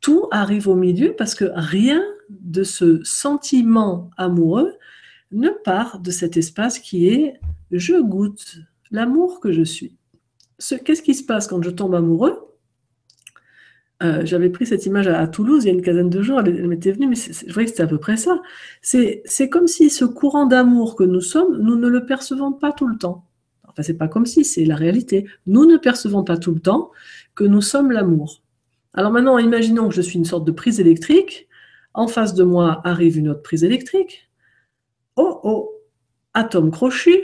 tout 0.00 0.28
arrive 0.30 0.68
au 0.68 0.74
milieu 0.74 1.14
parce 1.16 1.34
que 1.34 1.46
rien 1.54 2.02
de 2.28 2.62
ce 2.62 3.02
sentiment 3.02 4.10
amoureux 4.16 4.74
ne 5.32 5.50
part 5.50 6.00
de 6.00 6.10
cet 6.10 6.36
espace 6.36 6.78
qui 6.78 7.08
est 7.08 7.40
je 7.70 8.00
goûte 8.00 8.58
l'amour 8.90 9.40
que 9.40 9.52
je 9.52 9.62
suis. 9.62 9.96
Qu'est-ce 10.84 11.02
qui 11.02 11.14
se 11.14 11.24
passe 11.24 11.46
quand 11.46 11.62
je 11.62 11.70
tombe 11.70 11.94
amoureux? 11.94 12.38
Euh, 14.02 14.22
J'avais 14.24 14.50
pris 14.50 14.66
cette 14.66 14.86
image 14.86 15.08
à, 15.08 15.26
Toulouse 15.26 15.64
il 15.64 15.68
y 15.68 15.70
a 15.70 15.74
une 15.74 15.82
quinzaine 15.82 16.10
de 16.10 16.22
jours, 16.22 16.40
elle, 16.40 16.66
m'était 16.66 16.92
venue, 16.92 17.06
mais 17.06 17.16
je 17.16 17.52
voyais 17.52 17.66
que 17.66 17.70
c'était 17.70 17.82
à 17.82 17.86
peu 17.86 17.98
près 17.98 18.16
ça. 18.16 18.40
C'est 18.82 19.48
comme 19.50 19.66
si 19.66 19.90
ce 19.90 20.04
courant 20.04 20.46
d'amour 20.46 20.96
que 20.96 21.04
nous 21.04 21.20
sommes, 21.20 21.58
nous 21.58 21.76
ne 21.76 21.88
le 21.88 22.06
percevons 22.06 22.52
pas 22.52 22.72
tout 22.72 22.86
le 22.86 22.96
temps. 22.96 23.26
Enfin, 23.68 23.82
c'est 23.82 23.98
pas 23.98 24.08
comme 24.08 24.26
si, 24.26 24.44
c'est 24.44 24.64
la 24.64 24.74
réalité. 24.74 25.26
Nous 25.46 25.64
ne 25.64 25.76
percevons 25.76 26.24
pas 26.24 26.36
tout 26.36 26.52
le 26.52 26.60
temps 26.60 26.90
que 27.34 27.44
nous 27.44 27.62
sommes 27.62 27.92
l'amour. 27.92 28.42
Alors 28.94 29.12
maintenant, 29.12 29.38
imaginons 29.38 29.88
que 29.88 29.94
je 29.94 30.00
suis 30.00 30.18
une 30.18 30.24
sorte 30.24 30.44
de 30.44 30.50
prise 30.50 30.80
électrique. 30.80 31.46
En 31.94 32.08
face 32.08 32.34
de 32.34 32.42
moi 32.42 32.80
arrive 32.84 33.18
une 33.18 33.28
autre 33.28 33.42
prise 33.42 33.64
électrique. 33.64 34.29
Oh 35.16 35.40
oh, 35.42 35.72
atome 36.34 36.70
crochu, 36.70 37.18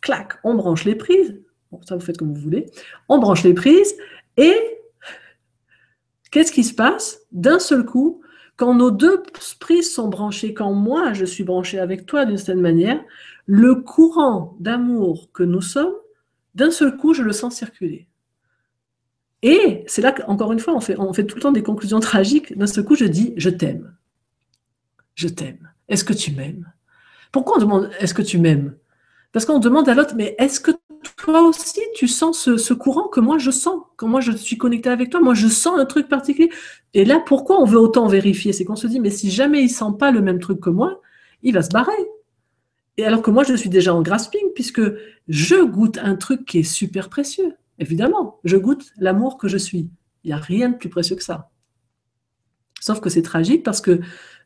clac, 0.00 0.34
on 0.44 0.54
branche 0.54 0.84
les 0.84 0.94
prises. 0.94 1.40
Bon, 1.70 1.80
ça, 1.82 1.96
vous 1.96 2.02
faites 2.02 2.18
comme 2.18 2.34
vous 2.34 2.40
voulez. 2.40 2.66
On 3.08 3.18
branche 3.18 3.42
les 3.44 3.54
prises 3.54 3.94
et 4.36 4.54
qu'est-ce 6.30 6.52
qui 6.52 6.64
se 6.64 6.74
passe? 6.74 7.20
D'un 7.32 7.58
seul 7.58 7.84
coup, 7.84 8.22
quand 8.56 8.74
nos 8.74 8.90
deux 8.90 9.22
prises 9.58 9.92
sont 9.92 10.08
branchées, 10.08 10.54
quand 10.54 10.72
moi 10.72 11.12
je 11.14 11.24
suis 11.24 11.44
branché 11.44 11.78
avec 11.78 12.06
toi 12.06 12.24
d'une 12.24 12.36
certaine 12.36 12.60
manière, 12.60 13.02
le 13.46 13.76
courant 13.76 14.56
d'amour 14.60 15.30
que 15.32 15.42
nous 15.42 15.62
sommes, 15.62 15.94
d'un 16.54 16.70
seul 16.70 16.96
coup, 16.96 17.14
je 17.14 17.22
le 17.22 17.32
sens 17.32 17.56
circuler. 17.56 18.06
Et 19.42 19.82
c'est 19.86 20.02
là 20.02 20.12
qu'encore 20.12 20.52
une 20.52 20.60
fois, 20.60 20.74
on 20.74 20.80
fait, 20.80 20.98
on 20.98 21.12
fait 21.12 21.26
tout 21.26 21.36
le 21.36 21.42
temps 21.42 21.52
des 21.52 21.62
conclusions 21.62 21.98
tragiques. 21.98 22.56
D'un 22.56 22.66
seul 22.66 22.84
coup, 22.84 22.94
je 22.94 23.06
dis 23.06 23.34
Je 23.36 23.50
t'aime. 23.50 23.96
Je 25.14 25.28
t'aime. 25.28 25.70
Est-ce 25.88 26.04
que 26.04 26.12
tu 26.12 26.30
m'aimes? 26.30 26.70
Pourquoi 27.32 27.56
on 27.56 27.60
demande 27.60 27.90
Est-ce 27.98 28.14
que 28.14 28.22
tu 28.22 28.38
m'aimes? 28.38 28.76
Parce 29.32 29.46
qu'on 29.46 29.58
demande 29.58 29.88
à 29.88 29.94
l'autre, 29.94 30.14
mais 30.14 30.36
est-ce 30.38 30.60
que 30.60 30.70
toi 31.16 31.40
aussi, 31.42 31.80
tu 31.94 32.06
sens 32.06 32.48
ce, 32.56 32.74
courant 32.74 33.08
que 33.08 33.20
moi 33.20 33.38
je 33.38 33.50
sens? 33.50 33.80
Quand 33.96 34.06
moi 34.06 34.20
je 34.20 34.32
suis 34.32 34.58
connecté 34.58 34.90
avec 34.90 35.10
toi, 35.10 35.20
moi 35.20 35.34
je 35.34 35.48
sens 35.48 35.78
un 35.78 35.86
truc 35.86 36.08
particulier. 36.08 36.50
Et 36.92 37.04
là, 37.04 37.22
pourquoi 37.24 37.60
on 37.60 37.64
veut 37.64 37.78
autant 37.78 38.06
vérifier? 38.06 38.52
C'est 38.52 38.64
qu'on 38.64 38.76
se 38.76 38.86
dit, 38.86 39.00
mais 39.00 39.10
si 39.10 39.30
jamais 39.30 39.62
il 39.62 39.70
sent 39.70 39.96
pas 39.98 40.10
le 40.10 40.20
même 40.20 40.38
truc 40.38 40.60
que 40.60 40.70
moi, 40.70 41.00
il 41.42 41.54
va 41.54 41.62
se 41.62 41.70
barrer. 41.70 41.92
Et 42.98 43.06
alors 43.06 43.22
que 43.22 43.30
moi, 43.30 43.42
je 43.42 43.54
suis 43.54 43.70
déjà 43.70 43.94
en 43.94 44.02
grasping, 44.02 44.52
puisque 44.54 44.82
je 45.28 45.64
goûte 45.64 45.98
un 46.02 46.14
truc 46.16 46.44
qui 46.44 46.58
est 46.58 46.62
super 46.62 47.08
précieux. 47.08 47.54
Évidemment, 47.78 48.38
je 48.44 48.58
goûte 48.58 48.92
l'amour 48.98 49.38
que 49.38 49.48
je 49.48 49.56
suis. 49.56 49.88
Il 50.24 50.28
n'y 50.28 50.34
a 50.34 50.36
rien 50.36 50.68
de 50.68 50.76
plus 50.76 50.90
précieux 50.90 51.16
que 51.16 51.24
ça. 51.24 51.50
Sauf 52.80 53.00
que 53.00 53.08
c'est 53.08 53.22
tragique 53.22 53.62
parce 53.62 53.80
que 53.80 54.00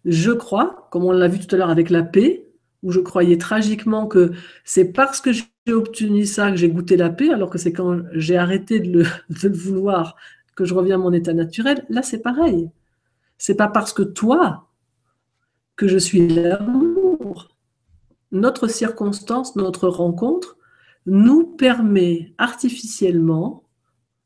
je 0.04 0.30
crois, 0.30 0.88
comme 0.90 1.04
on 1.04 1.10
l'a 1.10 1.26
vu 1.26 1.40
tout 1.40 1.52
à 1.54 1.58
l'heure 1.58 1.70
avec 1.70 1.90
la 1.90 2.02
paix, 2.02 2.45
où 2.82 2.92
je 2.92 3.00
croyais 3.00 3.38
tragiquement 3.38 4.06
que 4.06 4.32
c'est 4.64 4.92
parce 4.92 5.20
que 5.20 5.32
j'ai 5.32 5.72
obtenu 5.72 6.24
ça 6.24 6.50
que 6.50 6.56
j'ai 6.56 6.68
goûté 6.68 6.96
la 6.96 7.10
paix, 7.10 7.30
alors 7.30 7.50
que 7.50 7.58
c'est 7.58 7.72
quand 7.72 8.00
j'ai 8.12 8.36
arrêté 8.36 8.80
de 8.80 9.04
le, 9.42 9.48
vouloir 9.48 10.16
que 10.54 10.64
je 10.64 10.74
reviens 10.74 10.96
à 10.96 10.98
mon 10.98 11.12
état 11.12 11.34
naturel. 11.34 11.84
Là, 11.88 12.02
c'est 12.02 12.22
pareil. 12.22 12.70
C'est 13.38 13.56
pas 13.56 13.68
parce 13.68 13.92
que 13.92 14.02
toi 14.02 14.68
que 15.76 15.88
je 15.88 15.98
suis 15.98 16.26
l'amour. 16.28 17.56
Notre 18.32 18.66
circonstance, 18.66 19.56
notre 19.56 19.88
rencontre 19.88 20.56
nous 21.04 21.44
permet 21.44 22.32
artificiellement, 22.38 23.64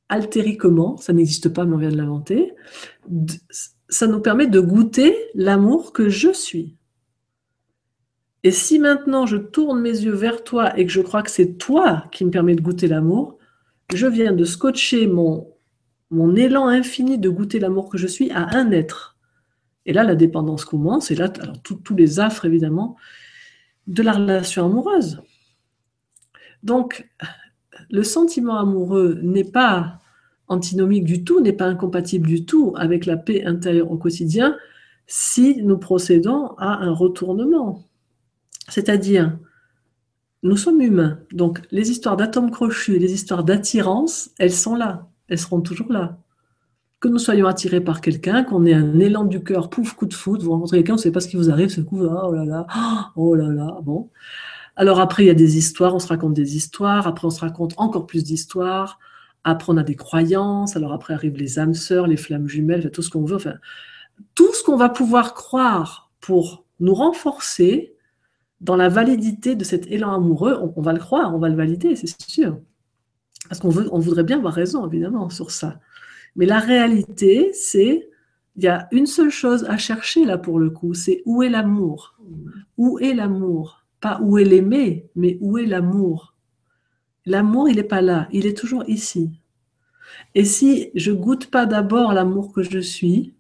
altériquement, 0.09 0.97
ça 0.97 1.13
n'existe 1.13 1.49
pas, 1.49 1.65
mais 1.65 1.75
on 1.75 1.79
vient 1.79 1.91
de 1.91 1.97
l'inventer, 1.97 2.55
ça 3.89 4.07
nous 4.07 4.21
permet 4.21 4.47
de 4.47 4.61
goûter 4.61 5.17
l'amour 5.35 5.93
que 5.93 6.09
je 6.09 6.33
suis. 6.33 6.77
Et 8.43 8.51
si 8.51 8.79
maintenant 8.79 9.27
je 9.27 9.37
tourne 9.37 9.81
mes 9.81 9.91
yeux 9.91 10.15
vers 10.15 10.45
toi 10.45 10.79
et 10.79 10.87
que 10.87 10.93
je 10.93 11.01
crois 11.01 11.23
que 11.23 11.31
c'est 11.31 11.59
toi 11.59 12.07
qui 12.11 12.25
me 12.25 12.31
permet 12.31 12.55
de 12.55 12.63
goûter 12.63 12.89
l'amour, 12.89 13.39
je 13.93 14.07
viens 14.07 14.33
de 14.33 14.45
scotcher 14.45 15.07
mon, 15.07 15.47
élan 16.37 16.69
infini 16.69 17.19
de 17.19 17.29
goûter 17.29 17.59
l'amour 17.59 17.91
que 17.91 17.99
je 17.99 18.07
suis 18.07 18.31
à 18.31 18.57
un 18.57 18.71
être. 18.71 19.17
Et 19.87 19.93
là, 19.93 20.05
la 20.05 20.15
dépendance 20.15 20.65
commence, 20.65 21.11
et 21.11 21.15
là, 21.15 21.33
alors, 21.41 21.61
tous 21.63 21.97
les 21.97 22.21
affres, 22.21 22.45
évidemment, 22.45 22.97
de 23.87 24.03
la 24.03 24.13
relation 24.13 24.67
amoureuse. 24.67 25.23
Donc, 26.63 27.09
le 27.91 28.03
sentiment 28.03 28.59
amoureux 28.59 29.19
n'est 29.23 29.45
pas 29.45 30.01
antinomique 30.49 31.05
du 31.05 31.25
tout, 31.25 31.41
n'est 31.41 31.53
pas 31.53 31.67
incompatible 31.67 32.27
du 32.27 32.45
tout 32.45 32.75
avec 32.77 33.07
la 33.07 33.17
paix 33.17 33.45
intérieure 33.45 33.91
au 33.91 33.97
quotidien 33.97 34.57
si 35.07 35.63
nous 35.63 35.79
procédons 35.79 36.55
à 36.59 36.85
un 36.85 36.93
retournement. 36.93 37.85
C'est-à-dire, 38.71 39.39
nous 40.43 40.57
sommes 40.57 40.81
humains. 40.81 41.19
Donc, 41.33 41.61
les 41.71 41.91
histoires 41.91 42.17
d'atomes 42.17 42.51
crochus 42.51 42.99
les 42.99 43.13
histoires 43.13 43.45
d'attirance, 43.45 44.31
elles 44.39 44.53
sont 44.53 44.75
là. 44.75 45.09
Elles 45.29 45.39
seront 45.39 45.61
toujours 45.61 45.93
là. 45.93 46.19
Que 46.99 47.09
nous 47.09 47.19
soyons 47.19 47.47
attirés 47.47 47.81
par 47.81 48.01
quelqu'un, 48.01 48.43
qu'on 48.45 48.65
ait 48.67 48.75
un 48.75 48.99
élan 48.99 49.25
du 49.25 49.43
cœur, 49.43 49.71
pouf, 49.71 49.95
coup 49.95 50.07
de 50.07 50.15
foudre, 50.15 50.45
vous 50.45 50.51
rencontrez 50.53 50.79
quelqu'un, 50.79 50.95
on 50.95 50.97
ne 50.97 51.01
sait 51.01 51.13
pas 51.13 51.21
ce 51.21 51.29
qui 51.29 51.37
vous 51.37 51.51
arrive, 51.51 51.71
ce 51.71 51.81
coup, 51.81 52.05
ah, 52.05 52.27
oh 52.29 52.33
là 52.33 52.45
là, 52.45 52.67
oh 53.17 53.35
là 53.35 53.49
là, 53.49 53.79
bon. 53.83 54.11
Alors 54.77 55.01
après, 55.01 55.25
il 55.25 55.27
y 55.27 55.31
a 55.31 55.35
des 55.35 55.57
histoires, 55.59 55.95
on 55.95 55.99
se 55.99 56.09
raconte 56.09 56.35
des 56.35 56.57
histoires, 56.57 57.07
après 57.07 57.27
on 57.27 57.31
se 57.31 57.41
raconte 57.41 57.75
encore 57.77 58.07
plus 58.07 58.25
d'histoires, 58.25 58.99
après 59.45 59.73
on 59.73 59.77
a 59.77 59.83
des 59.83 59.97
croyances, 59.97 60.77
alors 60.77 60.93
après 60.93 61.15
arrivent 61.15 61.37
les 61.37 61.59
âmes 61.59 61.75
sœurs, 61.75 62.07
les 62.07 62.17
flammes 62.17 62.49
jumelles, 62.49 62.91
tout 62.91 63.03
ce 63.03 63.11
qu'on 63.11 63.25
veut, 63.25 63.37
enfin, 63.37 63.55
tout 64.35 64.53
ce 64.53 64.63
qu'on 64.63 64.77
va 64.77 64.89
pouvoir 64.91 65.35
croire 65.35 66.11
pour 66.21 66.65
nous 66.81 66.95
renforcer 66.95 67.95
dans 68.61 68.77
la 68.77 68.89
validité 68.89 69.55
de 69.55 69.65
cet 69.65 69.87
élan 69.87 70.13
amoureux, 70.13 70.59
on, 70.77 70.83
va 70.83 70.93
le 70.93 70.99
croire, 70.99 71.35
on 71.35 71.39
va 71.39 71.49
le 71.49 71.57
valider, 71.57 71.97
c'est 71.97 72.21
sûr. 72.21 72.59
Parce 73.49 73.61
qu'on 73.61 73.71
on 73.91 73.99
voudrait 73.99 74.25
bien 74.25 74.39
avoir 74.39 74.55
raison, 74.55 74.87
évidemment, 74.87 75.31
sur 75.31 75.51
ça. 75.51 75.81
Mais 76.37 76.47
la 76.47 76.59
réalité, 76.59 77.53
c'est, 77.55 78.11
il 78.57 78.65
y 78.65 78.69
a 78.69 78.87
une 78.93 79.07
seule 79.07 79.31
chose 79.31 79.65
à 79.65 79.79
chercher 79.79 80.25
là 80.25 80.37
pour 80.37 80.59
le 80.59 80.71
coup, 80.71 80.95
c'est 80.95 81.23
où 81.25 81.43
est 81.43 81.49
l'amour? 81.49 82.19
Où 82.77 82.99
est 82.99 83.15
l'amour? 83.15 83.85
Pas 84.01 84.21
où 84.23 84.39
est 84.39 84.45
l'aimer, 84.45 85.11
mais 85.17 85.39
où 85.41 85.59
est 85.59 85.67
l'amour? 85.67 86.35
L'amour, 87.27 87.69
il 87.69 87.77
n'est 87.77 87.83
pas 87.83 88.03
là, 88.03 88.29
il 88.33 88.47
est 88.47 88.57
toujours 88.57 88.85
ici. 88.89 89.31
Et 90.35 90.45
si 90.45 90.91
je 90.95 91.13
goûte 91.13 91.51
pas 91.51 91.67
d'abord 91.67 92.13
l'amour 92.13 92.53
que 92.53 92.63
je 92.63 92.79
suis, 92.79 93.35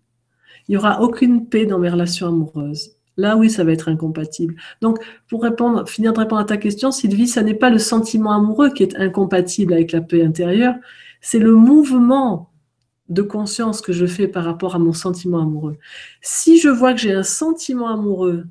il 0.68 0.73
n'y 0.73 0.77
aura 0.77 1.03
aucune 1.03 1.47
paix 1.49 1.66
dans 1.66 1.79
mes 1.79 1.89
relations 1.89 2.29
amoureuses. 2.29 3.00
Là, 3.21 3.37
oui, 3.37 3.51
ça 3.51 3.64
va 3.64 3.73
être 3.73 3.91
incompatible. 3.91 4.55
Donc, 4.81 4.99
pour 5.29 5.47
finir 5.87 6.14
de 6.14 6.18
répondre 6.18 6.41
à 6.41 6.45
ta 6.45 6.57
question, 6.57 6.91
Sylvie, 6.91 7.29
ça 7.29 7.43
n'est 7.43 7.55
pas 7.55 7.68
le 7.68 7.79
sentiment 7.79 8.33
amoureux 8.33 8.71
qui 8.71 8.83
est 8.83 8.97
incompatible 8.97 9.75
avec 9.75 9.93
la 9.93 10.01
paix 10.01 10.25
intérieure, 10.25 10.75
c'est 11.21 11.39
le 11.39 11.55
mouvement 11.55 12.51
de 13.11 13.21
conscience 13.21 13.83
que 13.83 13.93
je 13.93 14.07
fais 14.07 14.27
par 14.27 14.45
rapport 14.45 14.75
à 14.75 14.79
mon 14.79 14.95
sentiment 14.95 15.43
amoureux. 15.43 15.77
Si 16.23 16.59
je 16.59 16.71
vois 16.71 16.95
que 16.95 17.01
j'ai 17.01 17.12
un 17.12 17.23
sentiment 17.23 17.89
amoureux 17.89 18.47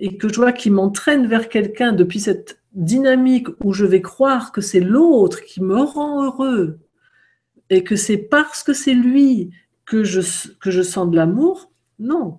et 0.00 0.16
que 0.16 0.28
je 0.28 0.34
vois 0.34 0.52
qu'il 0.52 0.72
m'entraîne 0.72 1.28
vers 1.28 1.48
quelqu'un 1.48 1.92
depuis 1.92 2.18
cette 2.18 2.60
dynamique 2.72 3.46
où 3.62 3.72
je 3.72 3.86
vais 3.86 4.02
croire 4.02 4.50
que 4.50 4.60
c'est 4.60 4.80
l'autre 4.80 5.44
qui 5.44 5.62
me 5.62 5.76
rend 5.76 6.24
heureux 6.24 6.80
et 7.70 7.84
que 7.84 7.94
c'est 7.94 8.18
parce 8.18 8.64
que 8.64 8.72
c'est 8.72 8.94
lui 8.94 9.50
que 9.84 10.02
je 10.02 10.82
sens 10.82 11.08
de 11.08 11.14
l'amour, 11.14 11.70
non 12.00 12.38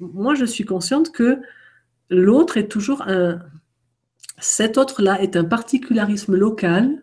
moi, 0.00 0.34
je 0.34 0.44
suis 0.44 0.64
consciente 0.64 1.12
que 1.12 1.38
l'autre 2.10 2.56
est 2.56 2.68
toujours 2.68 3.02
un. 3.06 3.40
Cet 4.38 4.78
autre-là 4.78 5.20
est 5.22 5.36
un 5.36 5.44
particularisme 5.44 6.34
local 6.34 7.02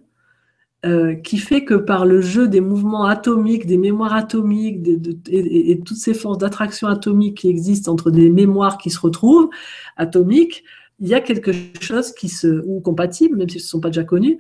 euh, 0.86 1.16
qui 1.16 1.38
fait 1.38 1.66
que 1.66 1.74
par 1.74 2.06
le 2.06 2.22
jeu 2.22 2.48
des 2.48 2.62
mouvements 2.62 3.06
atomiques, 3.06 3.66
des 3.66 3.78
mémoires 3.78 4.14
atomiques 4.14 4.88
et, 5.28 5.80
toutes 5.84 5.98
ces 5.98 6.14
forces 6.14 6.38
d'attraction 6.38 6.88
atomique 6.88 7.40
qui 7.40 7.50
existent 7.50 7.92
entre 7.92 8.12
des 8.12 8.30
mémoires 8.30 8.78
qui 8.78 8.90
se 8.90 9.00
retrouvent 9.00 9.50
atomiques, 9.98 10.64
il 11.00 11.08
y 11.08 11.14
a 11.14 11.20
quelque 11.20 11.52
chose 11.82 12.14
qui 12.14 12.30
se. 12.30 12.64
ou 12.66 12.80
compatible, 12.80 13.38
même 13.38 13.50
si 13.50 13.60
ce 13.60 13.66
ne 13.66 13.70
sont 13.70 13.80
pas 13.80 13.90
déjà 13.90 14.04
connus, 14.04 14.38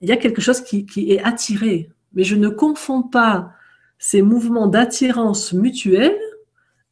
il 0.00 0.08
y 0.08 0.12
a 0.12 0.16
quelque 0.16 0.40
chose 0.40 0.60
qui, 0.60 0.86
qui 0.86 1.12
est 1.12 1.22
attiré. 1.22 1.90
Mais 2.14 2.24
je 2.24 2.36
ne 2.36 2.48
confonds 2.48 3.02
pas 3.02 3.52
ces 3.98 4.22
mouvements 4.22 4.68
d'attirance 4.68 5.52
mutuelle 5.52 6.16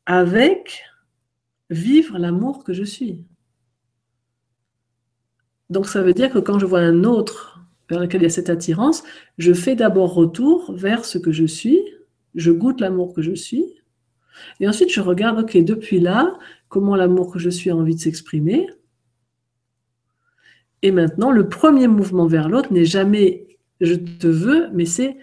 avec 0.07 0.84
vivre 1.70 2.18
l'amour 2.18 2.64
que 2.64 2.72
je 2.72 2.84
suis. 2.84 3.24
Donc 5.68 5.86
ça 5.88 6.02
veut 6.02 6.14
dire 6.14 6.30
que 6.32 6.38
quand 6.38 6.59
je 6.59 6.66
vois 6.66 6.80
un 6.80 7.04
autre 7.04 7.61
vers 7.90 8.00
lequel 8.00 8.22
il 8.22 8.24
y 8.24 8.26
a 8.26 8.30
cette 8.30 8.50
attirance, 8.50 9.02
je 9.38 9.52
fais 9.52 9.74
d'abord 9.74 10.14
retour 10.14 10.72
vers 10.74 11.04
ce 11.04 11.18
que 11.18 11.32
je 11.32 11.44
suis, 11.44 11.80
je 12.34 12.50
goûte 12.52 12.80
l'amour 12.80 13.14
que 13.14 13.22
je 13.22 13.34
suis, 13.34 13.64
et 14.61 14.68
ensuite 14.68 14.92
je 14.92 15.00
regarde, 15.00 15.40
ok, 15.40 15.57
depuis 15.59 16.00
là, 16.00 16.38
comment 16.68 16.96
l'amour 16.96 17.32
que 17.32 17.38
je 17.38 17.50
suis 17.50 17.70
a 17.70 17.76
envie 17.76 17.94
de 17.94 18.00
s'exprimer. 18.00 18.68
Et 20.82 20.90
maintenant, 20.90 21.30
le 21.30 21.48
premier 21.48 21.88
mouvement 21.88 22.26
vers 22.26 22.48
l'autre 22.48 22.72
n'est 22.72 22.84
jamais 22.84 23.59
je 23.80 23.94
te 23.94 24.26
veux, 24.26 24.68
mais 24.72 24.84
c'est 24.84 25.16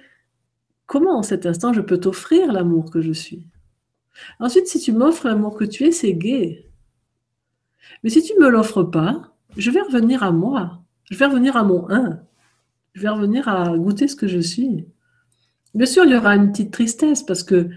comment 0.86 1.17
en 1.17 1.23
cet 1.23 1.45
instant 1.45 1.73
je 1.73 1.81
peux 1.81 1.99
t'offrir 1.99 2.51
l'amour 2.51 2.91
que 2.91 3.01
je 3.01 3.11
suis? 3.11 3.47
Ensuite, 4.39 4.68
si 4.68 4.80
tu 4.80 4.91
m'offres 4.91 5.28
l'amour 5.28 5.57
que 5.57 5.66
tu 5.66 5.86
es, 5.86 5.91
c'est 5.91 6.14
gai. 6.14 6.70
Mais 8.03 8.09
si 8.09 8.24
tu 8.24 8.34
ne 8.36 8.45
me 8.45 8.49
l'offres 8.49 8.84
pas, 8.84 9.34
je 9.57 9.72
vais 9.72 9.82
revenir 9.82 10.24
à 10.24 10.32
moi. 10.32 10.84
Je 11.09 11.18
vais 11.18 11.26
revenir 11.26 11.55
à 11.55 11.64
mon 11.64 11.89
un. 11.89 12.20
Je 12.93 13.01
vais 13.01 13.09
revenir 13.09 13.47
à 13.47 13.78
goûter 13.78 14.07
ce 14.07 14.16
que 14.16 14.28
je 14.28 14.39
suis. 14.39 14.86
Bien 15.74 15.86
sûr, 15.86 16.05
il 16.05 16.11
y 16.11 16.16
aura 16.16 16.36
une 16.36 16.51
petite 16.51 16.72
tristesse 16.72 17.24
parce 17.24 17.43
que 17.43 17.70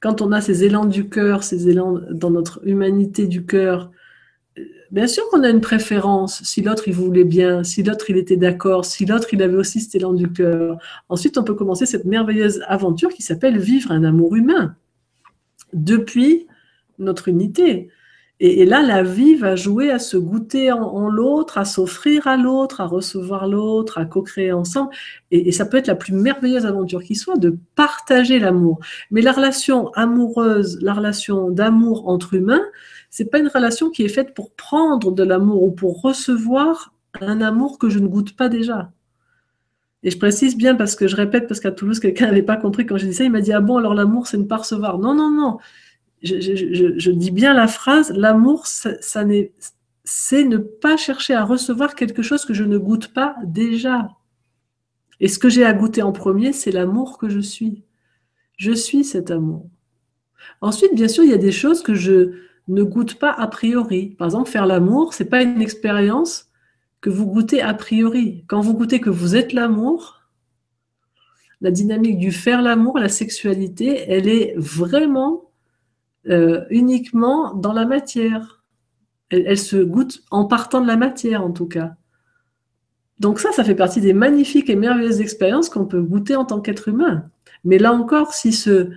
quand 0.00 0.20
on 0.20 0.32
a 0.32 0.40
ces 0.40 0.64
élans 0.64 0.84
du 0.84 1.08
cœur, 1.08 1.42
ces 1.42 1.68
élans 1.68 1.98
dans 2.10 2.30
notre 2.30 2.60
humanité 2.66 3.26
du 3.26 3.46
cœur, 3.46 3.90
bien 4.90 5.06
sûr 5.06 5.24
qu'on 5.30 5.42
a 5.42 5.48
une 5.48 5.60
préférence. 5.60 6.42
Si 6.44 6.62
l'autre 6.62 6.88
il 6.88 6.94
voulait 6.94 7.24
bien, 7.24 7.64
si 7.64 7.82
l'autre 7.82 8.10
il 8.10 8.16
était 8.16 8.36
d'accord, 8.36 8.84
si 8.84 9.06
l'autre 9.06 9.28
il 9.32 9.42
avait 9.42 9.56
aussi 9.56 9.80
cet 9.80 9.94
élan 9.94 10.12
du 10.12 10.30
cœur. 10.30 10.78
Ensuite, 11.08 11.38
on 11.38 11.44
peut 11.44 11.54
commencer 11.54 11.86
cette 11.86 12.04
merveilleuse 12.04 12.62
aventure 12.68 13.10
qui 13.10 13.22
s'appelle 13.22 13.58
vivre 13.58 13.90
un 13.90 14.04
amour 14.04 14.36
humain 14.36 14.76
depuis 15.72 16.46
notre 16.98 17.28
unité. 17.28 17.90
Et, 18.40 18.64
là, 18.66 18.82
la 18.82 19.02
vie 19.02 19.34
va 19.34 19.56
jouer 19.56 19.90
à 19.90 19.98
se 19.98 20.16
goûter 20.16 20.70
en, 20.70 21.10
l'autre, 21.10 21.58
à 21.58 21.64
s'offrir 21.64 22.28
à 22.28 22.36
l'autre, 22.36 22.80
à 22.80 22.86
recevoir 22.86 23.48
l'autre, 23.48 23.98
à 23.98 24.04
co-créer 24.04 24.52
ensemble. 24.52 24.90
Et, 25.32 25.50
ça 25.50 25.66
peut 25.66 25.76
être 25.76 25.88
la 25.88 25.96
plus 25.96 26.12
merveilleuse 26.12 26.64
aventure 26.64 27.02
qui 27.02 27.16
soit 27.16 27.36
de 27.36 27.58
partager 27.74 28.38
l'amour. 28.38 28.78
Mais 29.10 29.22
la 29.22 29.32
relation 29.32 29.90
amoureuse, 29.94 30.78
la 30.82 30.94
relation 30.94 31.50
d'amour 31.50 32.08
entre 32.08 32.34
humains, 32.34 32.64
c'est 33.10 33.28
pas 33.28 33.40
une 33.40 33.48
relation 33.48 33.90
qui 33.90 34.04
est 34.04 34.08
faite 34.08 34.34
pour 34.34 34.52
prendre 34.52 35.10
de 35.10 35.22
l'amour 35.24 35.64
ou 35.64 35.72
pour 35.72 36.00
recevoir 36.02 36.94
un 37.20 37.40
amour 37.40 37.78
que 37.78 37.88
je 37.88 37.98
ne 37.98 38.06
goûte 38.06 38.36
pas 38.36 38.48
déjà. 38.48 38.92
Et 40.02 40.10
je 40.10 40.18
précise 40.18 40.56
bien 40.56 40.74
parce 40.74 40.94
que 40.94 41.08
je 41.08 41.16
répète, 41.16 41.48
parce 41.48 41.60
qu'à 41.60 41.72
Toulouse, 41.72 41.98
quelqu'un 41.98 42.26
n'avait 42.26 42.42
pas 42.42 42.56
compris 42.56 42.86
quand 42.86 42.96
je 42.96 43.06
dis 43.06 43.14
ça, 43.14 43.24
il 43.24 43.32
m'a 43.32 43.40
dit 43.40 43.52
Ah 43.52 43.60
bon, 43.60 43.78
alors 43.78 43.94
l'amour, 43.94 44.26
c'est 44.26 44.36
ne 44.36 44.44
pas 44.44 44.58
recevoir. 44.58 44.98
Non, 44.98 45.14
non, 45.14 45.30
non. 45.30 45.58
Je, 46.22 47.10
dis 47.10 47.30
bien 47.30 47.54
la 47.54 47.68
phrase 47.68 48.10
l'amour, 48.10 48.66
ça, 48.66 48.90
c'est 50.04 50.44
ne 50.44 50.56
pas 50.56 50.96
chercher 50.96 51.34
à 51.34 51.44
recevoir 51.44 51.94
quelque 51.94 52.22
chose 52.22 52.44
que 52.44 52.54
je 52.54 52.64
ne 52.64 52.78
goûte 52.78 53.12
pas 53.12 53.36
déjà. 53.44 54.08
Et 55.20 55.28
ce 55.28 55.38
que 55.38 55.48
j'ai 55.48 55.64
à 55.64 55.72
goûter 55.72 56.02
en 56.02 56.12
premier, 56.12 56.52
c'est 56.52 56.70
l'amour 56.70 57.18
que 57.18 57.28
je 57.28 57.40
suis. 57.40 57.84
Je 58.56 58.72
suis 58.72 59.04
cet 59.04 59.30
amour. 59.30 59.68
Ensuite, 60.60 60.94
bien 60.94 61.08
sûr, 61.08 61.24
il 61.24 61.30
y 61.30 61.34
a 61.34 61.38
des 61.38 61.52
choses 61.52 61.82
que 61.82 61.94
je 61.94 62.32
ne 62.68 62.82
goûte 62.82 63.14
pas 63.18 63.30
a 63.30 63.46
priori. 63.48 64.10
Par 64.18 64.26
exemple, 64.26 64.50
faire 64.50 64.66
l'amour, 64.66 65.14
c'est 65.14 65.24
pas 65.24 65.42
une 65.42 65.62
expérience 65.62 66.47
que 67.00 67.10
vous 67.10 67.26
goûtez 67.26 67.62
a 67.62 67.74
priori. 67.74 68.44
Quand 68.48 68.60
vous 68.60 68.74
goûtez 68.74 69.00
que 69.00 69.10
vous 69.10 69.36
êtes 69.36 69.52
l'amour, 69.52 70.22
la 71.60 71.70
dynamique 71.70 72.18
du 72.18 72.32
faire 72.32 72.62
l'amour, 72.62 72.98
la 72.98 73.08
sexualité, 73.08 74.04
elle 74.08 74.28
est 74.28 74.54
vraiment 74.56 75.50
euh, 76.28 76.64
uniquement 76.70 77.54
dans 77.54 77.72
la 77.72 77.84
matière. 77.84 78.62
Elle, 79.30 79.58
se 79.58 79.76
goûte 79.76 80.22
en 80.30 80.46
partant 80.46 80.80
de 80.80 80.86
la 80.86 80.96
matière, 80.96 81.44
en 81.44 81.50
tout 81.50 81.66
cas. 81.66 81.96
Donc 83.18 83.40
ça, 83.40 83.52
ça 83.52 83.64
fait 83.64 83.74
partie 83.74 84.00
des 84.00 84.14
magnifiques 84.14 84.70
et 84.70 84.76
merveilleuses 84.76 85.20
expériences 85.20 85.68
qu'on 85.68 85.86
peut 85.86 86.00
goûter 86.00 86.36
en 86.36 86.44
tant 86.44 86.60
qu'être 86.60 86.88
humain. 86.88 87.28
Mais 87.64 87.78
là 87.78 87.92
encore, 87.92 88.32
si 88.32 88.52
ce 88.52 88.90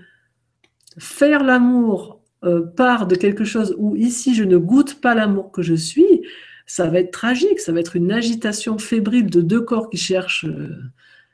faire 0.97 1.43
l'amour 1.43 2.21
euh, 2.43 2.65
part 2.65 3.07
de 3.07 3.15
quelque 3.15 3.43
chose 3.43 3.75
où 3.77 3.95
ici 3.95 4.35
je 4.35 4.43
ne 4.43 4.57
goûte 4.57 5.01
pas 5.01 5.15
l'amour 5.15 5.51
que 5.51 5.61
je 5.61 5.73
suis, 5.73 6.21
ça 6.71 6.87
va 6.87 6.99
être 6.99 7.11
tragique, 7.11 7.59
ça 7.59 7.73
va 7.73 7.81
être 7.81 7.97
une 7.97 8.13
agitation 8.13 8.77
fébrile 8.77 9.29
de 9.29 9.41
deux 9.41 9.59
corps 9.59 9.89
qui 9.89 9.97
cherchent 9.97 10.45
euh, 10.45 10.77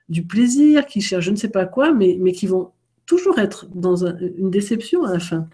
du 0.09 0.25
plaisir, 0.25 0.87
qui 0.87 0.99
cherchent 0.99 1.25
je 1.25 1.29
ne 1.31 1.35
sais 1.35 1.49
pas 1.49 1.67
quoi, 1.67 1.93
mais, 1.93 2.31
qui 2.31 2.47
vont 2.47 2.71
toujours 3.05 3.37
être 3.37 3.67
dans 3.75 4.03
une 4.07 4.49
déception 4.49 5.03
à 5.03 5.13
la 5.13 5.19
fin, 5.19 5.47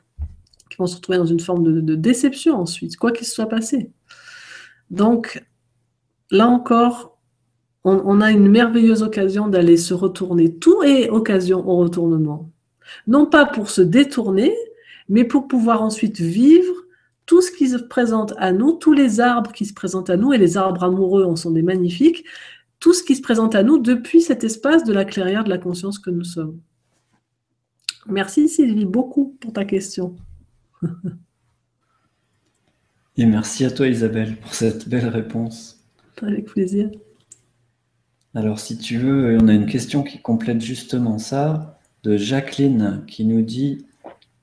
qui 0.70 0.78
vont 0.78 0.88
se 0.88 0.96
retrouver 0.96 1.18
dans 1.18 1.26
une 1.26 1.42
forme 1.42 1.82
de, 1.82 1.96
déception 1.96 2.56
ensuite, 2.56 2.96
quoi 2.96 3.12
qu'il 3.12 3.28
se 3.28 3.36
soit 3.36 3.50
passé. 3.50 3.92
Donc, 4.90 5.44
là 6.32 6.48
encore, 6.48 7.18
on 7.84 8.22
a 8.22 8.32
une 8.32 8.48
merveilleuse 8.48 9.04
occasion 9.04 9.50
d'aller 9.50 9.76
se 9.76 9.94
retourner. 9.94 10.56
Tout 10.56 10.82
est 10.84 11.10
occasion 11.10 11.68
au 11.68 11.76
retournement. 11.76 12.50
Non 13.06 13.26
pas 13.26 13.46
pour 13.46 13.70
se 13.70 13.82
détourner, 13.82 14.56
mais 15.10 15.26
pour 15.26 15.50
pouvoir 15.50 15.82
ensuite 15.82 16.22
vivre 16.22 16.83
tout 17.34 17.42
ce 17.42 17.52
qui 17.52 17.68
se 17.68 17.78
présente 17.78 18.36
à 18.38 18.52
nous, 18.52 18.74
tous 18.74 18.94
les 18.94 19.20
arbres 19.20 19.52
qui 19.52 19.66
se 19.66 19.74
présentent 19.74 20.12
à 20.12 20.18
nous, 20.18 20.34
et 20.34 20.38
les 20.38 20.56
arbres 20.56 20.84
amoureux 20.84 21.24
en 21.24 21.36
sont 21.36 21.50
des 21.50 21.64
magnifiques, 21.64 22.26
tout 22.80 22.94
ce 22.94 23.02
qui 23.02 23.16
se 23.16 23.24
présente 23.24 23.56
à 23.56 23.64
nous 23.64 23.80
depuis 23.80 24.22
cet 24.22 24.44
espace 24.44 24.84
de 24.84 24.94
la 24.94 25.04
clairière 25.04 25.44
de 25.44 25.50
la 25.50 25.58
conscience 25.58 25.98
que 25.98 26.12
nous 26.12 26.24
sommes. 26.24 26.60
Merci 28.06 28.48
Sylvie 28.48 28.86
beaucoup 28.86 29.36
pour 29.42 29.52
ta 29.52 29.66
question. 29.66 30.16
Et 33.18 33.26
merci 33.26 33.66
à 33.66 33.72
toi 33.72 33.88
Isabelle 33.88 34.38
pour 34.38 34.54
cette 34.54 34.88
belle 34.88 35.08
réponse. 35.08 35.84
avec 36.22 36.46
plaisir. 36.46 36.92
Alors, 38.36 38.60
si 38.60 38.78
tu 38.78 39.00
veux, 39.00 39.40
on 39.42 39.48
a 39.48 39.54
une 39.56 39.66
question 39.66 40.04
qui 40.04 40.22
complète 40.22 40.62
justement 40.62 41.18
ça, 41.18 41.80
de 42.04 42.16
Jacqueline, 42.16 43.04
qui 43.08 43.26
nous 43.26 43.42
dit 43.42 43.88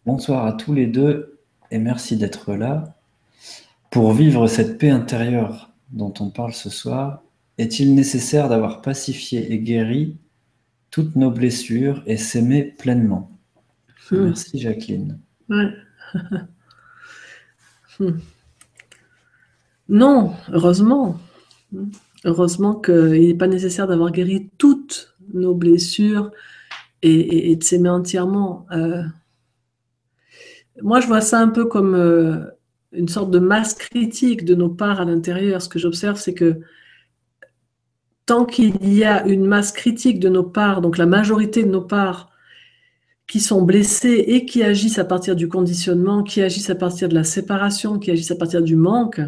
Bonsoir 0.04 0.44
à 0.44 0.54
tous 0.54 0.74
les 0.74 0.88
deux 0.88 1.39
et 1.70 1.78
merci 1.78 2.16
d'être 2.16 2.54
là. 2.54 2.96
Pour 3.90 4.12
vivre 4.12 4.46
cette 4.46 4.78
paix 4.78 4.90
intérieure 4.90 5.70
dont 5.90 6.14
on 6.20 6.30
parle 6.30 6.52
ce 6.52 6.70
soir, 6.70 7.22
est-il 7.58 7.94
nécessaire 7.94 8.48
d'avoir 8.48 8.80
pacifié 8.80 9.52
et 9.52 9.58
guéri 9.58 10.16
toutes 10.90 11.16
nos 11.16 11.30
blessures 11.30 12.02
et 12.06 12.16
s'aimer 12.16 12.62
pleinement? 12.62 13.30
Hmm. 14.10 14.24
Merci 14.26 14.58
Jacqueline. 14.58 15.18
Hmm. 17.98 18.18
Non, 19.90 20.32
heureusement. 20.50 21.20
Heureusement 22.24 22.74
qu'il 22.74 23.28
n'est 23.28 23.34
pas 23.34 23.46
nécessaire 23.46 23.86
d'avoir 23.86 24.10
guéri 24.10 24.48
toutes 24.56 25.14
nos 25.34 25.54
blessures 25.54 26.30
et, 27.02 27.54
de 27.56 27.62
s'aimer 27.62 27.90
entièrement. 27.90 28.66
Euh, 28.72 29.02
moi, 30.82 31.00
je 31.00 31.06
vois 31.06 31.20
ça 31.20 31.38
un 31.40 31.48
peu 31.48 31.64
comme 31.64 31.94
euh, 31.94 32.36
une 32.92 33.08
sorte 33.08 33.30
de 33.30 33.38
masse 33.38 33.74
critique 33.74 34.44
de 34.44 34.54
nos 34.54 34.68
parts 34.68 35.00
à 35.00 35.04
l'intérieur. 35.04 35.62
Ce 35.62 35.68
que 35.68 35.78
j'observe, 35.78 36.16
c'est 36.16 36.34
que 36.34 36.60
tant 38.26 38.44
qu'il 38.44 38.94
y 38.94 39.04
a 39.04 39.26
une 39.26 39.46
masse 39.46 39.72
critique 39.72 40.20
de 40.20 40.28
nos 40.28 40.44
parts, 40.44 40.80
donc 40.80 40.98
la 40.98 41.06
majorité 41.06 41.64
de 41.64 41.70
nos 41.70 41.80
parts 41.80 42.30
qui 43.26 43.40
sont 43.40 43.62
blessées 43.62 44.24
et 44.26 44.44
qui 44.44 44.62
agissent 44.62 44.98
à 44.98 45.04
partir 45.04 45.36
du 45.36 45.48
conditionnement, 45.48 46.22
qui 46.22 46.42
agissent 46.42 46.70
à 46.70 46.74
partir 46.74 47.08
de 47.08 47.14
la 47.14 47.24
séparation, 47.24 47.98
qui 47.98 48.10
agissent 48.10 48.32
à 48.32 48.36
partir 48.36 48.62
du 48.62 48.76
manque, 48.76 49.20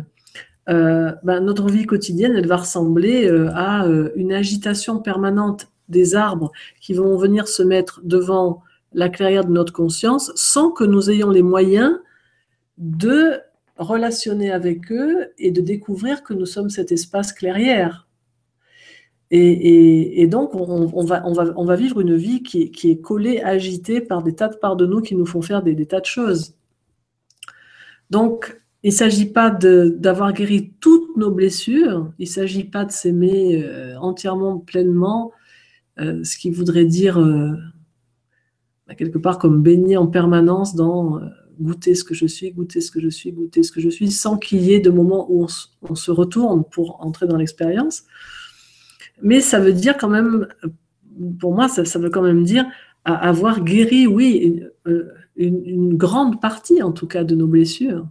euh, 0.69 1.13
ben, 1.23 1.41
notre 1.41 1.69
vie 1.69 1.87
quotidienne, 1.87 2.35
elle 2.37 2.47
va 2.47 2.57
ressembler 2.57 3.29
euh, 3.29 3.51
à 3.55 3.87
une 4.17 4.33
agitation 4.33 4.99
permanente 4.99 5.69
des 5.89 6.15
arbres 6.15 6.53
qui 6.81 6.95
vont 6.95 7.17
venir 7.17 7.49
se 7.49 7.63
mettre 7.63 8.01
devant 8.05 8.63
la 8.95 9.09
clairière 9.09 9.45
de 9.45 9.53
notre 9.53 9.73
conscience 9.73 10.33
sans 10.35 10.71
que 10.71 10.85
nous 10.85 11.11
ayons 11.11 11.31
les 11.31 11.43
moyens 11.43 11.99
de 12.79 13.41
relationner 13.77 14.51
avec 14.51 14.91
eux 14.93 15.33
et 15.39 15.51
de 15.51 15.61
découvrir 15.61 16.23
que 16.23 16.35
nous 16.35 16.47
sommes 16.47 16.71
cet 16.71 16.93
espace 16.93 17.33
clairière. 17.33 18.07
Et, 19.35 20.27
donc, 20.27 20.55
on, 20.55 21.05
va, 21.05 21.23
on, 21.25 21.33
va, 21.33 21.55
on, 21.57 21.65
va, 21.65 21.75
vivre 21.75 22.01
une 22.01 22.17
vie 22.17 22.43
qui, 22.43 22.91
est 22.91 23.01
collée, 23.01 23.41
agitée 23.41 24.03
par 24.03 24.23
des 24.23 24.35
tas 24.35 24.49
de 24.49 24.57
parts 24.57 24.77
de 24.77 24.85
nous 24.85 25.01
qui 25.01 25.15
nous 25.15 25.25
font 25.25 25.41
faire 25.41 25.63
des, 25.63 25.87
tas 25.87 26.01
de 26.01 26.05
choses. 26.05 26.55
Donc, 28.11 28.61
il 28.83 28.91
ne 28.91 28.95
s'agit 28.95 29.25
pas 29.25 29.51
d'avoir 29.51 30.35
guéri 30.35 30.75
toutes 30.81 31.17
nos 31.17 31.31
blessures, 31.31 32.13
il 32.19 32.25
ne 32.25 32.31
s'agit 32.31 32.65
pas 32.65 32.85
de 32.85 32.93
s'aimer 32.93 33.65
euh, 33.65 33.97
entièrement, 34.01 34.59
pleinement, 34.59 35.33
euh, 35.99 36.23
ce 36.25 36.37
qui 36.37 36.51
voudrait 36.51 36.85
dire 36.85 37.19
euh, 37.19 37.55
quelque 38.97 39.19
part 39.19 39.39
comme 39.39 39.63
baigner 39.63 39.97
en 39.97 40.07
permanence 40.07 40.75
dans 40.75 41.19
euh, 41.19 41.27
goûter 41.61 41.95
ce 41.95 42.05
que 42.05 42.15
je 42.15 42.27
suis, 42.27 42.51
goûter 42.51 42.81
ce 42.81 42.91
que 42.91 43.01
je 43.01 43.09
suis, 43.09 43.33
goûter 43.33 43.63
ce 43.63 43.73
que 43.73 43.81
je 43.81 43.89
suis, 43.89 44.11
sans 44.11 44.37
qu'il 44.37 44.63
y 44.63 44.73
ait 44.73 44.81
de 44.81 44.91
moments 44.91 45.27
où 45.31 45.47
on, 45.83 45.95
se 45.95 46.11
retourne 46.11 46.65
pour 46.65 47.05
entrer 47.05 47.27
dans 47.27 47.37
l'expérience. 47.37 48.05
Mais 49.23 49.41
ça 49.41 49.61
veut 49.61 49.73
dire 49.73 49.97
quand 49.97 50.09
même, 50.09 50.49
pour 51.39 51.55
moi, 51.55 51.69
ça, 51.69 51.99
veut 51.99 52.11
quand 52.11 52.23
même 52.23 52.43
dire 52.43 52.65
avoir 53.05 53.63
guéri, 53.63 54.07
oui, 54.07 54.63
une, 55.37 55.97
grande 55.97 56.41
partie 56.41 56.83
en 56.83 56.93
tout 56.93 57.07
cas 57.07 57.23
de 57.23 57.35
nos 57.35 57.47
blessures, 57.47 58.09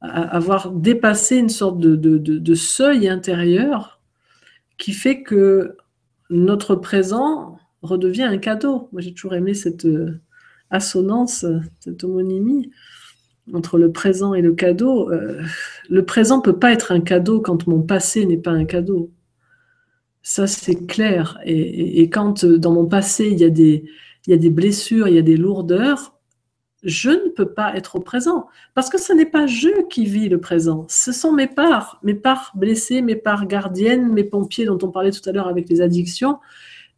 avoir 0.00 0.70
dépassé 0.70 1.38
une 1.38 1.48
sorte 1.48 1.78
de, 1.78 1.96
de 1.96 2.54
seuil 2.54 3.08
intérieur 3.08 4.00
qui 4.76 4.92
fait 4.92 5.22
que 5.22 5.76
notre 6.30 6.74
présent 6.74 7.58
redevient 7.82 8.22
un 8.22 8.38
cadeau. 8.38 8.88
Moi, 8.92 9.02
j'ai 9.02 9.12
toujours 9.12 9.34
aimé 9.34 9.54
cette 9.54 9.84
euh, 9.84 10.20
assonance, 10.70 11.44
cette 11.80 12.04
homonymie 12.04 12.70
entre 13.52 13.78
le 13.78 13.92
présent 13.92 14.34
et 14.34 14.42
le 14.42 14.52
cadeau. 14.52 15.10
Euh, 15.10 15.42
le 15.88 16.04
présent 16.04 16.40
peut 16.40 16.58
pas 16.58 16.72
être 16.72 16.92
un 16.92 17.00
cadeau 17.00 17.40
quand 17.40 17.66
mon 17.66 17.82
passé 17.82 18.24
n'est 18.26 18.36
pas 18.36 18.52
un 18.52 18.64
cadeau. 18.64 19.10
Ça, 20.22 20.46
c'est 20.46 20.86
clair. 20.86 21.38
Et, 21.44 22.08
quand 22.10 22.44
euh, 22.44 22.58
dans 22.58 22.72
mon 22.72 22.86
passé, 22.86 23.28
il 23.30 23.38
y, 23.40 23.44
a 23.44 23.50
des, 23.50 23.84
il 24.26 24.30
y 24.30 24.34
a 24.34 24.36
des 24.36 24.50
blessures, 24.50 25.08
il 25.08 25.14
y 25.14 25.18
a 25.18 25.22
des 25.22 25.36
lourdeurs, 25.36 26.16
je 26.84 27.10
ne 27.10 27.28
peux 27.28 27.52
pas 27.52 27.74
être 27.76 27.96
au 27.96 28.00
présent. 28.00 28.46
Parce 28.74 28.88
que 28.88 29.00
ce 29.00 29.12
n'est 29.12 29.26
pas 29.26 29.46
je 29.46 29.86
qui 29.88 30.04
vis 30.04 30.28
le 30.28 30.38
présent. 30.38 30.86
Ce 30.88 31.12
sont 31.12 31.32
mes 31.32 31.48
parts, 31.48 31.98
mes 32.04 32.14
parts 32.14 32.52
blessées, 32.54 33.02
mes 33.02 33.16
parts 33.16 33.46
gardiennes, 33.46 34.12
mes 34.12 34.24
pompiers 34.24 34.66
dont 34.66 34.78
on 34.82 34.90
parlait 34.90 35.10
tout 35.10 35.28
à 35.28 35.32
l'heure 35.32 35.48
avec 35.48 35.68
les 35.68 35.80
addictions. 35.80 36.38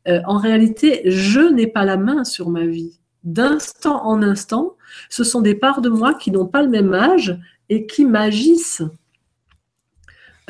Euh, 0.09 0.21
en 0.27 0.39
réalité, 0.39 1.03
je 1.07 1.41
n'ai 1.41 1.67
pas 1.67 1.85
la 1.85 1.97
main 1.97 2.25
sur 2.25 2.51
ma 2.51 2.67
vie. 2.67 2.99
D'instant 3.23 4.05
en 4.07 4.23
instant, 4.23 4.77
ce 5.09 5.25
sont 5.25 5.41
des 5.41 5.55
parts 5.55 5.81
de 5.81 5.89
moi 5.89 6.15
qui 6.15 6.31
n'ont 6.31 6.47
pas 6.47 6.63
le 6.63 6.69
même 6.69 6.93
âge 6.93 7.39
et 7.71 7.87
qui 7.87 8.05
m'agissent. 8.05 8.83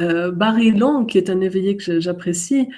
Euh, 0.00 0.32
Barry 0.32 0.72
Long, 0.72 1.04
qui 1.04 1.18
est 1.18 1.30
un 1.30 1.40
éveillé 1.40 1.76
que 1.76 2.00
j'apprécie, 2.00 2.68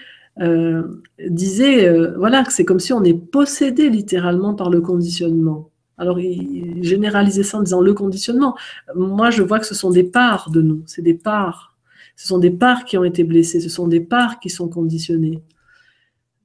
euh, 0.42 0.82
disait 1.30 1.90
voilà 2.18 2.44
que 2.44 2.52
c'est 2.52 2.66
comme 2.66 2.78
si 2.78 2.92
on 2.92 3.02
est 3.04 3.14
possédé 3.14 3.88
littéralement 3.88 4.54
par 4.54 4.68
le 4.68 4.82
conditionnement. 4.82 5.70
Alors, 5.96 6.20
il 6.20 6.84
généralisait 6.84 7.42
ça 7.42 7.56
en 7.56 7.62
disant 7.62 7.80
le 7.80 7.94
conditionnement. 7.94 8.54
Moi, 8.94 9.30
je 9.30 9.42
vois 9.42 9.58
que 9.58 9.64
ce 9.64 9.74
sont 9.74 9.88
des 9.88 10.04
parts 10.04 10.50
de 10.50 10.60
nous, 10.60 10.82
c'est 10.84 11.00
des 11.00 11.14
parts. 11.14 11.74
Ce 12.16 12.28
sont 12.28 12.38
des 12.38 12.50
parts 12.50 12.84
qui 12.84 12.98
ont 12.98 13.04
été 13.04 13.24
blessées, 13.24 13.60
ce 13.60 13.70
sont 13.70 13.88
des 13.88 14.00
parts 14.00 14.38
qui 14.38 14.50
sont 14.50 14.68
conditionnées 14.68 15.42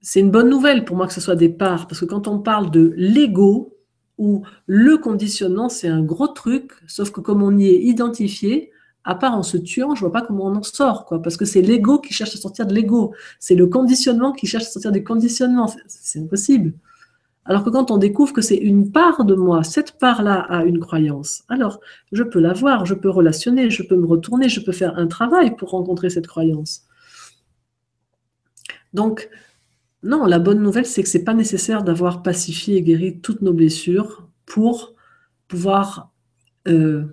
c'est 0.02 0.20
une 0.20 0.32
bonne 0.32 0.50
nouvelle 0.50 0.84
pour 0.86 0.98
moi 0.98 1.08
que 1.08 1.14
ce 1.14 1.22
soit 1.22 1.36
des 1.36 1.50
parts, 1.50 1.88
parce 1.88 2.00
que 2.00 2.06
quand 2.06 2.28
on 2.28 2.40
parle 2.40 2.72
de 2.72 2.94
l'ego 2.98 3.78
ou 4.18 4.44
le 4.66 4.98
conditionnement, 4.98 5.70
c'est 5.70 5.88
un 5.88 6.02
gros 6.02 6.28
truc, 6.28 6.72
sauf 6.88 7.12
que 7.12 7.22
comme 7.22 7.44
on 7.44 7.58
y 7.58 7.68
est 7.68 7.82
identifié, 7.82 8.72
à 9.04 9.16
part 9.16 9.36
en 9.36 9.44
se 9.44 9.58
tuant, 9.58 9.96
je 9.96 10.02
vois 10.02 10.12
pas 10.12 10.22
comment 10.22 10.46
on 10.46 10.56
en 10.56 10.64
sort, 10.64 11.06
quoi, 11.06 11.22
parce 11.22 11.38
que 11.38 11.46
c'est 11.46 11.62
l'ego 11.62 12.00
qui 12.00 12.14
cherche 12.14 12.36
à 12.36 12.38
sortir 12.38 12.68
de 12.68 12.74
l'ego, 12.74 13.14
c'est 13.40 13.56
le 13.56 13.68
conditionnement 13.68 14.32
qui 14.32 14.48
cherche 14.48 14.66
à 14.66 14.70
sortir 14.70 14.92
des 14.92 15.04
conditionnements, 15.04 15.72
c'est 15.88 16.20
impossible. 16.20 16.74
Alors 17.46 17.64
que 17.64 17.72
quand 17.72 17.90
on 17.90 17.98
découvre 17.98 18.34
que 18.34 18.42
c'est 18.42 18.58
une 18.58 18.92
part 18.92 19.26
de 19.26 19.34
moi, 19.34 19.64
cette 19.64 19.98
part-là 19.98 20.42
a 20.42 20.64
une 20.64 20.80
croyance, 20.80 21.44
alors 21.50 21.80
je 22.12 22.22
peux 22.22 22.40
la 22.40 22.54
voir, 22.54 22.86
je 22.86 22.94
peux 22.94 23.10
relationner, 23.10 23.72
je 23.72 23.82
peux 23.82 23.96
me 23.96 24.06
retourner, 24.06 24.50
je 24.50 24.60
peux 24.60 24.72
faire 24.72 24.98
un 24.98 25.08
travail 25.08 25.56
pour 25.56 25.72
rencontrer 25.72 26.12
cette 26.12 26.28
croyance. 26.28 26.84
Donc, 28.94 29.30
non, 30.04 30.26
la 30.26 30.40
bonne 30.40 30.62
nouvelle, 30.62 30.86
c'est 30.86 31.04
que 31.04 31.10
ce 31.10 31.18
n'est 31.18 31.24
pas 31.24 31.34
nécessaire 31.34 31.84
d'avoir 31.84 32.24
pacifié 32.24 32.78
et 32.78 32.82
guéri 32.82 33.20
toutes 33.20 33.42
nos 33.42 33.54
blessures 33.54 34.28
pour 34.46 34.96
pouvoir 35.48 36.12
euh, 36.68 37.04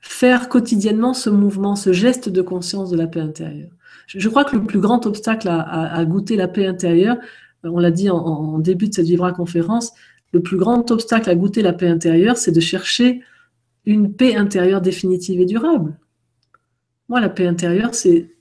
faire 0.00 0.48
quotidiennement 0.48 1.14
ce 1.14 1.30
mouvement, 1.30 1.76
ce 1.76 1.92
geste 1.92 2.28
de 2.28 2.42
conscience 2.42 2.90
de 2.90 2.96
la 2.96 3.06
paix 3.06 3.20
intérieure. 3.20 3.70
Je, 4.06 4.28
crois 4.28 4.44
que 4.44 4.56
le 4.56 4.64
plus 4.64 4.80
grand 4.80 5.06
obstacle 5.06 5.48
à, 5.48 6.04
goûter 6.04 6.36
la 6.36 6.48
paix 6.48 6.66
intérieure, 6.66 7.16
euh, 7.64 7.70
on 7.70 7.78
l'a 7.78 7.90
dit 7.90 8.10
en, 8.10 8.58
début 8.58 8.88
de 8.88 8.94
cette 8.94 9.06
Vivra 9.06 9.32
conférence, 9.32 9.92
le 10.32 10.40
plus 10.40 10.58
grand 10.58 10.90
obstacle 10.90 11.30
à 11.30 11.34
goûter 11.34 11.62
la 11.62 11.72
paix 11.72 11.88
intérieure, 11.88 12.36
c'est 12.36 12.52
de 12.52 12.60
chercher 12.60 13.22
une 13.86 14.12
paix 14.12 14.36
intérieure 14.36 14.82
définitive 14.82 15.40
et 15.40 15.46
durable. 15.46 15.98
Moi, 17.08 17.20
la 17.20 17.30
paix 17.30 17.46
intérieure, 17.46 17.94
c'est, 17.94 18.34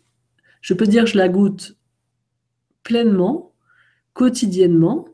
je 0.60 0.74
peux 0.74 0.88
dire 0.88 1.06
je 1.06 1.18
la 1.18 1.30
goûte 1.30 1.77
pleinement, 2.88 3.52
quotidiennement, 4.14 5.10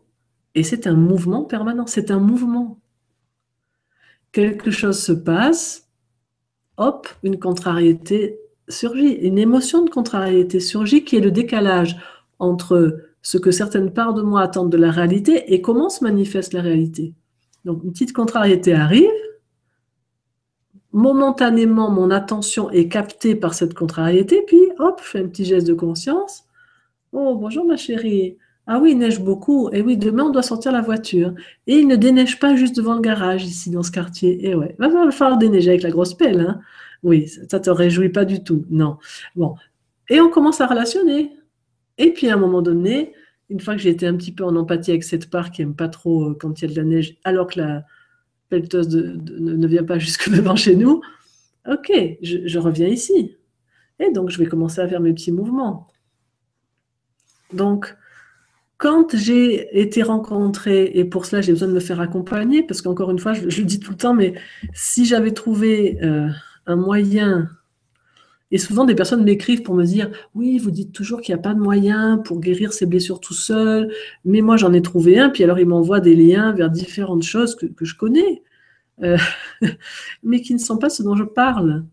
et 0.53 0.61
c'est 0.61 0.85
un 0.85 0.93
mouvement 0.93 1.43
permanent, 1.43 1.87
c'est 1.87 2.11
un 2.11 2.19
mouvement. 2.19 2.79
Quelque 4.31 4.69
chose 4.69 4.99
se 4.99 5.11
passe, 5.11 5.89
hop, 6.77 7.07
une 7.23 7.39
contrariété 7.39 8.37
surgit, 8.69 9.13
une 9.13 9.39
émotion 9.39 9.83
de 9.83 9.89
contrariété 9.89 10.59
surgit 10.59 11.03
qui 11.03 11.15
est 11.15 11.19
le 11.19 11.31
décalage 11.31 11.97
entre 12.37 12.99
ce 13.23 13.39
que 13.39 13.49
certaines 13.49 13.91
parts 13.91 14.13
de 14.13 14.21
moi 14.21 14.43
attendent 14.43 14.71
de 14.71 14.77
la 14.77 14.91
réalité 14.91 15.51
et 15.51 15.61
comment 15.63 15.89
se 15.89 16.03
manifeste 16.03 16.53
la 16.53 16.61
réalité. 16.61 17.15
Donc 17.65 17.83
une 17.83 17.91
petite 17.91 18.13
contrariété 18.13 18.73
arrive, 18.73 19.09
momentanément 20.91 21.89
mon 21.89 22.11
attention 22.11 22.69
est 22.69 22.87
captée 22.87 23.33
par 23.33 23.55
cette 23.55 23.73
contrariété, 23.73 24.43
puis 24.45 24.61
hop, 24.77 25.01
je 25.03 25.09
fais 25.09 25.19
un 25.21 25.27
petit 25.27 25.45
geste 25.45 25.65
de 25.65 25.73
conscience, 25.73 26.43
Oh, 27.15 27.35
bonjour 27.35 27.63
ma 27.63 27.77
chérie. 27.77 28.37
Ah 28.65 28.79
oui, 28.79 28.91
il 28.93 28.97
neige 28.97 29.19
beaucoup. 29.21 29.69
Et 29.71 29.83
oui, 29.83 29.97
demain, 29.97 30.23
on 30.23 30.29
doit 30.31 30.41
sortir 30.41 30.71
la 30.71 30.81
voiture. 30.81 31.35
Et 31.67 31.75
il 31.75 31.87
ne 31.87 31.95
déneige 31.95 32.39
pas 32.39 32.55
juste 32.55 32.75
devant 32.75 32.95
le 32.95 33.01
garage 33.01 33.43
ici, 33.45 33.69
dans 33.69 33.83
ce 33.83 33.91
quartier. 33.91 34.49
Et 34.49 34.55
ouais, 34.55 34.75
va 34.79 35.11
falloir 35.11 35.37
déneiger 35.37 35.69
avec 35.69 35.83
la 35.83 35.91
grosse 35.91 36.15
pelle. 36.15 36.39
Hein. 36.39 36.59
Oui, 37.03 37.27
ça 37.27 37.59
te 37.59 37.69
réjouit 37.69 38.09
pas 38.09 38.25
du 38.25 38.43
tout. 38.43 38.65
Non. 38.71 38.97
Bon. 39.35 39.53
Et 40.09 40.21
on 40.21 40.29
commence 40.29 40.59
à 40.59 40.65
relationner. 40.65 41.31
Et 41.99 42.11
puis, 42.13 42.29
à 42.29 42.33
un 42.33 42.37
moment 42.37 42.63
donné, 42.63 43.13
une 43.51 43.59
fois 43.59 43.75
que 43.75 43.81
j'ai 43.81 43.89
été 43.91 44.07
un 44.07 44.15
petit 44.15 44.31
peu 44.31 44.43
en 44.43 44.55
empathie 44.55 44.89
avec 44.89 45.03
cette 45.03 45.29
part 45.29 45.51
qui 45.51 45.61
n'aime 45.61 45.75
pas 45.75 45.89
trop 45.89 46.31
euh, 46.31 46.37
quand 46.39 46.59
il 46.61 46.65
y 46.65 46.71
a 46.71 46.73
de 46.73 46.77
la 46.77 46.83
neige, 46.83 47.17
alors 47.23 47.45
que 47.45 47.59
la 47.59 47.83
pelleteuse 48.49 48.89
ne, 48.89 49.67
vient 49.67 49.83
pas 49.83 49.99
jusque 49.99 50.31
devant 50.31 50.55
chez 50.55 50.75
nous, 50.75 51.01
ok, 51.69 51.91
je 52.23 52.57
reviens 52.57 52.87
ici. 52.87 53.37
Et 53.99 54.09
donc, 54.11 54.31
je 54.31 54.39
vais 54.39 54.47
commencer 54.47 54.81
à 54.81 54.87
faire 54.87 54.99
mes 54.99 55.13
petits 55.13 55.31
mouvements. 55.31 55.92
Donc, 57.53 57.95
quand 58.77 59.15
j'ai 59.15 59.79
été 59.79 60.03
rencontrée, 60.03 60.91
et 60.93 61.05
pour 61.05 61.25
cela 61.25 61.41
j'ai 61.41 61.53
besoin 61.53 61.69
de 61.69 61.73
me 61.73 61.79
faire 61.79 62.01
accompagner, 62.01 62.63
parce 62.63 62.81
qu'encore 62.81 63.11
une 63.11 63.19
fois, 63.19 63.33
je, 63.33 63.43
le 63.45 63.65
dis 63.65 63.79
tout 63.79 63.91
le 63.91 63.97
temps, 63.97 64.13
mais 64.13 64.33
si 64.73 65.05
j'avais 65.05 65.31
trouvé 65.31 65.97
euh, 66.03 66.27
un 66.65 66.75
moyen, 66.75 67.49
et 68.51 68.57
souvent 68.57 68.85
des 68.85 68.93
personnes 68.93 69.23
m'écrivent 69.23 69.63
pour 69.63 69.73
me 69.73 69.83
dire, 69.85 70.11
oui, 70.35 70.59
vous 70.59 70.69
dites 70.69 70.91
toujours 70.91 71.21
qu'il 71.21 71.33
n'y 71.33 71.39
a 71.39 71.41
pas 71.41 71.53
de 71.53 71.59
moyen 71.59 72.17
pour 72.17 72.39
guérir 72.39 72.73
ces 72.73 72.85
blessures 72.85 73.19
tout 73.19 73.33
seul, 73.33 73.91
mais 74.25 74.41
moi 74.41 74.57
j'en 74.57 74.73
ai 74.73 74.81
trouvé 74.81 75.17
un, 75.17 75.29
puis 75.29 75.43
alors 75.43 75.59
ils 75.59 75.65
m'envoient 75.65 76.01
des 76.01 76.15
liens 76.15 76.51
vers 76.51 76.69
différentes 76.69 77.23
choses 77.23 77.55
que, 77.55 77.85
je 77.85 77.95
connais, 77.95 78.43
euh, 79.01 79.17
mais 80.23 80.41
qui 80.41 80.53
ne 80.53 80.59
sont 80.59 80.77
pas 80.77 80.89
ce 80.89 81.03
dont 81.03 81.15
je 81.15 81.23
parle. 81.23 81.85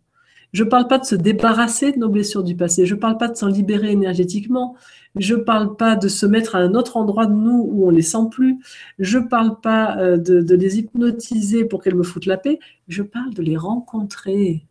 Je 0.52 0.64
ne 0.64 0.68
parle 0.68 0.89
pas 0.89 0.98
de 0.98 1.05
se 1.05 1.14
débarrasser 1.14 1.93
de 1.93 1.98
nos 1.98 2.09
blessures 2.09 2.43
du 2.43 2.56
passé, 2.56 2.86
je 2.86 2.94
ne 2.94 3.01
parle 3.01 3.18
pas 3.18 3.28
de 3.28 3.36
s'en 3.36 3.47
libérer 3.47 3.90
énergétiquement, 3.90 4.74
je 5.16 5.35
ne 5.35 5.40
parle 5.40 5.77
pas 5.77 5.97
de 5.97 6.09
se 6.09 6.27
mettre 6.27 6.56
à 6.56 6.59
un 6.59 6.74
autre 6.74 6.97
endroit 6.97 7.27
de 7.27 7.35
nous 7.35 7.68
où 7.70 7.86
on 7.86 7.90
ne 7.90 7.97
les 7.97 8.02
sent 8.02 8.28
plus, 8.31 8.59
je 8.98 9.18
ne 9.18 9.27
parle 9.27 9.60
pas 9.60 9.97
euh, 9.98 10.16
de, 10.16 10.55
les 10.55 10.78
hypnotiser 10.78 11.64
pour 11.64 11.82
qu'elles 11.82 11.94
me 11.94 12.02
foutent 12.02 12.27
la 12.27 12.36
paix, 12.36 12.59
je 12.89 13.02
parle 13.02 13.32
de 13.35 13.43
les 13.43 13.56
rencontrer 13.56 14.66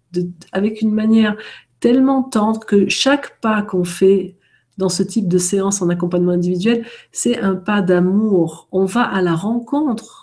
avec 0.52 0.82
une 0.82 0.92
manière 0.92 1.36
tellement 1.80 2.24
tendre 2.24 2.60
que 2.62 2.90
chaque 2.90 3.40
pas 3.40 3.62
qu'on 3.62 3.84
fait 3.84 4.36
dans 4.78 4.90
ce 4.90 5.04
type 5.04 5.28
de 5.28 5.38
séance 5.38 5.82
en 5.82 5.90
accompagnement 5.90 6.32
individuel, 6.32 6.86
c'est 7.12 7.38
un 7.40 7.56
pas 7.56 7.82
d'amour. 7.82 8.70
On 8.72 8.86
va 8.86 9.04
à 9.04 9.22
la 9.22 9.36
rencontre 9.36 10.19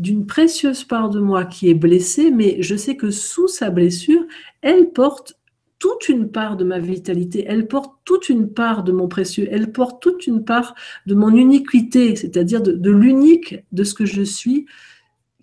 d'une 0.00 0.24
précieuse 0.24 0.82
part 0.84 1.10
de 1.10 1.20
moi 1.20 1.44
qui 1.44 1.68
est 1.68 1.74
blessée, 1.74 2.30
mais 2.30 2.62
je 2.62 2.74
sais 2.74 2.96
que 2.96 3.10
sous 3.10 3.48
sa 3.48 3.68
blessure, 3.68 4.24
elle 4.62 4.92
porte 4.92 5.38
toute 5.78 6.08
une 6.08 6.30
part 6.30 6.56
de 6.56 6.64
ma 6.64 6.78
vitalité, 6.78 7.44
elle 7.46 7.68
porte 7.68 7.92
toute 8.06 8.30
une 8.30 8.50
part 8.50 8.82
de 8.82 8.92
mon 8.92 9.08
précieux, 9.08 9.46
elle 9.50 9.72
porte 9.72 10.02
toute 10.02 10.26
une 10.26 10.42
part 10.42 10.74
de 11.04 11.14
mon 11.14 11.34
uniquité, 11.34 12.16
c'est-à-dire 12.16 12.62
de, 12.62 12.90
l'unique 12.90 13.62
de 13.72 13.84
ce 13.84 13.92
que 13.92 14.06
je 14.06 14.22
suis, 14.22 14.64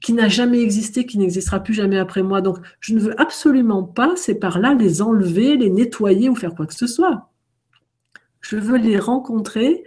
qui 0.02 0.14
n'a 0.14 0.28
jamais 0.28 0.60
existé, 0.60 1.06
qui 1.06 1.20
n'existera 1.20 1.60
plus 1.60 1.76
jamais 1.76 2.00
après 2.00 2.24
moi. 2.24 2.42
Donc, 2.42 2.58
je 2.80 2.96
ne 2.96 3.00
veux 3.00 3.20
absolument 3.22 3.84
pas 3.84 4.16
ces 4.16 4.40
parts-là 4.40 4.74
les 4.74 5.04
enlever, 5.04 5.56
les 5.56 5.70
nettoyer 5.70 6.30
ou 6.30 6.36
faire 6.36 6.56
quoi 6.56 6.66
que 6.66 6.76
ce 6.76 6.88
soit. 6.88 7.30
Je 8.42 8.58
veux 8.58 8.78
les 8.78 8.98
rencontrer 8.98 9.84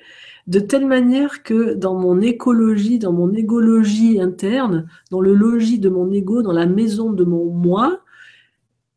de 0.51 0.59
telle 0.59 0.87
manière 0.87 1.45
que 1.45 1.75
dans 1.75 1.95
mon 1.95 2.21
écologie, 2.21 2.99
dans 2.99 3.13
mon 3.13 3.33
égologie 3.33 4.21
interne, 4.21 4.89
dans 5.13 5.21
le 5.21 5.33
logis 5.33 5.79
de 5.79 5.89
mon 5.89 6.11
ego, 6.11 6.43
dans 6.43 6.53
la 6.53 6.67
maison 6.67 7.13
de 7.13 7.23
mon 7.23 7.45
moi, 7.53 8.01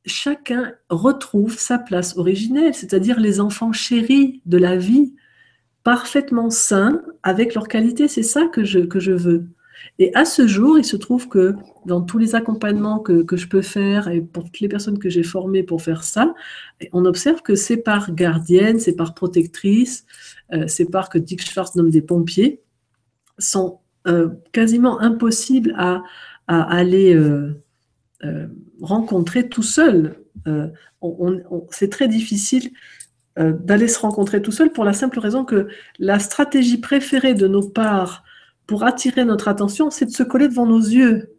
chacun 0.03 0.73
retrouve 0.89 1.59
sa 1.59 1.77
place 1.77 2.17
originelle, 2.17 2.73
c'est-à-dire 2.73 3.19
les 3.19 3.39
enfants 3.39 3.71
chéris 3.71 4.41
de 4.47 4.57
la 4.57 4.77
vie, 4.77 5.13
parfaitement 5.83 6.49
sains 6.49 7.03
avec 7.21 7.53
leur 7.53 7.67
qualité. 7.67 8.07
C'est 8.07 8.23
ça 8.23 8.47
que 8.47 8.63
je, 8.63 8.79
que 8.79 8.99
je 8.99 9.11
veux. 9.11 9.45
Et 9.99 10.13
à 10.15 10.25
ce 10.25 10.47
jour, 10.47 10.77
il 10.77 10.85
se 10.85 10.97
trouve 10.97 11.27
que 11.27 11.55
dans 11.85 12.01
tous 12.01 12.17
les 12.17 12.35
accompagnements 12.35 12.99
que, 12.99 13.25
je 13.31 13.47
peux 13.47 13.61
faire 13.61 14.07
et 14.07 14.21
pour 14.21 14.45
toutes 14.45 14.59
les 14.59 14.67
personnes 14.67 14.97
que 14.97 15.09
j'ai 15.09 15.23
formées 15.23 15.63
pour 15.63 15.81
faire 15.81 16.03
ça, 16.03 16.33
on 16.91 17.05
observe 17.05 17.41
que 17.41 17.55
c'est 17.55 17.77
par 17.77 18.13
gardienne, 18.13 18.79
c'est 18.79 18.95
par 18.95 19.13
protectrice, 19.13 20.05
euh, 20.53 20.67
c'est 20.67 20.89
par 20.89 21.09
que 21.09 21.17
Dick 21.17 21.41
Schwartz 21.47 21.75
nomme 21.75 21.91
des 21.91 22.01
pompiers, 22.01 22.61
sont 23.37 23.79
euh, 24.07 24.29
quasiment 24.51 24.99
impossibles 24.99 25.75
à, 25.77 26.03
aller 26.47 27.15
euh, 27.15 27.55
rencontrer 28.81 29.47
tout 29.47 29.63
seul. 29.63 30.19
c'est 31.71 31.89
très 31.89 32.07
difficile 32.07 32.71
d'aller 33.37 33.87
se 33.87 33.97
rencontrer 33.97 34.41
tout 34.41 34.51
seul 34.51 34.71
pour 34.71 34.83
la 34.83 34.93
simple 34.93 35.19
raison 35.19 35.45
que 35.45 35.67
la 35.99 36.19
stratégie 36.19 36.77
préférée 36.77 37.33
de 37.33 37.47
nos 37.47 37.67
parts 37.67 38.23
pour 38.67 38.83
attirer 38.83 39.25
notre 39.25 39.47
attention, 39.47 39.89
c'est 39.89 40.05
de 40.05 40.11
se 40.11 40.23
coller 40.23 40.47
devant 40.47 40.65
nos 40.65 40.79
yeux. 40.79 41.35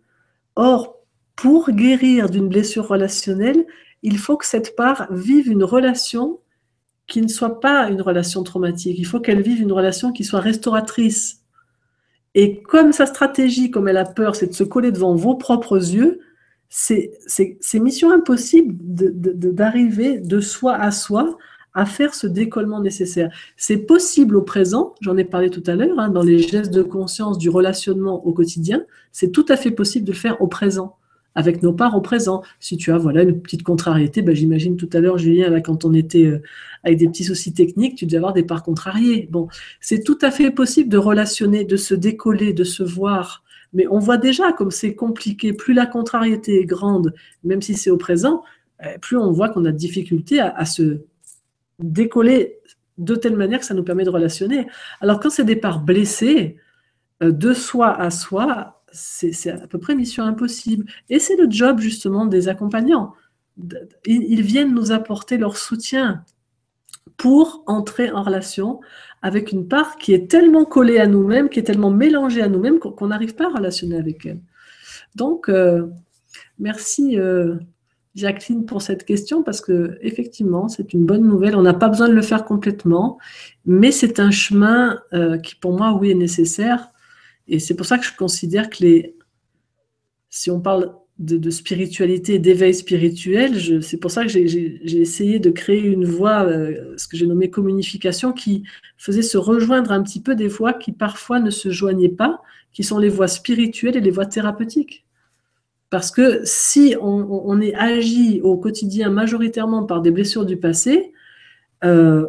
Or, 0.56 0.96
pour 1.36 1.70
guérir 1.70 2.30
d'une 2.30 2.48
blessure 2.48 2.86
relationnelle, 2.86 3.66
il 4.02 4.18
faut 4.18 4.36
que 4.36 4.46
cette 4.46 4.76
part 4.76 5.09
vive 5.10 5.48
une 5.51 5.64
relation 5.64 6.40
qui 7.06 7.20
ne 7.22 7.28
soit 7.28 7.60
pas 7.60 7.88
une 7.90 8.02
relation 8.02 8.42
traumatique. 8.42 8.98
Il 8.98 9.05
faut 9.05 9.20
qu'elle 9.20 9.42
vive 9.42 9.60
une 9.60 9.72
relation 9.72 10.12
qui 10.12 10.24
soit 10.24 10.40
restauratrice. 10.40 11.42
Et 12.34 12.62
comme 12.62 12.92
sa 12.92 13.06
stratégie, 13.06 13.70
comme 13.70 13.88
elle 13.88 13.96
a 13.96 14.05
peur, 14.05 14.36
c'est 14.36 14.48
de 14.48 14.55
se 14.55 14.64
coller 14.64 14.90
devant 14.92 15.14
vos 15.14 15.34
propres 15.34 15.76
yeux, 15.76 16.20
c'est 16.68 17.10
mission 17.74 18.10
impossible 18.10 18.74
d'arriver 18.76 20.18
de, 20.18 20.26
de 20.26 20.40
soi 20.40 20.74
à 20.74 20.90
soi 20.90 21.36
à 21.74 21.86
faire 21.86 22.14
ce 22.14 22.26
décollement 22.26 22.80
nécessaire. 22.80 23.30
C'est 23.56 23.78
possible 23.78 24.36
au 24.36 24.42
présent, 24.42 24.94
j'en 25.01 25.16
ai 25.16 25.24
parlé 25.24 25.51
tout 25.51 25.62
à 25.66 25.74
l'heure, 25.74 25.98
hein, 25.98 26.09
dans 26.09 26.22
les 26.22 26.38
gestes 26.38 26.72
de 26.72 26.82
conscience 26.82 27.36
du 27.36 27.51
relationnement 27.51 28.24
au 28.24 28.32
quotidien, 28.32 28.84
c'est 29.12 29.32
tout 29.32 29.46
à 29.48 29.56
fait 29.56 29.72
possible 29.72 30.06
de 30.06 30.12
le 30.12 30.16
faire 30.16 30.40
au 30.40 30.46
présent, 30.46 30.96
avec 31.34 31.62
nos 31.62 31.72
parts 31.72 31.96
au 31.96 32.01
présent. 32.01 32.42
Si 32.60 32.76
tu 32.76 32.92
as 32.92 32.98
voilà 32.98 33.22
une 33.22 33.42
petite 33.42 33.64
contrariété, 33.64 34.22
ben, 34.22 34.34
j'imagine 34.34 34.76
tout 34.76 34.88
à 34.92 35.01
l'heure, 35.01 35.18
Julien, 35.18 35.51
là, 35.51 35.60
quand 35.60 35.84
on 35.84 35.92
était 35.92 36.26
euh, 36.26 36.42
avec 36.84 36.98
des 36.98 37.09
petits 37.09 37.24
soucis 37.24 37.52
techniques, 37.52 37.96
tu 37.96 38.06
devais 38.06 38.18
avoir 38.18 38.32
des 38.34 38.44
parts 38.44 38.62
contrariées. 38.62 39.28
Bon, 39.32 39.48
c'est 39.80 40.05
tout 40.05 40.18
à 40.22 40.30
fait 40.30 40.52
possible 40.52 40.88
de 40.88 40.98
relationner, 40.98 41.64
de 41.64 41.76
se 41.76 41.94
décoller, 41.94 42.52
de 42.52 42.64
se 42.64 42.84
voir. 42.84 43.42
Mais 43.72 43.88
on 43.90 43.98
voit 43.98 44.18
déjà 44.18 44.52
comme 44.52 44.70
c'est 44.70 44.94
compliqué. 44.94 45.52
Plus 45.52 45.74
la 45.74 45.86
contrariété 45.86 46.60
est 46.60 46.66
grande, 46.66 47.14
même 47.42 47.62
si 47.62 47.74
c'est 47.74 47.90
au 47.90 47.96
présent, 47.96 48.44
euh, 48.84 48.96
plus 49.01 49.16
on 49.16 49.32
voit 49.32 49.48
qu'on 49.48 49.64
a 49.64 49.72
de 49.72 49.76
difficulté 49.76 50.38
à 50.38 50.64
se 50.64 51.01
décoller 51.78 52.59
de 52.98 53.14
telle 53.14 53.36
manière 53.36 53.60
que 53.60 53.66
ça 53.66 53.74
nous 53.74 53.82
permet 53.82 54.05
de 54.05 54.10
relationner. 54.10 54.66
Alors 55.01 55.20
quand 55.20 55.30
c'est 55.30 55.44
des 55.44 55.56
parts 55.56 55.80
blessées, 55.80 56.56
euh, 57.22 57.32
de 57.32 57.52
soi 57.52 57.98
à 57.98 58.10
soi, 58.10 58.82
c'est 58.92 59.51
à 59.51 59.66
peu 59.66 59.78
près 59.78 59.94
mission 59.94 60.24
impossible. 60.24 60.86
Et 61.10 61.18
c'est 61.18 61.36
le 61.36 61.51
job 61.51 61.80
justement 61.80 62.26
des 62.26 62.48
accompagnants. 62.48 63.14
Ils 64.06 64.42
viennent 64.42 64.74
nous 64.74 64.92
apporter 64.92 65.36
leur 65.36 65.56
soutien 65.56 66.24
pour 67.16 67.62
entrer 67.66 68.10
en 68.10 68.22
relation 68.22 68.80
avec 69.22 69.52
une 69.52 69.68
part 69.68 69.96
qui 69.96 70.12
est 70.12 70.30
tellement 70.30 70.64
collée 70.64 70.98
à 70.98 71.06
nous-mêmes, 71.06 71.48
qui 71.48 71.59
est 71.59 71.64
tellement 71.64 71.90
mélangée 71.90 72.42
à 72.42 72.48
nous-mêmes 72.48 72.78
qu'on 72.78 73.06
n'arrive 73.06 73.34
pas 73.34 73.46
à 73.46 73.56
relationner 73.56 73.96
avec 73.96 74.26
elle. 74.26 74.40
Donc, 75.14 75.48
euh, 75.48 75.86
merci 76.59 77.18
euh, 77.18 77.56
Jacqueline, 78.14 78.64
pour 78.64 78.80
cette 78.80 79.04
question, 79.04 79.42
parce 79.42 79.60
que 79.60 79.98
effectivement, 80.00 80.68
c'est 80.68 80.92
une 80.92 81.04
bonne 81.04 81.26
nouvelle. 81.26 81.56
On 81.56 81.62
n'a 81.62 81.74
pas 81.74 81.88
besoin 81.88 82.08
de 82.08 82.14
le 82.14 82.22
faire 82.22 82.44
complètement, 82.44 83.18
mais 83.66 83.90
c'est 83.90 84.20
un 84.20 84.30
chemin 84.30 85.00
euh, 85.12 85.38
qui, 85.38 85.56
pour 85.56 85.76
moi, 85.76 85.98
oui, 86.00 86.10
est 86.10 86.14
nécessaire. 86.14 86.90
Et 87.48 87.58
c'est 87.58 87.74
pour 87.74 87.86
ça 87.86 87.98
que 87.98 88.04
je 88.04 88.16
considère 88.16 88.70
que 88.70 88.84
les, 88.84 89.16
si 90.30 90.50
on 90.50 90.60
parle 90.60 90.94
de, 91.18 91.50
spiritualité 91.50 92.38
d'éveil 92.40 92.74
spirituel, 92.74 93.82
c'est 93.82 93.98
pour 93.98 94.10
ça 94.10 94.24
que 94.24 94.28
j'ai 94.28 95.00
essayé 95.00 95.38
de 95.38 95.50
créer 95.50 95.82
une 95.82 96.04
voie, 96.04 96.44
euh, 96.44 96.94
ce 96.96 97.06
que 97.06 97.16
j'ai 97.16 97.26
nommé 97.26 97.50
communication, 97.50 98.32
qui 98.32 98.64
faisait 98.96 99.22
se 99.22 99.38
rejoindre 99.38 99.92
un 99.92 100.02
petit 100.02 100.20
peu 100.20 100.34
des 100.34 100.48
voies 100.48 100.72
qui 100.72 100.92
parfois 100.92 101.38
ne 101.38 101.50
se 101.50 101.70
joignaient 101.70 102.08
pas, 102.08 102.42
qui 102.72 102.82
sont 102.82 102.98
les 102.98 103.08
voies 103.08 103.28
spirituelles 103.28 103.96
et 103.96 104.00
les 104.00 104.10
voies 104.10 104.26
thérapeutiques. 104.26 105.03
Parce 105.94 106.10
que 106.10 106.40
si 106.42 106.96
on, 107.00 107.60
est 107.60 107.72
agi 107.76 108.40
au 108.42 108.56
quotidien 108.56 109.10
majoritairement 109.10 109.84
par 109.84 110.02
des 110.02 110.10
blessures 110.10 110.44
du 110.44 110.56
passé, 110.56 111.12
euh, 111.84 112.26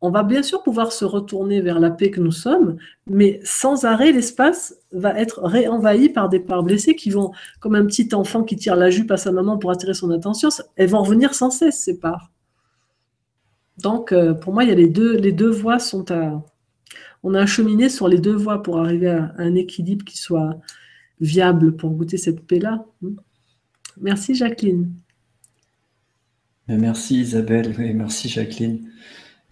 on 0.00 0.10
va 0.10 0.22
bien 0.22 0.44
sûr 0.44 0.62
pouvoir 0.62 0.92
se 0.92 1.04
retourner 1.04 1.60
vers 1.60 1.80
la 1.80 1.90
paix 1.90 2.12
que 2.12 2.20
nous 2.20 2.30
sommes, 2.30 2.76
mais 3.08 3.40
sans 3.42 3.84
arrêt, 3.84 4.12
l'espace 4.12 4.76
va 4.92 5.18
être 5.18 5.42
réenvahi 5.42 6.08
par 6.08 6.28
des 6.28 6.38
parts 6.38 6.62
blessées 6.62 6.94
qui 6.94 7.10
vont, 7.10 7.32
comme 7.58 7.74
un 7.74 7.84
petit 7.84 8.10
enfant 8.14 8.44
qui 8.44 8.54
tire 8.54 8.76
la 8.76 8.90
jupe 8.90 9.10
à 9.10 9.16
sa 9.16 9.32
maman 9.32 9.58
pour 9.58 9.72
attirer 9.72 9.94
son 9.94 10.12
attention, 10.12 10.48
elles 10.76 10.90
vont 10.90 11.02
revenir 11.02 11.34
sans 11.34 11.50
cesse, 11.50 11.80
ces 11.80 11.98
parts. 11.98 12.30
Donc, 13.82 14.12
euh, 14.12 14.34
pour 14.34 14.54
moi, 14.54 14.62
il 14.62 14.68
y 14.68 14.72
a 14.72 14.76
les 14.76 14.86
deux, 14.88 15.16
les 15.16 15.32
deux 15.32 15.50
voies 15.50 15.80
sont 15.80 16.12
à... 16.12 16.44
On 17.24 17.34
a 17.34 17.44
cheminé 17.44 17.88
sur 17.88 18.06
les 18.06 18.18
deux 18.18 18.36
voies 18.36 18.62
pour 18.62 18.78
arriver 18.78 19.08
à 19.08 19.32
un 19.36 19.56
équilibre 19.56 20.04
qui 20.04 20.16
soit 20.16 20.54
viable 21.20 21.76
pour 21.76 21.90
goûter 21.90 22.16
cette 22.16 22.46
paix-là. 22.46 22.84
Merci 24.00 24.34
Jacqueline. 24.34 24.92
Merci 26.68 27.20
Isabelle 27.20 27.74
et 27.80 27.94
merci 27.94 28.28
Jacqueline. 28.28 28.90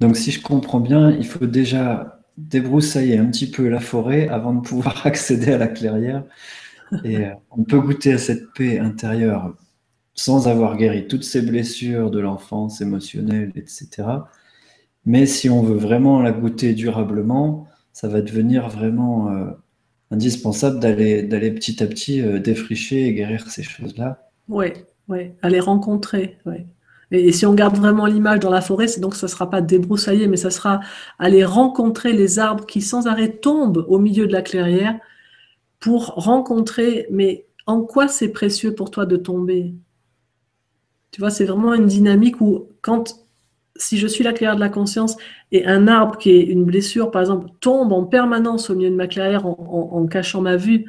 Donc 0.01 0.17
si 0.17 0.31
je 0.31 0.43
comprends 0.43 0.81
bien, 0.81 1.11
il 1.11 1.27
faut 1.27 1.47
déjà 1.47 2.21
débroussailler 2.37 3.17
un 3.19 3.27
petit 3.27 3.51
peu 3.51 3.69
la 3.69 3.81
forêt 3.81 4.29
avant 4.29 4.55
de 4.55 4.61
pouvoir 4.61 5.07
accéder 5.07 5.53
à 5.53 5.59
la 5.59 5.69
clairière. 5.69 6.25
Et 7.05 7.17
euh, 7.17 7.31
on 7.51 7.65
peut 7.65 7.81
goûter 7.81 8.13
à 8.13 8.19
cette 8.19 8.53
paix 8.53 8.79
intérieure 8.79 9.57
sans 10.15 10.49
avoir 10.49 10.77
guéri 10.77 11.09
toutes 11.09 11.25
ces 11.25 11.43
blessures 11.43 12.11
de 12.11 12.21
l'enfance 12.21 12.81
émotionnelle, 12.81 13.53
etc. 13.55 13.89
Mais 15.05 15.27
si 15.27 15.51
on 15.51 15.63
veut 15.63 15.77
vraiment 15.77 16.21
la 16.21 16.33
goûter 16.33 16.75
durablement, 16.75 17.69
ça 17.93 18.09
va 18.09 18.23
devenir 18.23 18.69
vraiment 18.69 19.31
euh, 19.31 19.51
indispensable 20.11 20.81
d'aller 20.81 21.23
d'aller 21.23 21.51
petit 21.51 21.83
à 21.83 21.87
petit 21.87 22.21
euh, 22.21 22.39
défricher 22.39 23.07
et 23.07 23.15
guérir 23.15 23.49
ces 23.49 23.63
choses-là. 23.63 24.31
Oui, 24.49 24.67
ouais, 25.09 25.35
aller 25.43 25.61
rencontrer. 25.61 26.39
Ouais. 26.47 26.67
Et, 27.11 27.33
si 27.33 27.47
on 27.47 27.55
garde 27.55 27.77
vraiment 27.77 28.07
l'image 28.07 28.41
dans 28.41 28.51
la 28.51 28.61
forêt, 28.61 28.89
c'est 28.89 29.01
donc 29.01 29.15
ça 29.15 29.27
ne 29.27 29.31
sera 29.31 29.49
pas 29.51 29.61
débroussailler, 29.61 30.27
mais 30.29 30.37
ça 30.37 30.51
sera 30.51 30.81
aller 31.19 31.45
rencontrer 31.45 32.13
les 32.13 32.39
arbres 32.39 32.67
qui 32.67 32.83
sans 32.83 33.07
arrêt 33.07 33.33
tombent 33.33 33.85
au 33.89 33.99
milieu 33.99 34.27
de 34.27 34.33
la 34.33 34.43
clairière 34.43 34.99
pour 35.79 36.07
rencontrer, 36.17 37.07
mais 37.11 37.47
en 37.67 37.83
quoi 37.83 38.09
c'est 38.09 38.31
précieux 38.31 38.75
pour 38.75 38.91
toi 38.91 39.07
de 39.07 39.17
tomber? 39.17 39.75
Tu 41.11 41.21
vois, 41.21 41.31
c'est 41.31 41.45
vraiment 41.45 41.75
une 41.75 41.87
dynamique 41.87 42.41
où 42.41 42.69
quand 42.83 43.26
si 43.79 43.99
je 43.99 44.07
suis 44.07 44.25
la 44.25 44.33
clairière 44.33 44.57
de 44.57 44.61
la 44.61 44.69
conscience 44.69 45.17
et 45.53 45.67
un 45.67 45.89
arbre 45.89 46.19
qui 46.19 46.31
est 46.31 46.43
une 46.43 46.65
blessure, 46.65 47.11
par 47.11 47.23
exemple, 47.23 47.49
tombe 47.61 47.93
en 47.93 48.05
permanence 48.05 48.71
au 48.71 48.75
milieu 48.75 48.91
de 48.91 48.97
ma 48.97 49.07
clairière 49.07 49.47
en, 49.47 50.07
cachant 50.07 50.41
ma 50.41 50.57
vue, 50.57 50.87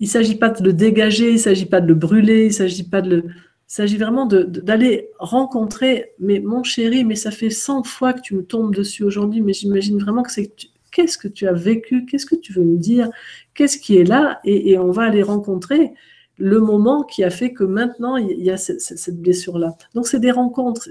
il 0.00 0.04
ne 0.04 0.10
s'agit 0.10 0.36
pas 0.36 0.48
de 0.48 0.62
le 0.62 0.72
dégager, 0.72 1.28
il 1.28 1.34
ne 1.34 1.38
s'agit 1.38 1.66
pas 1.66 1.80
de 1.80 1.88
le 1.88 1.94
brûler, 1.94 2.42
il 2.42 2.48
ne 2.48 2.52
s'agit 2.52 2.88
pas 2.88 3.00
de 3.00 3.16
le... 3.16 3.24
Il 3.70 3.74
s'agit 3.74 3.98
vraiment 3.98 4.24
d'aller 4.24 5.10
rencontrer, 5.18 6.12
mais 6.18 6.40
mon 6.40 6.62
chéri, 6.62 7.04
mais 7.04 7.16
ça 7.16 7.30
fait 7.30 7.50
100 7.50 7.82
fois 7.82 8.14
que 8.14 8.22
tu 8.22 8.34
me 8.34 8.42
tombes 8.42 8.74
dessus 8.74 9.04
aujourd'hui, 9.04 9.42
mais 9.42 9.52
j'imagine 9.52 9.98
vraiment 9.98 10.22
que 10.22 10.32
c'est 10.32 10.50
qu'est-ce 10.90 11.18
que 11.18 11.28
tu 11.28 11.46
as 11.46 11.52
vécu, 11.52 12.06
qu'est-ce 12.06 12.24
que 12.24 12.34
tu 12.34 12.54
veux 12.54 12.64
me 12.64 12.78
dire, 12.78 13.10
qu'est-ce 13.52 13.76
qui 13.76 13.98
est 13.98 14.04
là, 14.04 14.40
et 14.44 14.78
on 14.78 14.90
va 14.90 15.02
aller 15.02 15.22
rencontrer 15.22 15.92
le 16.38 16.60
moment 16.60 17.02
qui 17.02 17.24
a 17.24 17.30
fait 17.30 17.52
que 17.52 17.64
maintenant 17.64 18.16
il 18.16 18.42
y 18.42 18.50
a 18.50 18.56
cette, 18.56 19.20
blessure-là. 19.20 19.76
Donc 19.94 20.06
c'est 20.06 20.20
des 20.20 20.30
rencontres. 20.30 20.88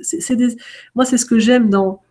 Moi, 0.93 1.05
c'est 1.05 1.17
ce 1.17 1.25
que 1.25 1.39
j'aime 1.39 1.69
dans 1.69 2.01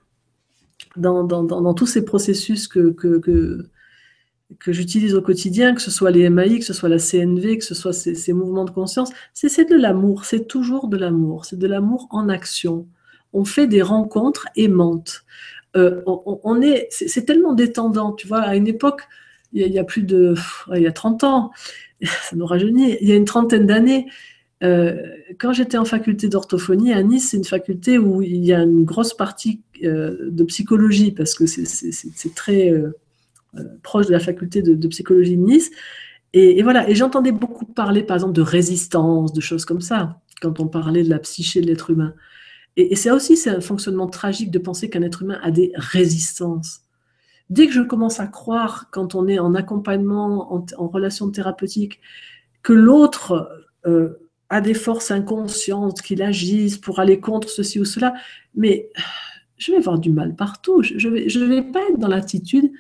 dans, 0.97 1.75
tous 1.75 1.87
ces 1.87 2.05
processus 2.05 2.69
que, 2.69 2.91
que, 2.91 4.73
j'utilise 4.73 5.15
au 5.15 5.23
quotidien, 5.23 5.75
que 5.75 5.83
ce 5.83 5.91
soit 5.91 6.11
les 6.11 6.29
MAI, 6.31 6.59
que 6.59 6.65
ce 6.65 6.73
soit 6.73 6.89
la 6.89 6.99
CNV, 6.99 7.59
que 7.59 7.65
ce 7.65 7.75
soit 7.75 7.93
ces, 7.93 8.33
mouvements 8.33 8.65
de 8.65 8.71
conscience. 8.71 9.11
C'est 9.35 9.69
de 9.69 9.77
l'amour, 9.77 10.25
c'est 10.25 10.47
toujours 10.47 10.89
de 10.89 10.97
l'amour. 10.97 11.45
C'est 11.45 11.59
de 11.59 11.67
l'amour 11.67 12.09
en 12.11 12.29
action. 12.29 12.87
On 13.33 13.45
fait 13.45 13.67
des 13.67 13.83
rencontres 13.83 14.47
aimantes. 14.57 15.25
Euh, 15.77 16.03
on, 16.07 16.63
est, 16.63 16.89
c'est 16.91 17.27
tellement 17.27 17.53
détendant, 17.53 18.13
tu 18.13 18.27
vois. 18.27 18.41
À 18.41 18.57
une 18.57 18.67
époque, 18.67 19.03
il 19.53 19.61
y 19.61 19.65
a, 19.65 19.67
il 19.67 19.75
y 19.75 19.79
a 19.79 19.85
plus 19.85 20.03
de, 20.03 20.35
il 20.75 20.83
y 20.83 20.87
a 20.87 20.93
30 20.93 21.25
ans, 21.25 21.51
ça 22.03 22.37
nous 22.37 22.47
rajeunit, 22.47 22.97
il 23.01 23.09
y 23.09 23.13
a 23.13 23.17
une 23.17 23.25
trentaine 23.25 23.67
d'années, 23.67 24.07
euh, 24.63 24.97
quand 25.39 25.53
j'étais 25.53 25.77
en 25.77 25.85
faculté 25.85 26.29
d'orthophonie 26.29 26.93
à 26.93 27.03
Nice, 27.03 27.31
c'est 27.31 27.37
une 27.37 27.45
faculté 27.45 27.99
où 27.99 28.23
il 28.23 28.45
y 28.45 28.55
a 28.55 28.63
une 28.63 28.85
grosse 28.85 29.15
partie 29.15 29.61
euh, 29.85 30.31
de 30.31 30.45
psychologie, 30.45 31.13
parce 31.13 31.35
que 31.35 31.47
c'est 31.47 32.35
très 32.35 32.71
euh, 32.71 32.93
proche 33.83 34.07
de 34.07 34.13
la 34.13 34.21
faculté 34.21 34.63
de, 34.63 34.89
psychologie 34.89 35.37
de 35.37 35.43
Nice. 35.43 35.71
Et, 36.33 36.63
voilà, 36.63 36.89
et 36.89 36.95
j'entendais 36.95 37.33
beaucoup 37.33 37.65
parler, 37.65 38.03
par 38.03 38.17
exemple, 38.17 38.35
de 38.35 38.43
résistance, 38.43 39.33
de 39.33 39.41
choses 39.41 39.65
comme 39.65 39.81
ça, 39.81 40.21
quand 40.43 40.61
on 40.61 40.69
parlait 40.69 41.03
de 41.03 41.09
la 41.09 41.19
psyché 41.19 41.63
de 41.63 41.67
l'être 41.67 41.91
humain. 41.91 42.15
Et, 42.77 42.93
et 42.93 42.97
c'est 42.97 43.11
aussi 43.11 43.39
c'est 43.39 43.49
un 43.49 43.63
fonctionnement 43.63 44.07
tragique 44.07 44.51
de 44.51 44.59
penser 44.59 44.91
qu'un 44.91 45.03
être 45.03 45.23
humain 45.23 45.39
a 45.43 45.51
des 45.51 45.73
résistances. 45.77 46.83
Dès 47.49 47.67
que 47.67 47.73
je 47.73 47.83
commence 47.83 48.21
à 48.21 48.27
croire, 48.27 48.91
quand 48.91 49.15
on 49.15 49.29
est 49.29 49.39
en 49.39 49.55
accompagnement, 49.55 50.53
en, 50.53 50.89
relation 50.89 51.31
thérapeutique, 51.31 52.01
que 52.63 52.73
l'autre 52.73 53.67
euh, 53.87 54.19
a 54.49 54.61
des 54.61 54.75
forces 54.75 55.11
inconscientes, 55.11 56.03
qu'il 56.03 56.23
agisse 56.23 56.77
pour 56.79 56.99
aller 56.99 57.21
contre 57.21 57.49
ceci 57.49 57.79
ou 57.79 57.85
cela, 57.85 58.15
mais 58.55 58.91
je 59.57 59.73
vais 59.73 59.79
avoir 59.79 59.99
du 59.99 60.11
mal 60.11 60.35
partout. 60.35 60.83
Je 60.83 61.09
ne 61.09 61.47
vais 61.47 61.63
pas 61.63 61.81
être 61.89 61.99
dans 61.99 62.09
l'attitude 62.09 62.73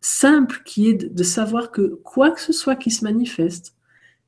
simple 0.00 0.62
qui 0.64 0.88
est 0.88 0.94
de, 0.94 1.22
savoir 1.22 1.70
que 1.70 2.00
quoi 2.04 2.30
que 2.30 2.40
ce 2.40 2.52
soit 2.52 2.76
qui 2.76 2.90
se 2.90 3.04
manifeste, 3.04 3.74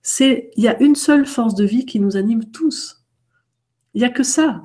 c'est 0.02 0.50
il 0.56 0.64
y 0.64 0.68
a 0.68 0.80
une 0.82 0.96
seule 0.96 1.26
force 1.26 1.54
de 1.54 1.64
vie 1.64 1.86
qui 1.86 2.00
nous 2.00 2.16
anime 2.16 2.50
tous. 2.50 3.04
Il 3.94 4.00
n'y 4.00 4.06
a 4.06 4.10
que 4.10 4.22
ça. 4.22 4.62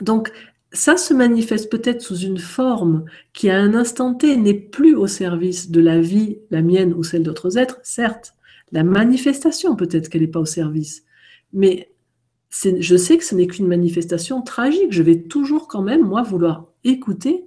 Donc, 0.00 0.32
ça 0.72 0.96
se 0.96 1.12
manifeste 1.12 1.70
peut-être 1.70 2.00
sous 2.00 2.16
une 2.16 2.38
forme 2.38 3.04
qui 3.32 3.50
à 3.50 3.58
un 3.58 3.74
instant 3.74 4.14
T 4.14 4.36
n'est 4.36 4.54
plus 4.54 4.94
au 4.94 5.06
service 5.06 5.70
de 5.70 5.80
la 5.80 6.00
vie, 6.00 6.38
la 6.50 6.62
mienne 6.62 6.94
ou 6.94 7.02
celle 7.02 7.22
d'autres 7.22 7.58
êtres, 7.58 7.80
certes. 7.82 8.34
La 8.72 8.84
manifestation, 8.84 9.76
peut-être 9.76 10.08
qu'elle 10.08 10.22
n'est 10.22 10.28
pas 10.28 10.40
au 10.40 10.46
service. 10.46 11.04
Mais 11.52 11.92
je 12.50 12.96
sais 12.96 13.18
que 13.18 13.24
ce 13.24 13.34
n'est 13.34 13.46
qu'une 13.46 13.66
manifestation 13.66 14.40
tragique. 14.42 14.92
Je 14.92 15.02
vais 15.02 15.22
toujours 15.22 15.68
quand 15.68 15.82
même, 15.82 16.02
moi, 16.02 16.22
vouloir 16.22 16.72
écouter, 16.84 17.44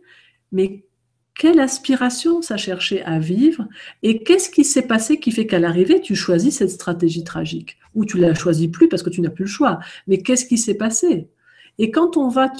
mais 0.51 0.85
quelle 1.33 1.59
aspiration 1.59 2.41
ça 2.41 2.57
cherchait 2.57 3.01
à 3.03 3.19
vivre 3.19 3.67
et 4.03 4.23
qu'est-ce 4.23 4.49
qui 4.49 4.63
s'est 4.63 4.87
passé 4.87 5.19
qui 5.19 5.31
fait 5.31 5.47
qu'à 5.47 5.59
l'arrivée, 5.59 5.99
tu 5.99 6.15
choisis 6.15 6.57
cette 6.57 6.69
stratégie 6.69 7.23
tragique? 7.23 7.77
Ou 7.93 8.05
tu 8.05 8.17
la 8.17 8.33
choisis 8.33 8.67
plus 8.67 8.87
parce 8.87 9.03
que 9.03 9.09
tu 9.09 9.21
n'as 9.21 9.29
plus 9.29 9.45
le 9.45 9.49
choix. 9.49 9.79
Mais 10.07 10.19
qu'est-ce 10.19 10.45
qui 10.45 10.57
s'est 10.57 10.75
passé? 10.75 11.27
Et 11.77 11.91
quand 11.91 12.15
on 12.15 12.29
va 12.29 12.51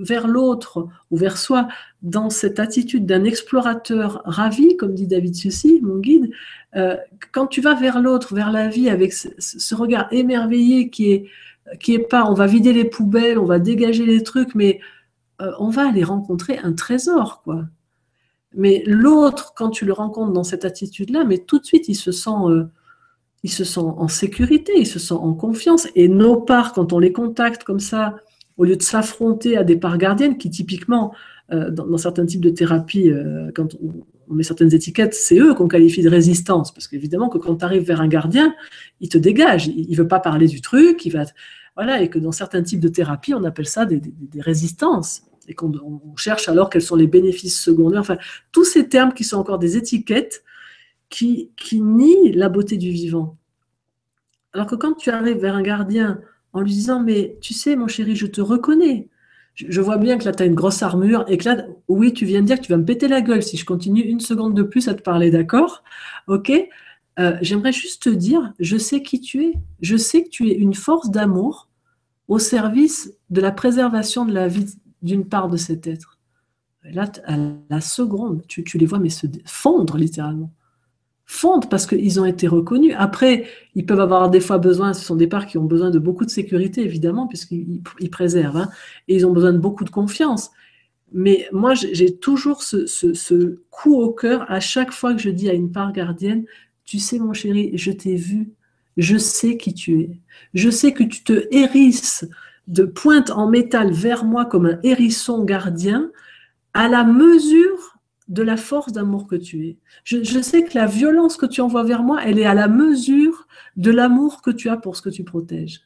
vers 0.00 0.26
l'autre 0.26 0.88
ou 1.10 1.16
vers 1.16 1.36
soi 1.36 1.68
dans 2.00 2.30
cette 2.30 2.58
attitude 2.58 3.04
d'un 3.04 3.24
explorateur 3.24 4.22
ravi, 4.24 4.76
comme 4.76 4.94
dit 4.94 5.06
David 5.06 5.34
Sucy, 5.34 5.80
mon 5.82 5.98
guide, 5.98 6.30
euh, 6.76 6.96
quand 7.32 7.46
tu 7.46 7.60
vas 7.60 7.74
vers 7.74 8.00
l'autre, 8.00 8.34
vers 8.34 8.50
la 8.50 8.68
vie, 8.68 8.88
avec 8.88 9.12
ce, 9.12 9.74
regard 9.74 10.08
émerveillé 10.10 10.88
qui 10.88 11.12
est, 11.12 11.26
qui 11.80 11.94
est 11.94 11.98
pas 11.98 12.24
on 12.24 12.34
va 12.34 12.46
vider 12.46 12.72
les 12.72 12.86
poubelles, 12.86 13.38
on 13.38 13.44
va 13.44 13.58
dégager 13.58 14.06
les 14.06 14.22
trucs, 14.22 14.54
mais 14.54 14.80
euh, 15.42 15.52
on 15.58 15.68
va 15.68 15.88
aller 15.88 16.04
rencontrer 16.04 16.58
un 16.58 16.72
trésor, 16.72 17.42
quoi. 17.42 17.64
Mais 18.54 18.82
l'autre, 18.86 19.54
quand 19.56 19.70
tu 19.70 19.86
le 19.86 19.94
rencontres 19.94 20.32
dans 20.32 20.44
cette 20.44 20.66
attitude-là, 20.66 21.24
mais 21.24 21.38
tout 21.38 21.58
de 21.58 21.64
suite, 21.64 21.88
il 21.88 21.94
se 21.94 22.12
sent... 22.12 22.30
Euh, 22.46 22.64
il 23.44 23.50
se 23.50 23.64
sent 23.64 23.80
en 23.80 24.06
sécurité, 24.06 24.72
il 24.76 24.86
se 24.86 25.00
sent 25.00 25.14
en 25.14 25.34
confiance. 25.34 25.88
Et 25.96 26.06
nos 26.06 26.36
parts, 26.36 26.72
quand 26.72 26.92
on 26.92 27.00
les 27.00 27.12
contacte 27.12 27.64
comme 27.64 27.80
ça, 27.80 28.14
au 28.62 28.64
lieu 28.64 28.76
de 28.76 28.82
s'affronter 28.82 29.56
à 29.56 29.64
des 29.64 29.74
parts 29.74 29.98
gardiennes 29.98 30.38
qui 30.38 30.48
typiquement, 30.48 31.12
euh, 31.52 31.68
dans, 31.72 31.98
certains 31.98 32.24
types 32.24 32.40
de 32.40 32.50
thérapies, 32.50 33.10
euh, 33.10 33.50
quand 33.56 33.74
on, 33.82 34.04
met 34.32 34.44
certaines 34.44 34.72
étiquettes, 34.72 35.14
c'est 35.14 35.36
eux 35.36 35.52
qu'on 35.52 35.66
qualifie 35.66 36.00
de 36.00 36.08
résistance. 36.08 36.72
Parce 36.72 36.86
qu'évidemment 36.86 37.28
que 37.28 37.38
quand 37.38 37.56
tu 37.56 37.64
arrives 37.64 37.82
vers 37.82 38.00
un 38.00 38.06
gardien, 38.06 38.54
il 39.00 39.08
te 39.08 39.18
dégage, 39.18 39.66
il 39.66 39.90
ne 39.90 39.96
veut 39.96 40.06
pas 40.06 40.20
parler 40.20 40.46
du 40.46 40.60
truc, 40.60 41.04
il 41.04 41.10
va... 41.10 41.24
Voilà, 41.74 42.02
et 42.02 42.08
que 42.08 42.20
dans 42.20 42.30
certains 42.30 42.62
types 42.62 42.78
de 42.78 42.86
thérapies, 42.86 43.34
on 43.34 43.42
appelle 43.42 43.66
ça 43.66 43.84
des, 43.84 44.00
résistances. 44.38 45.22
Et 45.48 45.54
qu'on 45.54 45.72
cherche 46.14 46.48
alors 46.48 46.70
quels 46.70 46.82
sont 46.82 46.94
les 46.94 47.08
bénéfices 47.08 47.60
secondaires. 47.60 48.00
Enfin, 48.00 48.18
tous 48.52 48.64
ces 48.64 48.88
termes 48.88 49.12
qui 49.12 49.24
sont 49.24 49.38
encore 49.38 49.58
des 49.58 49.76
étiquettes 49.76 50.44
qui, 51.08 51.50
qui 51.56 51.80
nient 51.80 52.30
la 52.32 52.48
beauté 52.48 52.76
du 52.76 52.90
vivant. 52.90 53.36
Alors 54.52 54.68
que 54.68 54.76
quand 54.76 54.94
tu 54.94 55.10
arrives 55.10 55.38
vers 55.38 55.56
un 55.56 55.62
gardien 55.62 56.20
en 56.52 56.60
lui 56.60 56.70
disant 56.70 57.00
Mais 57.00 57.36
tu 57.40 57.54
sais, 57.54 57.76
mon 57.76 57.88
chéri, 57.88 58.16
je 58.16 58.26
te 58.26 58.40
reconnais. 58.40 59.08
Je, 59.54 59.80
vois 59.82 59.98
bien 59.98 60.16
que 60.16 60.24
là, 60.24 60.32
tu 60.32 60.42
as 60.42 60.46
une 60.46 60.54
grosse 60.54 60.82
armure 60.82 61.26
et 61.28 61.36
que 61.36 61.44
là, 61.44 61.66
oui, 61.86 62.14
tu 62.14 62.24
viens 62.24 62.40
de 62.40 62.46
dire 62.46 62.56
que 62.58 62.64
tu 62.64 62.72
vas 62.72 62.78
me 62.78 62.86
péter 62.86 63.06
la 63.06 63.20
gueule 63.20 63.42
si 63.42 63.58
je 63.58 63.66
continue 63.66 64.00
une 64.00 64.20
seconde 64.20 64.54
de 64.54 64.62
plus 64.62 64.88
à 64.88 64.94
te 64.94 65.02
parler, 65.02 65.30
d'accord? 65.30 65.84
Ok? 66.26 66.50
Euh, 67.18 67.36
J'aimerais 67.42 67.72
juste 67.72 68.02
te 68.04 68.08
dire 68.08 68.54
Je 68.58 68.78
sais 68.78 69.02
qui 69.02 69.20
tu 69.20 69.44
es. 69.44 69.54
Je 69.80 69.96
sais 69.96 70.24
que 70.24 70.30
tu 70.30 70.48
es 70.48 70.54
une 70.54 70.74
force 70.74 71.10
d'amour 71.10 71.68
au 72.28 72.38
service 72.38 73.12
de 73.30 73.40
la 73.40 73.52
préservation 73.52 74.24
de 74.24 74.32
la 74.32 74.48
vie 74.48 74.66
d'une 75.02 75.26
part 75.26 75.48
de 75.48 75.56
cet 75.56 75.86
être. 75.86 76.18
là, 76.84 77.10
à 77.26 77.36
la 77.68 77.80
seconde, 77.80 78.42
tu, 78.48 78.64
tu 78.64 78.78
les 78.78 78.86
vois 78.86 78.98
mais 78.98 79.10
se 79.10 79.26
fondre 79.44 79.96
littéralement 79.98 80.52
fondent 81.32 81.68
parce 81.70 81.86
qu'ils 81.86 82.20
ont 82.20 82.24
été 82.24 82.46
reconnus. 82.46 82.94
Après, 82.98 83.46
ils 83.74 83.86
peuvent 83.86 84.00
avoir 84.00 84.28
des 84.28 84.40
fois 84.40 84.58
besoin, 84.58 84.92
ce 84.92 85.04
sont 85.04 85.16
des 85.16 85.26
parts 85.26 85.46
qui 85.46 85.56
ont 85.56 85.64
besoin 85.64 85.90
de 85.90 85.98
beaucoup 85.98 86.26
de 86.26 86.30
sécurité, 86.30 86.82
évidemment, 86.82 87.26
puisqu'ils 87.26 88.10
préservent, 88.10 88.58
hein, 88.58 88.68
et 89.08 89.16
ils 89.16 89.26
ont 89.26 89.32
besoin 89.32 89.52
de 89.52 89.58
beaucoup 89.58 89.84
de 89.84 89.90
confiance. 89.90 90.50
Mais 91.12 91.48
moi, 91.52 91.74
j'ai 91.74 92.14
toujours 92.16 92.62
ce, 92.62 93.58
coup 93.70 93.96
au 93.96 94.10
cœur 94.12 94.44
à 94.50 94.60
chaque 94.60 94.92
fois 94.92 95.14
que 95.14 95.20
je 95.20 95.30
dis 95.30 95.48
à 95.48 95.54
une 95.54 95.72
part 95.72 95.92
gardienne, 95.92 96.44
tu 96.84 96.98
sais 96.98 97.18
mon 97.18 97.32
chéri, 97.32 97.70
je 97.74 97.92
t'ai 97.92 98.16
vu, 98.16 98.50
je 98.96 99.16
sais 99.16 99.56
qui 99.56 99.72
tu 99.72 100.00
es, 100.00 100.10
je 100.52 100.68
sais 100.68 100.92
que 100.92 101.04
tu 101.04 101.24
te 101.24 101.46
hérisses 101.50 102.26
de 102.68 102.84
pointe 102.84 103.30
en 103.30 103.48
métal 103.48 103.90
vers 103.90 104.24
moi 104.24 104.44
comme 104.44 104.66
un 104.66 104.78
hérisson 104.82 105.44
gardien, 105.44 106.10
à 106.74 106.88
la 106.88 107.04
mesure 107.04 107.91
de 108.32 108.42
la 108.42 108.56
force 108.56 108.92
d'amour 108.92 109.26
que 109.26 109.36
tu 109.36 109.66
es. 109.66 109.76
Je, 110.04 110.40
sais 110.40 110.64
que 110.64 110.76
la 110.76 110.86
violence 110.86 111.36
que 111.36 111.44
tu 111.44 111.60
envoies 111.60 111.84
vers 111.84 112.02
moi, 112.02 112.20
elle 112.24 112.38
est 112.38 112.46
à 112.46 112.54
la 112.54 112.66
mesure 112.66 113.46
de 113.76 113.90
l'amour 113.90 114.40
que 114.40 114.50
tu 114.50 114.70
as 114.70 114.78
pour 114.78 114.96
ce 114.96 115.02
que 115.02 115.10
tu 115.10 115.22
protèges. 115.22 115.82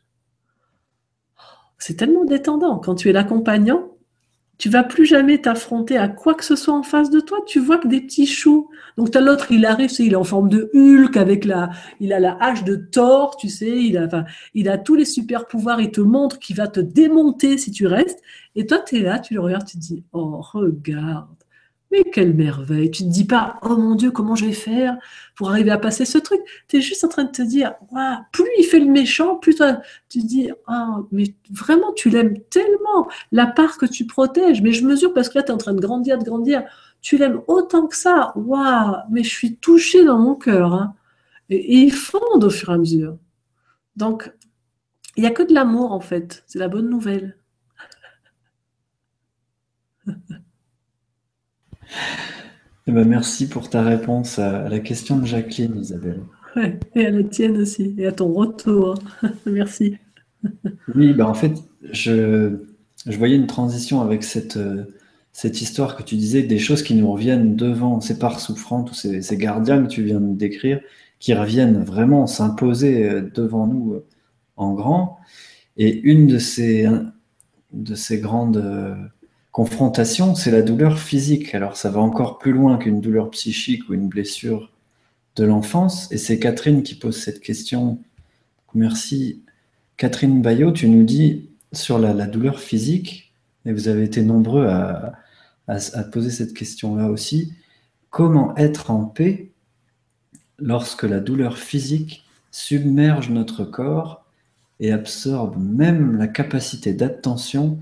C'est 1.78 1.96
tellement 1.96 2.24
détendant. 2.24 2.78
Quand 2.78 2.94
tu 2.94 3.08
es 3.08 3.12
l'accompagnant, 3.12 3.90
tu 4.58 4.68
vas 4.68 4.84
plus 4.84 5.06
jamais 5.06 5.40
t'affronter 5.42 5.98
à 5.98 6.08
quoi 6.08 6.34
que 6.34 6.44
ce 6.44 6.54
soit 6.54 6.72
en 6.72 6.84
face 6.84 7.10
de 7.10 7.18
toi. 7.18 7.38
Tu 7.46 7.58
vois 7.58 7.78
que 7.78 7.88
des 7.88 8.00
petits 8.00 8.28
choux. 8.28 8.70
Donc 8.96 9.14
as 9.16 9.20
l'autre, 9.20 9.50
il 9.50 9.66
arrive, 9.66 9.90
il 9.98 10.12
est 10.12 10.16
en 10.16 10.24
forme 10.24 10.48
de 10.48 10.70
Hulk 10.72 11.16
avec 11.16 11.44
la, 11.44 11.70
il 11.98 12.12
a 12.12 12.20
la 12.20 12.38
hache 12.40 12.62
de 12.62 12.76
Thor, 12.76 13.36
tu 13.36 13.48
sais, 13.48 13.76
il 13.76 13.98
a, 13.98 14.24
il 14.54 14.68
a 14.68 14.78
tous 14.78 14.94
les 14.94 15.04
super 15.04 15.48
pouvoirs. 15.48 15.80
Il 15.80 15.90
te 15.90 16.00
montre 16.00 16.38
qu'il 16.38 16.54
va 16.54 16.68
te 16.68 16.78
démonter 16.80 17.58
si 17.58 17.72
tu 17.72 17.88
restes. 17.88 18.22
Et 18.54 18.66
toi, 18.66 18.78
tu 18.78 18.98
es 18.98 19.00
là, 19.00 19.18
tu 19.18 19.34
le 19.34 19.40
regardes, 19.40 19.66
tu 19.66 19.78
te 19.78 19.82
dis, 19.82 20.04
oh 20.12 20.40
regarde, 20.40 21.26
Mais 21.90 22.04
quelle 22.04 22.34
merveille 22.34 22.90
Tu 22.90 23.04
te 23.04 23.08
dis 23.08 23.24
pas, 23.24 23.58
oh 23.62 23.76
mon 23.76 23.94
Dieu, 23.94 24.10
comment 24.10 24.34
je 24.34 24.46
vais 24.46 24.52
faire 24.52 24.96
pour 25.36 25.50
arriver 25.50 25.70
à 25.70 25.78
passer 25.78 26.04
ce 26.04 26.18
truc? 26.18 26.40
Tu 26.68 26.78
es 26.78 26.80
juste 26.80 27.04
en 27.04 27.08
train 27.08 27.24
de 27.24 27.30
te 27.30 27.42
dire, 27.42 27.74
plus 28.32 28.48
il 28.58 28.64
fait 28.64 28.80
le 28.80 28.90
méchant, 28.90 29.36
plus 29.36 29.54
toi, 29.54 29.80
tu 30.08 30.20
te 30.20 30.26
dis, 30.26 30.50
oh, 30.68 31.08
mais 31.12 31.34
vraiment, 31.50 31.92
tu 31.92 32.10
l'aimes 32.10 32.38
tellement, 32.50 33.08
la 33.32 33.46
part 33.46 33.78
que 33.78 33.86
tu 33.86 34.06
protèges. 34.06 34.62
Mais 34.62 34.72
je 34.72 34.84
mesure 34.86 35.14
parce 35.14 35.28
que 35.28 35.38
là, 35.38 35.44
tu 35.44 35.50
es 35.50 35.54
en 35.54 35.58
train 35.58 35.74
de 35.74 35.80
grandir, 35.80 36.18
de 36.18 36.24
grandir. 36.24 36.64
Tu 37.02 37.18
l'aimes 37.18 37.42
autant 37.46 37.86
que 37.86 37.96
ça. 37.96 38.32
Waouh, 38.36 38.96
mais 39.10 39.22
je 39.22 39.30
suis 39.30 39.56
touchée 39.56 40.04
dans 40.04 40.18
mon 40.18 40.34
cœur. 40.34 40.74
Hein. 40.74 40.94
Et, 41.50 41.56
et 41.56 41.78
il 41.84 41.92
fonde 41.92 42.44
au 42.44 42.50
fur 42.50 42.70
et 42.70 42.74
à 42.74 42.78
mesure. 42.78 43.16
Donc, 43.96 44.32
il 45.16 45.22
n'y 45.22 45.28
a 45.28 45.32
que 45.32 45.42
de 45.42 45.54
l'amour, 45.54 45.92
en 45.92 46.00
fait. 46.00 46.44
C'est 46.46 46.58
la 46.58 46.68
bonne 46.68 46.90
nouvelle. 46.90 47.38
Eh 52.88 52.92
ben, 52.92 53.06
merci 53.06 53.48
pour 53.48 53.68
ta 53.68 53.82
réponse 53.82 54.38
à 54.38 54.68
la 54.68 54.78
question 54.78 55.18
de 55.18 55.26
Jacqueline, 55.26 55.76
Isabelle. 55.76 56.20
Ouais, 56.54 56.78
et 56.94 57.06
à 57.06 57.10
la 57.10 57.24
tienne 57.24 57.56
aussi, 57.56 57.94
et 57.98 58.06
à 58.06 58.12
ton 58.12 58.32
retour. 58.32 58.94
merci. 59.46 59.96
Oui, 60.94 61.12
ben 61.12 61.24
en 61.24 61.34
fait, 61.34 61.52
je, 61.90 62.58
je 63.06 63.18
voyais 63.18 63.34
une 63.34 63.48
transition 63.48 64.02
avec 64.02 64.22
cette, 64.22 64.58
cette 65.32 65.60
histoire 65.60 65.96
que 65.96 66.04
tu 66.04 66.14
disais, 66.14 66.44
des 66.44 66.60
choses 66.60 66.84
qui 66.84 66.94
nous 66.94 67.10
reviennent 67.10 67.56
devant, 67.56 68.00
ces 68.00 68.20
parts 68.20 68.38
souffrantes 68.38 68.92
ou 68.92 68.94
ces, 68.94 69.20
ces 69.20 69.36
gardiens 69.36 69.82
que 69.82 69.88
tu 69.88 70.04
viens 70.04 70.20
de 70.20 70.36
décrire, 70.36 70.80
qui 71.18 71.34
reviennent 71.34 71.82
vraiment 71.82 72.28
s'imposer 72.28 73.20
devant 73.34 73.66
nous 73.66 73.96
en 74.56 74.74
grand. 74.74 75.18
Et 75.76 76.00
une 76.02 76.28
de 76.28 76.38
ces, 76.38 76.86
de 77.72 77.94
ces 77.96 78.20
grandes 78.20 78.64
confrontation, 79.56 80.34
c'est 80.34 80.50
la 80.50 80.60
douleur 80.60 80.98
physique. 80.98 81.54
Alors 81.54 81.78
ça 81.78 81.88
va 81.88 81.98
encore 82.00 82.36
plus 82.36 82.52
loin 82.52 82.76
qu'une 82.76 83.00
douleur 83.00 83.30
psychique 83.30 83.88
ou 83.88 83.94
une 83.94 84.06
blessure 84.06 84.70
de 85.34 85.44
l'enfance. 85.44 86.12
Et 86.12 86.18
c'est 86.18 86.38
Catherine 86.38 86.82
qui 86.82 86.94
pose 86.94 87.16
cette 87.16 87.40
question. 87.40 87.98
Merci. 88.74 89.40
Catherine 89.96 90.42
Bayot, 90.42 90.72
tu 90.72 90.90
nous 90.90 91.04
dis 91.04 91.48
sur 91.72 91.98
la, 91.98 92.12
douleur 92.26 92.60
physique, 92.60 93.32
et 93.64 93.72
vous 93.72 93.88
avez 93.88 94.04
été 94.04 94.20
nombreux 94.20 94.66
à, 94.66 95.14
poser 96.12 96.28
cette 96.28 96.52
question-là 96.52 97.08
aussi, 97.08 97.54
comment 98.10 98.54
être 98.58 98.90
en 98.90 99.06
paix 99.06 99.52
lorsque 100.58 101.04
la 101.04 101.18
douleur 101.18 101.56
physique 101.56 102.26
submerge 102.50 103.30
notre 103.30 103.64
corps 103.64 104.26
et 104.80 104.92
absorbe 104.92 105.56
même 105.56 106.18
la 106.18 106.28
capacité 106.28 106.92
d'attention 106.92 107.78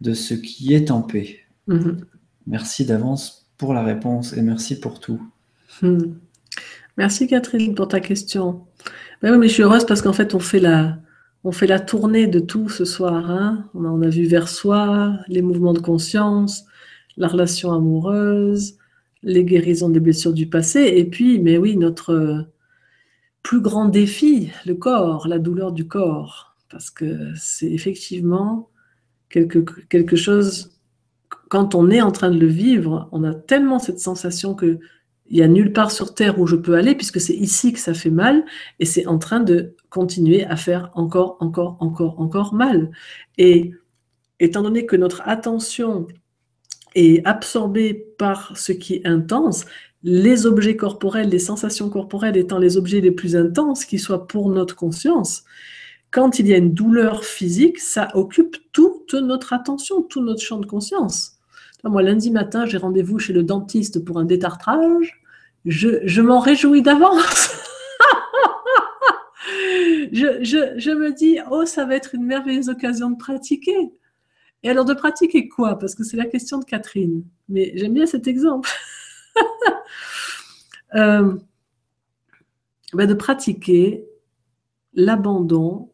de 0.00 0.14
ce 0.14 0.34
qui 0.34 0.74
est 0.74 0.90
en 0.90 1.02
paix. 1.02 1.40
Mhm. 1.66 2.04
Merci 2.46 2.84
d'avance 2.84 3.46
pour 3.58 3.74
la 3.74 3.82
réponse 3.82 4.32
et 4.34 4.42
merci 4.42 4.78
pour 4.78 5.00
tout. 5.00 5.20
Hmm. 5.82 6.14
Merci 6.96 7.26
Catherine 7.26 7.74
pour 7.74 7.88
ta 7.88 8.00
question. 8.00 8.66
Ben 9.22 9.32
oui, 9.32 9.38
mais 9.38 9.48
je 9.48 9.54
suis 9.54 9.62
heureuse 9.62 9.84
parce 9.84 10.02
qu'en 10.02 10.12
fait, 10.12 10.34
on 10.34 10.38
fait 10.38 10.60
la, 10.60 10.98
on 11.44 11.52
fait 11.52 11.66
la 11.66 11.80
tournée 11.80 12.26
de 12.26 12.40
tout 12.40 12.68
ce 12.68 12.84
soir. 12.84 13.30
Hein. 13.30 13.68
On, 13.74 14.02
a, 14.02 14.08
vu 14.08 14.26
vers 14.26 14.48
soi, 14.48 15.18
les 15.28 15.42
mouvements 15.42 15.72
de 15.72 15.80
conscience, 15.80 16.64
la 17.16 17.28
relation 17.28 17.72
amoureuse, 17.72 18.76
les 19.22 19.44
guérisons 19.44 19.88
des 19.88 20.00
blessures 20.00 20.32
du 20.32 20.48
passé, 20.48 20.92
et 20.96 21.04
puis, 21.04 21.38
mais 21.40 21.58
oui, 21.58 21.76
notre 21.76 22.46
plus 23.42 23.60
grand 23.60 23.86
défi, 23.86 24.50
le 24.66 24.74
corps, 24.74 25.28
la 25.28 25.38
douleur 25.38 25.72
du 25.72 25.86
corps, 25.86 26.56
parce 26.70 26.90
que 26.90 27.32
c'est 27.36 27.70
effectivement 27.70 28.68
quelque, 29.28 29.58
quelque 29.88 30.16
chose, 30.16 30.78
quand 31.48 31.74
on 31.74 31.90
est 31.90 32.00
en 32.00 32.12
train 32.12 32.30
de 32.30 32.38
le 32.38 32.46
vivre, 32.46 33.08
on 33.12 33.24
a 33.24 33.34
tellement 33.34 33.78
cette 33.78 34.00
sensation 34.00 34.54
que 34.54 34.78
il 35.28 35.38
n'y 35.38 35.42
a 35.42 35.48
nulle 35.48 35.72
part 35.72 35.90
sur 35.90 36.14
Terre 36.14 36.38
où 36.38 36.46
je 36.46 36.56
peux 36.56 36.74
aller, 36.74 36.94
puisque 36.94 37.20
c'est 37.20 37.34
ici 37.34 37.72
que 37.72 37.80
ça 37.80 37.94
fait 37.94 38.10
mal, 38.10 38.44
et 38.78 38.84
c'est 38.84 39.06
en 39.06 39.18
train 39.18 39.40
de 39.40 39.74
continuer 39.90 40.44
à 40.44 40.56
faire 40.56 40.90
encore, 40.94 41.36
encore, 41.40 41.76
encore, 41.80 42.20
encore 42.20 42.54
mal. 42.54 42.92
Et 43.36 43.72
étant 44.38 44.62
donné 44.62 44.86
que 44.86 44.96
notre 44.96 45.22
attention 45.26 46.06
est 46.94 47.26
absorbée 47.26 47.94
par 48.18 48.56
ce 48.56 48.72
qui 48.72 48.94
est 48.94 49.06
intense, 49.06 49.64
les 50.02 50.46
objets 50.46 50.76
corporels, 50.76 51.28
les 51.28 51.40
sensations 51.40 51.90
corporelles 51.90 52.36
étant 52.36 52.58
les 52.58 52.76
objets 52.76 53.00
les 53.00 53.10
plus 53.10 53.34
intenses 53.34 53.84
qui 53.84 53.98
soient 53.98 54.28
pour 54.28 54.48
notre 54.50 54.76
conscience, 54.76 55.44
quand 56.16 56.38
il 56.38 56.48
y 56.48 56.54
a 56.54 56.56
une 56.56 56.72
douleur 56.72 57.24
physique, 57.26 57.78
ça 57.78 58.08
occupe 58.14 58.56
toute 58.72 59.12
notre 59.12 59.52
attention, 59.52 60.00
tout 60.00 60.24
notre 60.24 60.40
champ 60.40 60.56
de 60.56 60.64
conscience. 60.64 61.38
Moi, 61.84 62.02
lundi 62.02 62.30
matin, 62.30 62.64
j'ai 62.64 62.78
rendez-vous 62.78 63.18
chez 63.18 63.34
le 63.34 63.42
dentiste 63.42 64.02
pour 64.02 64.18
un 64.18 64.24
détartrage. 64.24 65.20
Je, 65.66 66.22
m'en 66.22 66.40
réjouis 66.40 66.80
d'avance. 66.80 67.50
je, 70.10 70.94
me 70.94 71.12
dis, 71.12 71.38
oh, 71.50 71.66
ça 71.66 71.84
va 71.84 71.94
être 71.94 72.14
une 72.14 72.24
merveilleuse 72.24 72.70
occasion 72.70 73.10
de 73.10 73.18
pratiquer. 73.18 73.76
Et 74.62 74.70
alors, 74.70 74.86
de 74.86 74.94
pratiquer 74.94 75.48
quoi? 75.48 75.78
Parce 75.78 75.94
que 75.94 76.02
c'est 76.02 76.16
la 76.16 76.24
question 76.24 76.56
de 76.56 76.64
Catherine. 76.64 77.24
Mais 77.50 77.72
j'aime 77.74 77.92
bien 77.92 78.06
cet 78.06 78.26
exemple. 78.26 78.70
Euh, 80.94 81.36
ben, 82.94 83.06
de 83.06 83.12
pratiquer 83.12 84.06
l'abandon 84.94 85.90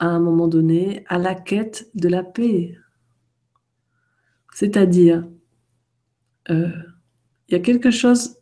à 0.00 0.06
un 0.06 0.18
moment 0.18 0.48
donné 0.48 1.04
à 1.08 1.18
la 1.18 1.34
quête 1.34 1.90
de 1.94 2.08
la 2.08 2.24
paix. 2.24 2.74
C'est-à-dire, 4.54 5.28
euh, 6.50 6.68
il 7.48 7.52
y 7.52 7.54
a 7.54 7.60
quelque 7.60 7.90
chose, 7.90 8.38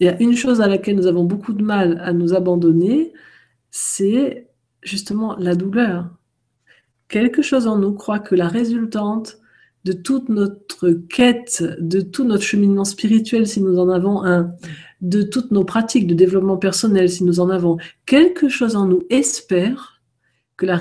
il 0.00 0.06
y 0.06 0.10
a 0.10 0.20
une 0.20 0.36
chose 0.36 0.60
à 0.60 0.66
laquelle 0.66 0.96
nous 0.96 1.06
avons 1.06 1.24
beaucoup 1.24 1.52
de 1.52 1.62
mal 1.62 2.00
à 2.04 2.12
nous 2.12 2.34
abandonner, 2.34 3.12
c'est 3.70 4.48
justement 4.82 5.36
la 5.36 5.54
douleur. 5.54 6.10
Quelque 7.08 7.40
chose 7.40 7.66
en 7.68 7.78
nous 7.78 7.92
croit 7.92 8.18
que 8.18 8.34
la 8.34 8.48
résultante 8.48 9.38
de 9.84 9.92
toute 9.92 10.28
notre 10.28 10.90
quête, 10.90 11.64
de 11.78 12.00
tout 12.00 12.24
notre 12.24 12.42
cheminement 12.42 12.84
spirituel, 12.84 13.46
si 13.46 13.60
nous 13.62 13.78
en 13.78 13.88
avons 13.88 14.24
un, 14.24 14.52
de 15.00 15.22
toutes 15.22 15.50
nos 15.52 15.64
pratiques 15.64 16.06
de 16.06 16.14
développement 16.14 16.56
personnel, 16.56 17.08
si 17.08 17.24
nous 17.24 17.40
en 17.40 17.50
avons, 17.50 17.78
quelque 18.06 18.48
chose 18.48 18.76
en 18.76 18.86
nous 18.86 19.02
espère 19.10 19.91
que 20.56 20.66
la, 20.66 20.76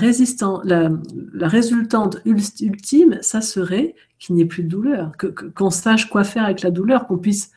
résultante 1.47 2.21
ultime, 2.25 3.17
ça 3.21 3.41
serait 3.41 3.95
qu'il 4.19 4.35
n'y 4.35 4.41
ait 4.41 4.45
plus 4.45 4.63
de 4.63 4.69
douleur, 4.69 5.11
qu'on 5.55 5.69
sache 5.69 6.09
quoi 6.09 6.23
faire 6.23 6.43
avec 6.43 6.61
la 6.61 6.71
douleur, 6.71 7.07
qu'on 7.07 7.17
puisse 7.17 7.51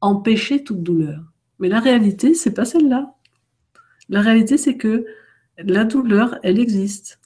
empêcher 0.00 0.64
toute 0.64 0.82
douleur. 0.82 1.22
Mais 1.58 1.68
la 1.68 1.80
réalité, 1.80 2.34
c'est 2.34 2.54
pas 2.54 2.64
celle-là. 2.64 3.14
La 4.08 4.20
réalité, 4.20 4.56
c'est 4.56 4.76
que 4.76 5.04
la 5.58 5.84
douleur, 5.84 6.38
elle 6.42 6.58
existe. 6.58 7.20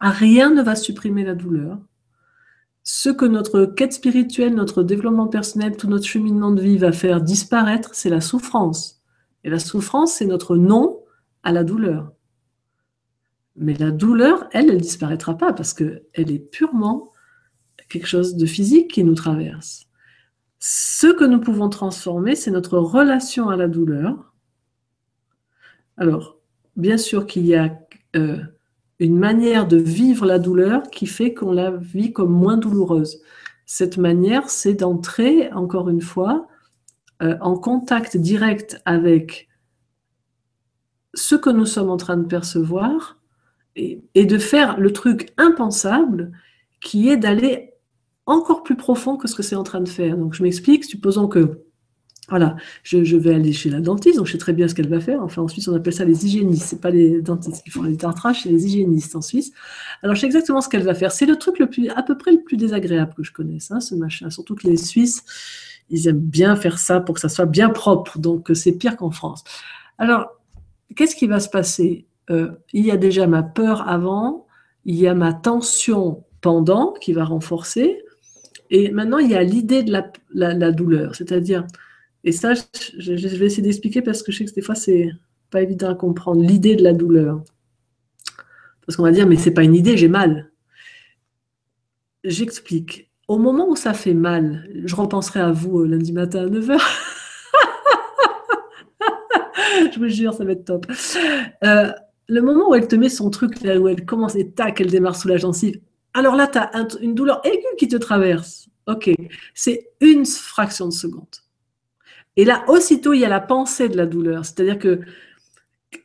Rien 0.00 0.50
ne 0.50 0.62
va 0.62 0.74
supprimer 0.74 1.24
la 1.24 1.34
douleur. 1.34 1.78
Ce 2.82 3.08
que 3.08 3.24
notre 3.24 3.64
quête 3.64 3.92
spirituelle, 3.92 4.54
notre 4.54 4.82
développement 4.82 5.28
personnel, 5.28 5.76
tout 5.76 5.86
notre 5.86 6.06
cheminement 6.06 6.50
de 6.50 6.60
vie 6.60 6.78
va 6.78 6.90
faire 6.90 7.20
disparaître, 7.20 7.94
c'est 7.94 8.10
la 8.10 8.20
souffrance. 8.20 9.00
Et 9.44 9.50
la 9.50 9.60
souffrance, 9.60 10.14
c'est 10.14 10.26
notre 10.26 10.56
non 10.56 11.00
à 11.44 11.52
la 11.52 11.62
douleur. 11.62 12.12
Mais 13.56 13.74
la 13.74 13.90
douleur, 13.90 14.48
elle, 14.52 14.70
elle 14.70 14.80
disparaîtra 14.80 15.36
pas 15.36 15.52
parce 15.52 15.74
qu'elle 15.74 16.02
est 16.14 16.50
purement 16.50 17.12
quelque 17.88 18.06
chose 18.06 18.36
de 18.36 18.46
physique 18.46 18.90
qui 18.90 19.04
nous 19.04 19.14
traverse. 19.14 19.86
Ce 20.58 21.06
que 21.08 21.24
nous 21.24 21.40
pouvons 21.40 21.68
transformer, 21.68 22.34
c'est 22.34 22.50
notre 22.50 22.78
relation 22.78 23.48
à 23.48 23.56
la 23.56 23.68
douleur. 23.68 24.32
Alors, 25.96 26.38
bien 26.76 26.96
sûr 26.96 27.26
qu'il 27.26 27.46
y 27.46 27.54
a 27.54 27.78
euh, 28.16 28.38
une 28.98 29.18
manière 29.18 29.66
de 29.66 29.76
vivre 29.76 30.24
la 30.24 30.38
douleur 30.38 30.84
qui 30.90 31.06
fait 31.06 31.34
qu'on 31.34 31.52
la 31.52 31.72
vit 31.72 32.12
comme 32.12 32.32
moins 32.32 32.56
douloureuse. 32.56 33.20
Cette 33.66 33.98
manière, 33.98 34.48
c'est 34.48 34.74
d'entrer, 34.74 35.52
encore 35.52 35.88
une 35.88 36.00
fois, 36.00 36.48
euh, 37.22 37.36
en 37.40 37.56
contact 37.56 38.16
direct 38.16 38.80
avec 38.84 39.48
ce 41.14 41.34
que 41.34 41.50
nous 41.50 41.66
sommes 41.66 41.90
en 41.90 41.96
train 41.96 42.16
de 42.16 42.26
percevoir 42.26 43.18
et, 43.76 44.26
de 44.26 44.38
faire 44.38 44.78
le 44.78 44.92
truc 44.92 45.32
impensable 45.36 46.32
qui 46.80 47.08
est 47.08 47.16
d'aller 47.16 47.70
encore 48.26 48.62
plus 48.62 48.76
profond 48.76 49.16
que 49.16 49.28
ce 49.28 49.34
que 49.34 49.42
c'est 49.42 49.56
en 49.56 49.62
train 49.62 49.80
de 49.80 49.88
faire. 49.88 50.16
Donc 50.16 50.34
je 50.34 50.42
m'explique, 50.42 50.84
supposons 50.84 51.28
que 51.28 51.62
voilà, 52.28 52.56
je, 52.82 53.16
vais 53.16 53.34
aller 53.34 53.52
chez 53.52 53.68
la 53.68 53.80
dentiste, 53.80 54.16
donc 54.16 54.26
je 54.26 54.32
sais 54.32 54.38
très 54.38 54.52
bien 54.52 54.68
ce 54.68 54.74
qu'elle 54.74 54.88
va 54.88 55.00
faire. 55.00 55.22
Enfin, 55.22 55.42
en 55.42 55.48
Suisse, 55.48 55.68
on 55.68 55.74
appelle 55.74 55.92
ça 55.92 56.04
les 56.04 56.24
hygiénistes. 56.24 56.64
C'est 56.64 56.80
pas 56.80 56.90
les 56.90 57.20
dentistes 57.20 57.62
qui 57.64 57.70
font 57.70 57.82
les 57.82 57.96
tartrages, 57.96 58.42
c'est 58.42 58.48
les 58.48 58.64
hygiénistes 58.64 59.16
en 59.16 59.20
Suisse. 59.20 59.52
Alors, 60.02 60.14
je 60.14 60.20
sais 60.20 60.26
exactement 60.26 60.60
ce 60.60 60.68
qu'elle 60.68 60.84
va 60.84 60.94
faire. 60.94 61.12
C'est 61.12 61.26
le 61.26 61.36
truc 61.36 61.58
le 61.58 61.68
plus, 61.68 61.90
à 61.90 62.02
peu 62.02 62.16
près 62.16 62.30
le 62.30 62.40
plus 62.42 62.56
désagréable 62.56 63.12
que 63.14 63.22
je 63.22 63.32
connaisse, 63.32 63.70
hein, 63.70 63.80
ce 63.80 63.94
machin. 63.94 64.30
Surtout 64.30 64.54
que 64.54 64.66
les 64.66 64.76
Suisses, 64.76 65.24
ils 65.90 66.08
aiment 66.08 66.20
bien 66.20 66.56
faire 66.56 66.78
ça 66.78 67.00
pour 67.00 67.16
que 67.16 67.20
ça 67.20 67.28
soit 67.28 67.44
bien 67.44 67.68
propre. 67.68 68.18
Donc, 68.18 68.50
c'est 68.54 68.72
pire 68.72 68.96
qu'en 68.96 69.10
France. 69.10 69.44
Alors, 69.98 70.28
qu'est-ce 70.96 71.16
qui 71.16 71.26
va 71.26 71.40
se 71.40 71.50
passer? 71.50 72.06
Euh, 72.30 72.52
il 72.72 72.86
y 72.86 72.90
a 72.90 72.96
déjà 72.96 73.26
ma 73.26 73.42
peur 73.42 73.88
avant, 73.88 74.46
il 74.84 74.96
y 74.96 75.06
a 75.06 75.14
ma 75.14 75.32
tension 75.32 76.24
pendant 76.40 76.92
qui 76.92 77.12
va 77.12 77.24
renforcer, 77.24 78.02
Et 78.70 78.90
maintenant, 78.90 79.18
il 79.18 79.30
y 79.30 79.34
a 79.34 79.42
l'idée 79.42 79.82
de 79.82 79.92
la, 79.92 80.72
douleur, 80.72 81.14
c'est-à-dire, 81.14 81.66
et 82.24 82.32
ça, 82.32 82.54
je, 82.98 83.12
vais 83.12 83.46
essayer 83.46 83.62
d'expliquer 83.62 84.02
parce 84.02 84.22
que 84.22 84.32
je 84.32 84.38
sais 84.38 84.44
que 84.46 84.54
des 84.54 84.62
fois, 84.62 84.74
c'est 84.74 85.10
pas 85.50 85.62
évident 85.62 85.90
à 85.90 85.94
comprendre, 85.94 86.42
l'idée 86.42 86.76
de 86.76 86.82
la 86.82 86.92
douleur. 86.92 87.42
Parce 88.86 88.96
qu'on 88.96 89.02
va 89.04 89.12
dire, 89.12 89.26
mais 89.26 89.36
c'est 89.36 89.52
pas 89.52 89.62
une 89.62 89.74
idée, 89.74 89.96
j'ai 89.96 90.08
mal. 90.08 90.50
J'explique. 92.24 93.10
Au 93.28 93.38
moment 93.38 93.68
où 93.68 93.76
ça 93.76 93.94
fait 93.94 94.14
mal, 94.14 94.68
je 94.84 94.94
repenserai 94.96 95.40
à 95.40 95.52
vous 95.52 95.80
euh, 95.80 95.86
lundi 95.86 96.12
matin 96.12 96.44
à 96.44 96.46
9h. 96.46 96.78
je 99.92 99.98
vous 99.98 100.08
jure, 100.08 100.34
ça 100.34 100.44
va 100.44 100.52
être 100.52 100.64
top. 100.64 100.86
Euh, 101.64 101.92
le 102.32 102.40
moment 102.40 102.70
où 102.70 102.74
elle 102.74 102.88
te 102.88 102.96
met 102.96 103.10
son 103.10 103.28
truc, 103.28 103.60
là 103.60 103.78
où 103.78 103.88
elle 103.88 104.06
commence 104.06 104.36
et 104.36 104.50
tac, 104.50 104.80
elle 104.80 104.90
démarre 104.90 105.16
sous 105.16 105.28
la 105.28 105.36
gencive, 105.36 105.78
alors 106.14 106.34
là, 106.34 106.46
tu 106.46 106.58
as 106.58 106.70
une 107.02 107.14
douleur 107.14 107.44
aiguë 107.44 107.76
qui 107.78 107.88
te 107.88 107.96
traverse. 107.96 108.68
Ok, 108.86 109.10
c'est 109.54 109.90
une 110.00 110.24
fraction 110.24 110.86
de 110.86 110.92
seconde. 110.92 111.36
Et 112.36 112.46
là, 112.46 112.64
aussitôt, 112.68 113.12
il 113.12 113.20
y 113.20 113.24
a 113.26 113.28
la 113.28 113.40
pensée 113.40 113.90
de 113.90 113.98
la 113.98 114.06
douleur. 114.06 114.46
C'est-à-dire 114.46 114.78
que 114.78 115.00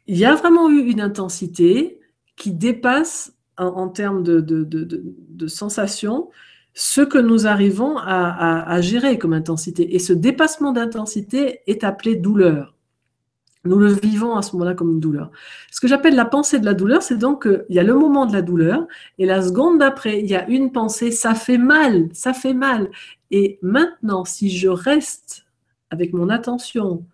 il 0.05 0.17
y 0.17 0.25
a 0.25 0.35
vraiment 0.35 0.69
eu 0.69 0.81
une 0.81 0.99
intensité 0.99 2.01
qui 2.35 2.51
dépasse 2.51 3.33
en, 3.57 3.87
termes 3.87 4.21
de, 4.21 5.47
sensation 5.47 6.29
ce 6.73 7.01
que 7.01 7.17
nous 7.17 7.47
arrivons 7.47 7.97
à 7.97 8.81
gérer 8.81 9.17
comme 9.17 9.33
intensité. 9.33 9.95
Et 9.95 9.99
ce 9.99 10.11
dépassement 10.11 10.73
d'intensité 10.73 11.61
est 11.67 11.85
appelé 11.85 12.15
douleur. 12.15 12.76
Nous 13.67 13.77
le 13.77 13.91
vivons 13.91 14.35
à 14.35 14.41
ce 14.41 14.53
moment-là 14.53 14.73
comme 14.73 14.91
une 14.93 14.99
douleur. 14.99 15.31
Ce 15.71 15.79
que 15.79 15.87
j'appelle 15.87 16.15
la 16.15 16.25
pensée 16.25 16.59
de 16.59 16.65
la 16.65 16.73
douleur, 16.73 17.01
c'est 17.01 17.17
donc 17.17 17.43
qu'il 17.43 17.75
y 17.75 17.79
a 17.79 17.83
le 17.83 17.93
moment 17.93 18.25
de 18.25 18.33
la 18.33 18.41
douleur 18.41 18.87
et 19.17 19.25
la 19.25 19.41
seconde 19.41 19.79
d'après, 19.79 20.19
il 20.19 20.27
y 20.27 20.35
a 20.35 20.47
une 20.47 20.71
pensée, 20.71 21.11
ça 21.11 21.35
fait 21.35 21.57
mal, 21.57 22.09
ça 22.13 22.33
fait 22.33 22.53
mal. 22.53 22.89
Et 23.31 23.59
maintenant, 23.61 24.25
si 24.25 24.49
je 24.49 24.69
reste 24.69 25.45
avec 25.89 26.13
mon 26.13 26.29
attention 26.29 27.05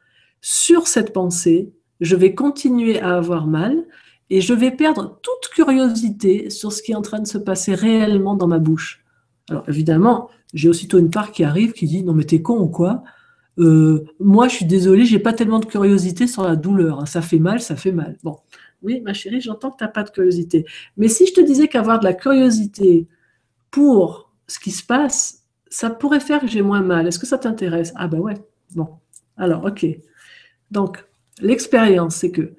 sur 0.41 0.88
cette 0.88 1.13
pensée, 1.13 1.71
je 2.01 2.15
vais 2.15 2.35
continuer 2.35 2.99
à 2.99 3.15
avoir 3.15 3.47
mal 3.47 3.85
et 4.30 4.41
je 4.41 4.53
vais 4.53 4.71
perdre 4.71 5.19
toute 5.21 5.51
curiosité 5.53 6.49
sur 6.49 6.71
ce 6.71 6.81
qui 6.81 6.91
est 6.91 6.95
en 6.95 7.01
train 7.01 7.19
de 7.19 7.27
se 7.27 7.38
passer 7.38 7.75
réellement 7.75 8.35
dans 8.35 8.47
ma 8.47 8.59
bouche. 8.59 9.03
Alors 9.49 9.67
évidemment, 9.67 10.30
j'ai 10.53 10.69
aussitôt 10.69 10.99
une 10.99 11.09
part 11.09 11.31
qui 11.31 11.43
arrive 11.43 11.73
qui 11.73 11.85
dit 11.85 12.03
non 12.03 12.13
mais 12.13 12.23
t'es 12.23 12.41
con 12.41 12.59
ou 12.59 12.67
quoi? 12.67 13.03
Euh, 13.59 14.05
moi, 14.19 14.47
je 14.47 14.55
suis 14.55 14.65
désolée, 14.65 15.05
j'ai 15.05 15.19
pas 15.19 15.34
tellement 15.34 15.59
de 15.59 15.65
curiosité 15.65 16.27
sur 16.27 16.43
la 16.43 16.55
douleur. 16.55 16.99
Hein. 17.01 17.05
Ça 17.05 17.21
fait 17.21 17.39
mal, 17.39 17.61
ça 17.61 17.75
fait 17.75 17.91
mal. 17.91 18.17
Bon, 18.23 18.38
oui, 18.81 19.01
ma 19.01 19.13
chérie, 19.13 19.41
j'entends 19.41 19.71
que 19.71 19.77
tu 19.77 19.84
n'as 19.84 19.89
pas 19.89 20.03
de 20.03 20.09
curiosité. 20.09 20.65
Mais 20.97 21.07
si 21.07 21.25
je 21.25 21.34
te 21.34 21.41
disais 21.41 21.67
qu'avoir 21.67 21.99
de 21.99 22.05
la 22.05 22.13
curiosité 22.13 23.07
pour 23.71 24.31
ce 24.47 24.59
qui 24.59 24.71
se 24.71 24.84
passe, 24.84 25.43
ça 25.69 25.89
pourrait 25.89 26.19
faire 26.19 26.39
que 26.41 26.47
j'ai 26.47 26.61
moins 26.61 26.81
mal. 26.81 27.07
Est-ce 27.07 27.19
que 27.19 27.25
ça 27.25 27.38
t'intéresse? 27.38 27.93
Ah 27.95 28.07
ben 28.07 28.19
ouais. 28.19 28.35
Bon, 28.75 28.89
alors 29.38 29.65
ok. 29.65 29.85
Donc 30.71 31.03
l'expérience, 31.41 32.15
c'est 32.15 32.31
que 32.31 32.53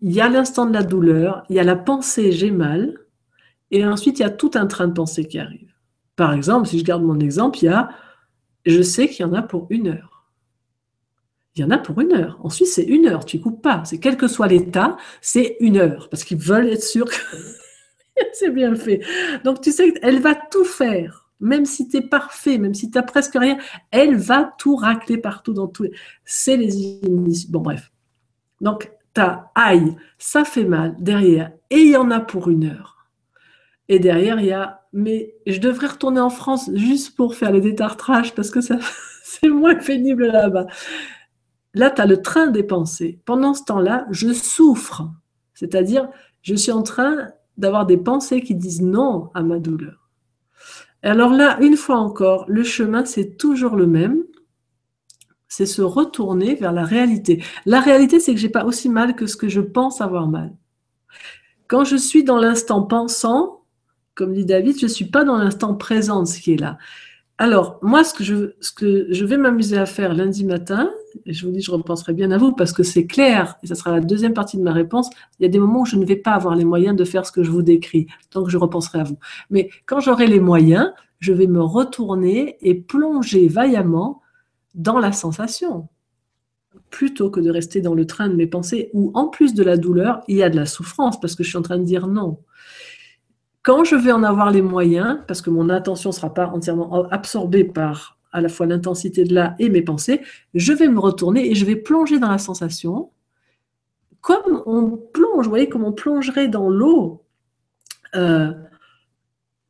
il 0.00 0.12
y 0.12 0.20
a 0.20 0.28
l'instant 0.28 0.66
de 0.66 0.72
la 0.72 0.82
douleur, 0.82 1.44
il 1.48 1.56
y 1.56 1.60
a 1.60 1.64
la 1.64 1.76
pensée 1.76 2.30
j'ai 2.30 2.50
mal, 2.50 2.98
et 3.70 3.84
ensuite 3.84 4.18
il 4.18 4.22
y 4.22 4.24
a 4.24 4.30
tout 4.30 4.50
un 4.54 4.66
train 4.66 4.88
de 4.88 4.92
pensée 4.92 5.26
qui 5.26 5.38
arrive. 5.38 5.72
Par 6.16 6.32
exemple, 6.32 6.68
si 6.68 6.78
je 6.78 6.84
garde 6.84 7.02
mon 7.02 7.18
exemple, 7.20 7.58
il 7.62 7.66
y 7.66 7.68
a 7.68 7.90
je 8.66 8.82
sais 8.82 9.08
qu'il 9.08 9.24
y 9.24 9.28
en 9.28 9.32
a 9.32 9.42
pour 9.42 9.66
une 9.70 9.88
heure. 9.88 10.17
Il 11.58 11.62
y 11.62 11.64
en 11.64 11.70
a 11.70 11.78
pour 11.78 12.00
une 12.00 12.12
heure. 12.12 12.38
En 12.42 12.50
Suisse, 12.50 12.74
c'est 12.74 12.84
une 12.84 13.06
heure, 13.06 13.24
tu 13.24 13.40
coupes 13.40 13.60
pas. 13.60 13.82
C'est 13.84 13.98
quel 13.98 14.16
que 14.16 14.28
soit 14.28 14.46
l'état, 14.46 14.96
c'est 15.20 15.56
une 15.60 15.76
heure, 15.76 16.08
parce 16.08 16.24
qu'ils 16.24 16.38
veulent 16.38 16.68
être 16.68 16.82
sûrs 16.82 17.10
que 17.10 17.36
c'est 18.32 18.50
bien 18.50 18.74
fait. 18.76 19.00
Donc 19.44 19.60
tu 19.60 19.72
sais, 19.72 19.92
elle 20.02 20.20
va 20.20 20.34
tout 20.34 20.64
faire. 20.64 21.28
Même 21.40 21.66
si 21.66 21.88
tu 21.88 21.98
es 21.98 22.00
parfait, 22.00 22.58
même 22.58 22.74
si 22.74 22.90
tu 22.90 22.98
n'as 22.98 23.02
presque 23.02 23.34
rien, 23.34 23.58
elle 23.90 24.16
va 24.16 24.54
tout 24.58 24.76
racler 24.76 25.18
partout 25.18 25.52
dans 25.52 25.70
les... 25.80 25.92
C'est 26.24 26.56
les 26.56 27.00
Bon, 27.48 27.60
bref. 27.60 27.92
Donc, 28.60 28.90
tu 29.14 29.20
as 29.20 29.50
aïe, 29.54 29.96
ça 30.18 30.44
fait 30.44 30.64
mal 30.64 30.96
derrière, 30.98 31.52
et 31.70 31.78
il 31.78 31.90
y 31.92 31.96
en 31.96 32.10
a 32.10 32.18
pour 32.18 32.48
une 32.48 32.64
heure. 32.64 33.06
Et 33.88 34.00
derrière, 34.00 34.40
il 34.40 34.46
y 34.46 34.52
a 34.52 34.78
mais 34.92 35.34
je 35.46 35.58
devrais 35.58 35.88
retourner 35.88 36.20
en 36.20 36.30
France 36.30 36.70
juste 36.74 37.16
pour 37.16 37.34
faire 37.34 37.52
les 37.52 37.60
détartrages 37.60 38.34
parce 38.34 38.50
que 38.50 38.60
ça, 38.60 38.78
c'est 39.22 39.48
moins 39.48 39.74
pénible 39.74 40.26
là-bas. 40.26 40.66
Là, 41.74 41.90
tu 41.90 42.00
as 42.00 42.06
le 42.06 42.22
train 42.22 42.46
des 42.48 42.62
pensées. 42.62 43.20
Pendant 43.24 43.54
ce 43.54 43.64
temps-là, 43.64 44.06
je 44.10 44.32
souffre. 44.32 45.08
C'est-à-dire, 45.54 46.08
je 46.42 46.54
suis 46.54 46.72
en 46.72 46.82
train 46.82 47.28
d'avoir 47.56 47.86
des 47.86 47.96
pensées 47.96 48.40
qui 48.40 48.54
disent 48.54 48.82
non 48.82 49.30
à 49.34 49.42
ma 49.42 49.58
douleur. 49.58 50.08
Alors 51.02 51.32
là, 51.32 51.58
une 51.60 51.76
fois 51.76 51.98
encore, 51.98 52.44
le 52.48 52.62
chemin, 52.62 53.04
c'est 53.04 53.36
toujours 53.36 53.76
le 53.76 53.86
même. 53.86 54.22
C'est 55.48 55.66
se 55.66 55.82
retourner 55.82 56.54
vers 56.54 56.72
la 56.72 56.84
réalité. 56.84 57.42
La 57.66 57.80
réalité, 57.80 58.20
c'est 58.20 58.34
que 58.34 58.40
j'ai 58.40 58.48
pas 58.48 58.64
aussi 58.64 58.88
mal 58.88 59.14
que 59.14 59.26
ce 59.26 59.36
que 59.36 59.48
je 59.48 59.60
pense 59.60 60.00
avoir 60.00 60.28
mal. 60.28 60.54
Quand 61.68 61.84
je 61.84 61.96
suis 61.96 62.24
dans 62.24 62.38
l'instant 62.38 62.82
pensant, 62.82 63.64
comme 64.14 64.32
dit 64.32 64.44
David, 64.44 64.78
je 64.78 64.86
ne 64.86 64.90
suis 64.90 65.04
pas 65.04 65.24
dans 65.24 65.36
l'instant 65.36 65.74
présent 65.74 66.22
de 66.22 66.28
ce 66.28 66.40
qui 66.40 66.54
est 66.54 66.60
là. 66.60 66.78
Alors, 67.38 67.78
moi, 67.82 68.02
ce 68.02 68.12
que 68.12 68.24
je, 68.24 68.52
ce 68.60 68.72
que 68.72 69.06
je 69.10 69.24
vais 69.24 69.36
m'amuser 69.36 69.78
à 69.78 69.86
faire 69.86 70.12
lundi 70.12 70.44
matin, 70.44 70.90
je 71.26 71.46
vous 71.46 71.52
dis, 71.52 71.60
je 71.60 71.70
repenserai 71.70 72.12
bien 72.12 72.30
à 72.30 72.38
vous 72.38 72.52
parce 72.52 72.72
que 72.72 72.82
c'est 72.82 73.06
clair, 73.06 73.56
et 73.62 73.66
ce 73.66 73.74
sera 73.74 73.92
la 73.92 74.00
deuxième 74.00 74.34
partie 74.34 74.56
de 74.56 74.62
ma 74.62 74.72
réponse, 74.72 75.10
il 75.38 75.42
y 75.42 75.46
a 75.46 75.48
des 75.48 75.58
moments 75.58 75.80
où 75.80 75.86
je 75.86 75.96
ne 75.96 76.04
vais 76.04 76.16
pas 76.16 76.32
avoir 76.32 76.54
les 76.54 76.64
moyens 76.64 76.96
de 76.96 77.04
faire 77.04 77.26
ce 77.26 77.32
que 77.32 77.42
je 77.42 77.50
vous 77.50 77.62
décris, 77.62 78.06
donc 78.32 78.48
je 78.48 78.56
repenserai 78.56 79.00
à 79.00 79.04
vous. 79.04 79.18
Mais 79.50 79.70
quand 79.86 80.00
j'aurai 80.00 80.26
les 80.26 80.40
moyens, 80.40 80.92
je 81.20 81.32
vais 81.32 81.46
me 81.46 81.62
retourner 81.62 82.56
et 82.60 82.74
plonger 82.74 83.48
vaillamment 83.48 84.22
dans 84.74 84.98
la 84.98 85.12
sensation, 85.12 85.88
plutôt 86.90 87.30
que 87.30 87.40
de 87.40 87.50
rester 87.50 87.80
dans 87.80 87.94
le 87.94 88.06
train 88.06 88.28
de 88.28 88.34
mes 88.34 88.46
pensées 88.46 88.90
où, 88.92 89.10
en 89.14 89.28
plus 89.28 89.54
de 89.54 89.62
la 89.62 89.76
douleur, 89.76 90.20
il 90.28 90.36
y 90.36 90.42
a 90.42 90.50
de 90.50 90.56
la 90.56 90.66
souffrance 90.66 91.18
parce 91.20 91.34
que 91.34 91.42
je 91.42 91.48
suis 91.48 91.58
en 91.58 91.62
train 91.62 91.78
de 91.78 91.84
dire 91.84 92.06
non. 92.06 92.38
Quand 93.62 93.84
je 93.84 93.96
vais 93.96 94.12
en 94.12 94.22
avoir 94.22 94.50
les 94.50 94.62
moyens, 94.62 95.18
parce 95.26 95.42
que 95.42 95.50
mon 95.50 95.68
attention 95.68 96.10
ne 96.10 96.14
sera 96.14 96.32
pas 96.32 96.46
entièrement 96.46 97.08
absorbée 97.10 97.64
par 97.64 98.17
à 98.38 98.40
la 98.40 98.48
fois 98.48 98.66
l'intensité 98.66 99.24
de 99.24 99.34
là 99.34 99.54
et 99.58 99.68
mes 99.68 99.82
pensées, 99.82 100.20
je 100.54 100.72
vais 100.72 100.88
me 100.88 100.98
retourner 100.98 101.50
et 101.50 101.54
je 101.54 101.64
vais 101.64 101.76
plonger 101.76 102.18
dans 102.18 102.30
la 102.30 102.38
sensation, 102.38 103.10
comme 104.20 104.62
on 104.66 104.96
plonge, 104.96 105.44
vous 105.44 105.50
voyez, 105.50 105.68
comme 105.68 105.84
on 105.84 105.92
plongerait 105.92 106.48
dans 106.48 106.68
l'eau. 106.68 107.24
Euh, 108.14 108.52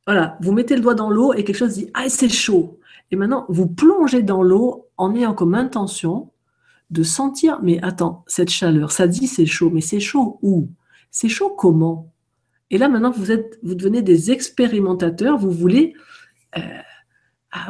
voilà, 0.06 0.38
vous 0.40 0.52
mettez 0.52 0.74
le 0.74 0.82
doigt 0.82 0.94
dans 0.94 1.10
l'eau 1.10 1.34
et 1.34 1.44
quelque 1.44 1.56
chose 1.56 1.74
dit 1.74 1.90
Ah, 1.94 2.08
c'est 2.08 2.28
chaud. 2.28 2.80
Et 3.10 3.16
maintenant, 3.16 3.44
vous 3.48 3.66
plongez 3.66 4.22
dans 4.22 4.42
l'eau 4.42 4.88
en 4.96 5.14
ayant 5.14 5.34
comme 5.34 5.54
intention 5.54 6.30
de 6.90 7.02
sentir 7.02 7.60
Mais 7.62 7.78
attends, 7.82 8.24
cette 8.26 8.50
chaleur, 8.50 8.92
ça 8.92 9.06
dit 9.06 9.26
c'est 9.26 9.46
chaud, 9.46 9.70
mais 9.70 9.80
c'est 9.80 10.00
chaud 10.00 10.38
où? 10.42 10.70
C'est 11.10 11.28
chaud 11.28 11.50
comment? 11.50 12.12
Et 12.70 12.78
là, 12.78 12.88
maintenant, 12.88 13.10
vous, 13.10 13.30
êtes, 13.30 13.58
vous 13.62 13.74
devenez 13.74 14.02
des 14.02 14.30
expérimentateurs, 14.30 15.38
vous 15.38 15.50
voulez... 15.50 15.94
Euh, 16.56 16.60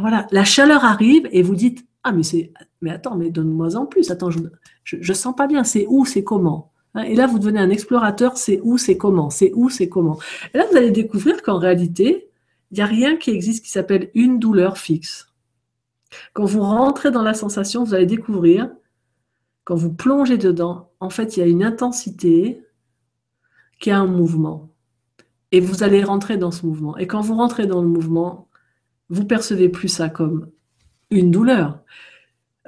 voilà, 0.00 0.26
la 0.30 0.44
chaleur 0.44 0.84
arrive 0.84 1.28
et 1.30 1.42
vous 1.42 1.55
dites, 1.55 1.86
ah 2.02 2.12
mais 2.12 2.22
c'est, 2.22 2.52
mais 2.80 2.90
attends, 2.90 3.16
mais 3.16 3.30
donne-moi 3.30 3.76
en 3.76 3.86
plus, 3.86 4.10
attends, 4.10 4.30
je, 4.30 4.40
je, 4.84 5.12
sens 5.12 5.34
pas 5.36 5.46
bien, 5.46 5.64
c'est 5.64 5.86
où, 5.88 6.05
c'est 6.05 6.24
comment? 6.24 6.72
Hein, 6.94 7.02
et 7.02 7.14
là, 7.14 7.26
vous 7.26 7.38
devenez 7.38 7.60
un 7.60 7.70
explorateur, 7.70 8.36
c'est 8.36 8.60
où, 8.62 8.78
c'est 8.78 8.96
comment, 8.96 9.30
c'est 9.30 9.52
où, 9.55 9.68
c'est 9.68 9.88
comment? 9.88 10.18
Et 10.55 10.59
là, 10.59 10.66
vous 10.70 10.76
allez 10.76 10.90
découvrir 10.90 11.42
qu'en 11.42 11.59
réalité, 11.59 12.30
il 12.70 12.74
n'y 12.76 12.80
a 12.80 12.86
rien 12.86 13.16
qui 13.16 13.30
existe 13.30 13.64
qui 13.64 13.70
s'appelle 13.70 14.10
une 14.14 14.38
douleur 14.38 14.78
fixe. 14.78 15.32
Quand 16.32 16.44
vous 16.44 16.62
rentrez 16.62 17.10
dans 17.10 17.22
la 17.22 17.34
sensation, 17.34 17.84
vous 17.84 17.94
allez 17.94 18.06
découvrir, 18.06 18.70
quand 19.64 19.76
vous 19.76 19.92
plongez 19.92 20.38
dedans, 20.38 20.90
en 21.00 21.10
fait, 21.10 21.36
il 21.36 21.40
y 21.40 21.42
a 21.42 21.46
une 21.46 21.62
intensité 21.62 22.62
qui 23.80 23.90
a 23.90 23.98
un 23.98 24.06
mouvement. 24.06 24.70
Et 25.52 25.60
vous 25.60 25.82
allez 25.82 26.02
rentrer 26.02 26.36
dans 26.36 26.50
ce 26.50 26.66
mouvement. 26.66 26.96
Et 26.98 27.06
quand 27.06 27.20
vous 27.20 27.34
rentrez 27.34 27.66
dans 27.66 27.80
le 27.80 27.88
mouvement, 27.88 28.47
vous 29.09 29.24
percevez 29.24 29.68
plus 29.68 29.89
ça 29.89 30.09
comme 30.09 30.51
une 31.10 31.30
douleur. 31.30 31.80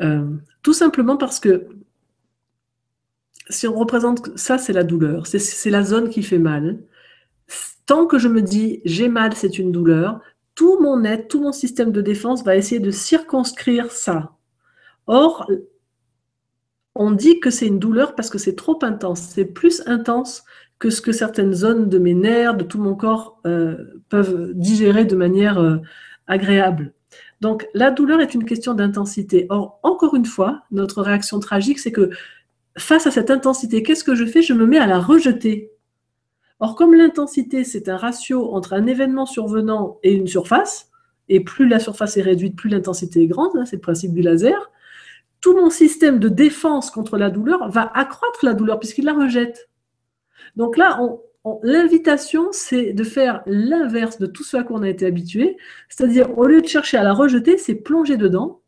Euh, 0.00 0.30
tout 0.62 0.72
simplement 0.72 1.16
parce 1.16 1.40
que 1.40 1.68
si 3.48 3.66
on 3.66 3.74
représente 3.74 4.36
ça, 4.38 4.58
c'est 4.58 4.72
la 4.72 4.84
douleur, 4.84 5.26
c'est 5.26 5.70
la 5.70 5.82
zone 5.82 6.08
qui 6.08 6.22
fait 6.22 6.38
mal. 6.38 6.78
Tant 7.86 8.06
que 8.06 8.18
je 8.18 8.28
me 8.28 8.42
dis 8.42 8.80
j'ai 8.84 9.08
mal, 9.08 9.34
c'est 9.34 9.58
une 9.58 9.72
douleur, 9.72 10.20
tout 10.54 10.80
mon 10.80 11.04
être, 11.04 11.28
tout 11.28 11.40
mon 11.40 11.52
système 11.52 11.92
de 11.92 12.00
défense 12.00 12.44
va 12.44 12.56
essayer 12.56 12.80
de 12.80 12.90
circonscrire 12.90 13.90
ça. 13.90 14.36
Or, 15.06 15.50
on 16.94 17.10
dit 17.10 17.40
que 17.40 17.50
c'est 17.50 17.66
une 17.66 17.78
douleur 17.78 18.14
parce 18.14 18.30
que 18.30 18.38
c'est 18.38 18.56
trop 18.56 18.78
intense. 18.82 19.20
C'est 19.20 19.44
plus 19.44 19.82
intense 19.86 20.44
que 20.78 20.90
ce 20.90 21.00
que 21.00 21.12
certaines 21.12 21.52
zones 21.52 21.88
de 21.88 21.98
mes 21.98 22.14
nerfs, 22.14 22.56
de 22.56 22.64
tout 22.64 22.78
mon 22.78 22.94
corps 22.94 23.40
euh, 23.46 24.02
peuvent 24.08 24.52
digérer 24.54 25.04
de 25.04 25.16
manière 25.16 25.58
euh, 25.58 25.78
agréable. 26.30 26.94
Donc 27.40 27.66
la 27.74 27.90
douleur 27.90 28.20
est 28.20 28.34
une 28.34 28.44
question 28.44 28.74
d'intensité. 28.74 29.46
Or, 29.50 29.80
encore 29.82 30.14
une 30.14 30.24
fois, 30.24 30.62
notre 30.70 31.02
réaction 31.02 31.40
tragique, 31.40 31.78
c'est 31.78 31.92
que 31.92 32.10
face 32.78 33.06
à 33.06 33.10
cette 33.10 33.30
intensité, 33.30 33.82
qu'est-ce 33.82 34.04
que 34.04 34.14
je 34.14 34.24
fais? 34.24 34.40
Je 34.40 34.54
me 34.54 34.66
mets 34.66 34.78
à 34.78 34.86
la 34.86 34.98
rejeter. 34.98 35.72
Or, 36.60 36.76
comme 36.76 36.94
l'intensité, 36.94 37.64
c'est 37.64 37.88
un 37.88 37.96
ratio 37.96 38.54
entre 38.54 38.74
un 38.74 38.86
événement 38.86 39.26
survenant 39.26 39.98
et 40.02 40.12
une 40.12 40.26
surface, 40.26 40.90
et 41.28 41.40
plus 41.40 41.66
la 41.66 41.78
surface 41.78 42.16
est 42.16 42.22
réduite, 42.22 42.56
plus 42.56 42.68
l'intensité 42.68 43.22
est 43.22 43.26
grande, 43.26 43.52
hein, 43.56 43.64
c'est 43.64 43.76
le 43.76 43.82
principe 43.82 44.12
du 44.12 44.20
laser, 44.20 44.70
tout 45.40 45.56
mon 45.56 45.70
système 45.70 46.18
de 46.18 46.28
défense 46.28 46.90
contre 46.90 47.16
la 47.16 47.30
douleur 47.30 47.70
va 47.70 47.90
accroître 47.94 48.44
la 48.44 48.52
douleur 48.52 48.78
puisqu'il 48.78 49.06
la 49.06 49.14
rejette. 49.14 49.70
Donc 50.56 50.76
là, 50.76 51.00
l'invitation, 51.62 52.48
c'est 52.52 52.92
de 52.92 53.04
faire 53.04 53.42
l'inverse 53.46 54.18
de 54.18 54.26
tout 54.26 54.44
ce 54.44 54.56
à 54.56 54.62
quoi 54.62 54.78
on 54.78 54.82
a 54.82 54.88
été 54.88 55.06
habitué, 55.06 55.56
c'est-à-dire 55.88 56.36
au 56.38 56.44
lieu 56.46 56.60
de 56.60 56.66
chercher 56.66 56.98
à 56.98 57.02
la 57.02 57.12
rejeter, 57.12 57.56
c'est 57.58 57.74
plonger 57.74 58.16
dedans. 58.16 58.60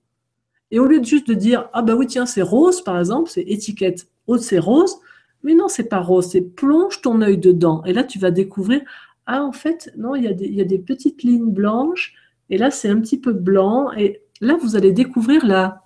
Et 0.70 0.78
au 0.78 0.86
lieu 0.86 1.00
de 1.00 1.04
juste 1.04 1.28
de 1.28 1.34
dire 1.34 1.68
ah 1.74 1.82
bah 1.82 1.94
oui 1.94 2.06
tiens 2.06 2.24
c'est 2.24 2.42
rose 2.42 2.82
par 2.82 2.98
exemple, 2.98 3.30
c'est 3.30 3.42
étiquette 3.42 4.08
haute 4.26 4.40
c'est 4.40 4.58
rose, 4.58 4.96
mais 5.42 5.54
non 5.54 5.68
c'est 5.68 5.88
pas 5.88 6.00
rose, 6.00 6.30
c'est 6.30 6.40
plonge 6.40 7.02
ton 7.02 7.20
œil 7.20 7.38
dedans. 7.38 7.84
Et 7.84 7.92
là 7.92 8.04
tu 8.04 8.18
vas 8.18 8.30
découvrir 8.30 8.80
ah 9.26 9.44
en 9.44 9.52
fait 9.52 9.92
non 9.96 10.14
il 10.14 10.24
y, 10.24 10.28
a 10.28 10.32
des, 10.32 10.48
y 10.48 10.60
a 10.60 10.64
des 10.64 10.78
petites 10.78 11.22
lignes 11.22 11.50
blanches 11.52 12.14
et 12.50 12.58
là 12.58 12.70
c'est 12.70 12.88
un 12.88 13.00
petit 13.00 13.20
peu 13.20 13.32
blanc 13.32 13.92
et 13.92 14.22
là 14.40 14.56
vous 14.60 14.76
allez 14.76 14.92
découvrir 14.92 15.46
la 15.46 15.82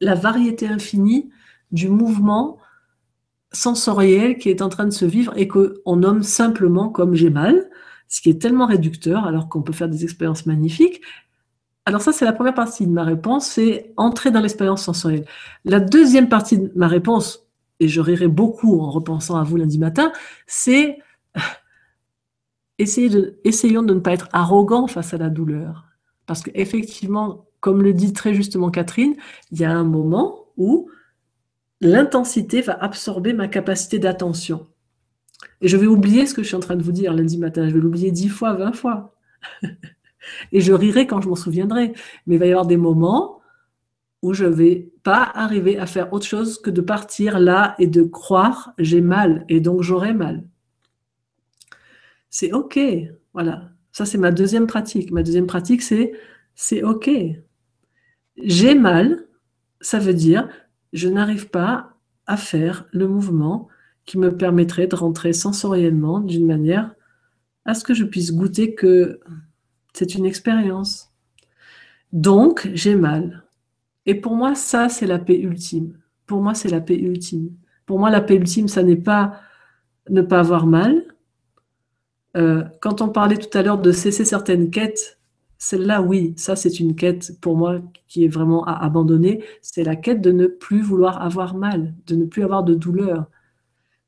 la 0.00 0.14
variété 0.14 0.68
infinie 0.68 1.30
du 1.72 1.88
mouvement 1.88 2.58
sensoriel 3.52 4.38
qui 4.38 4.48
est 4.48 4.62
en 4.62 4.68
train 4.68 4.84
de 4.84 4.90
se 4.90 5.04
vivre 5.04 5.32
et 5.36 5.48
qu'on 5.48 5.96
nomme 5.96 6.22
simplement 6.22 6.88
comme 6.88 7.14
j'ai 7.14 7.30
mal, 7.30 7.70
ce 8.08 8.20
qui 8.20 8.30
est 8.30 8.40
tellement 8.40 8.66
réducteur 8.66 9.24
alors 9.24 9.48
qu'on 9.48 9.62
peut 9.62 9.72
faire 9.72 9.88
des 9.88 10.04
expériences 10.04 10.46
magnifiques. 10.46 11.00
Alors 11.84 12.00
ça, 12.00 12.12
c'est 12.12 12.24
la 12.24 12.32
première 12.32 12.54
partie 12.54 12.86
de 12.86 12.92
ma 12.92 13.04
réponse, 13.04 13.46
c'est 13.46 13.92
entrer 13.96 14.30
dans 14.30 14.40
l'expérience 14.40 14.82
sensorielle. 14.82 15.24
La 15.64 15.80
deuxième 15.80 16.28
partie 16.28 16.58
de 16.58 16.70
ma 16.76 16.88
réponse, 16.88 17.48
et 17.80 17.88
je 17.88 18.00
rirai 18.00 18.28
beaucoup 18.28 18.80
en 18.80 18.90
repensant 18.90 19.36
à 19.36 19.42
vous 19.42 19.56
lundi 19.56 19.78
matin, 19.78 20.12
c'est 20.46 20.98
essayer 22.78 23.08
de, 23.08 23.40
essayons 23.44 23.82
de 23.82 23.94
ne 23.94 24.00
pas 24.00 24.12
être 24.12 24.28
arrogant 24.32 24.86
face 24.86 25.14
à 25.14 25.18
la 25.18 25.28
douleur. 25.28 25.86
Parce 26.26 26.42
qu'effectivement, 26.42 27.46
comme 27.58 27.82
le 27.82 27.92
dit 27.92 28.12
très 28.12 28.34
justement 28.34 28.70
Catherine, 28.70 29.14
il 29.50 29.60
y 29.60 29.64
a 29.64 29.72
un 29.72 29.84
moment 29.84 30.46
où 30.56 30.88
l'intensité 31.82 32.62
va 32.62 32.74
absorber 32.82 33.32
ma 33.32 33.48
capacité 33.48 33.98
d'attention. 33.98 34.66
Et 35.60 35.68
je 35.68 35.76
vais 35.76 35.86
oublier 35.86 36.26
ce 36.26 36.34
que 36.34 36.42
je 36.42 36.48
suis 36.48 36.56
en 36.56 36.60
train 36.60 36.76
de 36.76 36.82
vous 36.82 36.92
dire 36.92 37.12
lundi 37.12 37.38
matin. 37.38 37.68
Je 37.68 37.74
vais 37.74 37.80
l'oublier 37.80 38.10
dix 38.10 38.28
fois, 38.28 38.54
vingt 38.54 38.72
fois. 38.72 39.14
Et 40.52 40.60
je 40.60 40.72
rirai 40.72 41.06
quand 41.06 41.20
je 41.20 41.28
m'en 41.28 41.34
souviendrai. 41.34 41.92
Mais 42.26 42.36
il 42.36 42.38
va 42.38 42.46
y 42.46 42.50
avoir 42.50 42.66
des 42.66 42.76
moments 42.76 43.40
où 44.22 44.32
je 44.32 44.44
ne 44.44 44.50
vais 44.50 44.92
pas 45.02 45.24
arriver 45.34 45.78
à 45.78 45.86
faire 45.86 46.12
autre 46.12 46.26
chose 46.26 46.60
que 46.60 46.70
de 46.70 46.80
partir 46.80 47.40
là 47.40 47.74
et 47.80 47.88
de 47.88 48.04
croire 48.04 48.72
j'ai 48.78 49.00
mal 49.00 49.44
et 49.48 49.60
donc 49.60 49.82
j'aurai 49.82 50.14
mal. 50.14 50.44
C'est 52.30 52.52
OK. 52.52 52.78
Voilà. 53.34 53.70
Ça, 53.90 54.06
c'est 54.06 54.18
ma 54.18 54.30
deuxième 54.30 54.68
pratique. 54.68 55.10
Ma 55.10 55.24
deuxième 55.24 55.46
pratique, 55.46 55.82
c'est 55.82 56.12
c'est 56.54 56.82
OK. 56.84 57.10
J'ai 58.36 58.74
mal, 58.74 59.26
ça 59.80 59.98
veut 59.98 60.14
dire 60.14 60.48
je 60.92 61.08
n'arrive 61.08 61.48
pas 61.48 61.96
à 62.26 62.36
faire 62.36 62.86
le 62.92 63.08
mouvement 63.08 63.68
qui 64.04 64.18
me 64.18 64.36
permettrait 64.36 64.86
de 64.86 64.96
rentrer 64.96 65.32
sensoriellement 65.32 66.20
d'une 66.20 66.46
manière 66.46 66.94
à 67.64 67.74
ce 67.74 67.84
que 67.84 67.94
je 67.94 68.04
puisse 68.04 68.32
goûter 68.32 68.74
que 68.74 69.20
c'est 69.92 70.14
une 70.14 70.26
expérience. 70.26 71.12
Donc, 72.12 72.70
j'ai 72.74 72.94
mal. 72.94 73.44
Et 74.06 74.14
pour 74.14 74.34
moi, 74.34 74.54
ça, 74.54 74.88
c'est 74.88 75.06
la 75.06 75.18
paix 75.18 75.38
ultime. 75.38 75.96
Pour 76.26 76.42
moi, 76.42 76.54
c'est 76.54 76.68
la 76.68 76.80
paix 76.80 76.98
ultime. 76.98 77.50
Pour 77.86 77.98
moi, 77.98 78.10
la 78.10 78.20
paix 78.20 78.36
ultime, 78.36 78.68
ça 78.68 78.82
n'est 78.82 78.96
pas 78.96 79.40
ne 80.10 80.22
pas 80.22 80.40
avoir 80.40 80.66
mal. 80.66 81.04
Euh, 82.36 82.64
quand 82.80 83.02
on 83.02 83.08
parlait 83.08 83.36
tout 83.36 83.56
à 83.56 83.62
l'heure 83.62 83.78
de 83.78 83.92
cesser 83.92 84.24
certaines 84.24 84.70
quêtes, 84.70 85.18
celle-là, 85.62 86.02
oui, 86.02 86.34
ça 86.36 86.56
c'est 86.56 86.80
une 86.80 86.96
quête 86.96 87.38
pour 87.40 87.56
moi 87.56 87.80
qui 88.08 88.24
est 88.24 88.28
vraiment 88.28 88.64
à 88.64 88.72
abandonner. 88.72 89.44
C'est 89.60 89.84
la 89.84 89.94
quête 89.94 90.20
de 90.20 90.32
ne 90.32 90.48
plus 90.48 90.82
vouloir 90.82 91.22
avoir 91.22 91.54
mal, 91.54 91.94
de 92.08 92.16
ne 92.16 92.24
plus 92.24 92.42
avoir 92.42 92.64
de 92.64 92.74
douleur. 92.74 93.26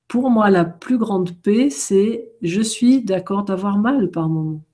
Pour 0.09 0.31
moi, 0.31 0.51
la 0.51 0.65
plus 0.65 0.99
grande 0.99 1.31
paix, 1.43 1.71
c'est 1.71 2.29
je 2.43 2.61
suis 2.61 3.05
d'accord 3.05 3.45
d'avoir 3.45 3.79
mal 3.79 4.11
par 4.11 4.29
moment. 4.29 4.65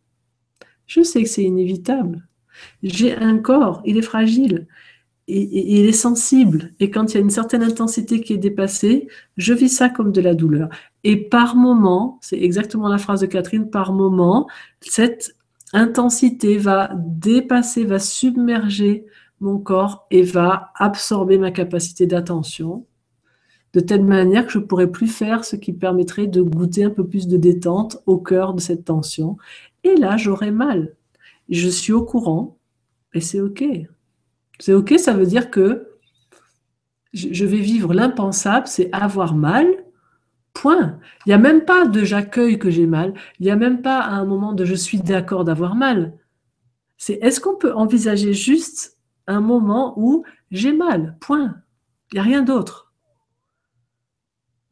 Je 0.86 1.02
sais 1.02 1.22
que 1.22 1.28
c'est 1.28 1.44
inévitable. 1.44 2.26
J'ai 2.82 3.14
un 3.14 3.36
corps, 3.36 3.82
il 3.84 3.98
est 3.98 4.02
fragile 4.02 4.66
et, 5.28 5.80
il 5.80 5.86
est 5.86 5.92
sensible. 5.92 6.72
Et 6.80 6.90
quand 6.90 7.12
il 7.12 7.14
y 7.16 7.18
a 7.18 7.20
une 7.20 7.28
certaine 7.28 7.62
intensité 7.62 8.22
qui 8.22 8.32
est 8.32 8.38
dépassée, 8.38 9.06
je 9.36 9.52
vis 9.52 9.68
ça 9.68 9.90
comme 9.90 10.12
de 10.12 10.22
la 10.22 10.34
douleur. 10.34 10.70
Et 11.04 11.18
par 11.18 11.56
moment, 11.56 12.18
c'est 12.22 12.40
exactement 12.40 12.88
la 12.88 12.96
phrase 12.96 13.20
de 13.20 13.26
Catherine, 13.26 13.68
par 13.68 13.92
moment, 13.92 14.48
cette 14.80 15.36
intensité 15.72 16.58
va 16.58 16.90
dépasser, 16.94 17.84
va 17.84 17.98
submerger 17.98 19.06
mon 19.40 19.58
corps 19.58 20.06
et 20.10 20.22
va 20.22 20.72
absorber 20.76 21.38
ma 21.38 21.50
capacité 21.50 22.06
d'attention 22.06 22.86
de 23.72 23.80
telle 23.80 24.04
manière 24.04 24.46
que 24.46 24.52
je 24.52 24.58
ne 24.58 24.64
pourrais 24.64 24.90
plus 24.90 25.06
faire 25.06 25.44
ce 25.44 25.56
qui 25.56 25.72
permettrait 25.72 26.26
de 26.26 26.42
goûter 26.42 26.84
un 26.84 26.90
peu 26.90 27.06
plus 27.06 27.28
de 27.28 27.36
détente 27.36 27.98
au 28.06 28.18
cœur 28.18 28.54
de 28.54 28.60
cette 28.60 28.84
tension. 28.84 29.36
Et 29.84 29.94
là, 29.94 30.16
j'aurai 30.16 30.50
mal. 30.50 30.96
Je 31.48 31.68
suis 31.68 31.92
au 31.92 32.04
courant 32.04 32.58
et 33.14 33.20
c'est 33.20 33.40
OK. 33.40 33.64
C'est 34.58 34.74
OK, 34.74 34.94
ça 34.98 35.12
veut 35.12 35.26
dire 35.26 35.50
que 35.50 35.86
je 37.12 37.44
vais 37.44 37.58
vivre 37.58 37.92
l'impensable, 37.92 38.68
c'est 38.68 38.88
avoir 38.92 39.34
mal 39.34 39.66
Point. 40.60 40.98
Il 41.24 41.30
n'y 41.30 41.32
a 41.32 41.38
même 41.38 41.64
pas 41.64 41.86
de 41.86 42.04
j'accueille 42.04 42.58
que 42.58 42.68
j'ai 42.68 42.86
mal. 42.86 43.14
Il 43.38 43.46
n'y 43.46 43.50
a 43.50 43.56
même 43.56 43.80
pas 43.80 44.02
un 44.02 44.26
moment 44.26 44.52
de 44.52 44.66
je 44.66 44.74
suis 44.74 44.98
d'accord 44.98 45.42
d'avoir 45.42 45.74
mal. 45.74 46.18
C'est 46.98 47.14
est-ce 47.22 47.40
qu'on 47.40 47.56
peut 47.56 47.72
envisager 47.72 48.34
juste 48.34 48.98
un 49.26 49.40
moment 49.40 49.94
où 49.96 50.22
j'ai 50.50 50.74
mal? 50.74 51.16
Point. 51.18 51.62
Il 52.12 52.16
n'y 52.16 52.20
a 52.20 52.24
rien 52.24 52.42
d'autre. 52.42 52.92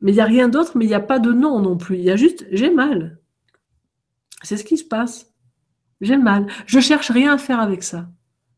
Mais 0.03 0.13
il 0.13 0.17
n'y 0.17 0.21
a 0.21 0.27
rien 0.27 0.51
d'autre, 0.51 0.77
mais 0.77 0.85
il 0.85 0.89
n'y 0.89 0.95
a 0.95 1.01
pas 1.01 1.19
de 1.19 1.33
non 1.33 1.59
non 1.59 1.79
plus. 1.79 1.97
Il 1.97 2.05
y 2.05 2.11
a 2.11 2.17
juste 2.17 2.47
j'ai 2.53 2.69
mal. 2.69 3.19
C'est 4.43 4.59
ce 4.59 4.65
qui 4.65 4.77
se 4.77 4.85
passe. 4.85 5.33
J'ai 6.03 6.19
mal. 6.19 6.49
Je 6.67 6.81
cherche 6.81 7.11
rien 7.11 7.33
à 7.33 7.39
faire 7.39 7.61
avec 7.61 7.83
ça. 7.83 8.11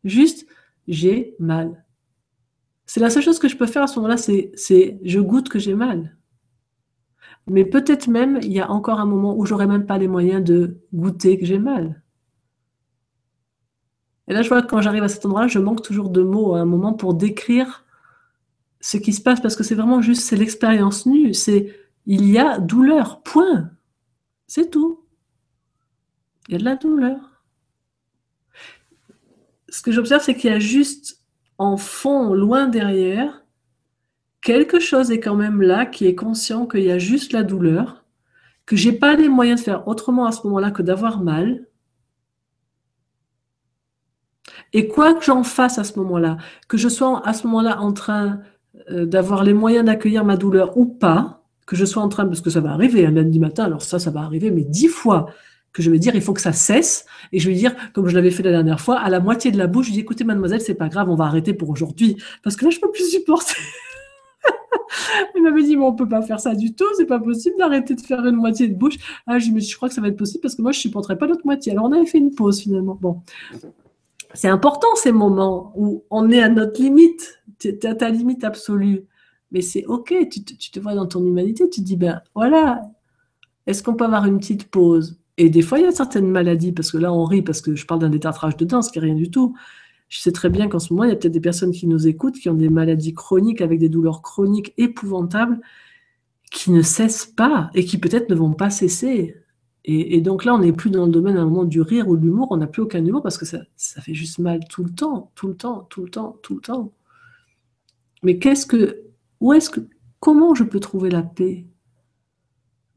Juste 0.02 0.48
j'ai 0.88 1.36
mal. 1.38 1.84
C'est 2.86 2.98
la 2.98 3.08
seule 3.08 3.22
chose 3.22 3.38
que 3.38 3.46
je 3.46 3.56
peux 3.56 3.68
faire 3.68 3.84
à 3.84 3.86
ce 3.86 4.00
moment-là, 4.00 4.16
c'est 4.16 5.00
je 5.04 5.20
goûte 5.20 5.48
que 5.48 5.60
j'ai 5.60 5.76
mal. 5.76 6.16
Mais 7.50 7.64
peut-être 7.64 8.06
même, 8.06 8.38
il 8.42 8.52
y 8.52 8.60
a 8.60 8.70
encore 8.70 9.00
un 9.00 9.06
moment 9.06 9.36
où 9.36 9.44
j'aurais 9.44 9.66
même 9.66 9.84
pas 9.84 9.98
les 9.98 10.06
moyens 10.06 10.44
de 10.44 10.78
goûter 10.94 11.36
que 11.36 11.44
j'ai 11.44 11.58
mal. 11.58 12.00
Et 14.28 14.32
là, 14.32 14.42
je 14.42 14.48
vois 14.48 14.62
que 14.62 14.68
quand 14.68 14.80
j'arrive 14.80 15.02
à 15.02 15.08
cet 15.08 15.26
endroit-là, 15.26 15.48
je 15.48 15.58
manque 15.58 15.82
toujours 15.82 16.10
de 16.10 16.22
mots 16.22 16.54
à 16.54 16.60
un 16.60 16.64
moment 16.64 16.92
pour 16.92 17.12
décrire 17.12 17.84
ce 18.80 18.98
qui 18.98 19.12
se 19.12 19.20
passe, 19.20 19.40
parce 19.40 19.56
que 19.56 19.64
c'est 19.64 19.74
vraiment 19.74 20.00
juste, 20.00 20.22
c'est 20.22 20.36
l'expérience 20.36 21.06
nue. 21.06 21.34
C'est, 21.34 21.76
il 22.06 22.30
y 22.30 22.38
a 22.38 22.60
douleur, 22.60 23.20
point. 23.22 23.70
C'est 24.46 24.70
tout. 24.70 25.04
Il 26.48 26.52
y 26.52 26.54
a 26.54 26.58
de 26.58 26.64
la 26.64 26.76
douleur. 26.76 27.42
Ce 29.68 29.82
que 29.82 29.90
j'observe, 29.90 30.22
c'est 30.22 30.36
qu'il 30.36 30.50
y 30.50 30.54
a 30.54 30.60
juste 30.60 31.20
en 31.58 31.76
fond, 31.76 32.32
loin 32.32 32.68
derrière, 32.68 33.39
quelque 34.42 34.80
chose 34.80 35.10
est 35.10 35.20
quand 35.20 35.36
même 35.36 35.62
là 35.62 35.86
qui 35.86 36.06
est 36.06 36.14
conscient 36.14 36.66
qu'il 36.66 36.84
y 36.84 36.90
a 36.90 36.98
juste 36.98 37.32
la 37.32 37.42
douleur, 37.42 38.04
que 38.66 38.76
j'ai 38.76 38.92
pas 38.92 39.16
les 39.16 39.28
moyens 39.28 39.60
de 39.60 39.64
faire 39.64 39.88
autrement 39.88 40.26
à 40.26 40.32
ce 40.32 40.46
moment-là 40.46 40.70
que 40.70 40.82
d'avoir 40.82 41.22
mal. 41.22 41.66
Et 44.72 44.86
quoi 44.86 45.14
que 45.14 45.24
j'en 45.24 45.42
fasse 45.42 45.78
à 45.78 45.84
ce 45.84 45.98
moment-là, 45.98 46.36
que 46.68 46.76
je 46.76 46.88
sois 46.88 47.26
à 47.26 47.32
ce 47.32 47.46
moment-là 47.46 47.80
en 47.80 47.92
train 47.92 48.40
euh, 48.90 49.04
d'avoir 49.04 49.42
les 49.42 49.52
moyens 49.52 49.84
d'accueillir 49.84 50.24
ma 50.24 50.36
douleur 50.36 50.76
ou 50.78 50.86
pas, 50.86 51.42
que 51.66 51.76
je 51.76 51.84
sois 51.84 52.02
en 52.02 52.08
train, 52.08 52.26
parce 52.26 52.40
que 52.40 52.50
ça 52.50 52.60
va 52.60 52.70
arriver 52.70 53.04
un 53.06 53.10
lundi 53.10 53.38
matin, 53.38 53.64
alors 53.64 53.82
ça, 53.82 53.98
ça 53.98 54.10
va 54.10 54.20
arriver, 54.20 54.50
mais 54.50 54.62
dix 54.62 54.88
fois 54.88 55.26
que 55.72 55.82
je 55.82 55.90
vais 55.90 55.98
dire, 55.98 56.14
il 56.16 56.20
faut 56.20 56.32
que 56.32 56.40
ça 56.40 56.52
cesse, 56.52 57.06
et 57.32 57.38
je 57.38 57.48
vais 57.48 57.54
dire, 57.54 57.74
comme 57.92 58.08
je 58.08 58.14
l'avais 58.14 58.30
fait 58.30 58.42
la 58.42 58.50
dernière 58.50 58.80
fois, 58.80 58.98
à 58.98 59.08
la 59.08 59.20
moitié 59.20 59.52
de 59.52 59.58
la 59.58 59.66
bouche, 59.66 59.86
je 59.86 59.92
dis, 59.92 60.00
écoutez, 60.00 60.24
mademoiselle, 60.24 60.60
c'est 60.60 60.74
pas 60.74 60.88
grave, 60.88 61.08
on 61.10 61.14
va 61.14 61.26
arrêter 61.26 61.54
pour 61.54 61.70
aujourd'hui, 61.70 62.16
parce 62.42 62.56
que 62.56 62.64
là, 62.64 62.70
je 62.70 62.80
peux 62.80 62.90
plus 62.90 63.08
supporter. 63.10 63.56
Il 65.36 65.42
m'avait 65.42 65.62
dit, 65.62 65.76
mais 65.76 65.84
on 65.84 65.94
peut 65.94 66.08
pas 66.08 66.22
faire 66.22 66.40
ça 66.40 66.54
du 66.54 66.74
tout, 66.74 66.86
c'est 66.96 67.06
pas 67.06 67.20
possible 67.20 67.56
d'arrêter 67.58 67.94
de 67.94 68.00
faire 68.00 68.24
une 68.24 68.36
moitié 68.36 68.68
de 68.68 68.74
bouche. 68.74 68.96
Ah, 69.26 69.38
je 69.38 69.50
je 69.58 69.76
crois 69.76 69.88
que 69.88 69.94
ça 69.94 70.00
va 70.00 70.08
être 70.08 70.16
possible 70.16 70.40
parce 70.40 70.54
que 70.54 70.62
moi, 70.62 70.72
je 70.72 70.80
supporterais 70.80 71.18
pas 71.18 71.26
l'autre 71.26 71.44
moitié. 71.44 71.72
Alors, 71.72 71.84
on 71.84 71.92
avait 71.92 72.06
fait 72.06 72.18
une 72.18 72.34
pause 72.34 72.60
finalement. 72.60 72.98
Bon. 73.00 73.22
C'est 74.34 74.48
important 74.48 74.88
ces 74.94 75.12
moments 75.12 75.72
où 75.76 76.04
on 76.10 76.30
est 76.30 76.42
à 76.42 76.48
notre 76.48 76.80
limite, 76.80 77.40
tu 77.58 77.76
à 77.84 77.94
ta 77.94 78.10
limite 78.10 78.44
absolue. 78.44 79.04
Mais 79.52 79.62
c'est 79.62 79.84
OK, 79.86 80.14
tu 80.30 80.44
te, 80.44 80.54
tu 80.54 80.70
te, 80.70 80.78
vois 80.78 80.94
dans 80.94 81.06
ton 81.06 81.24
humanité, 81.24 81.68
tu 81.68 81.80
te 81.80 81.86
dis, 81.86 81.96
ben 81.96 82.22
voilà, 82.34 82.82
est-ce 83.66 83.82
qu'on 83.82 83.94
peut 83.94 84.04
avoir 84.04 84.26
une 84.26 84.38
petite 84.38 84.70
pause? 84.70 85.18
Et 85.36 85.48
des 85.48 85.62
fois, 85.62 85.78
il 85.78 85.84
y 85.84 85.88
a 85.88 85.92
certaines 85.92 86.28
maladies, 86.28 86.72
parce 86.72 86.92
que 86.92 86.98
là, 86.98 87.12
on 87.12 87.24
rit 87.24 87.42
parce 87.42 87.60
que 87.60 87.74
je 87.74 87.86
parle 87.86 88.00
d'un 88.00 88.10
détartrage 88.10 88.56
de 88.56 88.64
dents, 88.64 88.82
ce 88.82 88.92
qui 88.92 88.98
n'est 88.98 89.06
rien 89.06 89.14
du 89.14 89.30
tout. 89.30 89.56
Je 90.10 90.18
sais 90.18 90.32
très 90.32 90.50
bien 90.50 90.68
qu'en 90.68 90.80
ce 90.80 90.92
moment, 90.92 91.04
il 91.04 91.10
y 91.10 91.12
a 91.12 91.16
peut-être 91.16 91.32
des 91.32 91.40
personnes 91.40 91.72
qui 91.72 91.86
nous 91.86 92.06
écoutent, 92.06 92.34
qui 92.34 92.50
ont 92.50 92.54
des 92.54 92.68
maladies 92.68 93.14
chroniques 93.14 93.62
avec 93.62 93.78
des 93.78 93.88
douleurs 93.88 94.20
chroniques 94.20 94.74
épouvantables, 94.76 95.60
qui 96.50 96.72
ne 96.72 96.82
cessent 96.82 97.26
pas 97.26 97.70
et 97.74 97.84
qui 97.84 97.96
peut-être 97.96 98.28
ne 98.28 98.34
vont 98.34 98.52
pas 98.52 98.70
cesser. 98.70 99.36
Et, 99.84 100.20
donc 100.20 100.44
là, 100.44 100.54
on 100.54 100.58
n'est 100.58 100.72
plus 100.72 100.90
dans 100.90 101.06
le 101.06 101.10
domaine 101.10 101.38
un 101.38 101.46
moment 101.46 101.64
du 101.64 101.80
rire 101.80 102.08
ou 102.08 102.16
de 102.16 102.22
l'humour, 102.22 102.48
on 102.50 102.58
n'a 102.58 102.66
plus 102.66 102.82
aucun 102.82 103.02
humour 103.04 103.22
parce 103.22 103.38
que 103.38 103.46
ça, 103.46 103.60
ça, 103.76 104.02
fait 104.02 104.12
juste 104.12 104.38
mal 104.38 104.60
tout 104.68 104.84
le 104.84 104.90
temps, 104.90 105.30
tout 105.34 105.48
le 105.48 105.56
temps, 105.56 105.86
tout 105.88 106.02
le 106.02 106.10
temps, 106.10 106.36
tout 106.42 106.54
le 106.56 106.60
temps. 106.60 106.92
Mais 108.22 108.38
qu'est-ce 108.38 108.66
que, 108.66 109.04
où 109.40 109.54
est-ce 109.54 109.70
que, 109.70 109.80
comment 110.18 110.54
je 110.54 110.64
peux 110.64 110.80
trouver 110.80 111.08
la 111.08 111.22
paix? 111.22 111.66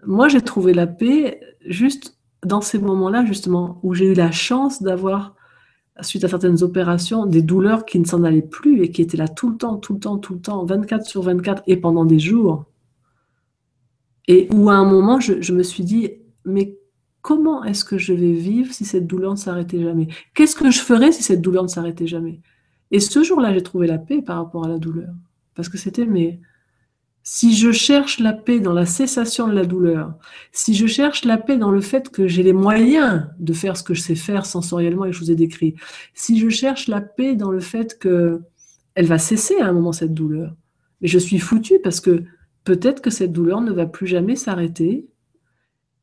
Moi, 0.06 0.28
j'ai 0.28 0.42
trouvé 0.42 0.74
la 0.74 0.88
paix 0.88 1.40
juste 1.66 2.18
dans 2.46 2.62
ces 2.62 2.80
moments-là, 2.80 3.24
justement, 3.24 3.80
où 3.84 3.94
j'ai 3.94 4.12
eu 4.12 4.14
la 4.14 4.32
chance 4.32 4.84
d'avoir, 4.84 5.36
suite 6.02 6.24
à 6.24 6.28
certaines 6.28 6.64
opérations, 6.64 7.26
des 7.26 7.42
douleurs 7.42 7.86
qui 7.86 8.00
ne 8.00 8.06
s'en 8.06 8.24
allaient 8.24 8.42
plus 8.42 8.82
et 8.82 8.92
qui 8.92 9.02
étaient 9.02 9.18
là 9.18 9.28
tout 9.28 9.50
le 9.50 9.58
temps, 9.58 9.78
tout 9.78 9.94
le 9.94 10.00
temps, 10.00 10.18
tout 10.18 10.34
le 10.34 10.40
temps, 10.40 10.66
24 10.66 11.06
sur 11.06 11.22
24 11.22 11.64
et 11.68 11.78
pendant 11.78 12.06
des 12.06 12.20
jours. 12.20 12.66
Et 14.28 14.48
où 14.54 14.70
à 14.70 14.74
un 14.74 14.86
moment, 14.86 15.20
je 15.20 15.54
me 15.54 15.64
suis 15.64 15.84
dit, 15.84 16.12
mais 16.46 16.78
comment 17.22 17.64
est-ce 17.64 17.86
que 17.86 17.98
je 17.98 18.14
vais 18.14 18.34
vivre 18.34 18.74
si 18.74 18.86
cette 18.86 19.08
douleur 19.08 19.32
ne 19.32 19.38
s'arrêtait 19.38 19.82
jamais? 19.82 20.08
Qu'est-ce 20.34 20.56
que 20.56 20.72
je 20.72 20.80
ferais 20.80 21.12
si 21.12 21.24
cette 21.24 21.42
douleur 21.42 21.64
ne 21.64 21.68
s'arrêtait 21.68 22.08
jamais? 22.08 22.42
Et 22.92 23.00
ce 23.00 23.24
jour-là, 23.24 23.54
j'ai 23.54 23.64
trouvé 23.64 23.88
la 23.88 23.98
paix 23.98 24.22
par 24.22 24.38
rapport 24.38 24.66
à 24.66 24.68
la 24.68 24.78
douleur. 24.78 25.14
Parce 25.56 25.70
que 25.70 25.78
c'était, 25.78 26.06
mais 26.06 26.40
si 27.24 27.56
je 27.56 27.72
cherche 27.72 28.20
la 28.20 28.34
paix 28.34 28.60
dans 28.60 28.74
la 28.74 28.86
cessation 28.86 29.48
de 29.48 29.54
la 29.54 29.66
douleur, 29.66 30.14
si 30.52 30.74
je 30.74 30.86
cherche 30.88 31.24
la 31.24 31.38
paix 31.38 31.58
dans 31.58 31.72
le 31.72 31.82
fait 31.82 32.10
que 32.10 32.28
j'ai 32.28 32.44
les 32.44 32.54
moyens 32.54 33.28
de 33.40 33.54
faire 33.54 33.78
ce 33.78 33.84
que 33.84 33.94
je 33.94 34.02
sais 34.02 34.16
faire 34.16 34.46
sensoriellement 34.46 35.06
et 35.06 35.12
que 35.12 35.16
je 35.16 35.22
vous 35.22 35.32
ai 35.32 35.36
décrit, 35.36 35.76
si 36.14 36.40
je 36.40 36.50
cherche 36.50 36.88
la 36.88 37.02
paix 37.02 37.36
dans 37.36 37.52
le 37.52 37.62
fait 37.62 37.98
que 37.98 38.42
elle 38.96 39.08
va 39.08 39.18
cesser 39.18 39.56
à 39.60 39.68
un 39.68 39.74
moment 39.74 39.94
cette 39.94 40.14
douleur, 40.14 40.56
mais 41.02 41.08
je 41.08 41.18
suis 41.18 41.40
foutu 41.40 41.80
parce 41.84 42.00
que 42.00 42.24
peut-être 42.64 43.02
que 43.02 43.10
cette 43.10 43.32
douleur 43.32 43.62
ne 43.62 43.72
va 43.72 43.86
plus 43.86 44.08
jamais 44.08 44.36
s'arrêter 44.36 45.08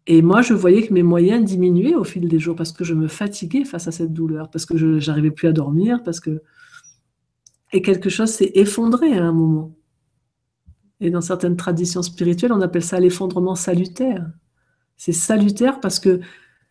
et 0.07 0.23
moi, 0.23 0.43
je 0.43 0.55
voyais 0.55 0.87
que 0.87 0.93
mes 0.93 1.03
moyens 1.03 1.45
diminuaient 1.45 1.95
au 1.95 2.05
fil 2.05 2.27
des 2.27 2.39
jours 2.39 2.57
parce 2.57 2.73
que 2.73 2.83
je 2.83 2.95
me 2.95 3.07
fatiguais 3.07 3.65
face 3.65 3.87
à 3.87 3.93
cette 3.93 4.13
douleur, 4.13 4.51
parce 4.51 4.67
que 4.67 4.77
je 4.77 5.07
n'arrivais 5.07 5.31
plus 5.31 5.47
à 5.47 5.53
dormir, 5.53 6.03
parce 6.03 6.19
que... 6.19 6.43
Et 7.73 7.83
quelque 7.83 8.11
chose 8.11 8.31
s'est 8.31 8.51
effondré 8.55 9.17
à 9.17 9.25
un 9.25 9.33
moment. 9.33 9.73
Et 11.01 11.11
dans 11.11 11.21
certaines 11.21 11.57
traditions 11.57 12.03
spirituelles, 12.03 12.53
on 12.53 12.61
appelle 12.61 12.85
ça 12.85 13.01
l'effondrement 13.01 13.55
salutaire. 13.55 14.27
C'est 14.97 15.13
salutaire 15.13 15.81
parce 15.81 15.99
que 15.99 16.21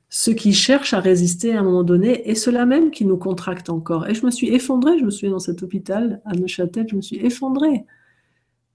ceux 0.10 0.34
qui 0.34 0.53
cherchent 0.53 0.93
à 0.93 0.99
résister 0.99 1.56
à 1.56 1.60
un 1.60 1.64
moment 1.64 1.84
donné 1.84 2.30
est 2.30 2.35
cela 2.35 2.65
même 2.65 2.91
qui 2.91 3.06
nous 3.06 3.18
contracte 3.18 3.69
encore. 3.69 4.07
Et 4.07 4.14
je 4.14 4.26
me 4.26 4.31
suis 4.31 4.49
effondrée, 4.49 4.99
je 4.99 5.06
me 5.06 5.10
souviens 5.10 5.31
dans 5.31 5.39
cet 5.39 5.64
hôpital 5.64 6.22
à 6.26 6.34
Neuchâtel, 6.34 6.88
je 6.89 6.95
me 6.95 7.01
suis 7.01 7.18
effondrée 7.18 7.85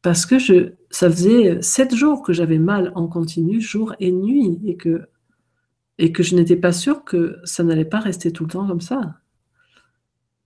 parce 0.05 0.27
que 0.27 0.39
je, 0.39 0.75
ça 0.91 1.11
faisait 1.11 1.63
sept 1.63 1.95
jours 1.95 2.23
que 2.23 2.35
j'avais 2.35 2.59
mal 2.59 2.93
en 2.95 3.09
continu, 3.09 3.63
jour 3.63 3.95
et 4.01 4.13
nuit, 4.13 4.61
et 4.67 4.77
que, 4.77 5.09
et 5.97 6.13
que 6.13 6.23
je 6.23 6.37
n'étais 6.37 6.57
pas 6.57 6.73
sûre 6.73 7.05
que 7.05 7.39
ça 7.45 7.65
n'allait 7.65 7.87
pas 7.87 8.01
rester 8.01 8.31
tout 8.31 8.45
le 8.45 8.51
temps 8.51 8.67
comme 8.67 8.83
ça. 8.83 9.15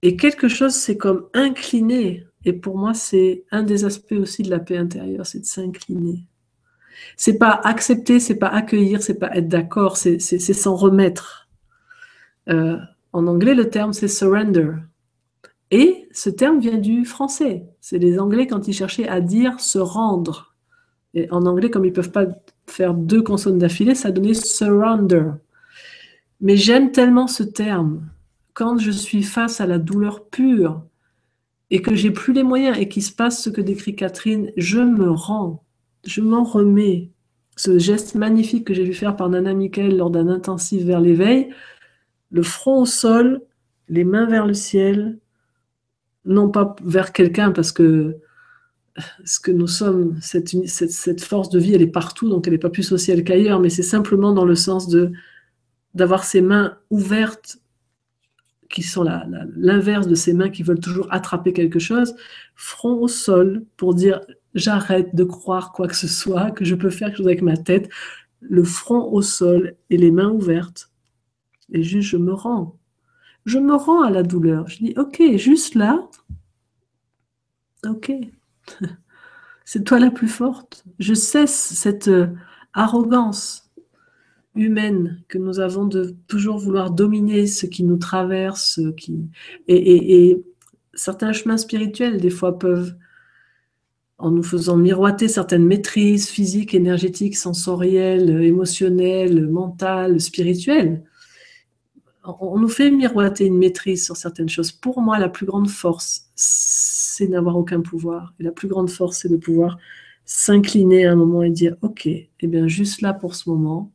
Et 0.02 0.16
quelque 0.16 0.46
chose 0.46 0.74
s'est 0.74 0.96
comme 0.96 1.26
incliné, 1.34 2.27
et 2.44 2.52
pour 2.52 2.78
moi 2.78 2.94
c'est 2.94 3.44
un 3.50 3.62
des 3.62 3.84
aspects 3.84 4.12
aussi 4.12 4.42
de 4.42 4.50
la 4.50 4.58
paix 4.58 4.76
intérieure, 4.76 5.26
c'est 5.26 5.40
de 5.40 5.46
s'incliner. 5.46 6.24
C'est 7.16 7.38
pas 7.38 7.60
accepter, 7.64 8.20
c'est 8.20 8.38
pas 8.38 8.48
accueillir, 8.48 9.02
c'est 9.02 9.18
pas 9.18 9.34
être 9.36 9.48
d'accord, 9.48 9.96
c'est 9.96 10.18
s'en 10.18 10.74
remettre. 10.74 11.48
Euh, 12.48 12.76
en 13.12 13.26
anglais, 13.26 13.54
le 13.54 13.70
terme 13.70 13.92
c'est 13.92 14.08
surrender. 14.08 14.72
Et 15.70 16.08
ce 16.12 16.30
terme 16.30 16.60
vient 16.60 16.78
du 16.78 17.04
français. 17.04 17.66
C'est 17.80 17.98
les 17.98 18.18
Anglais 18.18 18.46
quand 18.46 18.68
ils 18.68 18.72
cherchaient 18.72 19.08
à 19.08 19.20
dire 19.20 19.60
se 19.60 19.78
rendre. 19.78 20.54
Et 21.14 21.30
en 21.30 21.44
anglais, 21.46 21.70
comme 21.70 21.84
ils 21.84 21.90
ne 21.90 21.94
peuvent 21.94 22.12
pas 22.12 22.26
faire 22.66 22.94
deux 22.94 23.22
consonnes 23.22 23.58
d'affilée, 23.58 23.94
ça 23.94 24.10
donnait 24.10 24.34
surrender. 24.34 25.24
Mais 26.40 26.56
j'aime 26.56 26.92
tellement 26.92 27.26
ce 27.26 27.42
terme. 27.42 28.08
Quand 28.54 28.78
je 28.78 28.90
suis 28.90 29.22
face 29.22 29.60
à 29.60 29.66
la 29.66 29.78
douleur 29.78 30.24
pure 30.26 30.82
et 31.70 31.82
que 31.82 31.94
j'ai 31.94 32.10
plus 32.10 32.32
les 32.32 32.42
moyens 32.42 32.78
et 32.78 32.88
qu'il 32.88 33.02
se 33.02 33.12
passe 33.12 33.42
ce 33.42 33.50
que 33.50 33.60
décrit 33.60 33.94
Catherine, 33.94 34.52
je 34.56 34.80
me 34.80 35.10
rends, 35.10 35.64
je 36.06 36.20
m'en 36.20 36.44
remets. 36.44 37.10
Ce 37.56 37.78
geste 37.78 38.14
magnifique 38.14 38.66
que 38.66 38.74
j'ai 38.74 38.84
vu 38.84 38.94
faire 38.94 39.16
par 39.16 39.28
Nana 39.28 39.52
Michael 39.52 39.96
lors 39.96 40.10
d'un 40.10 40.28
intensif 40.28 40.84
vers 40.84 41.00
l'éveil, 41.00 41.50
le 42.30 42.42
front 42.42 42.82
au 42.82 42.86
sol, 42.86 43.42
les 43.88 44.04
mains 44.04 44.26
vers 44.26 44.46
le 44.46 44.54
ciel, 44.54 45.18
non 46.24 46.50
pas 46.50 46.76
vers 46.84 47.12
quelqu'un, 47.12 47.50
parce 47.50 47.72
que 47.72 48.16
ce 49.24 49.40
que 49.40 49.50
nous 49.50 49.66
sommes, 49.66 50.18
cette, 50.20 51.24
force 51.24 51.50
de 51.50 51.58
vie, 51.58 51.74
elle 51.74 51.82
est 51.82 51.86
partout, 51.86 52.28
donc 52.28 52.46
elle 52.46 52.52
n'est 52.52 52.58
pas 52.58 52.70
plus 52.70 52.82
sociale 52.82 53.24
qu'ailleurs, 53.24 53.60
mais 53.60 53.70
c'est 53.70 53.82
simplement 53.82 54.32
dans 54.32 54.44
le 54.44 54.54
sens 54.54 54.88
de 54.88 55.12
d'avoir 55.94 56.22
ces 56.24 56.42
mains 56.42 56.76
ouvertes, 56.90 57.58
qui 58.68 58.82
sont 58.82 59.04
l'inverse 59.56 60.06
de 60.06 60.14
ces 60.14 60.34
mains 60.34 60.50
qui 60.50 60.62
veulent 60.62 60.80
toujours 60.80 61.06
attraper 61.10 61.52
quelque 61.52 61.78
chose, 61.78 62.14
front 62.54 62.94
au 62.94 63.08
sol, 63.08 63.64
pour 63.76 63.94
dire 63.94 64.20
j'arrête 64.54 65.14
de 65.14 65.24
croire 65.24 65.72
quoi 65.72 65.88
que 65.88 65.96
ce 65.96 66.08
soit, 66.08 66.50
que 66.50 66.64
je 66.64 66.74
peux 66.74 66.90
faire 66.90 67.08
quelque 67.08 67.18
chose 67.18 67.26
avec 67.26 67.42
ma 67.42 67.56
tête, 67.56 67.88
le 68.40 68.64
front 68.64 69.04
au 69.12 69.22
sol 69.22 69.76
et 69.90 69.96
les 69.96 70.10
mains 70.10 70.30
ouvertes. 70.30 70.90
Et 71.72 71.82
juste, 71.82 72.08
je 72.08 72.16
me 72.16 72.32
rends 72.32 72.78
je 73.48 73.58
me 73.58 73.74
rends 73.74 74.02
à 74.02 74.10
la 74.10 74.22
douleur. 74.22 74.68
Je 74.68 74.78
dis, 74.78 74.94
ok, 74.96 75.22
juste 75.36 75.74
là, 75.74 76.08
ok, 77.86 78.12
c'est 79.64 79.84
toi 79.84 79.98
la 79.98 80.10
plus 80.10 80.28
forte. 80.28 80.84
Je 80.98 81.14
cesse 81.14 81.54
cette 81.54 82.08
euh, 82.08 82.28
arrogance 82.74 83.67
humaine 84.60 85.22
que 85.28 85.38
nous 85.38 85.60
avons 85.60 85.86
de 85.86 86.16
toujours 86.26 86.58
vouloir 86.58 86.90
dominer 86.90 87.46
ce 87.46 87.66
qui 87.66 87.84
nous 87.84 87.96
traverse, 87.96 88.80
qui... 88.96 89.28
Et, 89.68 90.42
certains 90.94 91.32
chemins 91.32 91.56
spirituels, 91.56 92.20
des 92.20 92.30
fois, 92.30 92.58
peuvent, 92.58 92.94
en 94.18 94.30
nous 94.30 94.42
faisant 94.42 94.76
miroiter 94.76 95.28
certaines 95.28 95.64
maîtrises 95.64 96.28
physiques, 96.28 96.74
énergétiques, 96.74 97.36
sensorielles, 97.36 98.42
émotionnelles, 98.42 99.46
mentales, 99.48 100.20
spirituelles, 100.20 101.04
on 102.40 102.58
nous 102.58 102.68
fait 102.68 102.90
miroiter 102.90 103.46
une 103.46 103.58
maîtrise 103.58 104.04
sur 104.04 104.16
certaines 104.16 104.48
choses. 104.48 104.72
Pour 104.72 105.00
moi, 105.00 105.18
la 105.18 105.28
plus 105.28 105.46
grande 105.46 105.68
force, 105.68 106.28
c'est 106.34 107.28
n'avoir 107.28 107.56
aucun 107.56 107.80
pouvoir. 107.80 108.34
Et 108.38 108.42
la 108.42 108.52
plus 108.52 108.68
grande 108.68 108.90
force, 108.90 109.20
c'est 109.20 109.28
de 109.28 109.36
pouvoir 109.36 109.78
s'incliner 110.24 111.06
à 111.06 111.12
un 111.12 111.16
moment 111.16 111.42
et 111.42 111.50
dire, 111.50 111.76
OK, 111.82 112.06
eh 112.06 112.46
bien, 112.46 112.66
juste 112.66 113.00
là 113.00 113.14
pour 113.14 113.34
ce 113.34 113.48
moment, 113.48 113.92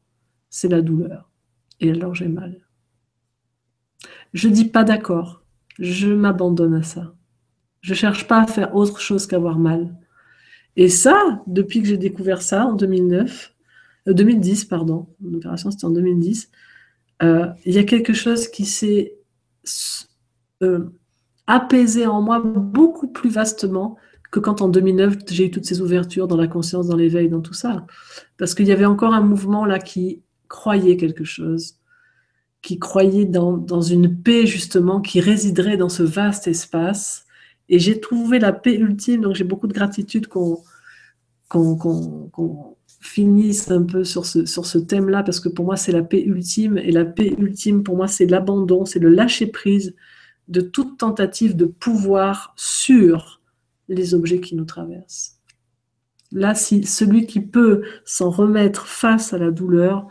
c'est 0.54 0.70
la 0.70 0.82
douleur. 0.82 1.32
Et 1.80 1.90
alors 1.90 2.14
j'ai 2.14 2.28
mal. 2.28 2.62
Je 4.36 4.48
dis 4.50 4.66
pas 4.66 4.84
d'accord. 4.84 5.44
Je 5.80 6.10
m'abandonne 6.10 6.76
à 6.76 6.84
ça. 6.84 7.16
Je 7.82 7.96
cherche 7.96 8.28
pas 8.28 8.44
à 8.44 8.46
faire 8.46 8.76
autre 8.76 9.00
chose 9.00 9.26
qu'avoir 9.26 9.58
mal. 9.58 9.96
Et 10.76 10.90
ça, 10.90 11.42
depuis 11.48 11.82
que 11.82 11.88
j'ai 11.88 11.98
découvert 11.98 12.44
ça 12.44 12.68
en 12.68 12.74
2009, 12.74 13.52
2010, 14.06 14.64
euh, 14.64 14.68
pardon, 14.70 15.08
l'opération 15.24 15.72
c'était 15.72 15.86
en 15.86 15.90
2010, 15.90 16.52
euh, 17.24 17.48
il 17.66 17.74
y 17.74 17.80
a 17.80 17.84
quelque 17.84 18.14
chose 18.14 18.48
qui 18.48 18.66
s'est 18.66 19.16
euh, 20.62 20.86
apaisé 21.48 22.06
en 22.06 22.22
moi 22.22 22.40
beaucoup 22.40 23.08
plus 23.08 23.32
vastement 23.32 23.98
que 24.30 24.40
quand 24.40 24.62
en 24.62 24.70
2009 24.70 25.18
j'ai 25.28 25.48
eu 25.48 25.52
toutes 25.52 25.66
ces 25.66 25.82
ouvertures 25.82 26.28
dans 26.28 26.38
la 26.38 26.48
conscience, 26.48 26.88
dans 26.88 26.96
l'éveil, 26.96 27.28
dans 27.28 27.42
tout 27.42 27.56
ça. 27.56 27.88
Parce 28.38 28.54
qu'il 28.54 28.68
y 28.68 28.72
avait 28.72 28.86
encore 28.86 29.16
un 29.16 29.22
mouvement 29.22 29.66
là 29.66 29.80
qui 29.80 30.22
croyait 30.54 30.98
quelque 30.98 31.24
chose, 31.24 31.80
qui 32.62 32.78
croyait 32.78 33.26
dans, 33.26 33.82
une 33.82 34.22
paix 34.22 34.46
justement 34.46 35.02
qui 35.02 35.20
résiderait 35.20 35.78
dans 35.78 35.90
ce 35.90 36.04
vaste 36.04 36.48
espace. 36.48 37.26
Et 37.70 37.80
j'ai 37.80 38.00
trouvé 38.00 38.38
la 38.38 38.54
paix 38.54 38.76
ultime, 38.76 39.22
donc 39.22 39.34
j'ai 39.34 39.44
beaucoup 39.46 39.66
de 39.66 39.74
gratitude 39.74 40.28
qu'on 40.28 40.64
finisse 43.02 43.72
un 43.72 43.82
peu 43.82 44.04
sur 44.04 44.28
ce, 44.28 44.46
sur 44.46 44.68
ce 44.68 44.78
thème-là, 44.78 45.24
parce 45.24 45.40
que 45.40 45.50
pour 45.50 45.66
moi, 45.66 45.76
c'est 45.76 45.92
la 45.92 46.04
paix 46.04 46.22
ultime. 46.22 46.78
Et 46.78 46.92
la 46.92 47.04
paix 47.04 47.34
ultime, 47.40 47.82
pour 47.82 47.98
moi, 47.98 48.08
c'est 48.08 48.28
l'abandon, 48.28 48.86
c'est 48.86 49.00
le 49.00 49.10
lâcher-prise 49.10 49.96
de 50.50 50.62
toute 50.62 51.00
tentative 51.00 51.56
de 51.56 51.66
pouvoir 51.66 52.54
sur 52.58 53.42
les 53.90 54.14
objets 54.14 54.40
qui 54.40 54.56
nous 54.56 54.66
traversent. 54.66 55.40
Là, 56.32 56.54
si 56.54 56.84
celui 56.84 57.26
qui 57.26 57.42
peut 57.42 57.82
s'en 58.06 58.30
remettre 58.30 58.86
face 58.86 59.34
à 59.34 59.40
la 59.40 59.50
douleur, 59.50 60.10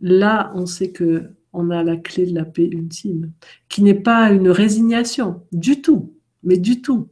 là, 0.00 0.52
on 0.54 0.66
sait 0.66 0.90
que 0.90 1.30
on 1.52 1.70
a 1.70 1.82
la 1.82 1.96
clé 1.96 2.26
de 2.26 2.34
la 2.34 2.44
paix 2.44 2.68
ultime, 2.70 3.32
qui 3.68 3.82
n'est 3.82 3.94
pas 3.94 4.30
une 4.30 4.50
résignation 4.50 5.42
du 5.50 5.80
tout, 5.80 6.14
mais 6.42 6.58
du 6.58 6.82
tout, 6.82 7.08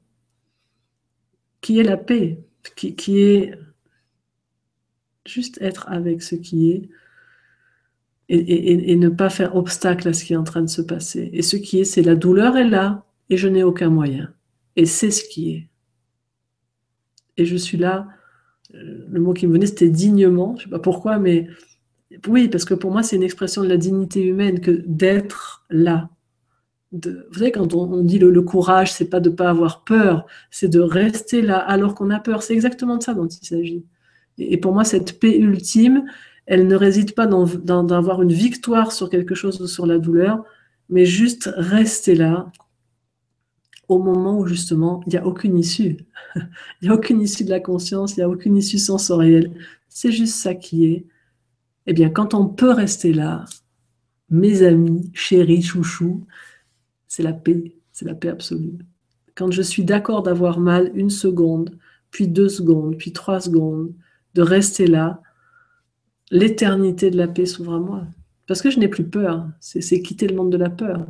qui 1.60 1.78
est 1.80 1.82
la 1.82 1.96
paix, 1.96 2.38
qui, 2.76 2.94
qui 2.94 3.20
est 3.20 3.58
juste 5.26 5.58
être 5.60 5.88
avec 5.88 6.22
ce 6.22 6.36
qui 6.36 6.70
est 6.70 6.88
et, 8.28 8.96
ne 8.96 9.08
pas 9.08 9.30
faire 9.30 9.54
obstacle 9.56 10.08
à 10.08 10.12
ce 10.12 10.24
qui 10.24 10.32
est 10.32 10.36
en 10.36 10.44
train 10.44 10.62
de 10.62 10.68
se 10.68 10.82
passer. 10.82 11.30
Et 11.32 11.42
ce 11.42 11.56
qui 11.56 11.80
est, 11.80 11.84
c'est 11.84 12.02
la 12.02 12.16
douleur 12.16 12.56
est 12.56 12.68
là 12.68 13.06
et 13.30 13.36
je 13.36 13.48
n'ai 13.48 13.62
aucun 13.62 13.88
moyen. 13.88 14.32
Et 14.74 14.86
c'est 14.86 15.10
ce 15.10 15.24
qui 15.24 15.52
est. 15.52 15.68
Et 17.36 17.44
je 17.44 17.56
suis 17.56 17.78
là, 17.78 18.08
euh, 18.74 19.04
le 19.08 19.20
mot 19.20 19.32
qui 19.32 19.46
me 19.46 19.52
venait, 19.52 19.66
c'était 19.66 19.90
dignement, 19.90 20.56
je 20.56 20.62
ne 20.62 20.64
sais 20.64 20.70
pas 20.70 20.78
pourquoi, 20.78 21.18
mais 21.18 21.48
oui, 22.28 22.48
parce 22.48 22.64
que 22.64 22.74
pour 22.74 22.90
moi, 22.90 23.02
c'est 23.02 23.16
une 23.16 23.22
expression 23.22 23.62
de 23.62 23.68
la 23.68 23.76
dignité 23.76 24.22
humaine 24.22 24.60
que 24.60 24.82
d'être 24.86 25.64
là. 25.70 26.10
De, 26.92 27.26
vous 27.30 27.38
savez, 27.38 27.52
quand 27.52 27.74
on, 27.74 28.02
dit 28.02 28.18
le, 28.18 28.42
courage, 28.42 28.92
c'est 28.92 29.10
pas 29.10 29.20
de 29.20 29.30
pas 29.30 29.50
avoir 29.50 29.84
peur, 29.84 30.26
c'est 30.50 30.68
de 30.68 30.80
rester 30.80 31.42
là 31.42 31.58
alors 31.58 31.94
qu'on 31.94 32.10
a 32.10 32.20
peur. 32.20 32.42
C'est 32.42 32.54
exactement 32.54 32.96
de 32.96 33.02
ça 33.02 33.14
dont 33.14 33.26
il 33.26 33.46
s'agit. 33.46 33.84
Et, 34.38 34.56
pour 34.58 34.72
moi, 34.72 34.84
cette 34.84 35.18
paix 35.18 35.36
ultime, 35.36 36.04
elle 36.46 36.66
ne 36.66 36.76
réside 36.76 37.14
pas 37.14 37.26
dans, 37.26 37.44
d'avoir 37.84 38.22
une 38.22 38.32
victoire 38.32 38.92
sur 38.92 39.10
quelque 39.10 39.34
chose 39.34 39.60
ou 39.60 39.66
sur 39.66 39.86
la 39.86 39.98
douleur, 39.98 40.44
mais 40.88 41.04
juste 41.04 41.50
rester 41.56 42.14
là 42.14 42.50
au 43.88 43.98
moment 43.98 44.38
où 44.38 44.46
justement 44.46 45.00
il 45.06 45.10
n'y 45.10 45.18
a 45.18 45.26
aucune 45.26 45.58
issue. 45.58 45.96
il 46.36 46.42
n'y 46.82 46.88
a 46.88 46.94
aucune 46.94 47.20
issue 47.20 47.44
de 47.44 47.50
la 47.50 47.60
conscience, 47.60 48.16
il 48.16 48.20
n'y 48.20 48.24
a 48.24 48.28
aucune 48.28 48.56
issue 48.56 48.78
sensorielle. 48.78 49.52
C'est 49.88 50.12
juste 50.12 50.36
ça 50.36 50.54
qui 50.54 50.86
est. 50.86 51.06
Eh 51.86 51.92
bien, 51.92 52.10
quand 52.10 52.34
on 52.34 52.46
peut 52.46 52.72
rester 52.72 53.12
là, 53.12 53.44
mes 54.30 54.62
amis, 54.62 55.10
chéris, 55.14 55.62
chouchous, 55.62 56.26
c'est 57.06 57.22
la 57.22 57.32
paix, 57.32 57.76
c'est 57.92 58.04
la 58.04 58.14
paix 58.14 58.28
absolue. 58.28 58.78
Quand 59.34 59.50
je 59.50 59.62
suis 59.62 59.84
d'accord 59.84 60.22
d'avoir 60.22 60.58
mal 60.58 60.90
une 60.94 61.10
seconde, 61.10 61.78
puis 62.10 62.26
deux 62.26 62.48
secondes, 62.48 62.96
puis 62.96 63.12
trois 63.12 63.40
secondes, 63.40 63.92
de 64.34 64.42
rester 64.42 64.86
là, 64.86 65.22
l'éternité 66.30 67.10
de 67.10 67.16
la 67.16 67.28
paix 67.28 67.46
s'ouvre 67.46 67.74
à 67.74 67.78
moi. 67.78 68.04
Parce 68.46 68.62
que 68.62 68.70
je 68.70 68.78
n'ai 68.78 68.88
plus 68.88 69.04
peur, 69.04 69.48
c'est 69.60 70.02
quitter 70.02 70.26
le 70.26 70.36
monde 70.36 70.50
de 70.50 70.56
la 70.56 70.70
peur. 70.70 71.06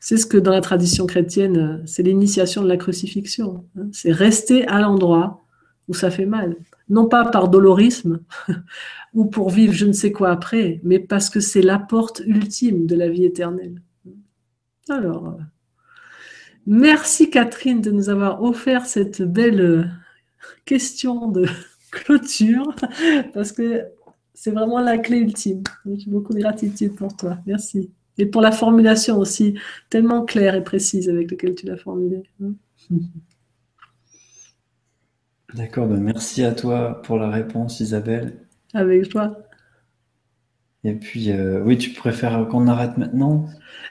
C'est 0.00 0.16
ce 0.16 0.26
que 0.26 0.38
dans 0.38 0.50
la 0.50 0.60
tradition 0.60 1.06
chrétienne, 1.06 1.82
c'est 1.86 2.02
l'initiation 2.02 2.62
de 2.62 2.68
la 2.68 2.76
crucifixion. 2.76 3.64
Hein. 3.76 3.88
C'est 3.92 4.12
rester 4.12 4.66
à 4.66 4.80
l'endroit 4.80 5.44
où 5.88 5.94
ça 5.94 6.10
fait 6.10 6.26
mal. 6.26 6.56
Non 6.88 7.08
pas 7.08 7.24
par 7.26 7.48
dolorisme 7.48 8.20
ou 9.14 9.26
pour 9.26 9.50
vivre 9.50 9.72
je 9.72 9.86
ne 9.86 9.92
sais 9.92 10.12
quoi 10.12 10.30
après, 10.30 10.80
mais 10.82 10.98
parce 10.98 11.30
que 11.30 11.40
c'est 11.40 11.62
la 11.62 11.78
porte 11.78 12.22
ultime 12.26 12.86
de 12.86 12.94
la 12.94 13.08
vie 13.08 13.24
éternelle. 13.24 13.82
Alors, 14.88 15.28
euh, 15.28 15.42
merci 16.66 17.30
Catherine 17.30 17.80
de 17.80 17.90
nous 17.90 18.08
avoir 18.08 18.42
offert 18.42 18.86
cette 18.86 19.22
belle 19.22 19.60
euh, 19.60 19.84
question 20.64 21.28
de 21.28 21.46
clôture, 21.90 22.74
parce 23.34 23.52
que 23.52 23.84
c'est 24.34 24.50
vraiment 24.50 24.80
la 24.80 24.98
clé 24.98 25.18
ultime. 25.18 25.62
J'ai 25.84 26.10
beaucoup 26.10 26.32
de 26.32 26.38
gratitude 26.38 26.94
pour 26.94 27.16
toi. 27.16 27.38
Merci. 27.46 27.90
Et 28.18 28.26
pour 28.26 28.40
la 28.40 28.52
formulation 28.52 29.18
aussi, 29.18 29.54
tellement 29.90 30.24
claire 30.24 30.54
et 30.54 30.62
précise 30.62 31.08
avec 31.08 31.30
laquelle 31.30 31.54
tu 31.54 31.66
l'as 31.66 31.76
formulée. 31.76 32.22
D'accord, 35.54 35.86
ben 35.86 36.00
merci 36.00 36.44
à 36.44 36.52
toi 36.52 37.00
pour 37.02 37.16
la 37.16 37.30
réponse, 37.30 37.80
Isabelle. 37.80 38.46
Avec 38.74 39.08
toi. 39.08 39.38
Et 40.84 40.94
puis, 40.94 41.32
euh, 41.32 41.62
oui, 41.64 41.78
tu 41.78 41.90
préfères 41.90 42.46
qu'on 42.48 42.66
arrête 42.68 42.98
maintenant 42.98 43.46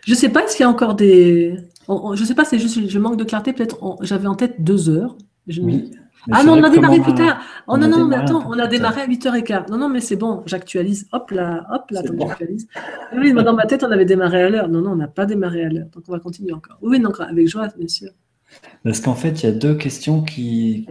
Je 0.05 0.13
sais 0.13 0.29
pas, 0.29 0.43
est-ce 0.43 0.55
qu'il 0.55 0.63
y 0.63 0.67
a 0.67 0.69
encore 0.69 0.95
des. 0.95 1.57
Je 1.87 2.23
sais 2.23 2.35
pas, 2.35 2.45
c'est 2.45 2.59
juste, 2.59 2.87
je 2.87 2.99
manque 2.99 3.17
de 3.17 3.23
clarté. 3.23 3.53
Peut-être, 3.53 3.97
j'avais 4.01 4.27
en 4.27 4.35
tête 4.35 4.63
deux 4.63 4.89
heures. 4.89 5.17
oui. 5.47 5.91
Ah 6.31 6.43
non, 6.43 6.53
on 6.53 6.63
a 6.63 6.69
démarré 6.69 6.99
plus 6.99 7.13
tard. 7.13 7.41
Oh 7.67 7.77
non, 7.77 7.87
non, 7.87 8.05
mais 8.05 8.17
attends, 8.17 8.43
on 8.49 8.59
a 8.59 8.67
démarré 8.67 9.01
à 9.01 9.07
8h15. 9.07 9.69
Non, 9.69 9.77
non, 9.77 9.87
mais 9.87 10.01
c'est 10.01 10.17
bon, 10.17 10.43
j'actualise. 10.45 11.07
Hop 11.13 11.31
là, 11.31 11.65
hop 11.71 11.89
là, 11.91 12.01
attends, 12.01 12.27
j'actualise. 12.27 12.67
Oui, 13.15 13.31
dans 13.33 13.53
ma 13.53 13.65
tête, 13.65 13.83
on 13.83 13.91
avait 13.91 14.03
démarré 14.03 14.43
à 14.43 14.49
l'heure. 14.49 14.67
Non, 14.67 14.81
non, 14.81 14.91
on 14.91 14.95
n'a 14.97 15.07
pas 15.07 15.25
démarré 15.25 15.63
à 15.63 15.69
l'heure. 15.69 15.87
Donc, 15.93 16.03
on 16.07 16.11
va 16.11 16.19
continuer 16.19 16.51
encore. 16.51 16.77
Oui, 16.81 16.99
donc, 16.99 17.19
avec 17.21 17.47
joie, 17.47 17.67
bien 17.77 17.87
sûr. 17.87 18.09
Parce 18.87 19.01
qu'en 19.01 19.15
fait, 19.15 19.43
il 19.43 19.47
y 19.47 19.49
a 19.49 19.51
deux 19.51 19.75
questions 19.75 20.23
qui, 20.23 20.87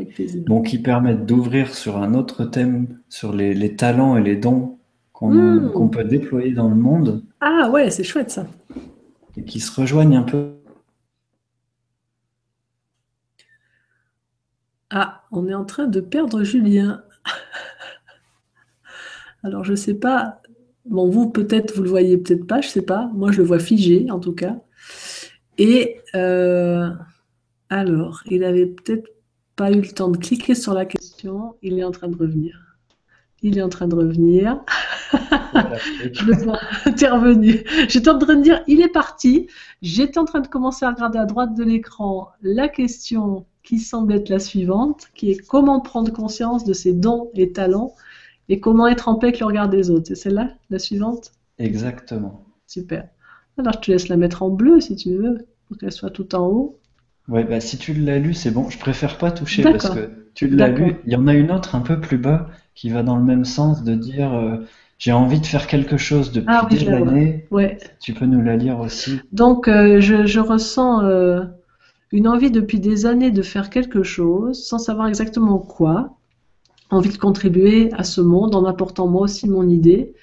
bon, 0.46 0.60
qui 0.60 0.76
permettent 0.76 1.24
d'ouvrir 1.24 1.74
sur 1.74 1.96
un 1.96 2.12
autre 2.12 2.44
thème, 2.44 3.00
sur 3.08 3.32
les, 3.32 3.54
les 3.54 3.74
talents 3.74 4.18
et 4.18 4.22
les 4.22 4.36
dons 4.36 4.78
qu'on 5.14 5.30
hmm. 5.30 5.90
peut 5.90 6.04
déployer 6.04 6.52
dans 6.52 6.68
le 6.68 6.74
monde. 6.74 7.24
Ah 7.40 7.70
ouais, 7.72 7.90
c'est 7.90 8.04
chouette 8.04 8.30
ça. 8.30 8.46
Et 9.38 9.44
qui 9.44 9.60
se 9.60 9.80
rejoignent 9.80 10.18
un 10.18 10.24
peu 10.24 10.50
Ah, 14.90 15.22
on 15.32 15.48
est 15.48 15.54
en 15.54 15.64
train 15.64 15.86
de 15.86 16.00
perdre 16.00 16.42
Julien. 16.42 17.02
Alors, 19.42 19.64
je 19.64 19.70
ne 19.70 19.76
sais 19.76 19.94
pas. 19.94 20.42
Bon, 20.84 21.08
vous, 21.08 21.30
peut-être, 21.30 21.74
vous 21.74 21.82
le 21.82 21.88
voyez 21.88 22.18
peut-être 22.18 22.46
pas, 22.46 22.60
je 22.60 22.66
ne 22.66 22.72
sais 22.72 22.82
pas. 22.82 23.10
Moi, 23.14 23.32
je 23.32 23.38
le 23.38 23.44
vois 23.44 23.58
figé, 23.58 24.10
en 24.10 24.20
tout 24.20 24.34
cas. 24.34 24.58
Et 25.56 26.02
euh, 26.14 26.90
alors, 27.68 28.22
il 28.30 28.44
avait 28.44 28.66
peut-être 28.66 29.08
pas 29.56 29.72
eu 29.72 29.80
le 29.80 29.88
temps 29.88 30.08
de 30.08 30.18
cliquer 30.18 30.54
sur 30.54 30.74
la 30.74 30.84
question. 30.84 31.56
Il 31.62 31.78
est 31.78 31.84
en 31.84 31.90
train 31.90 32.08
de 32.08 32.16
revenir. 32.16 32.60
Il 33.42 33.58
est 33.58 33.62
en 33.62 33.68
train 33.68 33.88
de 33.88 33.94
revenir. 33.94 34.62
je 35.12 36.24
le 36.26 36.36
vois 36.44 36.58
intervenu. 36.84 37.64
J'étais 37.88 38.08
en 38.08 38.18
train 38.18 38.36
de 38.36 38.42
dire, 38.42 38.62
il 38.66 38.80
est 38.80 38.88
parti. 38.88 39.48
J'étais 39.82 40.18
en 40.18 40.24
train 40.24 40.40
de 40.40 40.48
commencer 40.48 40.84
à 40.84 40.90
regarder 40.90 41.18
à 41.18 41.26
droite 41.26 41.54
de 41.54 41.64
l'écran 41.64 42.28
la 42.42 42.68
question 42.68 43.46
qui 43.62 43.78
semble 43.78 44.14
être 44.14 44.28
la 44.28 44.38
suivante, 44.38 45.08
qui 45.14 45.30
est 45.30 45.46
comment 45.46 45.80
prendre 45.80 46.12
conscience 46.12 46.64
de 46.64 46.72
ses 46.72 46.92
dons 46.92 47.30
et 47.34 47.52
talents 47.52 47.94
et 48.48 48.60
comment 48.60 48.86
être 48.86 49.08
en 49.08 49.16
paix 49.16 49.28
avec 49.28 49.40
le 49.40 49.46
regard 49.46 49.68
des 49.68 49.90
autres. 49.90 50.06
C'est 50.08 50.14
celle-là, 50.14 50.50
la 50.70 50.78
suivante? 50.78 51.32
Exactement. 51.58 52.44
Super. 52.66 53.08
Alors 53.58 53.72
je 53.74 53.78
te 53.80 53.90
laisse 53.90 54.08
la 54.08 54.16
mettre 54.16 54.42
en 54.42 54.50
bleu 54.50 54.80
si 54.80 54.96
tu 54.96 55.16
veux, 55.16 55.46
pour 55.66 55.78
qu'elle 55.78 55.92
soit 55.92 56.10
tout 56.10 56.34
en 56.34 56.46
haut. 56.46 56.78
Ouais, 57.28 57.44
bah 57.44 57.60
si 57.60 57.76
tu 57.76 57.92
l'as 57.92 58.18
lu, 58.18 58.34
c'est 58.34 58.50
bon. 58.50 58.70
Je 58.70 58.78
préfère 58.78 59.18
pas 59.18 59.30
toucher 59.30 59.62
parce 59.62 59.90
que 59.90 60.10
tu 60.34 60.48
l'as 60.48 60.68
lu. 60.68 60.96
Il 61.06 61.12
y 61.12 61.16
en 61.16 61.26
a 61.26 61.34
une 61.34 61.50
autre 61.50 61.74
un 61.74 61.80
peu 61.80 62.00
plus 62.00 62.18
bas 62.18 62.48
qui 62.74 62.90
va 62.90 63.02
dans 63.02 63.16
le 63.16 63.24
même 63.24 63.44
sens 63.44 63.82
de 63.82 63.94
dire 63.94 64.32
euh, 64.32 64.58
j'ai 64.98 65.12
envie 65.12 65.40
de 65.40 65.46
faire 65.46 65.66
quelque 65.66 65.96
chose 65.96 66.30
depuis 66.30 66.48
ah, 66.48 66.66
des 66.70 66.88
années. 66.88 67.46
Ouais. 67.50 67.78
Tu 68.00 68.14
peux 68.14 68.26
nous 68.26 68.42
la 68.42 68.56
lire 68.56 68.78
aussi. 68.78 69.20
Donc 69.32 69.66
euh, 69.66 70.00
je, 70.00 70.38
ressens 70.38 71.02
euh, 71.04 71.42
une 72.12 72.28
envie 72.28 72.50
depuis 72.50 72.78
des 72.78 73.06
années 73.06 73.32
de 73.32 73.42
faire 73.42 73.70
quelque 73.70 74.02
chose 74.02 74.64
sans 74.64 74.78
savoir 74.78 75.08
exactement 75.08 75.58
quoi, 75.58 76.16
envie 76.90 77.10
de 77.10 77.18
contribuer 77.18 77.92
à 77.94 78.04
ce 78.04 78.20
monde 78.20 78.54
en 78.54 78.64
apportant 78.66 79.08
moi 79.08 79.22
aussi 79.22 79.48
mon 79.48 79.68
idée. 79.68 80.14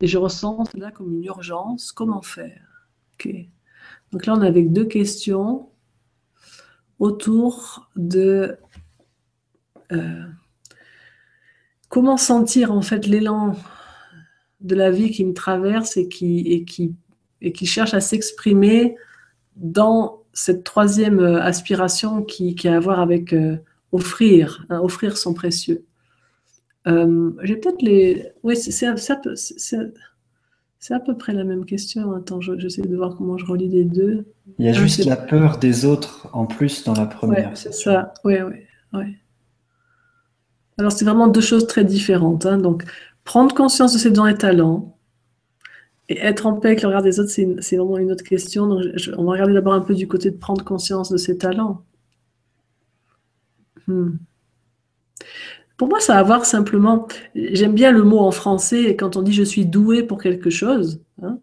Et 0.00 0.06
je 0.06 0.18
ressens 0.18 0.64
cela 0.72 0.90
comme 0.90 1.12
une 1.12 1.24
urgence. 1.24 1.92
Comment 1.92 2.22
faire? 2.22 2.60
Ok. 3.14 3.32
Donc 4.12 4.26
là, 4.26 4.34
on 4.36 4.42
a 4.42 4.46
avec 4.46 4.72
deux 4.72 4.84
questions 4.84 5.68
autour 6.98 7.90
de 7.96 8.56
euh, 9.92 10.24
comment 11.88 12.16
sentir 12.16 12.72
en 12.72 12.82
fait 12.82 13.06
l'élan 13.06 13.56
de 14.60 14.74
la 14.74 14.90
vie 14.90 15.10
qui 15.10 15.24
me 15.24 15.34
traverse 15.34 15.96
et 15.96 16.08
qui, 16.08 16.40
et 16.40 16.64
qui, 16.64 16.94
et 17.42 17.52
qui 17.52 17.66
cherche 17.66 17.94
à 17.94 18.00
s'exprimer 18.00 18.96
dans 19.56 20.22
cette 20.32 20.64
troisième 20.64 21.20
euh, 21.20 21.40
aspiration 21.40 22.22
qui, 22.22 22.56
a 22.66 22.76
à 22.76 22.80
voir 22.80 23.00
avec 23.00 23.32
euh, 23.32 23.56
offrir, 23.92 24.66
hein, 24.70 24.80
offrir 24.80 25.16
son 25.16 25.34
précieux. 25.34 25.84
J'ai 27.42 27.56
peut-être 27.56 27.82
les. 27.82 28.30
Oui, 28.44 28.56
c'est 28.56 28.86
à 30.94 31.00
peu 31.00 31.16
près 31.16 31.32
la 31.32 31.44
même 31.44 31.64
question. 31.64 32.12
Attends, 32.12 32.40
j'essaie 32.40 32.82
de 32.82 32.96
voir 32.96 33.16
comment 33.16 33.36
je 33.36 33.46
relis 33.46 33.68
les 33.68 33.84
deux. 33.84 34.26
Il 34.58 34.66
y 34.66 34.68
a 34.68 34.72
juste 34.72 35.04
la 35.04 35.16
peur 35.16 35.58
des 35.58 35.84
autres 35.84 36.28
en 36.32 36.46
plus 36.46 36.84
dans 36.84 36.94
la 36.94 37.06
première. 37.06 37.56
C'est 37.56 37.72
ça. 37.72 38.12
Oui, 38.24 38.34
oui, 38.40 38.56
oui. 38.92 39.16
Alors, 40.78 40.92
c'est 40.92 41.04
vraiment 41.04 41.28
deux 41.28 41.40
choses 41.40 41.66
très 41.66 41.84
différentes. 41.84 42.44
Hein. 42.46 42.58
Donc, 42.58 42.84
prendre 43.24 43.54
conscience 43.54 43.92
de 43.94 43.98
ses 43.98 44.10
dons 44.10 44.26
et 44.26 44.36
talents, 44.36 44.96
et 46.08 46.18
être 46.18 46.46
en 46.46 46.54
paix 46.54 46.68
avec 46.68 46.82
le 46.82 46.88
regard 46.88 47.02
des 47.02 47.18
autres, 47.18 47.30
c'est 47.30 47.76
vraiment 47.76 47.98
une 47.98 48.12
autre 48.12 48.24
question. 48.24 48.66
Donc, 48.66 48.84
on 49.16 49.24
va 49.24 49.32
regarder 49.32 49.54
d'abord 49.54 49.72
un 49.72 49.80
peu 49.80 49.94
du 49.94 50.06
côté 50.06 50.30
de 50.30 50.36
prendre 50.36 50.64
conscience 50.64 51.10
de 51.10 51.16
ses 51.16 51.36
talents. 51.36 51.84
Hmm. 53.86 54.16
Pour 55.76 55.88
moi, 55.88 56.00
ça 56.00 56.14
va 56.14 56.22
voir 56.22 56.46
simplement. 56.46 57.06
J'aime 57.34 57.74
bien 57.74 57.92
le 57.92 58.02
mot 58.02 58.20
en 58.20 58.30
français 58.30 58.96
quand 58.96 59.16
on 59.16 59.22
dit 59.22 59.32
je 59.32 59.42
suis 59.42 59.66
doué 59.66 60.02
pour 60.02 60.20
quelque 60.20 60.50
chose. 60.50 61.02
Hein. 61.22 61.38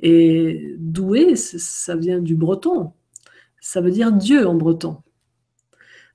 et 0.00 0.76
doué, 0.78 1.34
ça 1.36 1.96
vient 1.96 2.20
du 2.20 2.34
breton. 2.34 2.92
Ça 3.60 3.80
veut 3.80 3.90
dire 3.90 4.12
Dieu 4.12 4.46
en 4.46 4.54
breton. 4.54 4.98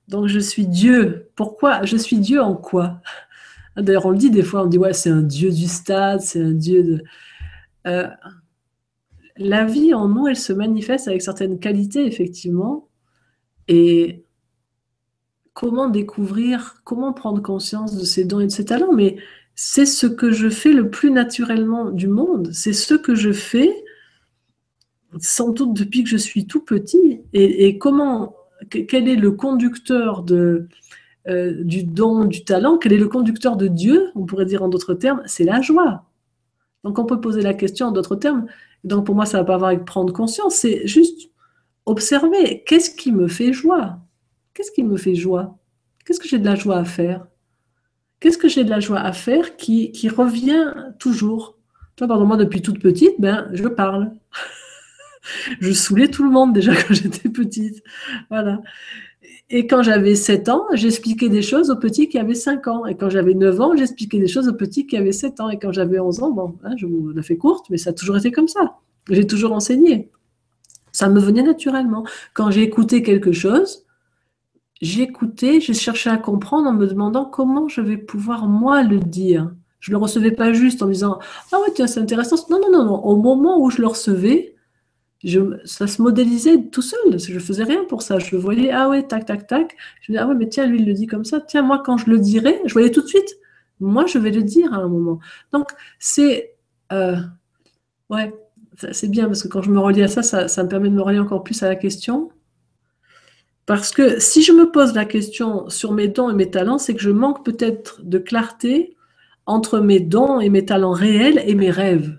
Donc 0.08 0.26
je 0.28 0.38
suis 0.38 0.66
Dieu. 0.66 1.30
Pourquoi? 1.36 1.84
Je 1.84 1.96
suis 1.96 2.18
Dieu 2.18 2.40
en 2.40 2.54
quoi? 2.54 3.00
D'ailleurs, 3.76 4.06
on 4.06 4.10
le 4.10 4.18
dit 4.18 4.30
des 4.30 4.42
fois, 4.42 4.64
on 4.64 4.66
dit 4.66 4.78
ouais, 4.78 4.92
c'est 4.92 5.10
un 5.10 5.22
Dieu 5.22 5.50
du 5.50 5.66
stade, 5.66 6.20
c'est 6.20 6.42
un 6.42 6.52
Dieu 6.52 6.82
de. 6.82 7.04
Euh, 7.86 8.08
la 9.36 9.64
vie 9.64 9.94
en 9.94 10.08
nous, 10.08 10.28
elle 10.28 10.36
se 10.36 10.52
manifeste 10.52 11.08
avec 11.08 11.22
certaines 11.22 11.58
qualités, 11.58 12.06
effectivement. 12.06 12.88
Et 13.68 14.24
comment 15.54 15.88
découvrir, 15.88 16.76
comment 16.84 17.12
prendre 17.12 17.42
conscience 17.42 17.96
de 17.96 18.04
ses 18.04 18.24
dons 18.24 18.40
et 18.40 18.46
de 18.46 18.52
ses 18.52 18.64
talents 18.64 18.92
Mais 18.92 19.16
c'est 19.54 19.86
ce 19.86 20.06
que 20.06 20.30
je 20.30 20.48
fais 20.48 20.72
le 20.72 20.90
plus 20.90 21.10
naturellement 21.10 21.90
du 21.90 22.08
monde. 22.08 22.50
C'est 22.52 22.72
ce 22.72 22.94
que 22.94 23.14
je 23.14 23.32
fais, 23.32 23.72
sans 25.20 25.50
doute 25.50 25.74
depuis 25.74 26.04
que 26.04 26.08
je 26.08 26.16
suis 26.16 26.46
tout 26.46 26.60
petit. 26.60 27.22
Et, 27.32 27.78
comment, 27.78 28.34
quel 28.70 29.08
est 29.08 29.16
le 29.16 29.32
conducteur 29.32 30.24
euh, 30.30 30.66
du 31.64 31.84
don, 31.84 32.24
du 32.24 32.44
talent? 32.44 32.78
Quel 32.78 32.94
est 32.94 32.98
le 32.98 33.08
conducteur 33.08 33.56
de 33.56 33.68
Dieu 33.68 34.10
On 34.14 34.24
pourrait 34.24 34.46
dire 34.46 34.62
en 34.62 34.68
d'autres 34.68 34.94
termes, 34.94 35.22
c'est 35.26 35.44
la 35.44 35.60
joie. 35.60 36.04
Donc 36.84 36.98
on 36.98 37.04
peut 37.04 37.20
poser 37.20 37.42
la 37.42 37.54
question 37.54 37.88
en 37.88 37.92
d'autres 37.92 38.16
termes. 38.16 38.46
Donc 38.84 39.06
pour 39.06 39.14
moi, 39.14 39.26
ça 39.26 39.38
va 39.38 39.44
pas 39.44 39.54
avoir 39.54 39.70
avec 39.70 39.84
prendre 39.84 40.12
conscience, 40.12 40.56
c'est 40.56 40.86
juste 40.86 41.30
observer 41.86 42.64
qu'est-ce 42.66 42.90
qui 42.90 43.12
me 43.12 43.28
fait 43.28 43.52
joie 43.52 43.98
Qu'est-ce 44.54 44.70
qui 44.70 44.82
me 44.82 44.96
fait 44.96 45.14
joie? 45.14 45.58
Qu'est-ce 46.04 46.20
que 46.20 46.28
j'ai 46.28 46.38
de 46.38 46.44
la 46.44 46.54
joie 46.54 46.76
à 46.76 46.84
faire? 46.84 47.26
Qu'est-ce 48.20 48.38
que 48.38 48.48
j'ai 48.48 48.64
de 48.64 48.70
la 48.70 48.80
joie 48.80 49.00
à 49.00 49.12
faire 49.12 49.56
qui, 49.56 49.92
revient 50.08 50.74
toujours? 50.98 51.56
Toi, 51.96 52.06
pardon, 52.06 52.26
moi, 52.26 52.36
depuis 52.36 52.62
toute 52.62 52.80
petite, 52.80 53.14
ben, 53.18 53.48
je 53.52 53.66
parle. 53.66 54.12
je 55.60 55.72
saoulais 55.72 56.08
tout 56.08 56.22
le 56.24 56.30
monde 56.30 56.52
déjà 56.52 56.74
quand 56.82 56.94
j'étais 56.94 57.28
petite. 57.28 57.82
Voilà. 58.30 58.60
Et 59.50 59.66
quand 59.66 59.82
j'avais 59.82 60.14
7 60.14 60.48
ans, 60.48 60.66
j'expliquais 60.72 61.28
des 61.28 61.42
choses 61.42 61.70
aux 61.70 61.76
petits 61.76 62.08
qui 62.08 62.18
avaient 62.18 62.34
5 62.34 62.66
ans. 62.68 62.86
Et 62.86 62.96
quand 62.96 63.10
j'avais 63.10 63.34
9 63.34 63.60
ans, 63.60 63.76
j'expliquais 63.76 64.18
des 64.18 64.28
choses 64.28 64.48
aux 64.48 64.54
petits 64.54 64.86
qui 64.86 64.96
avaient 64.96 65.12
7 65.12 65.40
ans. 65.40 65.50
Et 65.50 65.58
quand 65.58 65.72
j'avais 65.72 65.98
11 65.98 66.22
ans, 66.22 66.30
bon, 66.30 66.58
hein, 66.64 66.74
je 66.76 66.86
vous 66.86 67.10
la 67.10 67.22
fais 67.22 67.36
courte, 67.36 67.66
mais 67.70 67.76
ça 67.76 67.90
a 67.90 67.92
toujours 67.92 68.16
été 68.16 68.30
comme 68.30 68.48
ça. 68.48 68.78
J'ai 69.10 69.26
toujours 69.26 69.52
enseigné. 69.52 70.10
Ça 70.92 71.08
me 71.08 71.20
venait 71.20 71.42
naturellement. 71.42 72.04
Quand 72.34 72.50
j'ai 72.50 72.62
écouté 72.62 73.02
quelque 73.02 73.32
chose, 73.32 73.84
j'écoutais, 74.82 75.60
je 75.60 75.72
cherchais 75.72 76.10
à 76.10 76.18
comprendre 76.18 76.68
en 76.68 76.74
me 76.74 76.86
demandant 76.86 77.24
comment 77.24 77.68
je 77.68 77.80
vais 77.80 77.96
pouvoir 77.96 78.46
moi 78.48 78.82
le 78.82 78.98
dire. 78.98 79.50
Je 79.80 79.90
ne 79.90 79.96
le 79.96 80.02
recevais 80.02 80.32
pas 80.32 80.52
juste 80.52 80.82
en 80.82 80.86
me 80.86 80.92
disant 80.92 81.18
Ah 81.52 81.60
ouais, 81.60 81.72
tiens, 81.74 81.86
c'est 81.86 82.00
intéressant. 82.00 82.36
Non, 82.50 82.60
non, 82.60 82.70
non, 82.70 82.84
non. 82.84 83.04
Au 83.04 83.16
moment 83.16 83.58
où 83.60 83.70
je 83.70 83.80
le 83.80 83.86
recevais, 83.86 84.54
ça 85.64 85.86
se 85.86 86.02
modélisait 86.02 86.64
tout 86.70 86.82
seul. 86.82 87.18
Je 87.18 87.38
faisais 87.38 87.64
rien 87.64 87.84
pour 87.84 88.02
ça. 88.02 88.18
Je 88.18 88.36
voyais, 88.36 88.70
ah 88.70 88.88
ouais, 88.88 89.06
tac, 89.06 89.24
tac, 89.24 89.46
tac. 89.46 89.76
Je 90.02 90.12
me 90.12 90.16
disais, 90.16 90.18
ah 90.18 90.28
ouais, 90.28 90.34
mais 90.34 90.48
tiens, 90.48 90.66
lui, 90.66 90.80
il 90.80 90.86
le 90.86 90.92
dit 90.92 91.06
comme 91.06 91.24
ça. 91.24 91.40
Tiens, 91.40 91.62
moi, 91.62 91.82
quand 91.84 91.96
je 91.96 92.10
le 92.10 92.18
dirai, 92.18 92.60
je 92.64 92.72
voyais 92.72 92.90
tout 92.90 93.02
de 93.02 93.06
suite. 93.06 93.36
Moi, 93.80 94.06
je 94.06 94.18
vais 94.18 94.30
le 94.30 94.42
dire 94.42 94.72
à 94.74 94.78
un 94.78 94.88
moment. 94.88 95.20
Donc, 95.52 95.70
c'est. 95.98 96.54
Euh, 96.92 97.16
ouais, 98.10 98.32
c'est 98.92 99.08
bien 99.08 99.26
parce 99.26 99.42
que 99.42 99.48
quand 99.48 99.62
je 99.62 99.70
me 99.70 99.78
relis 99.78 100.02
à 100.02 100.08
ça, 100.08 100.22
ça 100.48 100.64
me 100.64 100.68
permet 100.68 100.90
de 100.90 100.94
me 100.94 101.02
relier 101.02 101.18
encore 101.20 101.44
plus 101.44 101.62
à 101.62 101.68
la 101.68 101.76
question. 101.76 102.30
Parce 103.66 103.92
que 103.92 104.18
si 104.20 104.42
je 104.42 104.52
me 104.52 104.70
pose 104.70 104.94
la 104.94 105.04
question 105.04 105.68
sur 105.68 105.92
mes 105.92 106.08
dons 106.08 106.30
et 106.30 106.34
mes 106.34 106.50
talents, 106.50 106.78
c'est 106.78 106.94
que 106.94 107.00
je 107.00 107.10
manque 107.10 107.44
peut-être 107.44 108.00
de 108.02 108.18
clarté 108.18 108.96
entre 109.46 109.80
mes 109.80 110.00
dons 110.00 110.40
et 110.40 110.48
mes 110.48 110.64
talents 110.64 110.92
réels 110.92 111.42
et 111.46 111.54
mes 111.54 111.70
rêves. 111.70 112.18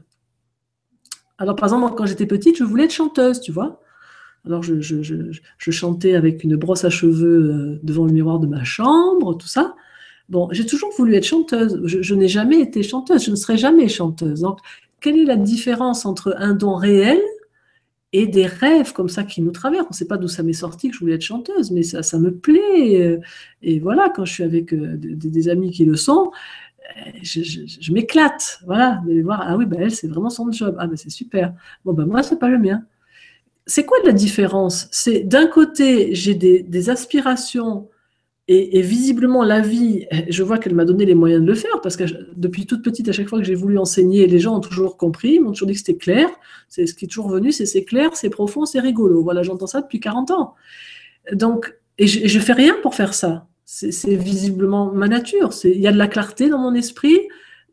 Alors, 1.38 1.56
par 1.56 1.66
exemple, 1.66 1.96
quand 1.96 2.06
j'étais 2.06 2.26
petite, 2.26 2.58
je 2.58 2.64
voulais 2.64 2.86
être 2.86 2.94
chanteuse, 2.94 3.42
tu 3.42 3.52
vois. 3.52 3.82
Alors, 4.46 4.62
je, 4.62 5.72
chantais 5.72 6.16
avec 6.16 6.44
une 6.44 6.56
brosse 6.56 6.86
à 6.86 6.90
cheveux 6.90 7.52
euh, 7.52 7.80
devant 7.84 8.06
le 8.06 8.12
miroir 8.12 8.40
de 8.40 8.48
ma 8.48 8.64
chambre, 8.64 9.36
tout 9.38 9.48
ça. 9.48 9.76
Bon, 10.30 10.50
j'ai 10.52 10.66
toujours 10.66 10.92
voulu 10.98 11.16
être 11.16 11.26
chanteuse. 11.26 11.82
Je, 11.86 12.16
n'ai 12.16 12.28
jamais 12.28 12.60
été 12.60 12.84
chanteuse. 12.84 13.26
Je 13.26 13.32
ne 13.32 13.36
serai 13.36 13.58
jamais 13.58 13.88
chanteuse. 13.88 14.42
Donc, 14.42 14.60
quelle 15.00 15.18
est 15.18 15.26
la 15.26 15.36
différence 15.36 16.06
entre 16.06 16.36
un 16.38 16.54
don 16.54 16.76
réel 16.76 17.20
et 18.14 18.28
des 18.28 18.46
rêves 18.46 18.94
comme 18.94 19.10
ça 19.10 19.24
qui 19.24 19.42
nous 19.42 19.52
traversent. 19.52 19.86
On 19.86 19.90
ne 19.90 19.96
sait 19.96 20.08
pas 20.08 20.18
d'où 20.18 20.28
ça 20.28 20.44
m'est 20.44 20.54
sorti 20.54 20.90
que 20.90 20.96
je 20.96 21.00
voulais 21.00 21.16
être 21.16 21.24
chanteuse, 21.24 21.72
mais 21.72 21.82
ça, 21.82 22.04
ça 22.04 22.20
me 22.20 22.32
plaît. 22.32 23.20
Et 23.64 23.80
voilà, 23.80 24.10
quand 24.16 24.24
je 24.24 24.34
suis 24.34 24.44
avec 24.44 24.72
euh, 24.74 24.96
des, 24.98 25.50
amis 25.50 25.72
qui 25.72 25.84
le 25.84 25.96
sont, 25.96 26.32
je, 27.22 27.92
m'éclate, 27.92 28.60
voilà, 28.66 29.02
de 29.06 29.14
les 29.14 29.24
voir. 29.24 29.44
Ah 29.46 29.58
oui, 29.58 29.66
bah 29.66 29.78
elle, 29.80 29.92
c'est 29.92 30.08
vraiment 30.08 30.30
son 30.30 30.52
job. 30.52 30.76
Ah 30.80 30.88
ben 30.88 30.96
c'est 30.96 31.10
super. 31.10 31.54
Bon 31.86 31.94
ben 31.94 32.06
moi, 32.06 32.22
c'est 32.24 32.40
pas 32.40 32.50
le 32.50 32.60
mien. 32.60 32.84
C'est 33.66 33.86
quoi 33.86 33.98
la 34.06 34.12
différence? 34.12 34.88
C'est 34.92 35.22
d'un 35.22 35.48
côté, 35.48 36.14
j'ai 36.14 36.36
des, 36.36 36.90
aspirations 36.90 37.90
et, 38.48 38.82
visiblement 38.82 39.44
la 39.44 39.62
vie, 39.62 40.06
je 40.30 40.44
vois 40.44 40.58
qu'elle 40.58 40.76
m'a 40.76 40.86
donné 40.86 41.06
les 41.06 41.16
moyens 41.16 41.42
de 41.42 41.48
le 41.48 41.56
faire 41.56 41.80
parce 41.82 41.96
que 41.96 42.04
depuis 42.36 42.66
toute 42.66 42.84
petite, 42.84 43.08
à 43.08 43.12
chaque 43.14 43.30
fois 43.30 43.40
que 43.40 43.46
j'ai 43.46 43.56
voulu 43.56 43.78
enseigner, 43.78 44.28
les 44.28 44.40
gens 44.40 44.58
ont 44.58 44.60
toujours 44.60 44.98
compris, 44.98 45.40
m'ont 45.40 45.52
toujours 45.52 45.68
dit 45.68 45.74
que 45.74 45.80
c'était 45.80 45.98
clair. 45.98 46.30
C'est 46.68 46.86
ce 46.86 46.94
qui 46.94 47.06
est 47.06 47.08
toujours 47.08 47.30
venu, 47.30 47.52
c'est 47.52 47.66
c'est 47.66 47.86
clair, 47.86 48.16
c'est 48.16 48.30
profond, 48.30 48.66
c'est 48.66 48.80
rigolo. 48.80 49.24
Voilà, 49.24 49.44
j'entends 49.44 49.68
ça 49.68 49.82
depuis 49.82 50.00
40 50.00 50.32
ans. 50.32 50.56
Donc, 51.32 51.74
et 51.98 52.08
je, 52.08 52.28
je 52.28 52.40
fais 52.40 52.54
rien 52.54 52.76
pour 52.82 52.96
faire 52.96 53.14
ça 53.14 53.48
c'est 53.66 54.16
visiblement 54.16 54.92
ma 54.92 55.08
nature. 55.08 55.50
Il 55.64 55.80
y 55.80 55.88
a 55.88 55.92
de 55.92 55.98
la 55.98 56.08
clarté 56.08 56.50
dans 56.50 56.60
mon 56.60 56.74
esprit, 56.74 57.20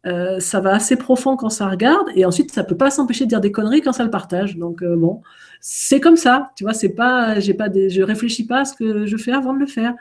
euh, 0.06 0.40
ça 0.40 0.60
va 0.60 0.74
assez 0.74 0.96
profond 0.96 1.36
quand 1.36 1.50
ça 1.50 1.68
regarde, 1.68 2.08
et 2.14 2.24
ensuite 2.24 2.52
ça 2.52 2.64
peut 2.64 2.76
pas 2.76 2.90
s'empêcher 2.90 3.24
de 3.24 3.28
dire 3.28 3.40
des 3.40 3.52
conneries 3.52 3.82
quand 3.82 3.92
ça 3.92 4.04
le 4.04 4.10
partage. 4.10 4.56
Donc 4.56 4.82
euh, 4.82 4.96
bon, 4.96 5.20
c'est 5.60 6.00
comme 6.00 6.16
ça, 6.16 6.52
tu 6.56 6.64
vois. 6.64 6.72
C'est 6.72 6.90
pas, 6.90 7.38
j'ai 7.40 7.54
pas 7.54 7.68
des, 7.68 7.90
je 7.90 8.02
réfléchis 8.02 8.46
pas 8.46 8.60
à 8.60 8.64
ce 8.64 8.74
que 8.74 9.06
je 9.06 9.16
fais 9.16 9.32
avant 9.32 9.52
de 9.52 9.58
le 9.58 9.66
faire. 9.66 9.94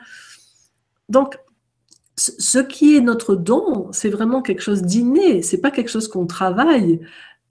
Donc 1.10 1.38
ce 2.16 2.58
qui 2.58 2.96
est 2.96 3.00
notre 3.00 3.34
don, 3.34 3.88
c'est 3.92 4.10
vraiment 4.10 4.42
quelque 4.42 4.62
chose 4.62 4.82
d'inné. 4.82 5.42
C'est 5.42 5.60
pas 5.60 5.70
quelque 5.70 5.90
chose 5.90 6.08
qu'on 6.08 6.26
travaille. 6.26 7.00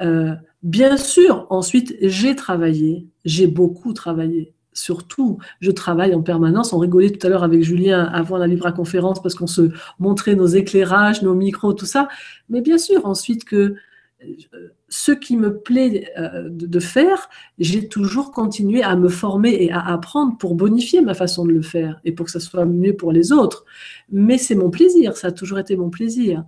Euh, 0.02 0.34
bien 0.64 0.98
sûr, 0.98 1.45
ensuite 1.49 1.95
j'ai 2.02 2.36
travaillé, 2.36 3.07
j'ai 3.26 3.48
beaucoup 3.48 3.94
travaillé 3.94 4.53
surtout, 4.73 5.40
je 5.60 5.72
travaille 5.72 6.15
en 6.15 6.22
permanence. 6.22 6.73
On 6.73 6.80
rigolait 6.80 7.10
tout 7.10 7.26
à 7.26 7.30
l'heure 7.30 7.44
avec 7.44 7.61
Julien 7.64 8.06
avant 8.06 8.38
la 8.38 8.48
livre 8.48 8.69
conférence 8.72 9.22
parce 9.22 9.36
qu'on 9.36 9.48
se 9.48 9.72
montrait 9.99 10.36
nos 10.36 10.48
éclairages, 10.48 11.22
nos 11.22 11.34
micros, 11.34 11.73
tout 11.73 11.86
ça. 11.86 12.07
Mais 12.49 12.61
bien 12.61 12.77
sûr, 12.77 13.06
ensuite 13.06 13.44
que 13.44 13.76
euh, 14.23 14.69
ce 14.90 15.11
qui 15.11 15.38
me 15.38 15.57
plaît 15.60 16.11
euh, 16.18 16.49
de 16.49 16.80
faire, 16.80 17.30
j'ai 17.57 17.88
toujours 17.88 18.32
continué 18.32 18.84
à 18.84 18.95
me 18.95 19.10
former 19.10 19.56
et 19.64 19.72
à 19.72 19.86
apprendre 19.86 20.38
pour 20.38 20.56
bonifier 20.56 21.02
ma 21.02 21.14
façon 21.14 21.45
de 21.45 21.52
le 21.52 21.61
faire 21.61 21.99
et 22.06 22.11
pour 22.11 22.26
que 22.26 22.32
ça 22.32 22.40
soit 22.40 22.66
mieux 22.66 22.95
pour 22.95 23.11
les 23.11 23.32
autres. 23.32 23.66
Mais 24.11 24.38
c'est 24.38 24.56
mon 24.56 24.70
plaisir, 24.70 25.16
ça 25.16 25.28
a 25.28 25.32
toujours 25.32 25.60
été 25.60 25.76
mon 25.76 25.90
plaisir. 25.90 26.44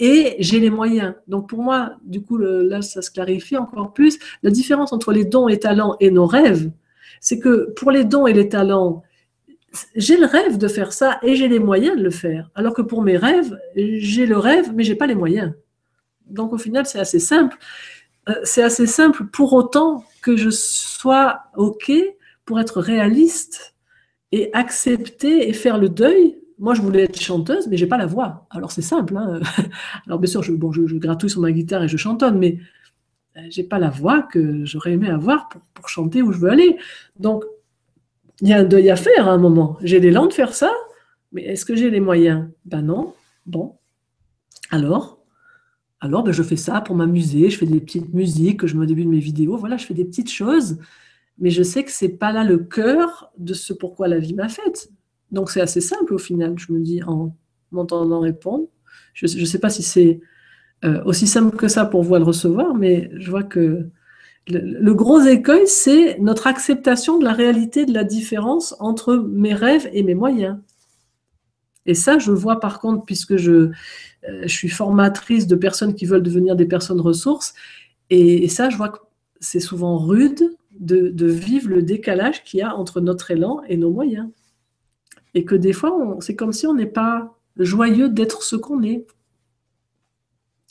Et 0.00 0.36
j'ai 0.38 0.60
les 0.60 0.70
moyens. 0.70 1.14
Donc 1.26 1.48
pour 1.48 1.60
moi, 1.60 1.96
du 2.04 2.22
coup, 2.22 2.36
là, 2.36 2.82
ça 2.82 3.02
se 3.02 3.10
clarifie 3.10 3.56
encore 3.56 3.92
plus. 3.92 4.18
La 4.42 4.50
différence 4.50 4.92
entre 4.92 5.12
les 5.12 5.24
dons 5.24 5.48
et 5.48 5.58
talents 5.58 5.96
et 5.98 6.10
nos 6.10 6.26
rêves, 6.26 6.70
c'est 7.20 7.38
que 7.38 7.72
pour 7.72 7.90
les 7.90 8.04
dons 8.04 8.26
et 8.26 8.32
les 8.32 8.48
talents, 8.48 9.02
j'ai 9.96 10.16
le 10.16 10.26
rêve 10.26 10.56
de 10.56 10.68
faire 10.68 10.92
ça 10.92 11.18
et 11.22 11.34
j'ai 11.34 11.48
les 11.48 11.58
moyens 11.58 11.96
de 11.96 12.02
le 12.02 12.10
faire. 12.10 12.50
Alors 12.54 12.74
que 12.74 12.82
pour 12.82 13.02
mes 13.02 13.16
rêves, 13.16 13.58
j'ai 13.74 14.26
le 14.26 14.38
rêve, 14.38 14.72
mais 14.74 14.84
j'ai 14.84 14.94
pas 14.94 15.06
les 15.06 15.14
moyens. 15.14 15.52
Donc 16.28 16.52
au 16.52 16.58
final, 16.58 16.86
c'est 16.86 16.98
assez 16.98 17.18
simple. 17.18 17.56
Euh, 18.28 18.34
c'est 18.44 18.62
assez 18.62 18.86
simple 18.86 19.24
pour 19.26 19.52
autant 19.52 20.04
que 20.22 20.36
je 20.36 20.50
sois 20.50 21.40
OK 21.56 21.90
pour 22.44 22.60
être 22.60 22.80
réaliste 22.80 23.74
et 24.32 24.50
accepter 24.52 25.48
et 25.48 25.52
faire 25.52 25.78
le 25.78 25.88
deuil. 25.88 26.38
Moi, 26.58 26.74
je 26.74 26.82
voulais 26.82 27.04
être 27.04 27.20
chanteuse, 27.20 27.68
mais 27.68 27.76
j'ai 27.76 27.86
pas 27.86 27.96
la 27.96 28.06
voix. 28.06 28.46
Alors 28.50 28.72
c'est 28.72 28.82
simple. 28.82 29.16
Hein. 29.16 29.40
Alors 30.06 30.18
bien 30.18 30.30
sûr, 30.30 30.42
je, 30.42 30.52
gratouille 30.52 31.30
sur 31.30 31.40
ma 31.40 31.52
guitare 31.52 31.84
et 31.84 31.88
je 31.88 31.96
chantonne, 31.96 32.38
mais 32.38 32.58
euh, 33.36 33.40
j'ai 33.48 33.64
pas 33.64 33.78
la 33.78 33.90
voix 33.90 34.22
que 34.22 34.64
j'aurais 34.64 34.92
aimé 34.92 35.08
avoir 35.08 35.48
pour, 35.48 35.88
chanter 35.88 36.20
où 36.20 36.32
je 36.32 36.38
veux 36.38 36.50
aller. 36.50 36.76
Donc, 37.18 37.44
il 38.40 38.48
y 38.48 38.52
a 38.52 38.58
un 38.58 38.64
deuil 38.64 38.90
à 38.90 38.96
faire 38.96 39.28
à 39.28 39.32
un 39.32 39.38
moment. 39.38 39.78
J'ai 39.82 40.00
l'élan 40.00 40.26
de 40.26 40.32
faire 40.32 40.54
ça, 40.54 40.72
mais 41.32 41.42
est-ce 41.44 41.64
que 41.64 41.74
j'ai 41.74 41.90
les 41.90 42.00
moyens? 42.00 42.48
Ben 42.64 42.82
non. 42.82 43.14
Bon. 43.46 43.76
Alors? 44.70 45.17
Alors, 46.00 46.22
ben 46.22 46.32
je 46.32 46.42
fais 46.42 46.56
ça 46.56 46.80
pour 46.80 46.96
m'amuser. 46.96 47.50
Je 47.50 47.58
fais 47.58 47.66
des 47.66 47.80
petites 47.80 48.12
musiques 48.14 48.60
que 48.60 48.66
je 48.66 48.76
me 48.76 48.86
début 48.86 49.04
de 49.04 49.10
mes 49.10 49.18
vidéos. 49.18 49.56
Voilà, 49.56 49.76
je 49.76 49.86
fais 49.86 49.94
des 49.94 50.04
petites 50.04 50.30
choses. 50.30 50.78
Mais 51.38 51.50
je 51.50 51.62
sais 51.62 51.84
que 51.84 51.90
c'est 51.90 52.08
pas 52.08 52.32
là 52.32 52.44
le 52.44 52.58
cœur 52.58 53.32
de 53.38 53.54
ce 53.54 53.72
pourquoi 53.72 54.08
la 54.08 54.18
vie 54.18 54.34
m'a 54.34 54.48
faite. 54.48 54.90
Donc, 55.30 55.50
c'est 55.50 55.60
assez 55.60 55.80
simple 55.80 56.14
au 56.14 56.18
final, 56.18 56.54
je 56.58 56.72
me 56.72 56.80
dis, 56.80 57.02
en 57.02 57.34
m'entendant 57.70 58.20
répondre. 58.20 58.66
Je 59.14 59.26
ne 59.26 59.44
sais 59.44 59.58
pas 59.58 59.70
si 59.70 59.82
c'est 59.82 60.20
euh, 60.84 61.02
aussi 61.04 61.26
simple 61.26 61.56
que 61.56 61.68
ça 61.68 61.84
pour 61.84 62.02
vous 62.02 62.14
à 62.14 62.18
le 62.18 62.24
recevoir, 62.24 62.74
mais 62.74 63.10
je 63.16 63.30
vois 63.30 63.42
que 63.42 63.90
le, 64.46 64.94
gros 64.94 65.20
écueil, 65.20 65.66
c'est 65.66 66.18
notre 66.20 66.46
acceptation 66.46 67.18
de 67.18 67.24
la 67.24 67.32
réalité 67.32 67.84
de 67.84 67.92
la 67.92 68.04
différence 68.04 68.74
entre 68.78 69.16
mes 69.16 69.54
rêves 69.54 69.88
et 69.92 70.02
mes 70.02 70.14
moyens. 70.14 70.58
Et 71.88 71.94
ça, 71.94 72.18
je 72.18 72.30
vois 72.30 72.60
par 72.60 72.80
contre, 72.80 73.04
puisque 73.06 73.36
je, 73.36 73.52
euh, 73.52 73.70
je 74.42 74.48
suis 74.48 74.68
formatrice 74.68 75.46
de 75.46 75.56
personnes 75.56 75.94
qui 75.94 76.04
veulent 76.04 76.22
devenir 76.22 76.54
des 76.54 76.66
personnes 76.66 77.00
ressources, 77.00 77.54
et, 78.10 78.48
ça, 78.48 78.70
je 78.70 78.76
vois 78.76 78.90
que 78.90 78.98
c'est 79.40 79.60
souvent 79.60 79.98
rude 79.98 80.56
de, 80.80 81.26
vivre 81.26 81.68
le 81.68 81.82
décalage 81.82 82.44
qu'il 82.44 82.60
y 82.60 82.62
a 82.62 82.74
entre 82.74 83.00
notre 83.00 83.30
élan 83.30 83.60
et 83.68 83.76
nos 83.76 83.90
moyens. 83.90 84.28
Et 85.34 85.44
que 85.44 85.54
des 85.54 85.74
fois, 85.74 86.16
c'est 86.20 86.34
comme 86.34 86.52
si 86.52 86.66
on 86.66 86.74
n'est 86.74 86.86
pas 86.86 87.38
joyeux 87.58 88.08
d'être 88.08 88.42
ce 88.42 88.56
qu'on 88.56 88.82
est. 88.82 89.06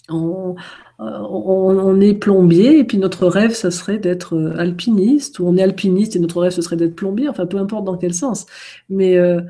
Euh, 0.09 0.53
on, 0.99 2.01
est 2.01 2.15
plombier 2.15 2.79
et 2.79 2.83
puis 2.83 2.97
notre 2.97 3.27
rêve, 3.27 3.53
ça 3.53 3.69
serait 3.69 3.99
d'être 3.99 4.35
euh, 4.35 4.57
alpiniste, 4.57 5.39
ou 5.39 5.47
on 5.47 5.57
est 5.57 5.61
alpiniste 5.61 6.15
et 6.15 6.19
notre 6.19 6.41
rêve, 6.41 6.53
ce 6.53 6.61
serait 6.61 6.77
d'être 6.77 6.95
plombier, 6.95 7.29
enfin 7.29 7.45
peu 7.45 7.57
importe 7.57 7.85
dans 7.85 7.97
quel 7.97 8.13
sens. 8.13 8.45
Mais 8.89 9.17
euh, 9.17 9.41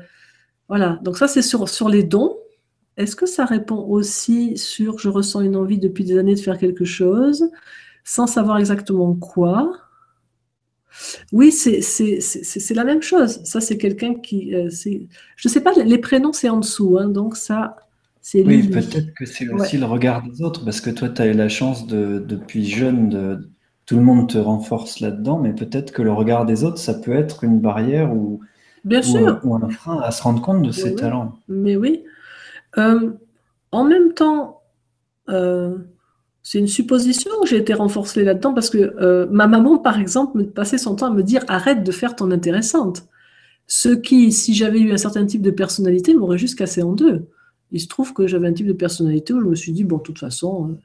voilà, 0.68 0.98
donc 1.02 1.16
ça 1.16 1.28
c'est 1.28 1.42
sur, 1.42 1.68
sur 1.68 1.88
les 1.88 2.02
dons. 2.02 2.36
Est-ce 2.96 3.16
que 3.16 3.26
ça 3.26 3.44
répond 3.44 3.76
aussi 3.76 4.56
sur 4.56 4.98
je 4.98 5.08
ressens 5.08 5.40
une 5.42 5.56
envie 5.56 5.78
depuis 5.78 6.04
des 6.04 6.18
années 6.18 6.34
de 6.34 6.40
faire 6.40 6.58
quelque 6.58 6.84
chose 6.84 7.50
sans 8.04 8.26
savoir 8.26 8.58
exactement 8.58 9.14
quoi? 9.14 9.72
Oui, 11.32 11.52
c'est 11.52 12.74
la 12.74 12.84
même 12.84 13.02
chose. 13.02 13.40
Ça, 13.44 13.60
c'est 13.60 13.78
quelqu'un 13.78 14.14
qui. 14.14 14.50
je 14.50 14.88
ne 15.48 15.50
sais 15.50 15.60
pas, 15.60 15.72
les 15.74 15.98
prénoms, 15.98 16.32
c'est 16.32 16.48
en 16.48 16.58
dessous. 16.58 16.98
Hein, 16.98 17.08
donc, 17.08 17.36
ça, 17.36 17.76
C'est 18.20 18.42
oui, 18.44 18.66
peut-être 18.68 19.14
que 19.14 19.26
c'est 19.26 19.48
aussi 19.48 19.78
le 19.78 19.86
regard 19.86 20.22
des 20.22 20.42
autres, 20.42 20.64
parce 20.64 20.80
que 20.80 20.90
toi, 20.90 21.08
tu 21.08 21.22
as 21.22 21.26
eu 21.26 21.34
la 21.34 21.48
chance 21.48 21.86
de, 21.86 22.18
depuis 22.18 22.64
jeune, 22.64 23.08
de, 23.10 23.50
tout 23.86 23.96
le 23.96 24.02
monde 24.02 24.28
te 24.28 24.38
renforce 24.38 25.00
là-dedans, 25.00 25.38
mais 25.38 25.52
peut-être 25.54 25.92
que 25.92 26.02
le 26.02 26.12
regard 26.12 26.46
des 26.46 26.64
autres, 26.64 26.78
ça 26.78 26.94
peut 26.94 27.14
être 27.14 27.44
une 27.44 27.60
barrière 27.60 28.12
ou, 28.12 28.40
Bien 28.84 29.02
sûr. 29.02 29.40
ou 29.44 29.54
un 29.54 29.68
frein 29.70 30.00
à 30.00 30.10
se 30.10 30.22
rendre 30.22 30.40
compte 30.40 30.62
de 30.62 30.70
ses 30.70 30.94
talents. 30.94 31.38
Mais 31.48 31.76
oui. 31.76 32.04
Euh, 32.76 33.10
en 33.72 33.84
même 33.84 34.14
temps, 34.14 34.62
euh, 35.28 35.76
c'est 36.42 36.58
une 36.58 36.68
supposition 36.68 37.30
que 37.42 37.48
j'ai 37.48 37.58
été 37.58 37.74
renforcée 37.74 38.24
là-dedans 38.24 38.54
parce 38.54 38.70
que 38.70 38.78
euh, 38.78 39.26
ma 39.30 39.46
maman, 39.46 39.78
par 39.78 39.98
exemple, 39.98 40.38
me 40.38 40.44
passait 40.44 40.78
son 40.78 40.96
temps 40.96 41.06
à 41.06 41.10
me 41.10 41.22
dire 41.22 41.44
arrête 41.48 41.84
de 41.84 41.92
faire 41.92 42.16
ton 42.16 42.30
intéressante. 42.30 43.06
Ce 43.66 43.90
qui, 43.90 44.32
si 44.32 44.54
j'avais 44.54 44.80
eu 44.80 44.92
un 44.92 44.96
certain 44.96 45.26
type 45.26 45.42
de 45.42 45.50
personnalité, 45.50 46.14
m'aurait 46.14 46.38
juste 46.38 46.58
cassé 46.58 46.82
en 46.82 46.92
deux. 46.92 47.28
Il 47.70 47.80
se 47.80 47.86
trouve 47.86 48.14
que 48.14 48.26
j'avais 48.26 48.48
un 48.48 48.52
type 48.54 48.66
de 48.66 48.72
personnalité 48.72 49.34
où 49.34 49.42
je 49.42 49.46
me 49.46 49.54
suis 49.54 49.72
dit, 49.72 49.84
bon, 49.84 49.98
de 49.98 50.02
toute 50.02 50.18
façon, 50.18 50.78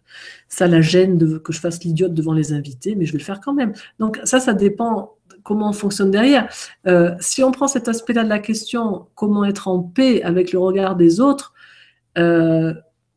ça 0.50 0.68
la 0.68 0.82
gêne 0.82 1.18
de, 1.18 1.38
que 1.38 1.54
je 1.54 1.62
fasse 1.62 1.82
l'idiote 1.82 2.14
devant 2.14 2.34
les 2.34 2.52
invités, 2.52 2.96
mais 2.96 3.06
je 3.06 3.14
vais 3.14 3.20
le 3.20 3.24
faire 3.24 3.40
quand 3.40 3.54
même. 3.54 3.72
Donc 4.00 4.20
ça, 4.26 4.42
ça 4.42 4.54
dépend 4.54 5.14
comment 5.44 5.70
on 5.70 5.74
fonctionne 5.74 6.12
derrière. 6.12 6.50
Euh, 6.88 7.12
si 7.20 7.44
on 7.44 7.52
prend 7.52 7.68
cet 7.68 7.88
aspect-là 7.88 8.24
de 8.24 8.30
la 8.30 8.40
question, 8.40 9.08
comment 9.16 9.46
être 9.46 9.68
en 9.68 9.80
paix 9.80 10.24
avec 10.24 10.52
le 10.52 10.60
regard 10.60 10.96
des 10.96 11.20
autres, 11.20 11.54
euh, 12.18 12.74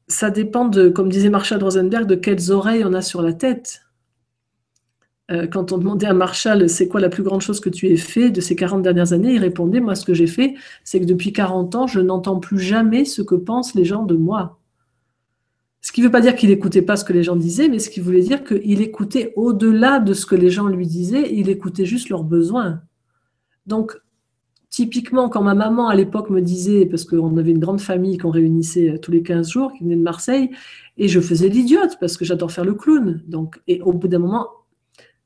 ça 0.08 0.30
dépend 0.30 0.66
de, 0.66 0.88
comme 0.88 1.08
disait 1.08 1.30
Marshall 1.30 1.62
Rosenberg, 1.62 2.06
de 2.06 2.14
quelles 2.14 2.52
oreilles 2.52 2.84
on 2.84 2.92
a 2.92 3.02
sur 3.02 3.22
la 3.22 3.32
tête. 3.32 3.82
Euh, 5.32 5.48
quand 5.48 5.72
on 5.72 5.78
demandait 5.78 6.06
à 6.06 6.14
Marshall 6.14 6.68
c'est 6.68 6.86
quoi 6.86 7.00
la 7.00 7.08
plus 7.08 7.24
grande 7.24 7.40
chose 7.40 7.58
que 7.58 7.68
tu 7.68 7.88
aies 7.88 7.96
fait 7.96 8.30
de 8.30 8.40
ces 8.40 8.54
40 8.54 8.82
dernières 8.82 9.12
années, 9.12 9.34
il 9.34 9.40
répondait 9.40 9.80
Moi, 9.80 9.96
ce 9.96 10.04
que 10.04 10.14
j'ai 10.14 10.28
fait, 10.28 10.54
c'est 10.84 11.00
que 11.00 11.04
depuis 11.04 11.32
40 11.32 11.74
ans, 11.74 11.86
je 11.86 12.00
n'entends 12.00 12.38
plus 12.38 12.60
jamais 12.60 13.04
ce 13.04 13.22
que 13.22 13.34
pensent 13.34 13.74
les 13.74 13.84
gens 13.84 14.04
de 14.04 14.14
moi. 14.14 14.58
Ce 15.86 15.92
qui 15.92 16.00
ne 16.00 16.06
veut 16.06 16.10
pas 16.10 16.20
dire 16.20 16.34
qu'il 16.34 16.50
n'écoutait 16.50 16.82
pas 16.82 16.96
ce 16.96 17.04
que 17.04 17.12
les 17.12 17.22
gens 17.22 17.36
disaient, 17.36 17.68
mais 17.68 17.78
ce 17.78 17.90
qui 17.90 18.00
voulait 18.00 18.20
dire 18.20 18.42
qu'il 18.42 18.82
écoutait 18.82 19.32
au-delà 19.36 20.00
de 20.00 20.14
ce 20.14 20.26
que 20.26 20.34
les 20.34 20.50
gens 20.50 20.66
lui 20.66 20.84
disaient, 20.84 21.32
il 21.32 21.48
écoutait 21.48 21.86
juste 21.86 22.08
leurs 22.08 22.24
besoins. 22.24 22.82
Donc, 23.68 23.96
typiquement, 24.68 25.28
quand 25.28 25.44
ma 25.44 25.54
maman 25.54 25.86
à 25.86 25.94
l'époque 25.94 26.28
me 26.28 26.40
disait, 26.40 26.86
parce 26.86 27.04
qu'on 27.04 27.36
avait 27.36 27.52
une 27.52 27.60
grande 27.60 27.80
famille 27.80 28.18
qu'on 28.18 28.32
réunissait 28.32 28.90
euh, 28.90 28.98
tous 28.98 29.12
les 29.12 29.22
15 29.22 29.48
jours, 29.48 29.72
qui 29.74 29.84
venait 29.84 29.94
de 29.94 30.02
Marseille, 30.02 30.50
et 30.96 31.06
je 31.06 31.20
faisais 31.20 31.48
l'idiote 31.48 31.98
parce 32.00 32.16
que 32.16 32.24
j'adore 32.24 32.50
faire 32.50 32.64
le 32.64 32.74
clown. 32.74 33.22
Donc, 33.28 33.60
et 33.68 33.80
au 33.82 33.92
bout 33.92 34.08
d'un 34.08 34.18
moment, 34.18 34.48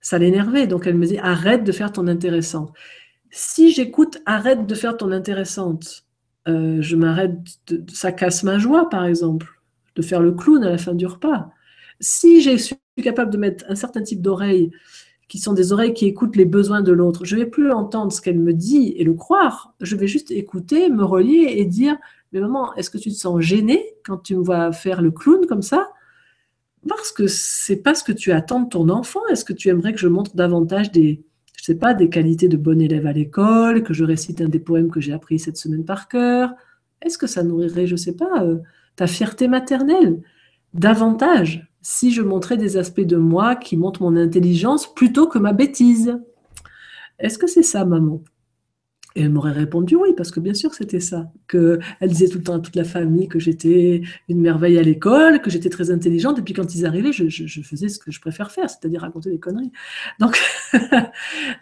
ça 0.03 0.19
l'énervait. 0.19 0.67
Donc 0.67 0.87
elle 0.87 0.99
me 0.99 1.07
dit 1.07 1.17
arrête 1.17 1.65
de 1.65 1.73
faire 1.73 1.91
ton 1.91 2.07
intéressante. 2.07 2.75
Si 3.31 3.73
j'écoute 3.73 4.19
arrête 4.27 4.67
de 4.67 4.75
faire 4.75 4.99
ton 4.99 5.11
intéressante, 5.11 6.05
euh, 6.49 6.83
je 6.83 6.97
m'arrête, 6.97 7.33
ça 7.89 8.13
casse 8.13 8.43
ma 8.43 8.59
joie 8.59 8.91
par 8.91 9.07
exemple, 9.07 9.60
de 9.95 10.03
faire 10.03 10.21
le 10.21 10.33
clown 10.33 10.63
à 10.65 10.71
la 10.71 10.79
fin 10.79 10.95
du 10.95 11.07
repas. 11.07 11.51
Si 12.01 12.41
je 12.41 12.57
suis 12.57 12.77
capable 13.03 13.31
de 13.31 13.39
mettre 13.39 13.65
un 13.69 13.75
certain 13.75 14.03
type 14.03 14.23
d'oreilles 14.23 14.71
qui 15.29 15.39
sont 15.39 15.53
des 15.53 15.73
oreilles 15.73 15.95
qui 15.95 16.07
écoutent 16.07 16.37
les 16.37 16.45
besoins 16.45 16.83
de 16.83 16.93
l'autre, 16.93 17.25
je 17.25 17.37
vais 17.37 17.47
plus 17.47 17.71
entendre 17.71 18.13
ce 18.13 18.21
qu'elle 18.21 18.39
me 18.39 18.53
dit 18.53 18.95
et 18.97 19.05
le 19.05 19.15
croire. 19.15 19.75
Je 19.81 19.95
vais 19.97 20.09
juste 20.09 20.31
écouter, 20.31 20.91
me 20.91 21.05
relier 21.05 21.55
et 21.57 21.65
dire 21.65 21.97
mais 22.33 22.41
maman, 22.41 22.75
est-ce 22.75 22.91
que 22.91 22.99
tu 22.99 23.11
te 23.11 23.15
sens 23.15 23.41
gênée 23.41 23.85
quand 24.05 24.19
tu 24.19 24.37
me 24.37 24.43
vois 24.43 24.73
faire 24.73 25.03
le 25.03 25.11
clown 25.11 25.47
comme 25.47 25.63
ça? 25.63 25.91
Parce 26.89 27.13
que 27.13 27.27
c'est 27.27 27.77
pas 27.77 27.95
ce 27.95 28.05
que 28.05 28.13
tu 28.13 28.33
attends 28.33 28.61
de 28.61 28.69
ton 28.69 28.89
enfant. 28.89 29.21
Est-ce 29.31 29.45
que 29.45 29.53
tu 29.53 29.69
aimerais 29.69 29.93
que 29.93 29.99
je 29.99 30.09
montre 30.09 30.35
davantage 30.37 30.93
des, 30.93 31.23
je 31.57 31.65
sais 31.65 31.75
pas, 31.75 31.93
des 31.93 32.09
qualités 32.09 32.49
de 32.49 32.57
bon 32.57 32.81
élève 32.81 33.07
à 33.07 33.13
l'école, 33.13 33.83
que 33.83 33.93
je 33.93 34.05
récite 34.05 34.41
un 34.41 34.49
des 34.49 34.61
poèmes 34.61 34.91
que 34.91 35.01
j'ai 35.01 35.13
appris 35.13 35.39
cette 35.39 35.57
semaine 35.57 35.85
par 35.85 36.09
cœur? 36.09 36.55
Est-ce 37.03 37.19
que 37.19 37.27
ça 37.27 37.43
nourrirait, 37.43 37.87
je 37.87 37.97
sais 37.97 38.15
pas, 38.15 38.45
euh, 38.45 38.59
ta 38.97 39.07
fierté 39.07 39.49
maternelle 39.49 40.23
davantage 40.75 41.67
si 41.83 42.13
je 42.13 42.23
montrais 42.23 42.57
des 42.57 42.77
aspects 42.77 43.01
de 43.01 43.17
moi 43.17 43.57
qui 43.57 43.77
montrent 43.77 44.03
mon 44.03 44.17
intelligence 44.17 44.93
plutôt 44.93 45.27
que 45.27 45.39
ma 45.39 45.53
bêtise 45.53 46.19
Est-ce 47.19 47.39
que 47.39 47.47
c'est 47.47 47.63
ça, 47.63 47.85
maman? 47.85 48.23
Et 49.17 49.23
elle 49.23 49.31
m'aurait 49.31 49.53
répondu 49.53 49.97
oui, 49.97 50.11
parce 50.17 50.31
que 50.31 50.39
bien 50.39 50.55
sûr 50.55 50.73
c'était 50.73 51.01
ça. 51.01 51.33
Que 51.49 51.81
elle 51.99 52.11
disait 52.11 52.29
tout 52.29 52.39
le 52.39 52.45
temps 52.45 52.55
à 52.55 52.61
toute 52.61 52.77
la 52.77 52.85
famille 52.85 53.27
que 53.27 53.41
j'étais 53.41 54.03
une 54.29 54.41
merveille 54.41 54.79
à 54.79 54.83
l'école, 54.83 55.41
que 55.41 55.51
j'étais 55.51 55.69
très 55.69 55.91
intelligente, 55.91 56.39
et 56.39 56.43
puis 56.43 56.55
quand 56.55 56.75
ils 56.77 56.87
arrivaient, 56.87 57.13
je, 57.13 57.63
faisais 57.63 57.89
ce 57.89 57.99
que 57.99 58.13
je 58.13 58.21
préfère 58.21 58.53
faire, 58.53 58.71
c'est-à-dire 58.71 59.01
raconter 59.01 59.31
des 59.31 59.41
conneries. 59.41 59.73
Donc, 60.21 60.39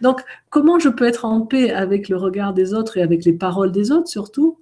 donc, 0.01 0.21
comment 0.51 0.77
je 0.77 0.89
peux 0.89 1.05
être 1.05 1.25
en 1.25 1.41
paix 1.41 1.71
avec 1.71 2.07
le 2.07 2.17
regard 2.17 2.53
des 2.53 2.73
autres 2.75 2.97
et 2.97 3.01
avec 3.01 3.25
les 3.25 3.33
paroles 3.33 3.71
des 3.71 3.91
autres 3.91 4.09
surtout, 4.09 4.59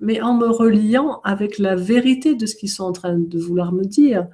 mais 0.00 0.20
en 0.20 0.34
me 0.34 0.46
reliant 0.46 1.20
avec 1.24 1.58
la 1.58 1.76
vérité 1.76 2.34
de 2.34 2.46
ce 2.46 2.56
qu'ils 2.56 2.70
sont 2.70 2.84
en 2.84 2.92
train 2.92 3.18
de 3.18 3.38
vouloir 3.38 3.72
me 3.72 3.84
dire. 3.84 4.26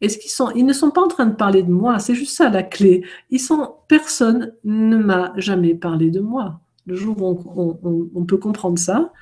Ce 0.00 0.16
qu'ils 0.16 0.30
sont, 0.30 0.50
ils 0.54 0.64
ne 0.64 0.72
sont 0.72 0.90
pas 0.90 1.00
en 1.00 1.08
train 1.08 1.26
de 1.26 1.34
parler 1.34 1.62
de 1.62 1.72
moi, 1.72 1.98
c'est 1.98 2.14
juste 2.14 2.36
ça 2.36 2.48
la 2.50 2.62
clé. 2.62 3.04
Ils 3.30 3.40
sont, 3.40 3.74
personne 3.88 4.52
ne 4.64 4.96
m'a 4.96 5.32
jamais 5.36 5.74
parlé 5.74 6.10
de 6.10 6.20
moi. 6.20 6.60
Le 6.86 6.94
jour 6.94 7.20
où 7.20 7.78
on, 8.14 8.24
peut 8.24 8.36
comprendre 8.36 8.78
ça, 8.78 9.12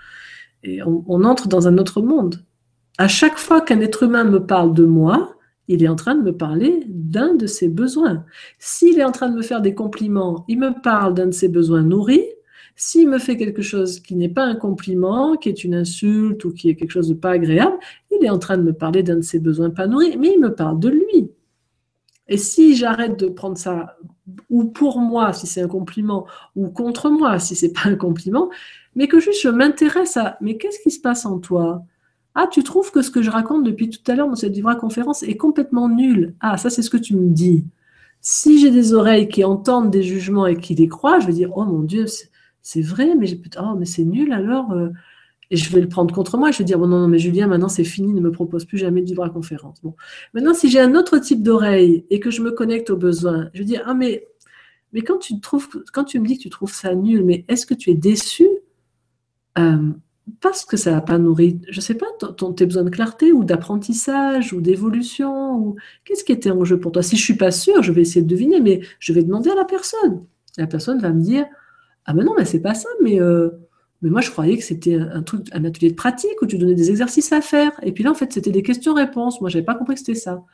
et 0.62 0.82
on, 0.82 1.24
entre 1.24 1.48
dans 1.48 1.66
un 1.66 1.78
autre 1.78 2.02
monde. 2.02 2.44
À 2.98 3.08
chaque 3.08 3.38
fois 3.38 3.60
qu'un 3.60 3.80
être 3.80 4.02
humain 4.02 4.24
me 4.24 4.44
parle 4.44 4.74
de 4.74 4.84
moi, 4.84 5.36
il 5.68 5.82
est 5.82 5.88
en 5.88 5.96
train 5.96 6.14
de 6.14 6.22
me 6.22 6.36
parler 6.36 6.84
d'un 6.88 7.34
de 7.34 7.46
ses 7.46 7.68
besoins. 7.68 8.24
S'il 8.58 8.98
est 8.98 9.04
en 9.04 9.12
train 9.12 9.28
de 9.28 9.36
me 9.36 9.42
faire 9.42 9.62
des 9.62 9.74
compliments, 9.74 10.44
il 10.46 10.58
me 10.58 10.80
parle 10.80 11.14
d'un 11.14 11.26
de 11.26 11.32
ses 11.32 11.48
besoins 11.48 11.82
nourris. 11.82 12.24
S'il 12.78 13.08
me 13.08 13.18
fait 13.18 13.38
quelque 13.38 13.62
chose 13.62 14.00
qui 14.00 14.14
n'est 14.14 14.28
pas 14.28 14.44
un 14.44 14.54
compliment, 14.54 15.36
qui 15.36 15.48
est 15.48 15.64
une 15.64 15.74
insulte 15.74 16.44
ou 16.44 16.52
qui 16.52 16.68
est 16.68 16.74
quelque 16.76 16.90
chose 16.90 17.08
de 17.08 17.14
pas 17.14 17.30
agréable, 17.30 17.78
il 18.10 18.22
est 18.22 18.30
en 18.30 18.38
train 18.38 18.58
de 18.58 18.62
me 18.62 18.74
parler 18.74 19.02
d'un 19.02 19.16
de 19.16 19.22
ses 19.22 19.38
besoins 19.38 19.70
pas 19.70 19.86
nourris, 19.86 20.18
mais 20.18 20.34
il 20.34 20.40
me 20.40 20.54
parle 20.54 20.78
de 20.78 20.90
lui. 20.90 21.30
Et 22.28 22.36
si 22.36 22.76
j'arrête 22.76 23.18
de 23.18 23.28
prendre 23.28 23.56
ça 23.56 23.96
ou 24.50 24.64
pour 24.64 24.98
moi 24.98 25.32
si 25.32 25.46
c'est 25.46 25.62
un 25.62 25.68
compliment, 25.68 26.26
ou 26.54 26.68
contre 26.68 27.08
moi 27.08 27.38
si 27.38 27.54
c'est 27.56 27.72
pas 27.72 27.86
un 27.86 27.94
compliment, 27.96 28.50
mais 28.94 29.08
que 29.08 29.20
juste 29.20 29.40
je 29.42 29.48
m'intéresse 29.48 30.16
à 30.18 30.36
mais 30.42 30.58
qu'est-ce 30.58 30.80
qui 30.80 30.90
se 30.90 31.00
passe 31.00 31.24
en 31.24 31.38
toi? 31.38 31.82
Ah, 32.34 32.46
tu 32.50 32.62
trouves 32.62 32.90
que 32.90 33.00
ce 33.00 33.10
que 33.10 33.22
je 33.22 33.30
raconte 33.30 33.64
depuis 33.64 33.88
tout 33.88 34.00
à 34.10 34.14
l'heure 34.14 34.28
dans 34.28 34.34
cette 34.36 34.58
vraie 34.58 34.76
conférence 34.76 35.22
est 35.22 35.38
complètement 35.38 35.88
nul. 35.88 36.34
Ah, 36.40 36.58
ça 36.58 36.68
c'est 36.68 36.82
ce 36.82 36.90
que 36.90 36.98
tu 36.98 37.16
me 37.16 37.30
dis. 37.30 37.64
Si 38.20 38.58
j'ai 38.60 38.70
des 38.70 38.92
oreilles 38.92 39.28
qui 39.28 39.44
entendent 39.44 39.90
des 39.90 40.02
jugements 40.02 40.46
et 40.46 40.56
qui 40.56 40.74
les 40.74 40.88
croient, 40.88 41.20
je 41.20 41.26
vais 41.28 41.32
dire 41.32 41.52
oh 41.56 41.64
mon 41.64 41.80
Dieu, 41.80 42.06
vrai, 42.82 43.14
mais 43.14 43.26
oh 43.60 43.74
mais 43.78 43.86
c'est 43.86 44.04
nul 44.04 44.32
alors. 44.32 44.72
Euh, 44.72 44.90
et 45.50 45.56
je 45.56 45.70
vais 45.70 45.80
le 45.80 45.88
prendre 45.88 46.12
contre 46.14 46.38
moi. 46.38 46.50
Je 46.50 46.58
vais 46.58 46.64
dire, 46.64 46.78
bon, 46.78 46.88
non, 46.88 47.00
non, 47.00 47.08
mais 47.08 47.18
Julien, 47.18 47.46
maintenant 47.46 47.68
c'est 47.68 47.84
fini, 47.84 48.12
ne 48.12 48.20
me 48.20 48.32
propose 48.32 48.64
plus 48.64 48.78
jamais 48.78 49.02
de 49.02 49.06
vivre 49.06 49.24
à 49.24 49.30
conférence. 49.30 49.80
Bon. 49.82 49.94
Maintenant, 50.34 50.54
si 50.54 50.68
j'ai 50.70 50.80
un 50.80 50.94
autre 50.94 51.18
type 51.18 51.42
d'oreille 51.42 52.04
et 52.10 52.20
que 52.20 52.30
je 52.30 52.42
me 52.42 52.50
connecte 52.50 52.90
aux 52.90 52.96
besoins, 52.96 53.48
je 53.54 53.60
vais 53.60 53.64
dire, 53.64 53.82
ah, 53.86 53.94
mais, 53.94 54.26
mais 54.92 55.02
quand, 55.02 55.18
tu 55.18 55.40
trouves, 55.40 55.68
quand 55.92 56.04
tu 56.04 56.18
me 56.18 56.26
dis 56.26 56.38
que 56.38 56.42
tu 56.42 56.50
trouves 56.50 56.72
ça 56.72 56.94
nul, 56.94 57.24
mais 57.24 57.44
est-ce 57.48 57.66
que 57.66 57.74
tu 57.74 57.90
es 57.90 57.94
déçu 57.94 58.48
euh, 59.58 59.92
parce 60.40 60.64
que 60.64 60.76
ça 60.76 60.90
n'a 60.90 61.00
pas 61.00 61.18
nourri, 61.18 61.60
je 61.68 61.78
ne 61.78 61.80
sais 61.80 61.94
pas, 61.94 62.06
tes 62.56 62.66
besoins 62.66 62.82
de 62.82 62.90
clarté 62.90 63.32
ou 63.32 63.44
d'apprentissage 63.44 64.52
ou 64.52 64.60
d'évolution 64.60 65.56
ou 65.56 65.76
qu'est-ce 66.04 66.24
qui 66.24 66.32
était 66.32 66.50
en 66.50 66.64
jeu 66.64 66.80
pour 66.80 66.90
toi? 66.90 67.02
Si 67.02 67.16
je 67.16 67.22
ne 67.22 67.24
suis 67.24 67.36
pas 67.36 67.52
sûre, 67.52 67.82
je 67.82 67.92
vais 67.92 68.02
essayer 68.02 68.22
de 68.22 68.28
deviner, 68.28 68.60
mais 68.60 68.80
je 68.98 69.12
vais 69.12 69.22
demander 69.22 69.50
à 69.50 69.54
la 69.54 69.64
personne. 69.64 70.24
La 70.58 70.66
personne 70.66 70.98
va 70.98 71.12
me 71.12 71.20
dire, 71.20 71.46
ah 72.06 72.14
mais 72.14 72.24
non, 72.24 72.34
mais 72.36 72.44
c'est 72.44 72.60
pas 72.60 72.74
ça, 72.74 72.88
mais 73.02 73.20
euh, 73.20 73.50
mais 74.02 74.10
moi, 74.10 74.20
je 74.20 74.30
croyais 74.30 74.56
que 74.56 74.64
c'était 74.64 74.96
un 74.96 75.22
truc, 75.22 75.46
un 75.52 75.64
atelier 75.64 75.90
de 75.90 75.96
pratique 75.96 76.40
où 76.42 76.46
tu 76.46 76.58
donnais 76.58 76.74
des 76.74 76.90
exercices 76.90 77.32
à 77.32 77.40
faire. 77.40 77.72
Et 77.82 77.92
puis 77.92 78.04
là, 78.04 78.10
en 78.10 78.14
fait, 78.14 78.32
c'était 78.32 78.50
des 78.50 78.62
questions-réponses. 78.62 79.40
Moi, 79.40 79.50
je 79.50 79.56
n'avais 79.56 79.64
pas 79.64 79.74
compris 79.74 79.94
que 79.94 80.00
c'était 80.00 80.14
ça. 80.14 80.44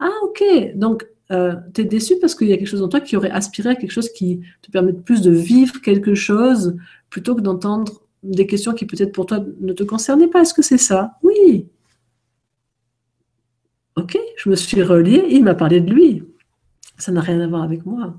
Ah, 0.00 0.10
ok. 0.22 0.42
Donc, 0.74 1.06
euh, 1.30 1.54
tu 1.74 1.82
es 1.82 1.84
déçu 1.84 2.14
parce 2.20 2.34
qu'il 2.34 2.48
y 2.48 2.52
a 2.52 2.56
quelque 2.56 2.68
chose 2.68 2.82
en 2.82 2.88
toi 2.88 3.00
qui 3.00 3.16
aurait 3.16 3.30
aspiré 3.30 3.70
à 3.70 3.74
quelque 3.74 3.90
chose 3.90 4.10
qui 4.10 4.40
te 4.62 4.70
permette 4.70 5.04
plus 5.04 5.20
de 5.20 5.30
vivre 5.30 5.80
quelque 5.82 6.14
chose 6.14 6.76
plutôt 7.10 7.34
que 7.34 7.42
d'entendre 7.42 8.02
des 8.22 8.46
questions 8.46 8.72
qui 8.72 8.86
peut-être 8.86 9.12
pour 9.12 9.26
toi 9.26 9.44
ne 9.60 9.72
te 9.72 9.82
concernaient 9.82 10.28
pas. 10.28 10.40
Est-ce 10.40 10.54
que 10.54 10.62
c'est 10.62 10.78
ça? 10.78 11.18
Oui. 11.22 11.66
Ok, 13.96 14.18
je 14.36 14.48
me 14.48 14.56
suis 14.56 14.82
reliée, 14.82 15.26
il 15.30 15.44
m'a 15.44 15.54
parlé 15.54 15.80
de 15.80 15.92
lui. 15.92 16.24
Ça 16.96 17.12
n'a 17.12 17.20
rien 17.20 17.40
à 17.40 17.46
voir 17.46 17.62
avec 17.62 17.84
moi. 17.84 18.14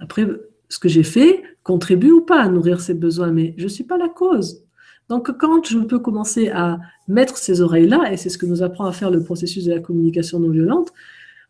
Après, 0.00 0.26
ce 0.68 0.78
que 0.78 0.88
j'ai 0.88 1.02
fait 1.02 1.42
contribue 1.66 2.12
ou 2.12 2.20
pas 2.20 2.42
à 2.42 2.48
nourrir 2.48 2.80
ses 2.80 2.94
besoins, 2.94 3.32
mais 3.32 3.52
je 3.56 3.64
ne 3.64 3.68
suis 3.68 3.82
pas 3.82 3.98
la 3.98 4.08
cause. 4.08 4.62
Donc 5.08 5.36
quand 5.36 5.66
je 5.66 5.78
peux 5.78 5.98
commencer 5.98 6.48
à 6.48 6.78
mettre 7.08 7.36
ces 7.36 7.60
oreilles-là, 7.60 8.12
et 8.12 8.16
c'est 8.16 8.28
ce 8.28 8.38
que 8.38 8.46
nous 8.46 8.62
apprend 8.62 8.86
à 8.86 8.92
faire 8.92 9.10
le 9.10 9.20
processus 9.24 9.64
de 9.64 9.74
la 9.74 9.80
communication 9.80 10.38
non 10.38 10.50
violente, 10.50 10.92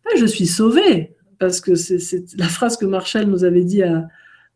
ben, 0.05 0.19
je 0.19 0.25
suis 0.25 0.47
sauvée. 0.47 1.13
Parce 1.39 1.61
que 1.61 1.75
c'est 1.75 2.25
la 2.39 2.49
phrase 2.49 2.79
que 2.79 2.87
Marshall 2.87 3.27
nous 3.27 3.45
avait 3.45 3.65
dit 3.65 3.83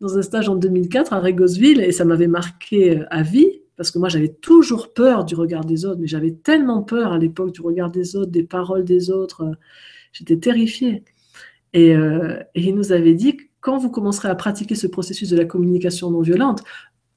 dans 0.01 0.17
un 0.17 0.23
stage 0.23 0.49
en 0.49 0.57
2004 0.57 1.13
à 1.13 1.21
Régosville, 1.21 1.83
et 1.83 1.93
ça 1.93 2.07
m'avait 2.07 2.27
marqué 2.27 2.99
euh, 2.99 3.05
à 3.11 3.23
vie, 3.23 3.61
parce 3.77 3.91
que 3.91 3.99
moi 3.99 4.09
j'avais 4.09 4.29
toujours 4.29 4.95
peur 4.95 5.27
du 5.27 5.35
regard 5.35 5.67
des 5.67 5.85
autres, 5.85 6.01
mais 6.01 6.07
j'avais 6.07 6.33
tellement 6.33 6.83
peur 6.83 7.13
à 7.13 7.19
l'époque 7.19 7.53
du 7.53 7.61
regard 7.61 7.91
des 7.91 8.17
autres, 8.17 8.31
des 8.31 8.45
paroles 8.45 8.85
des 8.85 9.11
autres, 9.11 9.43
euh, 9.43 9.55
j'étais 10.13 10.39
terrifiée. 10.39 11.05
Et, 11.75 11.95
euh, 11.95 12.39
et, 12.55 12.63
il 12.63 12.75
nous 12.75 12.93
avait 12.93 13.15
dit 13.15 13.37
quand 13.61 13.79
vous 13.79 13.91
commencerez 13.91 14.29
à 14.29 14.35
pratiquer 14.35 14.75
ce 14.75 14.87
processus 14.87 15.31
de 15.31 15.37
la 15.37 15.45
communication 15.45 16.11
non 16.11 16.21
violente, 16.21 16.63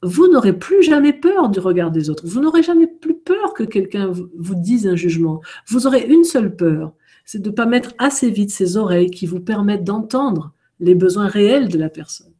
vous 0.01 0.27
n'aurez 0.27 0.53
plus 0.53 0.83
jamais 0.83 1.13
peur 1.13 1.49
du 1.49 1.59
regard 1.59 1.89
des 1.89 2.09
autres. 2.09 2.27
Vous 2.27 2.41
n'aurez 2.41 2.61
jamais 2.61 2.87
plus 2.87 3.15
peur 3.15 3.53
que 3.53 3.63
quelqu'un 3.63 4.11
vous 4.11 4.55
dise 4.55 4.85
un 4.85 4.95
jugement. 4.95 5.41
Vous 5.67 5.87
aurez 5.87 6.05
une 6.07 6.25
seule 6.25 6.55
peur, 6.55 6.93
c'est 7.25 7.41
de 7.41 7.49
ne 7.49 7.55
pas 7.55 7.65
mettre 7.65 7.93
assez 7.97 8.29
vite 8.29 8.51
ces 8.51 8.77
oreilles 8.77 9.11
qui 9.11 9.25
vous 9.25 9.39
permettent 9.39 9.85
d'entendre 9.85 10.53
les 10.79 10.95
besoins 10.95 11.27
réels 11.27 11.69
de 11.69 11.77
la 11.77 11.89
personne. 11.89 12.33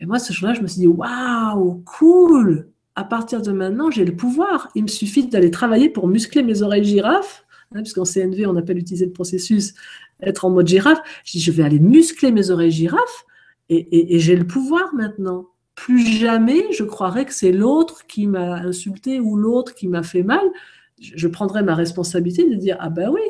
Et 0.00 0.06
moi, 0.06 0.18
ce 0.18 0.32
jour-là, 0.32 0.54
je 0.54 0.62
me 0.62 0.66
suis 0.66 0.80
dit, 0.80 0.86
waouh, 0.86 1.82
cool 1.84 2.70
À 2.94 3.04
partir 3.04 3.42
de 3.42 3.52
maintenant, 3.52 3.90
j'ai 3.90 4.04
le 4.04 4.16
pouvoir. 4.16 4.68
Il 4.74 4.84
me 4.84 4.88
suffit 4.88 5.26
d'aller 5.26 5.50
travailler 5.50 5.88
pour 5.88 6.08
muscler 6.08 6.42
mes 6.42 6.62
oreilles 6.62 6.84
girafes, 6.84 7.44
hein, 7.74 7.82
puisqu'en 7.82 8.04
CNV, 8.04 8.46
on 8.46 8.56
appelle 8.56 8.78
utiliser 8.78 9.06
le 9.06 9.12
processus 9.12 9.74
être 10.20 10.44
en 10.44 10.50
mode 10.50 10.66
girafe. 10.66 10.98
Je 11.24 11.32
dis, 11.32 11.40
je 11.40 11.52
vais 11.52 11.62
aller 11.62 11.78
muscler 11.78 12.32
mes 12.32 12.50
oreilles 12.50 12.70
girafes 12.70 13.24
et 13.70 14.18
j'ai 14.18 14.34
le 14.34 14.46
pouvoir 14.46 14.94
maintenant 14.94 15.48
plus 15.78 16.04
jamais 16.04 16.72
je 16.72 16.82
croirais 16.82 17.24
que 17.24 17.32
c'est 17.32 17.52
l'autre 17.52 18.04
qui 18.08 18.26
m'a 18.26 18.56
insulté 18.56 19.20
ou 19.20 19.36
l'autre 19.36 19.76
qui 19.76 19.86
m'a 19.86 20.02
fait 20.02 20.24
mal. 20.24 20.44
Je 21.00 21.28
prendrai 21.28 21.62
ma 21.62 21.76
responsabilité 21.76 22.50
de 22.50 22.56
dire 22.56 22.76
Ah 22.80 22.90
ben 22.90 23.10
oui, 23.10 23.20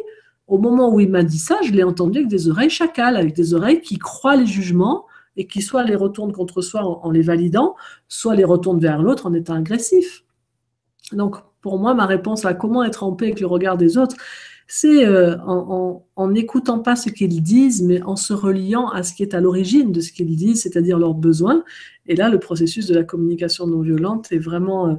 au 0.46 0.56
moment 0.56 0.90
où 0.92 0.98
il 0.98 1.10
m'a 1.10 1.22
dit 1.22 1.38
ça, 1.38 1.58
je 1.62 1.72
l'ai 1.72 1.82
entendu 1.82 2.20
avec 2.20 2.30
des 2.30 2.48
oreilles 2.48 2.70
chacales, 2.70 3.16
avec 3.16 3.34
des 3.34 3.52
oreilles 3.52 3.82
qui 3.82 3.98
croient 3.98 4.36
les 4.36 4.46
jugements 4.46 5.04
et 5.36 5.46
qui 5.46 5.60
soit 5.60 5.84
les 5.84 5.94
retournent 5.94 6.32
contre 6.32 6.62
soi 6.62 6.82
en, 6.82 7.10
les 7.10 7.20
validant, 7.20 7.76
soit 8.08 8.34
les 8.34 8.44
retournent 8.44 8.80
vers 8.80 9.02
l'autre 9.02 9.26
en 9.26 9.34
étant 9.34 9.54
agressif. 9.54 10.24
Donc, 11.12 11.36
pour 11.68 11.78
moi, 11.78 11.92
ma 11.92 12.06
réponse 12.06 12.46
à 12.46 12.54
comment 12.54 12.82
être 12.82 13.02
en 13.02 13.12
paix 13.12 13.26
avec 13.26 13.40
le 13.40 13.46
regard 13.46 13.76
des 13.76 13.98
autres, 13.98 14.16
c'est 14.66 15.04
euh, 15.04 15.36
en 15.44 16.28
n'écoutant 16.30 16.78
pas 16.78 16.96
ce 16.96 17.10
qu'ils 17.10 17.42
disent, 17.42 17.82
mais 17.82 18.00
en 18.00 18.16
se 18.16 18.32
reliant 18.32 18.88
à 18.88 19.02
ce 19.02 19.12
qui 19.12 19.22
est 19.22 19.34
à 19.34 19.40
l'origine 19.40 19.92
de 19.92 20.00
ce 20.00 20.10
qu'ils 20.10 20.34
disent, 20.34 20.62
c'est-à-dire 20.62 20.98
leurs 20.98 21.12
besoins. 21.12 21.62
Et 22.06 22.16
là, 22.16 22.30
le 22.30 22.38
processus 22.38 22.86
de 22.86 22.94
la 22.94 23.04
communication 23.04 23.66
non 23.66 23.82
violente 23.82 24.32
est 24.32 24.38
vraiment 24.38 24.88
euh, 24.88 24.94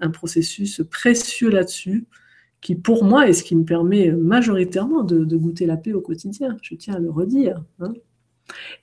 un 0.00 0.08
processus 0.08 0.80
précieux 0.90 1.50
là-dessus, 1.50 2.06
qui 2.62 2.74
pour 2.74 3.04
moi 3.04 3.28
est 3.28 3.34
ce 3.34 3.44
qui 3.44 3.54
me 3.54 3.66
permet 3.66 4.10
majoritairement 4.12 5.02
de, 5.02 5.36
goûter 5.36 5.66
la 5.66 5.76
paix 5.76 5.92
au 5.92 6.00
quotidien. 6.00 6.56
Je 6.62 6.74
tiens 6.74 6.94
à 6.94 7.00
le 7.00 7.10
redire. 7.10 7.62
Hein. 7.80 7.92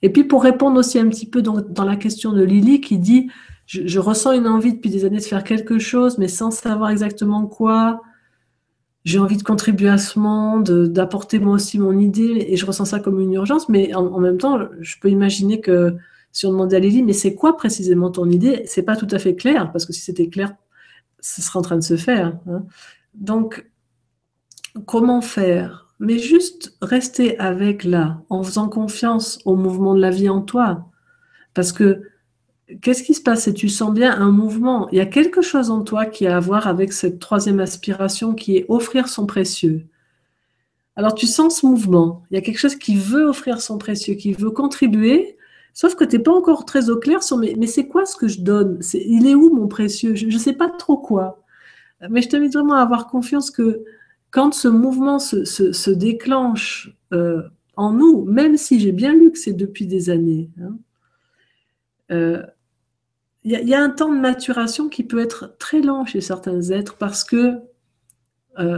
Et 0.03 0.11
puis 0.11 0.25
pour 0.25 0.43
répondre 0.43 0.77
aussi 0.79 0.99
un 0.99 1.09
petit 1.09 1.25
peu 1.25 1.41
dans 1.41 1.85
la 1.85 1.95
question 1.95 2.33
de 2.33 2.43
Lily 2.43 2.81
qui 2.81 2.99
dit 2.99 3.31
je, 3.71 3.99
ressens 3.99 4.33
une 4.33 4.47
envie 4.47 4.73
depuis 4.73 4.89
des 4.89 5.05
années 5.05 5.19
de 5.19 5.23
faire 5.23 5.43
quelque 5.43 5.79
chose, 5.79 6.17
mais 6.17 6.27
sans 6.27 6.51
savoir 6.51 6.89
exactement 6.89 7.45
quoi 7.47 8.01
j'ai 9.03 9.17
envie 9.17 9.37
de 9.37 9.43
contribuer 9.43 9.89
à 9.89 9.97
ce 9.97 10.19
monde, 10.19 10.69
d'apporter 10.91 11.39
moi 11.39 11.55
aussi 11.55 11.79
mon 11.79 11.97
idée, 11.97 12.45
et 12.49 12.55
je 12.55 12.65
ressens 12.67 12.85
ça 12.85 12.99
comme 12.99 13.19
une 13.19 13.33
urgence, 13.33 13.67
mais 13.67 13.95
en, 13.95 14.19
même 14.19 14.37
temps, 14.37 14.59
je 14.79 14.95
peux 14.99 15.09
imaginer 15.09 15.59
que 15.59 15.95
si 16.31 16.45
on 16.45 16.51
demandait 16.51 16.75
à 16.75 16.79
Lily, 16.79 17.01
mais 17.01 17.13
c'est 17.13 17.33
quoi 17.33 17.57
précisément 17.57 18.11
ton 18.11 18.29
idée? 18.29 18.61
C'est 18.67 18.83
pas 18.83 18.95
tout 18.95 19.07
à 19.09 19.17
fait 19.17 19.35
clair, 19.35 19.71
parce 19.71 19.87
que 19.87 19.93
si 19.93 20.01
c'était 20.01 20.27
clair, 20.27 20.53
ce 21.19 21.41
serait 21.41 21.57
en 21.57 21.63
train 21.63 21.77
de 21.77 21.83
se 21.83 21.97
faire. 21.97 22.37
Hein. 22.47 22.65
Donc, 23.15 23.65
comment 24.85 25.21
faire? 25.21 25.87
Mais 25.99 26.19
juste 26.19 26.77
rester 26.81 27.39
avec 27.39 27.83
là, 27.83 28.21
en 28.29 28.43
faisant 28.43 28.69
confiance 28.69 29.39
au 29.45 29.55
mouvement 29.55 29.95
de 29.95 30.01
la 30.01 30.11
vie 30.11 30.29
en 30.29 30.41
toi. 30.41 30.91
Parce 31.55 31.71
que 31.71 32.03
qu'est-ce 32.81 33.03
qui 33.03 33.13
se 33.13 33.21
passe? 33.21 33.47
Et 33.47 33.53
tu 33.53 33.69
sens 33.69 33.93
bien 33.93 34.13
un 34.13 34.31
mouvement. 34.31 34.89
Il 34.91 34.97
y 34.97 35.01
a 35.01 35.05
quelque 35.05 35.41
chose 35.41 35.69
en 35.69 35.83
toi 35.83 36.05
qui 36.05 36.27
a 36.27 36.37
à 36.37 36.39
voir 36.39 36.67
avec 36.67 36.93
cette 36.93 37.19
troisième 37.19 37.59
aspiration 37.59 38.33
qui 38.33 38.57
est 38.57 38.65
offrir 38.69 39.07
son 39.07 39.25
précieux. 39.25 39.87
Alors 40.95 41.15
tu 41.15 41.27
sens 41.27 41.61
ce 41.61 41.65
mouvement. 41.65 42.23
Il 42.31 42.35
y 42.35 42.37
a 42.37 42.41
quelque 42.41 42.59
chose 42.59 42.75
qui 42.75 42.95
veut 42.95 43.25
offrir 43.25 43.61
son 43.61 43.77
précieux, 43.77 44.15
qui 44.15 44.33
veut 44.33 44.51
contribuer, 44.51 45.37
sauf 45.73 45.95
que 45.95 46.03
tu 46.03 46.17
n'es 46.17 46.23
pas 46.23 46.33
encore 46.33 46.65
très 46.65 46.89
au 46.89 46.97
clair 46.97 47.23
sur 47.23 47.37
mais, 47.37 47.67
c'est 47.67 47.87
quoi 47.87 48.05
ce 48.05 48.15
que 48.15 48.27
je 48.27 48.41
donne? 48.41 48.79
Il 48.93 49.27
est 49.27 49.35
où 49.35 49.53
mon 49.53 49.67
précieux? 49.67 50.15
Je 50.15 50.25
ne 50.25 50.37
sais 50.37 50.53
pas 50.53 50.69
trop 50.69 50.97
quoi. 50.97 51.43
Mais 52.09 52.21
je 52.21 52.29
t'invite 52.29 52.53
vraiment 52.53 52.75
à 52.75 52.81
avoir 52.81 53.07
confiance 53.07 53.51
que 53.51 53.83
quand 54.31 54.53
ce 54.53 54.67
mouvement 54.67 55.19
se, 55.19 55.89
déclenche 55.91 56.95
euh, 57.13 57.43
en 57.75 57.93
nous, 57.93 58.25
même 58.25 58.57
si 58.57 58.79
j'ai 58.79 58.91
bien 58.91 59.13
lu 59.13 59.31
que 59.31 59.37
c'est 59.37 59.53
depuis 59.53 59.87
des 59.87 60.09
années, 60.09 60.49
hein, 60.61 60.77
euh, 62.11 62.43
il 63.43 63.51
y, 63.51 63.73
a 63.73 63.81
un 63.81 63.89
temps 63.89 64.13
de 64.13 64.19
maturation 64.19 64.87
qui 64.87 65.03
peut 65.03 65.19
être 65.19 65.55
très 65.57 65.81
lent 65.81 66.05
chez 66.05 66.21
certains 66.21 66.61
êtres 66.69 66.95
parce 66.97 67.23
que 67.23 67.55
euh, 68.59 68.77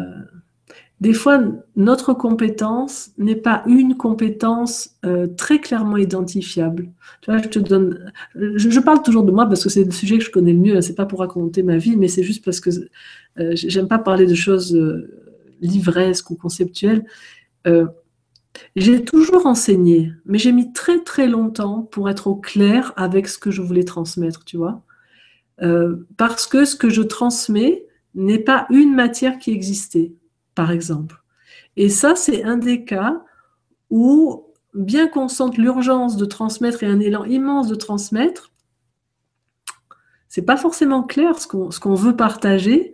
des 1.02 1.14
fois, 1.14 1.44
notre 1.76 2.14
compétence 2.14 3.12
n'est 3.18 3.36
pas 3.36 3.64
une 3.68 3.98
compétence 3.98 4.92
euh, 5.06 5.28
très 5.28 5.60
clairement 5.60 5.98
identifiable. 5.98 6.90
Je 7.28 7.50
te 7.50 7.60
donne, 7.60 8.14
je, 8.36 8.80
parle 8.80 9.02
toujours 9.02 9.24
de 9.24 9.32
moi 9.32 9.48
parce 9.48 9.62
que 9.64 9.70
c'est 9.70 9.84
le 9.84 9.92
sujet 9.92 10.18
que 10.18 10.24
je 10.24 10.32
connais 10.32 10.54
le 10.54 10.60
mieux. 10.60 10.80
C'est 10.80 10.96
pas 10.96 11.06
pour 11.06 11.20
raconter 11.20 11.62
ma 11.62 11.76
vie, 11.76 11.98
mais 11.98 12.08
c'est 12.08 12.24
juste 12.24 12.46
parce 12.46 12.62
que 12.62 12.70
euh, 13.40 13.52
j'aime 13.54 13.90
pas 13.90 14.00
parler 14.00 14.26
de 14.28 14.36
choses 14.36 14.80
livresques 15.60 16.32
ou 16.32 16.36
conceptuelles. 16.36 17.04
J'ai 18.76 19.04
toujours 19.04 19.46
enseigné, 19.46 20.12
mais 20.26 20.38
j'ai 20.38 20.52
mis 20.52 20.74
très 20.74 21.04
très 21.04 21.28
longtemps 21.28 21.82
pour 21.82 22.10
être 22.10 22.28
au 22.28 22.36
clair 22.36 22.94
avec 22.96 23.28
ce 23.28 23.38
que 23.38 23.52
je 23.52 23.62
voulais 23.62 23.84
transmettre, 23.84 24.44
tu 24.46 24.58
vois. 24.58 24.82
Euh, 25.62 26.08
parce 26.18 26.48
que 26.48 26.66
ce 26.66 26.76
que 26.76 26.90
je 26.90 27.02
transmets 27.02 27.86
n'est 28.16 28.40
pas 28.40 28.68
une 28.70 28.94
matière 28.94 29.40
qui 29.40 29.52
existait, 29.52 30.14
par 30.56 30.72
exemple. 30.72 31.24
Et 31.78 31.90
ça, 31.90 32.16
c'est 32.16 32.44
un 32.44 32.58
des 32.58 32.86
cas 32.86 33.24
où, 33.90 34.46
bien 34.74 35.08
qu'on 35.08 35.28
sente 35.28 35.58
l'urgence 35.58 36.18
de 36.18 36.26
transmettre 36.26 36.84
et 36.84 36.88
un 36.88 37.00
élan 37.00 37.26
immense 37.26 37.68
de 37.68 37.76
transmettre, 37.76 38.52
c'est 40.28 40.44
pas 40.44 40.58
forcément 40.58 41.04
clair 41.04 41.40
ce 41.40 41.48
qu'on 41.48 41.94
veut 41.94 42.16
partager, 42.16 42.94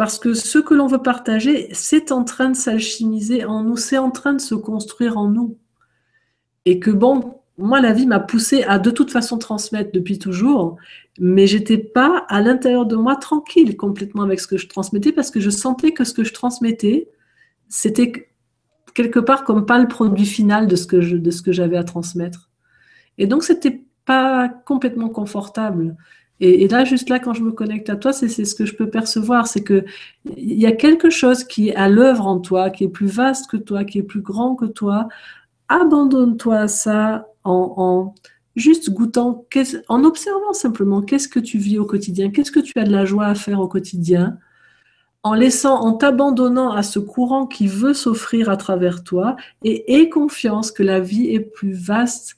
parce 0.00 0.18
que 0.18 0.32
ce 0.32 0.58
que 0.58 0.72
l'on 0.72 0.86
veut 0.86 1.02
partager, 1.02 1.68
c'est 1.72 2.10
en 2.10 2.24
train 2.24 2.48
de 2.48 2.56
s'alchimiser 2.56 3.44
en 3.44 3.62
nous, 3.62 3.76
c'est 3.76 3.98
en 3.98 4.10
train 4.10 4.32
de 4.32 4.40
se 4.40 4.54
construire 4.54 5.18
en 5.18 5.28
nous. 5.28 5.58
Et 6.64 6.80
que 6.80 6.90
bon, 6.90 7.34
moi, 7.58 7.82
la 7.82 7.92
vie 7.92 8.06
m'a 8.06 8.18
poussé 8.18 8.62
à 8.62 8.78
de 8.78 8.90
toute 8.90 9.10
façon 9.10 9.36
transmettre 9.36 9.92
depuis 9.92 10.18
toujours, 10.18 10.78
mais 11.18 11.46
j'étais 11.46 11.76
pas 11.76 12.24
à 12.30 12.40
l'intérieur 12.40 12.86
de 12.86 12.96
moi 12.96 13.14
tranquille 13.16 13.76
complètement 13.76 14.22
avec 14.22 14.40
ce 14.40 14.46
que 14.46 14.56
je 14.56 14.68
transmettais 14.68 15.12
parce 15.12 15.30
que 15.30 15.38
je 15.38 15.50
sentais 15.50 15.92
que 15.92 16.04
ce 16.04 16.14
que 16.14 16.24
je 16.24 16.32
transmettais, 16.32 17.10
c'était 17.68 18.30
quelque 18.94 19.20
part 19.20 19.44
comme 19.44 19.66
pas 19.66 19.78
le 19.78 19.86
produit 19.86 20.24
final 20.24 20.66
de 20.66 20.76
ce 20.76 20.86
que 20.86 20.96
de 20.96 21.30
ce 21.30 21.42
que 21.42 21.52
j'avais 21.52 21.76
à 21.76 21.84
transmettre. 21.84 22.48
Et 23.18 23.26
donc, 23.26 23.42
c'était 23.42 23.84
pas 24.06 24.48
complètement 24.48 25.10
confortable. 25.10 25.94
Et, 26.40 26.68
là, 26.68 26.84
juste 26.84 27.10
là, 27.10 27.18
quand 27.18 27.34
je 27.34 27.42
me 27.42 27.52
connecte 27.52 27.90
à 27.90 27.96
toi, 27.96 28.14
c'est 28.14 28.28
ce 28.28 28.54
que 28.54 28.64
je 28.64 28.74
peux 28.74 28.88
percevoir, 28.88 29.46
c'est 29.46 29.62
que 29.62 29.84
il 30.24 30.58
y 30.58 30.66
a 30.66 30.72
quelque 30.72 31.10
chose 31.10 31.44
qui 31.44 31.68
est 31.68 31.76
à 31.76 31.88
l'œuvre 31.88 32.26
en 32.26 32.40
toi, 32.40 32.70
qui 32.70 32.84
est 32.84 32.88
plus 32.88 33.06
vaste 33.06 33.50
que 33.50 33.58
toi, 33.58 33.84
qui 33.84 33.98
est 33.98 34.02
plus 34.02 34.22
grand 34.22 34.54
que 34.54 34.64
toi. 34.64 35.08
Abandonne-toi 35.68 36.56
à 36.56 36.68
ça 36.68 37.28
en, 37.44 38.14
juste 38.56 38.90
goûtant, 38.90 39.46
en 39.88 40.04
observant 40.04 40.54
simplement 40.54 41.02
qu'est-ce 41.02 41.28
que 41.28 41.40
tu 41.40 41.58
vis 41.58 41.78
au 41.78 41.84
quotidien, 41.84 42.30
qu'est-ce 42.30 42.52
que 42.52 42.60
tu 42.60 42.78
as 42.78 42.84
de 42.84 42.92
la 42.92 43.04
joie 43.04 43.26
à 43.26 43.34
faire 43.34 43.60
au 43.60 43.68
quotidien, 43.68 44.38
en 45.22 45.34
laissant, 45.34 45.78
en 45.80 45.92
t'abandonnant 45.92 46.72
à 46.72 46.82
ce 46.82 46.98
courant 46.98 47.46
qui 47.46 47.66
veut 47.66 47.92
s'offrir 47.92 48.48
à 48.48 48.56
travers 48.56 49.04
toi, 49.04 49.36
et 49.62 49.94
aie 49.94 50.08
confiance 50.08 50.72
que 50.72 50.82
la 50.82 51.00
vie 51.00 51.28
est 51.28 51.40
plus 51.40 51.74
vaste 51.74 52.36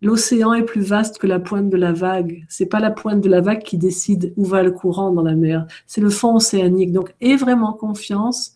L'océan 0.00 0.54
est 0.54 0.64
plus 0.64 0.80
vaste 0.80 1.18
que 1.18 1.26
la 1.26 1.40
pointe 1.40 1.70
de 1.70 1.76
la 1.76 1.92
vague. 1.92 2.44
C'est 2.48 2.66
pas 2.66 2.78
la 2.78 2.90
pointe 2.90 3.20
de 3.20 3.28
la 3.28 3.40
vague 3.40 3.62
qui 3.62 3.78
décide 3.78 4.32
où 4.36 4.44
va 4.44 4.62
le 4.62 4.70
courant 4.70 5.10
dans 5.10 5.22
la 5.22 5.34
mer. 5.34 5.66
C'est 5.86 6.00
le 6.00 6.10
fond 6.10 6.36
océanique. 6.36 6.92
Donc, 6.92 7.14
aie 7.20 7.36
vraiment 7.36 7.72
confiance 7.72 8.54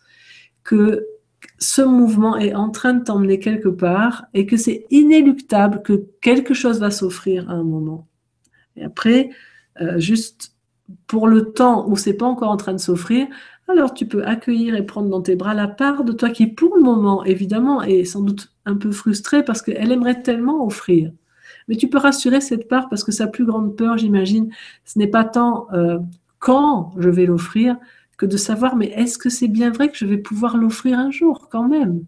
que 0.62 1.04
ce 1.58 1.82
mouvement 1.82 2.36
est 2.36 2.54
en 2.54 2.70
train 2.70 2.94
de 2.94 3.04
t'emmener 3.04 3.40
quelque 3.40 3.68
part 3.68 4.26
et 4.34 4.46
que 4.46 4.56
c'est 4.56 4.86
inéluctable 4.90 5.82
que 5.82 6.04
quelque 6.20 6.54
chose 6.54 6.78
va 6.78 6.90
s'offrir 6.90 7.50
à 7.50 7.54
un 7.54 7.64
moment. 7.64 8.06
Et 8.76 8.84
après, 8.84 9.30
euh, 9.80 9.98
juste 9.98 10.54
pour 11.06 11.26
le 11.26 11.52
temps 11.52 11.88
où 11.88 11.96
c'est 11.96 12.14
pas 12.14 12.26
encore 12.26 12.50
en 12.50 12.56
train 12.56 12.72
de 12.72 12.78
s'offrir, 12.78 13.26
alors 13.68 13.94
tu 13.94 14.06
peux 14.06 14.24
accueillir 14.24 14.74
et 14.74 14.84
prendre 14.84 15.08
dans 15.08 15.22
tes 15.22 15.36
bras 15.36 15.54
la 15.54 15.68
part 15.68 16.04
de 16.04 16.12
toi 16.12 16.30
qui, 16.30 16.46
pour 16.46 16.76
le 16.76 16.82
moment, 16.82 17.24
évidemment, 17.24 17.82
est 17.82 18.04
sans 18.04 18.22
doute 18.22 18.52
un 18.66 18.76
peu 18.76 18.92
frustrée 18.92 19.44
parce 19.44 19.62
qu'elle 19.62 19.90
aimerait 19.92 20.22
tellement 20.22 20.64
offrir. 20.66 21.12
Mais 21.68 21.76
tu 21.76 21.88
peux 21.88 21.98
rassurer 21.98 22.40
cette 22.40 22.68
part 22.68 22.88
parce 22.88 23.04
que 23.04 23.12
sa 23.12 23.26
plus 23.26 23.44
grande 23.44 23.76
peur, 23.76 23.98
j'imagine, 23.98 24.50
ce 24.84 24.98
n'est 24.98 25.06
pas 25.06 25.24
tant 25.24 25.66
euh, 25.72 25.98
quand 26.38 26.92
je 26.98 27.08
vais 27.08 27.26
l'offrir 27.26 27.76
que 28.16 28.26
de 28.26 28.36
savoir, 28.36 28.76
mais 28.76 28.88
est-ce 28.88 29.18
que 29.18 29.30
c'est 29.30 29.48
bien 29.48 29.70
vrai 29.70 29.88
que 29.90 29.96
je 29.96 30.06
vais 30.06 30.18
pouvoir 30.18 30.56
l'offrir 30.56 30.98
un 30.98 31.10
jour 31.10 31.48
quand 31.50 31.68
même? 31.68 32.04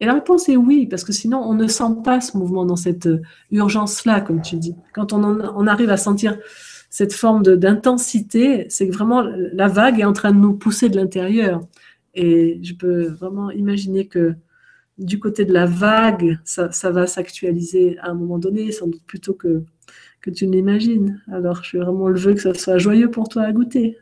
Et 0.00 0.06
la 0.06 0.14
réponse 0.14 0.48
est 0.48 0.56
oui, 0.56 0.86
parce 0.86 1.04
que 1.04 1.12
sinon 1.12 1.38
on 1.38 1.54
ne 1.54 1.66
sent 1.66 2.02
pas 2.04 2.20
ce 2.20 2.36
mouvement 2.36 2.64
dans 2.64 2.76
cette 2.76 3.06
euh, 3.06 3.20
urgence-là, 3.50 4.20
comme 4.20 4.42
tu 4.42 4.56
dis. 4.56 4.74
Quand 4.94 5.12
on, 5.12 5.22
on 5.22 5.66
arrive 5.66 5.90
à 5.90 5.96
sentir 5.96 6.38
cette 6.90 7.12
forme 7.12 7.42
d'intensité, 7.42 8.66
c'est 8.70 8.88
que 8.88 8.94
vraiment 8.94 9.22
la 9.22 9.68
vague 9.68 10.00
est 10.00 10.04
en 10.04 10.12
train 10.12 10.32
de 10.32 10.38
nous 10.38 10.54
pousser 10.54 10.88
de 10.88 10.96
l'intérieur. 10.96 11.60
Et 12.14 12.60
je 12.62 12.74
peux 12.74 13.08
vraiment 13.08 13.50
imaginer 13.50 14.06
que 14.06 14.34
du 14.98 15.20
côté 15.20 15.44
de 15.44 15.52
la 15.52 15.66
vague, 15.66 16.38
ça, 16.44 16.90
va 16.90 17.06
s'actualiser 17.06 17.98
à 18.00 18.10
un 18.10 18.14
moment 18.14 18.38
donné, 18.38 18.72
sans 18.72 18.88
doute 18.88 19.04
plutôt 19.06 19.34
que, 19.34 19.62
que 20.20 20.30
tu 20.30 20.46
l'imagines. 20.46 21.22
Alors, 21.30 21.62
je 21.62 21.68
suis 21.68 21.78
vraiment 21.78 22.08
le 22.08 22.18
vœu 22.18 22.34
que 22.34 22.40
ça 22.40 22.54
soit 22.54 22.78
joyeux 22.78 23.10
pour 23.10 23.28
toi 23.28 23.42
à 23.42 23.52
goûter. 23.52 23.98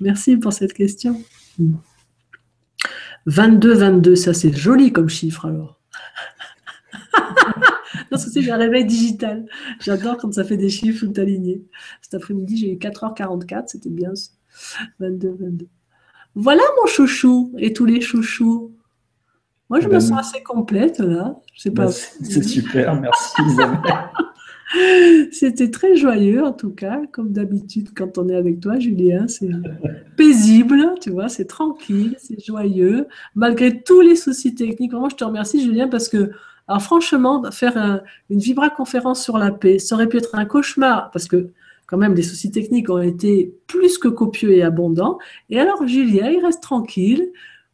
Merci 0.00 0.36
pour 0.36 0.52
cette 0.52 0.72
question. 0.72 1.22
22, 3.26 3.74
22, 3.74 4.16
ça 4.16 4.34
c'est 4.34 4.52
joli 4.52 4.92
comme 4.92 5.08
chiffre 5.08 5.46
alors. 5.46 5.78
non, 8.10 8.18
c'est 8.18 8.50
un 8.50 8.56
réveil 8.56 8.84
digital. 8.84 9.46
J'adore 9.80 10.16
quand 10.16 10.32
ça 10.32 10.44
fait 10.44 10.56
des 10.56 10.70
chiffres 10.70 11.06
tout 11.06 11.20
alignés. 11.20 11.62
Cet 12.00 12.14
après-midi, 12.14 12.56
j'ai 12.56 12.72
eu 12.72 12.76
4h44, 12.76 13.64
c'était 13.66 13.90
bien. 13.90 14.12
22, 14.98 15.36
22. 15.38 15.68
Voilà 16.34 16.62
mon 16.80 16.86
chouchou 16.86 17.52
et 17.58 17.72
tous 17.72 17.84
les 17.84 18.00
chouchous. 18.00 18.74
Moi, 19.72 19.80
je 19.80 19.88
me 19.88 20.00
sens 20.00 20.18
assez 20.18 20.42
complète 20.42 20.98
là. 20.98 21.34
Ben, 21.64 21.88
c'est 21.88 22.42
super, 22.44 22.94
merci 23.00 23.42
C'était 25.32 25.70
très 25.70 25.96
joyeux 25.96 26.44
en 26.44 26.52
tout 26.52 26.68
cas, 26.68 27.00
comme 27.10 27.32
d'habitude 27.32 27.88
quand 27.96 28.18
on 28.18 28.28
est 28.28 28.34
avec 28.34 28.60
toi, 28.60 28.78
Julien. 28.78 29.28
C'est 29.28 29.48
paisible, 30.18 30.92
tu 31.00 31.08
vois, 31.08 31.30
c'est 31.30 31.46
tranquille, 31.46 32.16
c'est 32.18 32.38
joyeux, 32.44 33.06
malgré 33.34 33.82
tous 33.82 34.02
les 34.02 34.14
soucis 34.14 34.54
techniques. 34.54 34.92
Moi, 34.92 35.08
je 35.10 35.16
te 35.16 35.24
remercie, 35.24 35.64
Julien, 35.64 35.88
parce 35.88 36.10
que, 36.10 36.32
alors 36.68 36.82
franchement, 36.82 37.42
faire 37.50 38.02
une 38.28 38.40
vibra-conférence 38.40 39.24
sur 39.24 39.38
la 39.38 39.52
paix, 39.52 39.78
ça 39.78 39.94
aurait 39.94 40.06
pu 40.06 40.18
être 40.18 40.34
un 40.34 40.44
cauchemar, 40.44 41.10
parce 41.12 41.28
que 41.28 41.48
quand 41.86 41.96
même, 41.96 42.14
les 42.14 42.22
soucis 42.22 42.50
techniques 42.50 42.90
ont 42.90 43.00
été 43.00 43.54
plus 43.66 43.96
que 43.96 44.08
copieux 44.08 44.52
et 44.52 44.62
abondants. 44.62 45.18
Et 45.48 45.58
alors, 45.58 45.86
Julien, 45.86 46.30
il 46.30 46.44
reste 46.44 46.62
tranquille, 46.62 47.32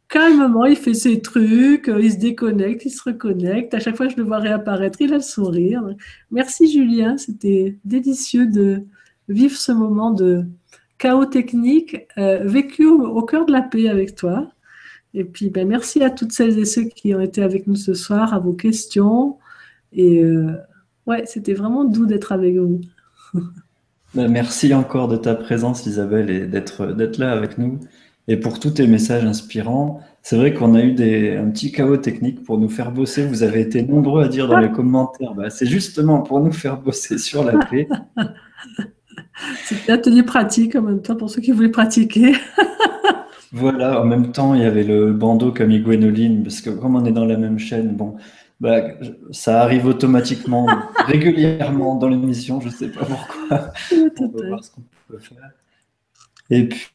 calmement, 0.09 0.65
il 0.65 0.75
fait 0.75 0.93
ses 0.93 1.21
trucs, 1.21 1.87
euh, 1.87 2.01
il 2.01 2.11
se 2.11 2.17
déconnecte, 2.17 2.83
il 2.85 2.89
se 2.89 3.03
reconnecte. 3.03 3.73
À 3.73 3.79
chaque 3.79 3.95
fois 3.95 4.07
que 4.07 4.13
je 4.13 4.17
le 4.17 4.23
vois 4.23 4.39
réapparaître, 4.39 4.99
il 5.01 5.13
a 5.13 5.17
le 5.17 5.21
sourire. 5.21 5.83
Merci, 6.31 6.71
Julien. 6.71 7.17
C'était 7.17 7.77
délicieux 7.85 8.47
de 8.47 8.83
vivre 9.29 9.55
ce 9.55 9.71
moment 9.71 10.11
de 10.11 10.45
chaos 10.97 11.25
technique 11.25 12.07
euh, 12.17 12.39
vécu 12.43 12.85
au, 12.85 13.21
cœur 13.21 13.45
de 13.45 13.51
la 13.51 13.61
paix 13.61 13.87
avec 13.87 14.15
toi. 14.15 14.51
Et 15.13 15.23
puis, 15.23 15.49
ben, 15.49 15.67
merci 15.67 16.03
à 16.03 16.09
toutes 16.09 16.33
celles 16.33 16.59
et 16.59 16.65
ceux 16.65 16.83
qui 16.83 17.15
ont 17.15 17.21
été 17.21 17.41
avec 17.41 17.67
nous 17.67 17.75
ce 17.75 17.93
soir, 17.93 18.33
à 18.33 18.39
vos 18.39 18.53
questions. 18.53 19.37
Et 19.93 20.23
euh, 20.23 20.53
ouais, 21.07 21.23
c'était 21.25 21.53
vraiment 21.53 21.85
doux 21.85 22.05
d'être 22.05 22.31
avec 22.31 22.57
vous. 22.57 22.81
Ben, 24.15 24.27
merci 24.27 24.73
encore 24.73 25.07
de 25.07 25.17
ta 25.17 25.35
présence, 25.35 25.85
Isabelle, 25.85 26.31
et 26.31 26.47
d'être 26.47 27.19
là 27.19 27.31
avec 27.31 27.59
nous. 27.59 27.79
Et 28.29 28.37
pour 28.37 28.59
tous 28.59 28.69
tes 28.69 28.85
messages 28.85 29.25
inspirants, 29.25 30.01
c'est 30.21 30.37
vrai 30.37 30.53
qu'on 30.53 30.75
a 30.75 30.81
eu 30.81 30.91
des, 30.91 31.35
un 31.35 31.49
petit 31.49 31.71
chaos 31.71 31.97
technique 31.97 32.43
pour 32.43 32.59
nous 32.59 32.69
faire 32.69 32.91
bosser. 32.91 33.25
Vous 33.25 33.41
avez 33.41 33.59
été 33.59 33.81
nombreux 33.81 34.23
à 34.23 34.27
dire 34.27 34.47
dans 34.47 34.59
les 34.59 34.71
commentaires, 34.71 35.33
bah, 35.33 35.49
c'est 35.49 35.65
justement 35.65 36.21
pour 36.21 36.39
nous 36.39 36.51
faire 36.51 36.79
bosser 36.79 37.17
sur 37.29 37.43
la 37.43 37.57
paix. 37.65 37.89
C'était 39.65 39.93
atelier 39.93 40.21
pratique 40.21 40.75
en 40.75 40.83
même 40.83 41.01
temps 41.01 41.15
pour 41.15 41.31
ceux 41.31 41.41
qui 41.41 41.51
voulaient 41.51 41.69
pratiquer. 41.69 42.33
voilà, 43.51 43.99
en 43.99 44.05
même 44.05 44.31
temps, 44.31 44.53
il 44.53 44.61
y 44.61 44.65
avait 44.65 44.83
le 44.83 45.11
bandeau 45.11 45.51
comme 45.51 45.75
Gwénoline, 45.75 46.43
parce 46.43 46.61
que 46.61 46.69
comme 46.69 46.97
on 46.97 47.05
est 47.05 47.11
dans 47.11 47.25
la 47.25 47.37
même 47.37 47.57
chaîne, 47.57 47.95
bon, 47.95 48.15
bah, 48.59 48.89
ça 49.31 49.63
arrive 49.63 49.87
automatiquement, 49.87 50.67
régulièrement 51.07 51.95
dans 51.95 52.09
l'émission, 52.09 52.61
je 52.61 52.67
ne 52.67 52.73
sais 52.73 52.89
pas 52.89 53.05
pourquoi. 53.05 53.71
on 54.19 54.27
va 54.27 54.47
voir 54.49 54.63
ce 54.63 54.69
qu'on 54.69 54.83
peut 55.07 55.17
faire. 55.17 55.49
Et 56.51 56.67
puis, 56.67 56.89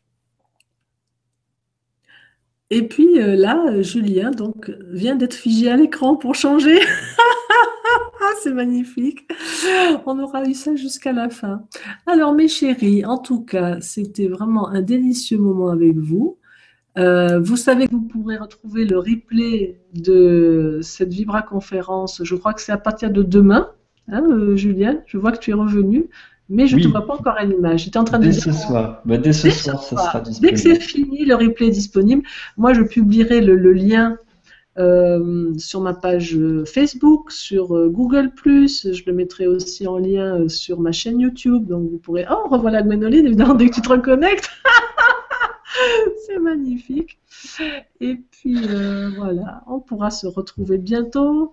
et 2.71 2.89
puis 2.89 3.21
euh, 3.21 3.37
là, 3.37 3.83
Julien 3.83 4.31
donc, 4.31 4.71
vient 4.91 5.17
d'être 5.17 5.35
figé 5.35 5.71
à 5.71 5.77
l'écran 5.77 6.17
pour 6.17 6.35
changer. 6.35 6.79
C'est 8.43 8.53
magnifique. 8.53 9.31
On 10.07 10.19
aura 10.19 10.45
eu 10.45 10.55
ça 10.55 10.75
jusqu'à 10.75 11.13
la 11.13 11.29
fin. 11.29 11.65
Alors 12.07 12.33
mes 12.33 12.49
chéris, 12.49 13.05
en 13.05 13.19
tout 13.19 13.43
cas, 13.43 13.81
c'était 13.81 14.29
vraiment 14.29 14.69
un 14.69 14.83
délicieux 14.83 15.39
moment 15.39 15.69
avec 15.69 15.97
vous. 15.97 16.39
Euh, 16.97 17.41
vous 17.41 17.57
savez 17.57 17.89
que 17.89 17.93
vous 17.93 18.03
pourrez 18.03 18.37
retrouver 18.37 18.85
le 18.85 18.99
replay 18.99 19.81
de 19.95 20.79
cette 20.83 21.13
Vibra 21.13 21.43
conférence. 21.43 22.23
Je 22.23 22.35
crois 22.35 22.55
que 22.55 22.61
c'est 22.61 22.73
à 22.73 22.79
partir 22.79 23.11
de 23.11 23.23
demain, 23.23 23.71
hein, 24.09 24.25
euh, 24.31 24.57
Julien. 24.57 25.03
Je 25.07 25.19
vois 25.19 25.33
que 25.33 25.39
tu 25.39 25.51
es 25.51 25.55
revenu 25.55 26.09
mais 26.55 26.67
je 26.69 26.77
ne 26.77 26.83
te 26.83 26.89
vois 26.89 27.05
pas 27.07 27.15
encore 27.15 27.37
à 27.37 27.45
l'image. 27.45 27.85
J'étais 27.85 27.99
en 27.99 28.05
train 28.05 28.19
de 28.19 28.25
dès 28.25 28.31
dire. 28.31 28.43
Ce 28.43 28.53
soir. 28.53 29.03
Bah, 29.05 29.19
dès 29.19 29.33
ce 29.33 29.51
soir, 29.51 29.83
ça 29.83 29.97
sera 29.97 30.21
disponible. 30.21 30.41
Dès 30.41 30.53
que 30.53 30.59
c'est 30.59 30.81
fini, 30.81 31.25
le 31.25 31.35
replay 31.35 31.67
est 31.67 31.71
disponible. 31.71 32.23
Moi, 32.57 32.73
je 32.75 32.83
publierai 32.83 33.41
le, 33.41 33.73
lien 33.73 34.17
euh, 34.79 35.53
sur 35.59 35.81
ma 35.81 35.95
page 35.95 36.39
Facebook, 36.65 37.33
sur 37.33 37.77
euh, 37.77 37.89
Google+. 37.89 38.31
Je 38.45 39.03
le 39.07 39.13
mettrai 39.13 39.49
aussi 39.49 39.87
en 39.87 39.99
lien 39.99 40.41
euh, 40.41 40.49
sur 40.49 40.81
ma 40.81 40.93
chaîne 40.93 41.19
YouTube. 41.19 41.67
Donc, 41.67 41.91
vous 41.91 41.99
pourrez. 41.99 42.25
Oh, 42.31 42.49
revoilà 42.49 42.83
Gwénoline, 42.83 43.27
évidemment, 43.27 43.55
dès 43.55 43.69
que 43.69 43.75
tu 43.75 43.83
te 43.83 43.89
reconnectes. 43.89 44.49
c'est 46.27 46.39
magnifique. 46.39 47.19
Et 48.01 48.21
puis, 48.31 48.59
voilà, 49.17 49.65
on 49.67 49.81
pourra 49.81 50.11
se 50.11 50.29
retrouver 50.29 50.79
bientôt. 50.79 51.53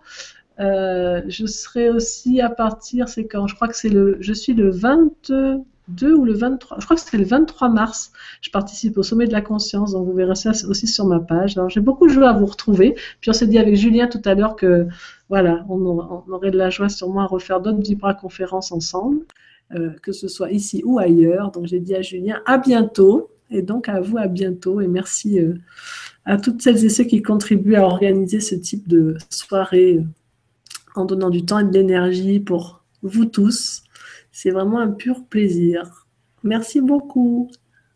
Euh, 0.60 1.22
je 1.28 1.46
serai 1.46 1.90
aussi 1.90 2.42
à 2.42 2.50
partir, 2.50 3.10
c'est 3.10 3.26
quand? 3.26 3.48
Je 3.48 3.56
crois 3.56 3.68
que 3.68 3.76
c'est 3.76 3.90
le, 3.90 4.18
je 4.20 4.34
suis 4.34 4.54
le 4.54 4.70
22 4.70 6.14
ou 6.14 6.26
le 6.26 6.34
23, 6.34 6.78
je 6.80 6.86
crois 6.86 6.96
que 6.96 7.02
c'est 7.02 7.18
le 7.18 7.24
23 7.24 7.70
mars. 7.70 8.12
Je 8.42 8.50
participe 8.52 8.98
au 8.98 9.04
sommet 9.04 9.28
de 9.28 9.32
la 9.32 9.42
conscience, 9.42 9.94
donc 9.94 10.06
vous 10.06 10.14
verrez 10.14 10.36
ça 10.36 10.52
aussi 10.68 10.88
sur 10.88 11.06
ma 11.06 11.20
page. 11.20 11.58
Alors 11.58 11.70
j'ai 11.70 11.80
beaucoup 11.80 12.08
de 12.08 12.14
joie 12.14 12.30
à 12.30 12.34
vous 12.34 12.46
retrouver. 12.46 12.96
Puis 13.22 13.30
on 13.30 13.34
s'est 13.34 13.48
dit 13.48 13.58
avec 13.58 13.76
Julien 13.76 14.08
tout 14.08 14.22
à 14.26 14.36
l'heure 14.36 14.56
que 14.56 14.88
voilà, 15.30 15.66
on, 15.70 16.24
aurait 16.32 16.52
de 16.52 16.58
la 16.58 16.70
joie 16.70 16.90
sûrement 16.90 17.22
à 17.22 17.26
refaire 17.26 17.62
d'autres 17.62 17.82
Vibra 17.82 18.14
conférences 18.14 18.72
ensemble, 18.72 19.26
euh, 19.74 19.92
que 20.04 20.12
ce 20.12 20.28
soit 20.28 20.52
ici 20.52 20.84
ou 20.86 21.00
ailleurs. 21.00 21.52
Donc 21.52 21.66
j'ai 21.68 21.80
dit 21.80 21.96
à 21.96 22.02
Julien 22.02 22.42
à 22.46 22.58
bientôt 22.58 23.30
et 23.50 23.62
donc 23.62 23.90
à 23.90 24.00
vous 24.00 24.18
à 24.18 24.28
bientôt 24.28 24.82
et 24.82 24.88
merci 24.88 25.40
euh, 25.40 25.56
à 26.26 26.38
toutes 26.38 26.62
celles 26.62 26.86
et 26.86 26.90
ceux 26.90 27.04
qui 27.04 27.22
contribuent 27.22 27.76
à 27.76 27.84
organiser 27.84 28.40
ce 28.40 28.56
type 28.56 28.88
de 28.88 29.18
soirée 29.30 30.02
en 30.96 31.06
donnant 31.06 31.30
du 31.30 31.46
temps 31.46 31.60
et 31.60 31.64
de 31.64 31.74
l'énergie 31.74 32.40
pour 32.40 32.84
vous 33.04 33.26
tous. 33.26 33.84
C'est 34.32 34.52
vraiment 34.52 34.80
un 34.80 34.90
pur 34.90 35.26
plaisir. 35.26 36.06
Merci 36.44 36.82
beaucoup. 36.82 37.50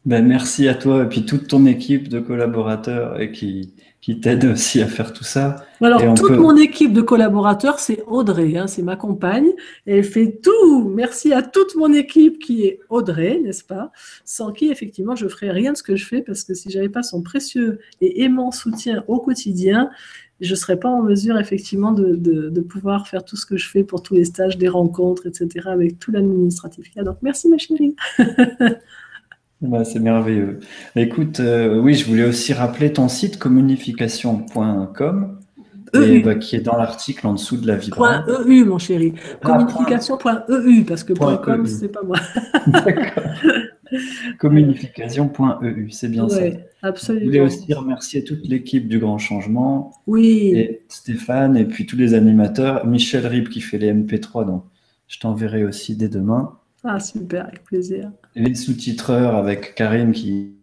Ben, 0.06 0.24
merci 0.26 0.68
à 0.68 0.76
toi 0.76 1.04
et 1.04 1.10
puis 1.10 1.26
toute 1.26 1.48
ton 1.48 1.66
équipe 1.66 2.10
de 2.10 2.20
collaborateurs 2.20 3.20
et 3.20 3.32
qui, 3.32 3.74
qui 4.06 4.20
t'aident 4.20 4.46
aussi 4.46 4.84
à 4.84 4.86
faire 4.86 5.14
tout 5.14 5.24
ça. 5.24 5.66
Alors, 5.82 6.14
toute 6.14 6.38
mon 6.38 6.56
équipe 6.56 6.94
de 6.94 7.02
collaborateurs, 7.02 7.80
c'est 7.80 8.04
Audrey, 8.06 8.56
hein, 8.56 8.68
c'est 8.68 8.84
ma 8.84 8.96
compagne. 8.96 9.50
elle 9.88 10.04
fait 10.04 10.40
tout. 10.44 10.88
Merci 10.90 11.34
à 11.34 11.42
toute 11.42 11.76
mon 11.76 11.92
équipe 11.92 12.38
qui 12.38 12.66
est 12.66 12.82
Audrey, 12.90 13.40
n'est-ce 13.44 13.64
pas? 13.64 13.92
Sans 14.24 14.52
qui, 14.52 14.70
effectivement, 14.70 15.16
je 15.16 15.26
ne 15.26 15.30
ferais 15.30 15.50
rien 15.50 15.72
de 15.72 15.78
ce 15.78 15.82
que 15.82 15.96
je 15.96 16.06
fais 16.06 16.22
parce 16.22 16.44
que 16.44 16.54
si 16.54 16.70
j'avais 16.70 16.90
pas 16.90 17.02
son 17.02 17.24
précieux 17.24 17.80
et 18.00 18.24
aimant 18.24 18.52
soutien 18.52 19.04
au 19.08 19.20
quotidien, 19.20 19.90
je 20.42 20.52
ne 20.52 20.56
serais 20.56 20.78
pas 20.78 20.90
en 20.90 21.02
mesure 21.02 21.40
effectivement 21.40 21.92
de, 21.92 22.60
pouvoir 22.62 23.08
faire 23.08 23.24
tout 23.24 23.36
ce 23.36 23.46
que 23.46 23.58
je 23.58 23.70
fais 23.70 23.84
pour 23.84 24.04
tous 24.04 24.16
les 24.16 24.26
stages, 24.26 24.58
des 24.58 24.68
rencontres, 24.68 25.28
etc., 25.28 25.68
avec 25.68 26.00
tout 26.00 26.12
l'administratif. 26.12 26.94
Donc 26.98 27.18
merci 27.22 27.50
ma 27.50 27.58
chérie. 27.58 27.96
Bah, 29.62 29.86
c'est 29.86 30.00
merveilleux. 30.00 30.60
Écoute, 30.98 31.40
euh, 31.40 31.80
oui, 31.80 31.94
je 31.94 32.06
voulais 32.06 32.26
aussi 32.26 32.54
rappeler 32.54 32.92
ton 32.92 33.08
site 33.08 33.40
communication.com. 33.40 35.40
E 35.96 36.24
bah, 36.24 36.36
qui 36.36 36.58
est 36.58 36.62
dans 36.62 36.76
l'article 36.76 37.26
en 37.26 37.34
dessous 37.34 37.58
de 37.58 37.66
la 37.66 37.78
vibra. 37.78 38.26
.eu, 38.46 38.66
mon 38.66 38.78
chéri. 38.78 39.14
Ah, 39.42 39.48
communication.eu, 39.48 40.84
parce 40.84 41.04
que 41.04 41.14
.com, 41.14 41.64
e 41.64 41.66
c'est 41.66 41.88
pas 41.88 42.04
moi. 42.04 42.18
D'accord. 42.68 43.24
Communication.eu, 44.40 45.92
c'est 45.92 46.10
bien 46.10 46.28
ça. 46.28 46.42
Absolument. 46.86 47.22
Je 47.22 47.26
voulais 47.26 47.40
aussi 47.40 47.74
remercier 47.74 48.24
toute 48.24 48.48
l'équipe 48.48 48.88
du 48.88 49.00
Grand 49.00 49.18
Changement. 49.18 49.92
Oui. 50.06 50.52
Et 50.56 50.86
Stéphane, 50.88 51.58
et 51.58 51.66
puis 51.66 51.88
tous 51.88 51.98
les 51.98 52.14
animateurs. 52.14 52.86
Michel 52.86 53.26
Rib 53.26 53.50
qui 53.50 53.60
fait 53.60 53.80
les 53.80 53.92
MP3, 53.92 54.46
donc 54.46 54.66
je 55.08 55.20
t'enverrai 55.20 55.66
aussi 55.66 55.96
dès 55.96 56.10
demain. 56.10 56.60
Ah, 56.84 57.00
super, 57.00 57.48
avec 57.48 57.64
plaisir. 57.64 58.12
Et 58.36 58.44
les 58.44 58.54
sous-titreurs 58.54 59.36
avec 59.36 59.74
Karim 59.74 60.12
qui. 60.12 60.54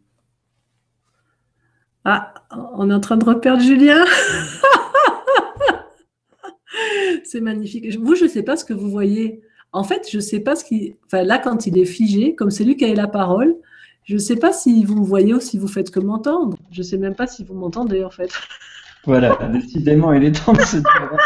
Ah, 2.04 2.32
on 2.74 2.88
est 2.88 2.94
en 2.94 3.00
train 3.00 3.16
de 3.16 3.24
reperdre 3.24 3.60
Julien. 3.60 4.04
c'est 7.24 7.40
magnifique. 7.40 7.98
Vous, 7.98 8.14
je 8.14 8.24
ne 8.24 8.28
sais 8.28 8.44
pas 8.44 8.56
ce 8.56 8.64
que 8.64 8.74
vous 8.74 8.90
voyez. 8.90 9.42
En 9.72 9.82
fait, 9.82 10.08
je 10.08 10.18
ne 10.18 10.22
sais 10.22 10.38
pas 10.38 10.54
ce 10.54 10.64
qui. 10.64 10.94
Enfin, 11.06 11.24
là, 11.24 11.38
quand 11.38 11.66
il 11.66 11.76
est 11.78 11.84
figé, 11.84 12.36
comme 12.36 12.52
c'est 12.52 12.62
lui 12.62 12.76
qui 12.76 12.84
a 12.84 12.94
la 12.94 13.08
parole, 13.08 13.56
je 14.04 14.14
ne 14.14 14.18
sais 14.18 14.36
pas 14.36 14.52
si 14.52 14.84
vous 14.84 14.96
me 15.00 15.04
voyez 15.04 15.34
ou 15.34 15.40
si 15.40 15.58
vous 15.58 15.68
faites 15.68 15.90
que 15.90 16.00
m'entendre. 16.00 16.56
Je 16.70 16.78
ne 16.78 16.82
sais 16.84 16.98
même 16.98 17.14
pas 17.14 17.26
si 17.26 17.44
vous 17.44 17.54
m'entendez, 17.54 18.04
en 18.04 18.10
fait. 18.10 18.30
Voilà, 19.04 19.36
décidément, 19.52 20.12
il 20.12 20.24
est 20.24 20.44
temps 20.44 20.52
de 20.52 20.60
se 20.60 20.76
dire. 20.76 21.18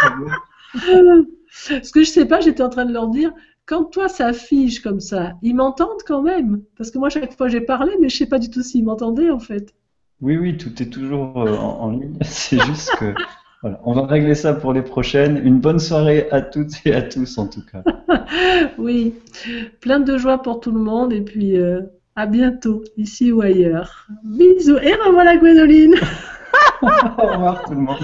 Ce 1.51 1.91
que 1.91 2.03
je 2.03 2.11
ne 2.11 2.13
sais 2.13 2.27
pas, 2.27 2.41
j'étais 2.41 2.63
en 2.63 2.69
train 2.69 2.85
de 2.85 2.93
leur 2.93 3.09
dire, 3.09 3.33
quand 3.65 3.85
toi 3.85 4.09
ça 4.09 4.33
fige 4.33 4.81
comme 4.81 5.01
ça, 5.01 5.33
ils 5.43 5.55
m'entendent 5.55 6.03
quand 6.07 6.23
même 6.23 6.63
Parce 6.77 6.91
que 6.91 6.99
moi, 6.99 7.09
chaque 7.09 7.37
fois, 7.37 7.49
j'ai 7.49 7.61
parlé, 7.61 7.93
mais 8.01 8.09
je 8.09 8.15
ne 8.15 8.19
sais 8.19 8.27
pas 8.27 8.39
du 8.39 8.51
tout 8.51 8.63
s'ils 8.63 8.85
m'entendaient, 8.85 9.31
en 9.31 9.41
fait. 9.41 9.75
Oui, 10.21 10.37
oui, 10.37 10.57
tout 10.57 10.83
est 10.83 10.91
toujours 10.91 11.43
euh, 11.43 11.57
en, 11.57 11.91
ligne. 11.91 12.19
C'est 12.23 12.61
juste 12.65 12.91
que 12.99 13.15
Voilà, 13.63 13.81
on 13.85 13.95
va 13.95 14.07
régler 14.07 14.35
ça 14.35 14.55
pour 14.55 14.73
les 14.73 14.83
prochaines. 14.83 15.41
Une 15.45 15.61
bonne 15.61 15.79
soirée 15.79 16.29
à 16.31 16.41
toutes 16.41 16.75
et 16.87 16.95
à 16.95 17.03
tous 17.03 17.39
en 17.39 17.47
tout 17.47 17.63
cas. 17.65 17.83
oui, 18.79 19.15
plein 19.81 20.01
de 20.01 20.17
joie 20.17 20.43
pour 20.43 20.61
tout 20.61 20.73
le 20.73 20.81
monde 20.81 21.13
et 21.13 21.23
puis 21.23 21.57
euh, 21.57 21.81
à 22.17 22.27
bientôt, 22.27 22.83
ici 22.97 23.31
ou 23.31 23.43
ailleurs. 23.43 24.09
Bisous 24.25 24.79
et 24.79 24.95
revoilà 24.95 25.37
Gwendoline. 25.37 25.95
Au 26.83 26.87
revoir 26.87 27.63
tout 27.65 27.73
le 27.73 27.81
monde. 27.81 27.97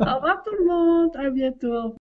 Au 0.00 0.14
revoir 0.14 0.42
tout 0.44 0.54
le 0.58 0.66
monde, 0.66 1.10
à 1.16 1.30
bientôt. 1.30 1.96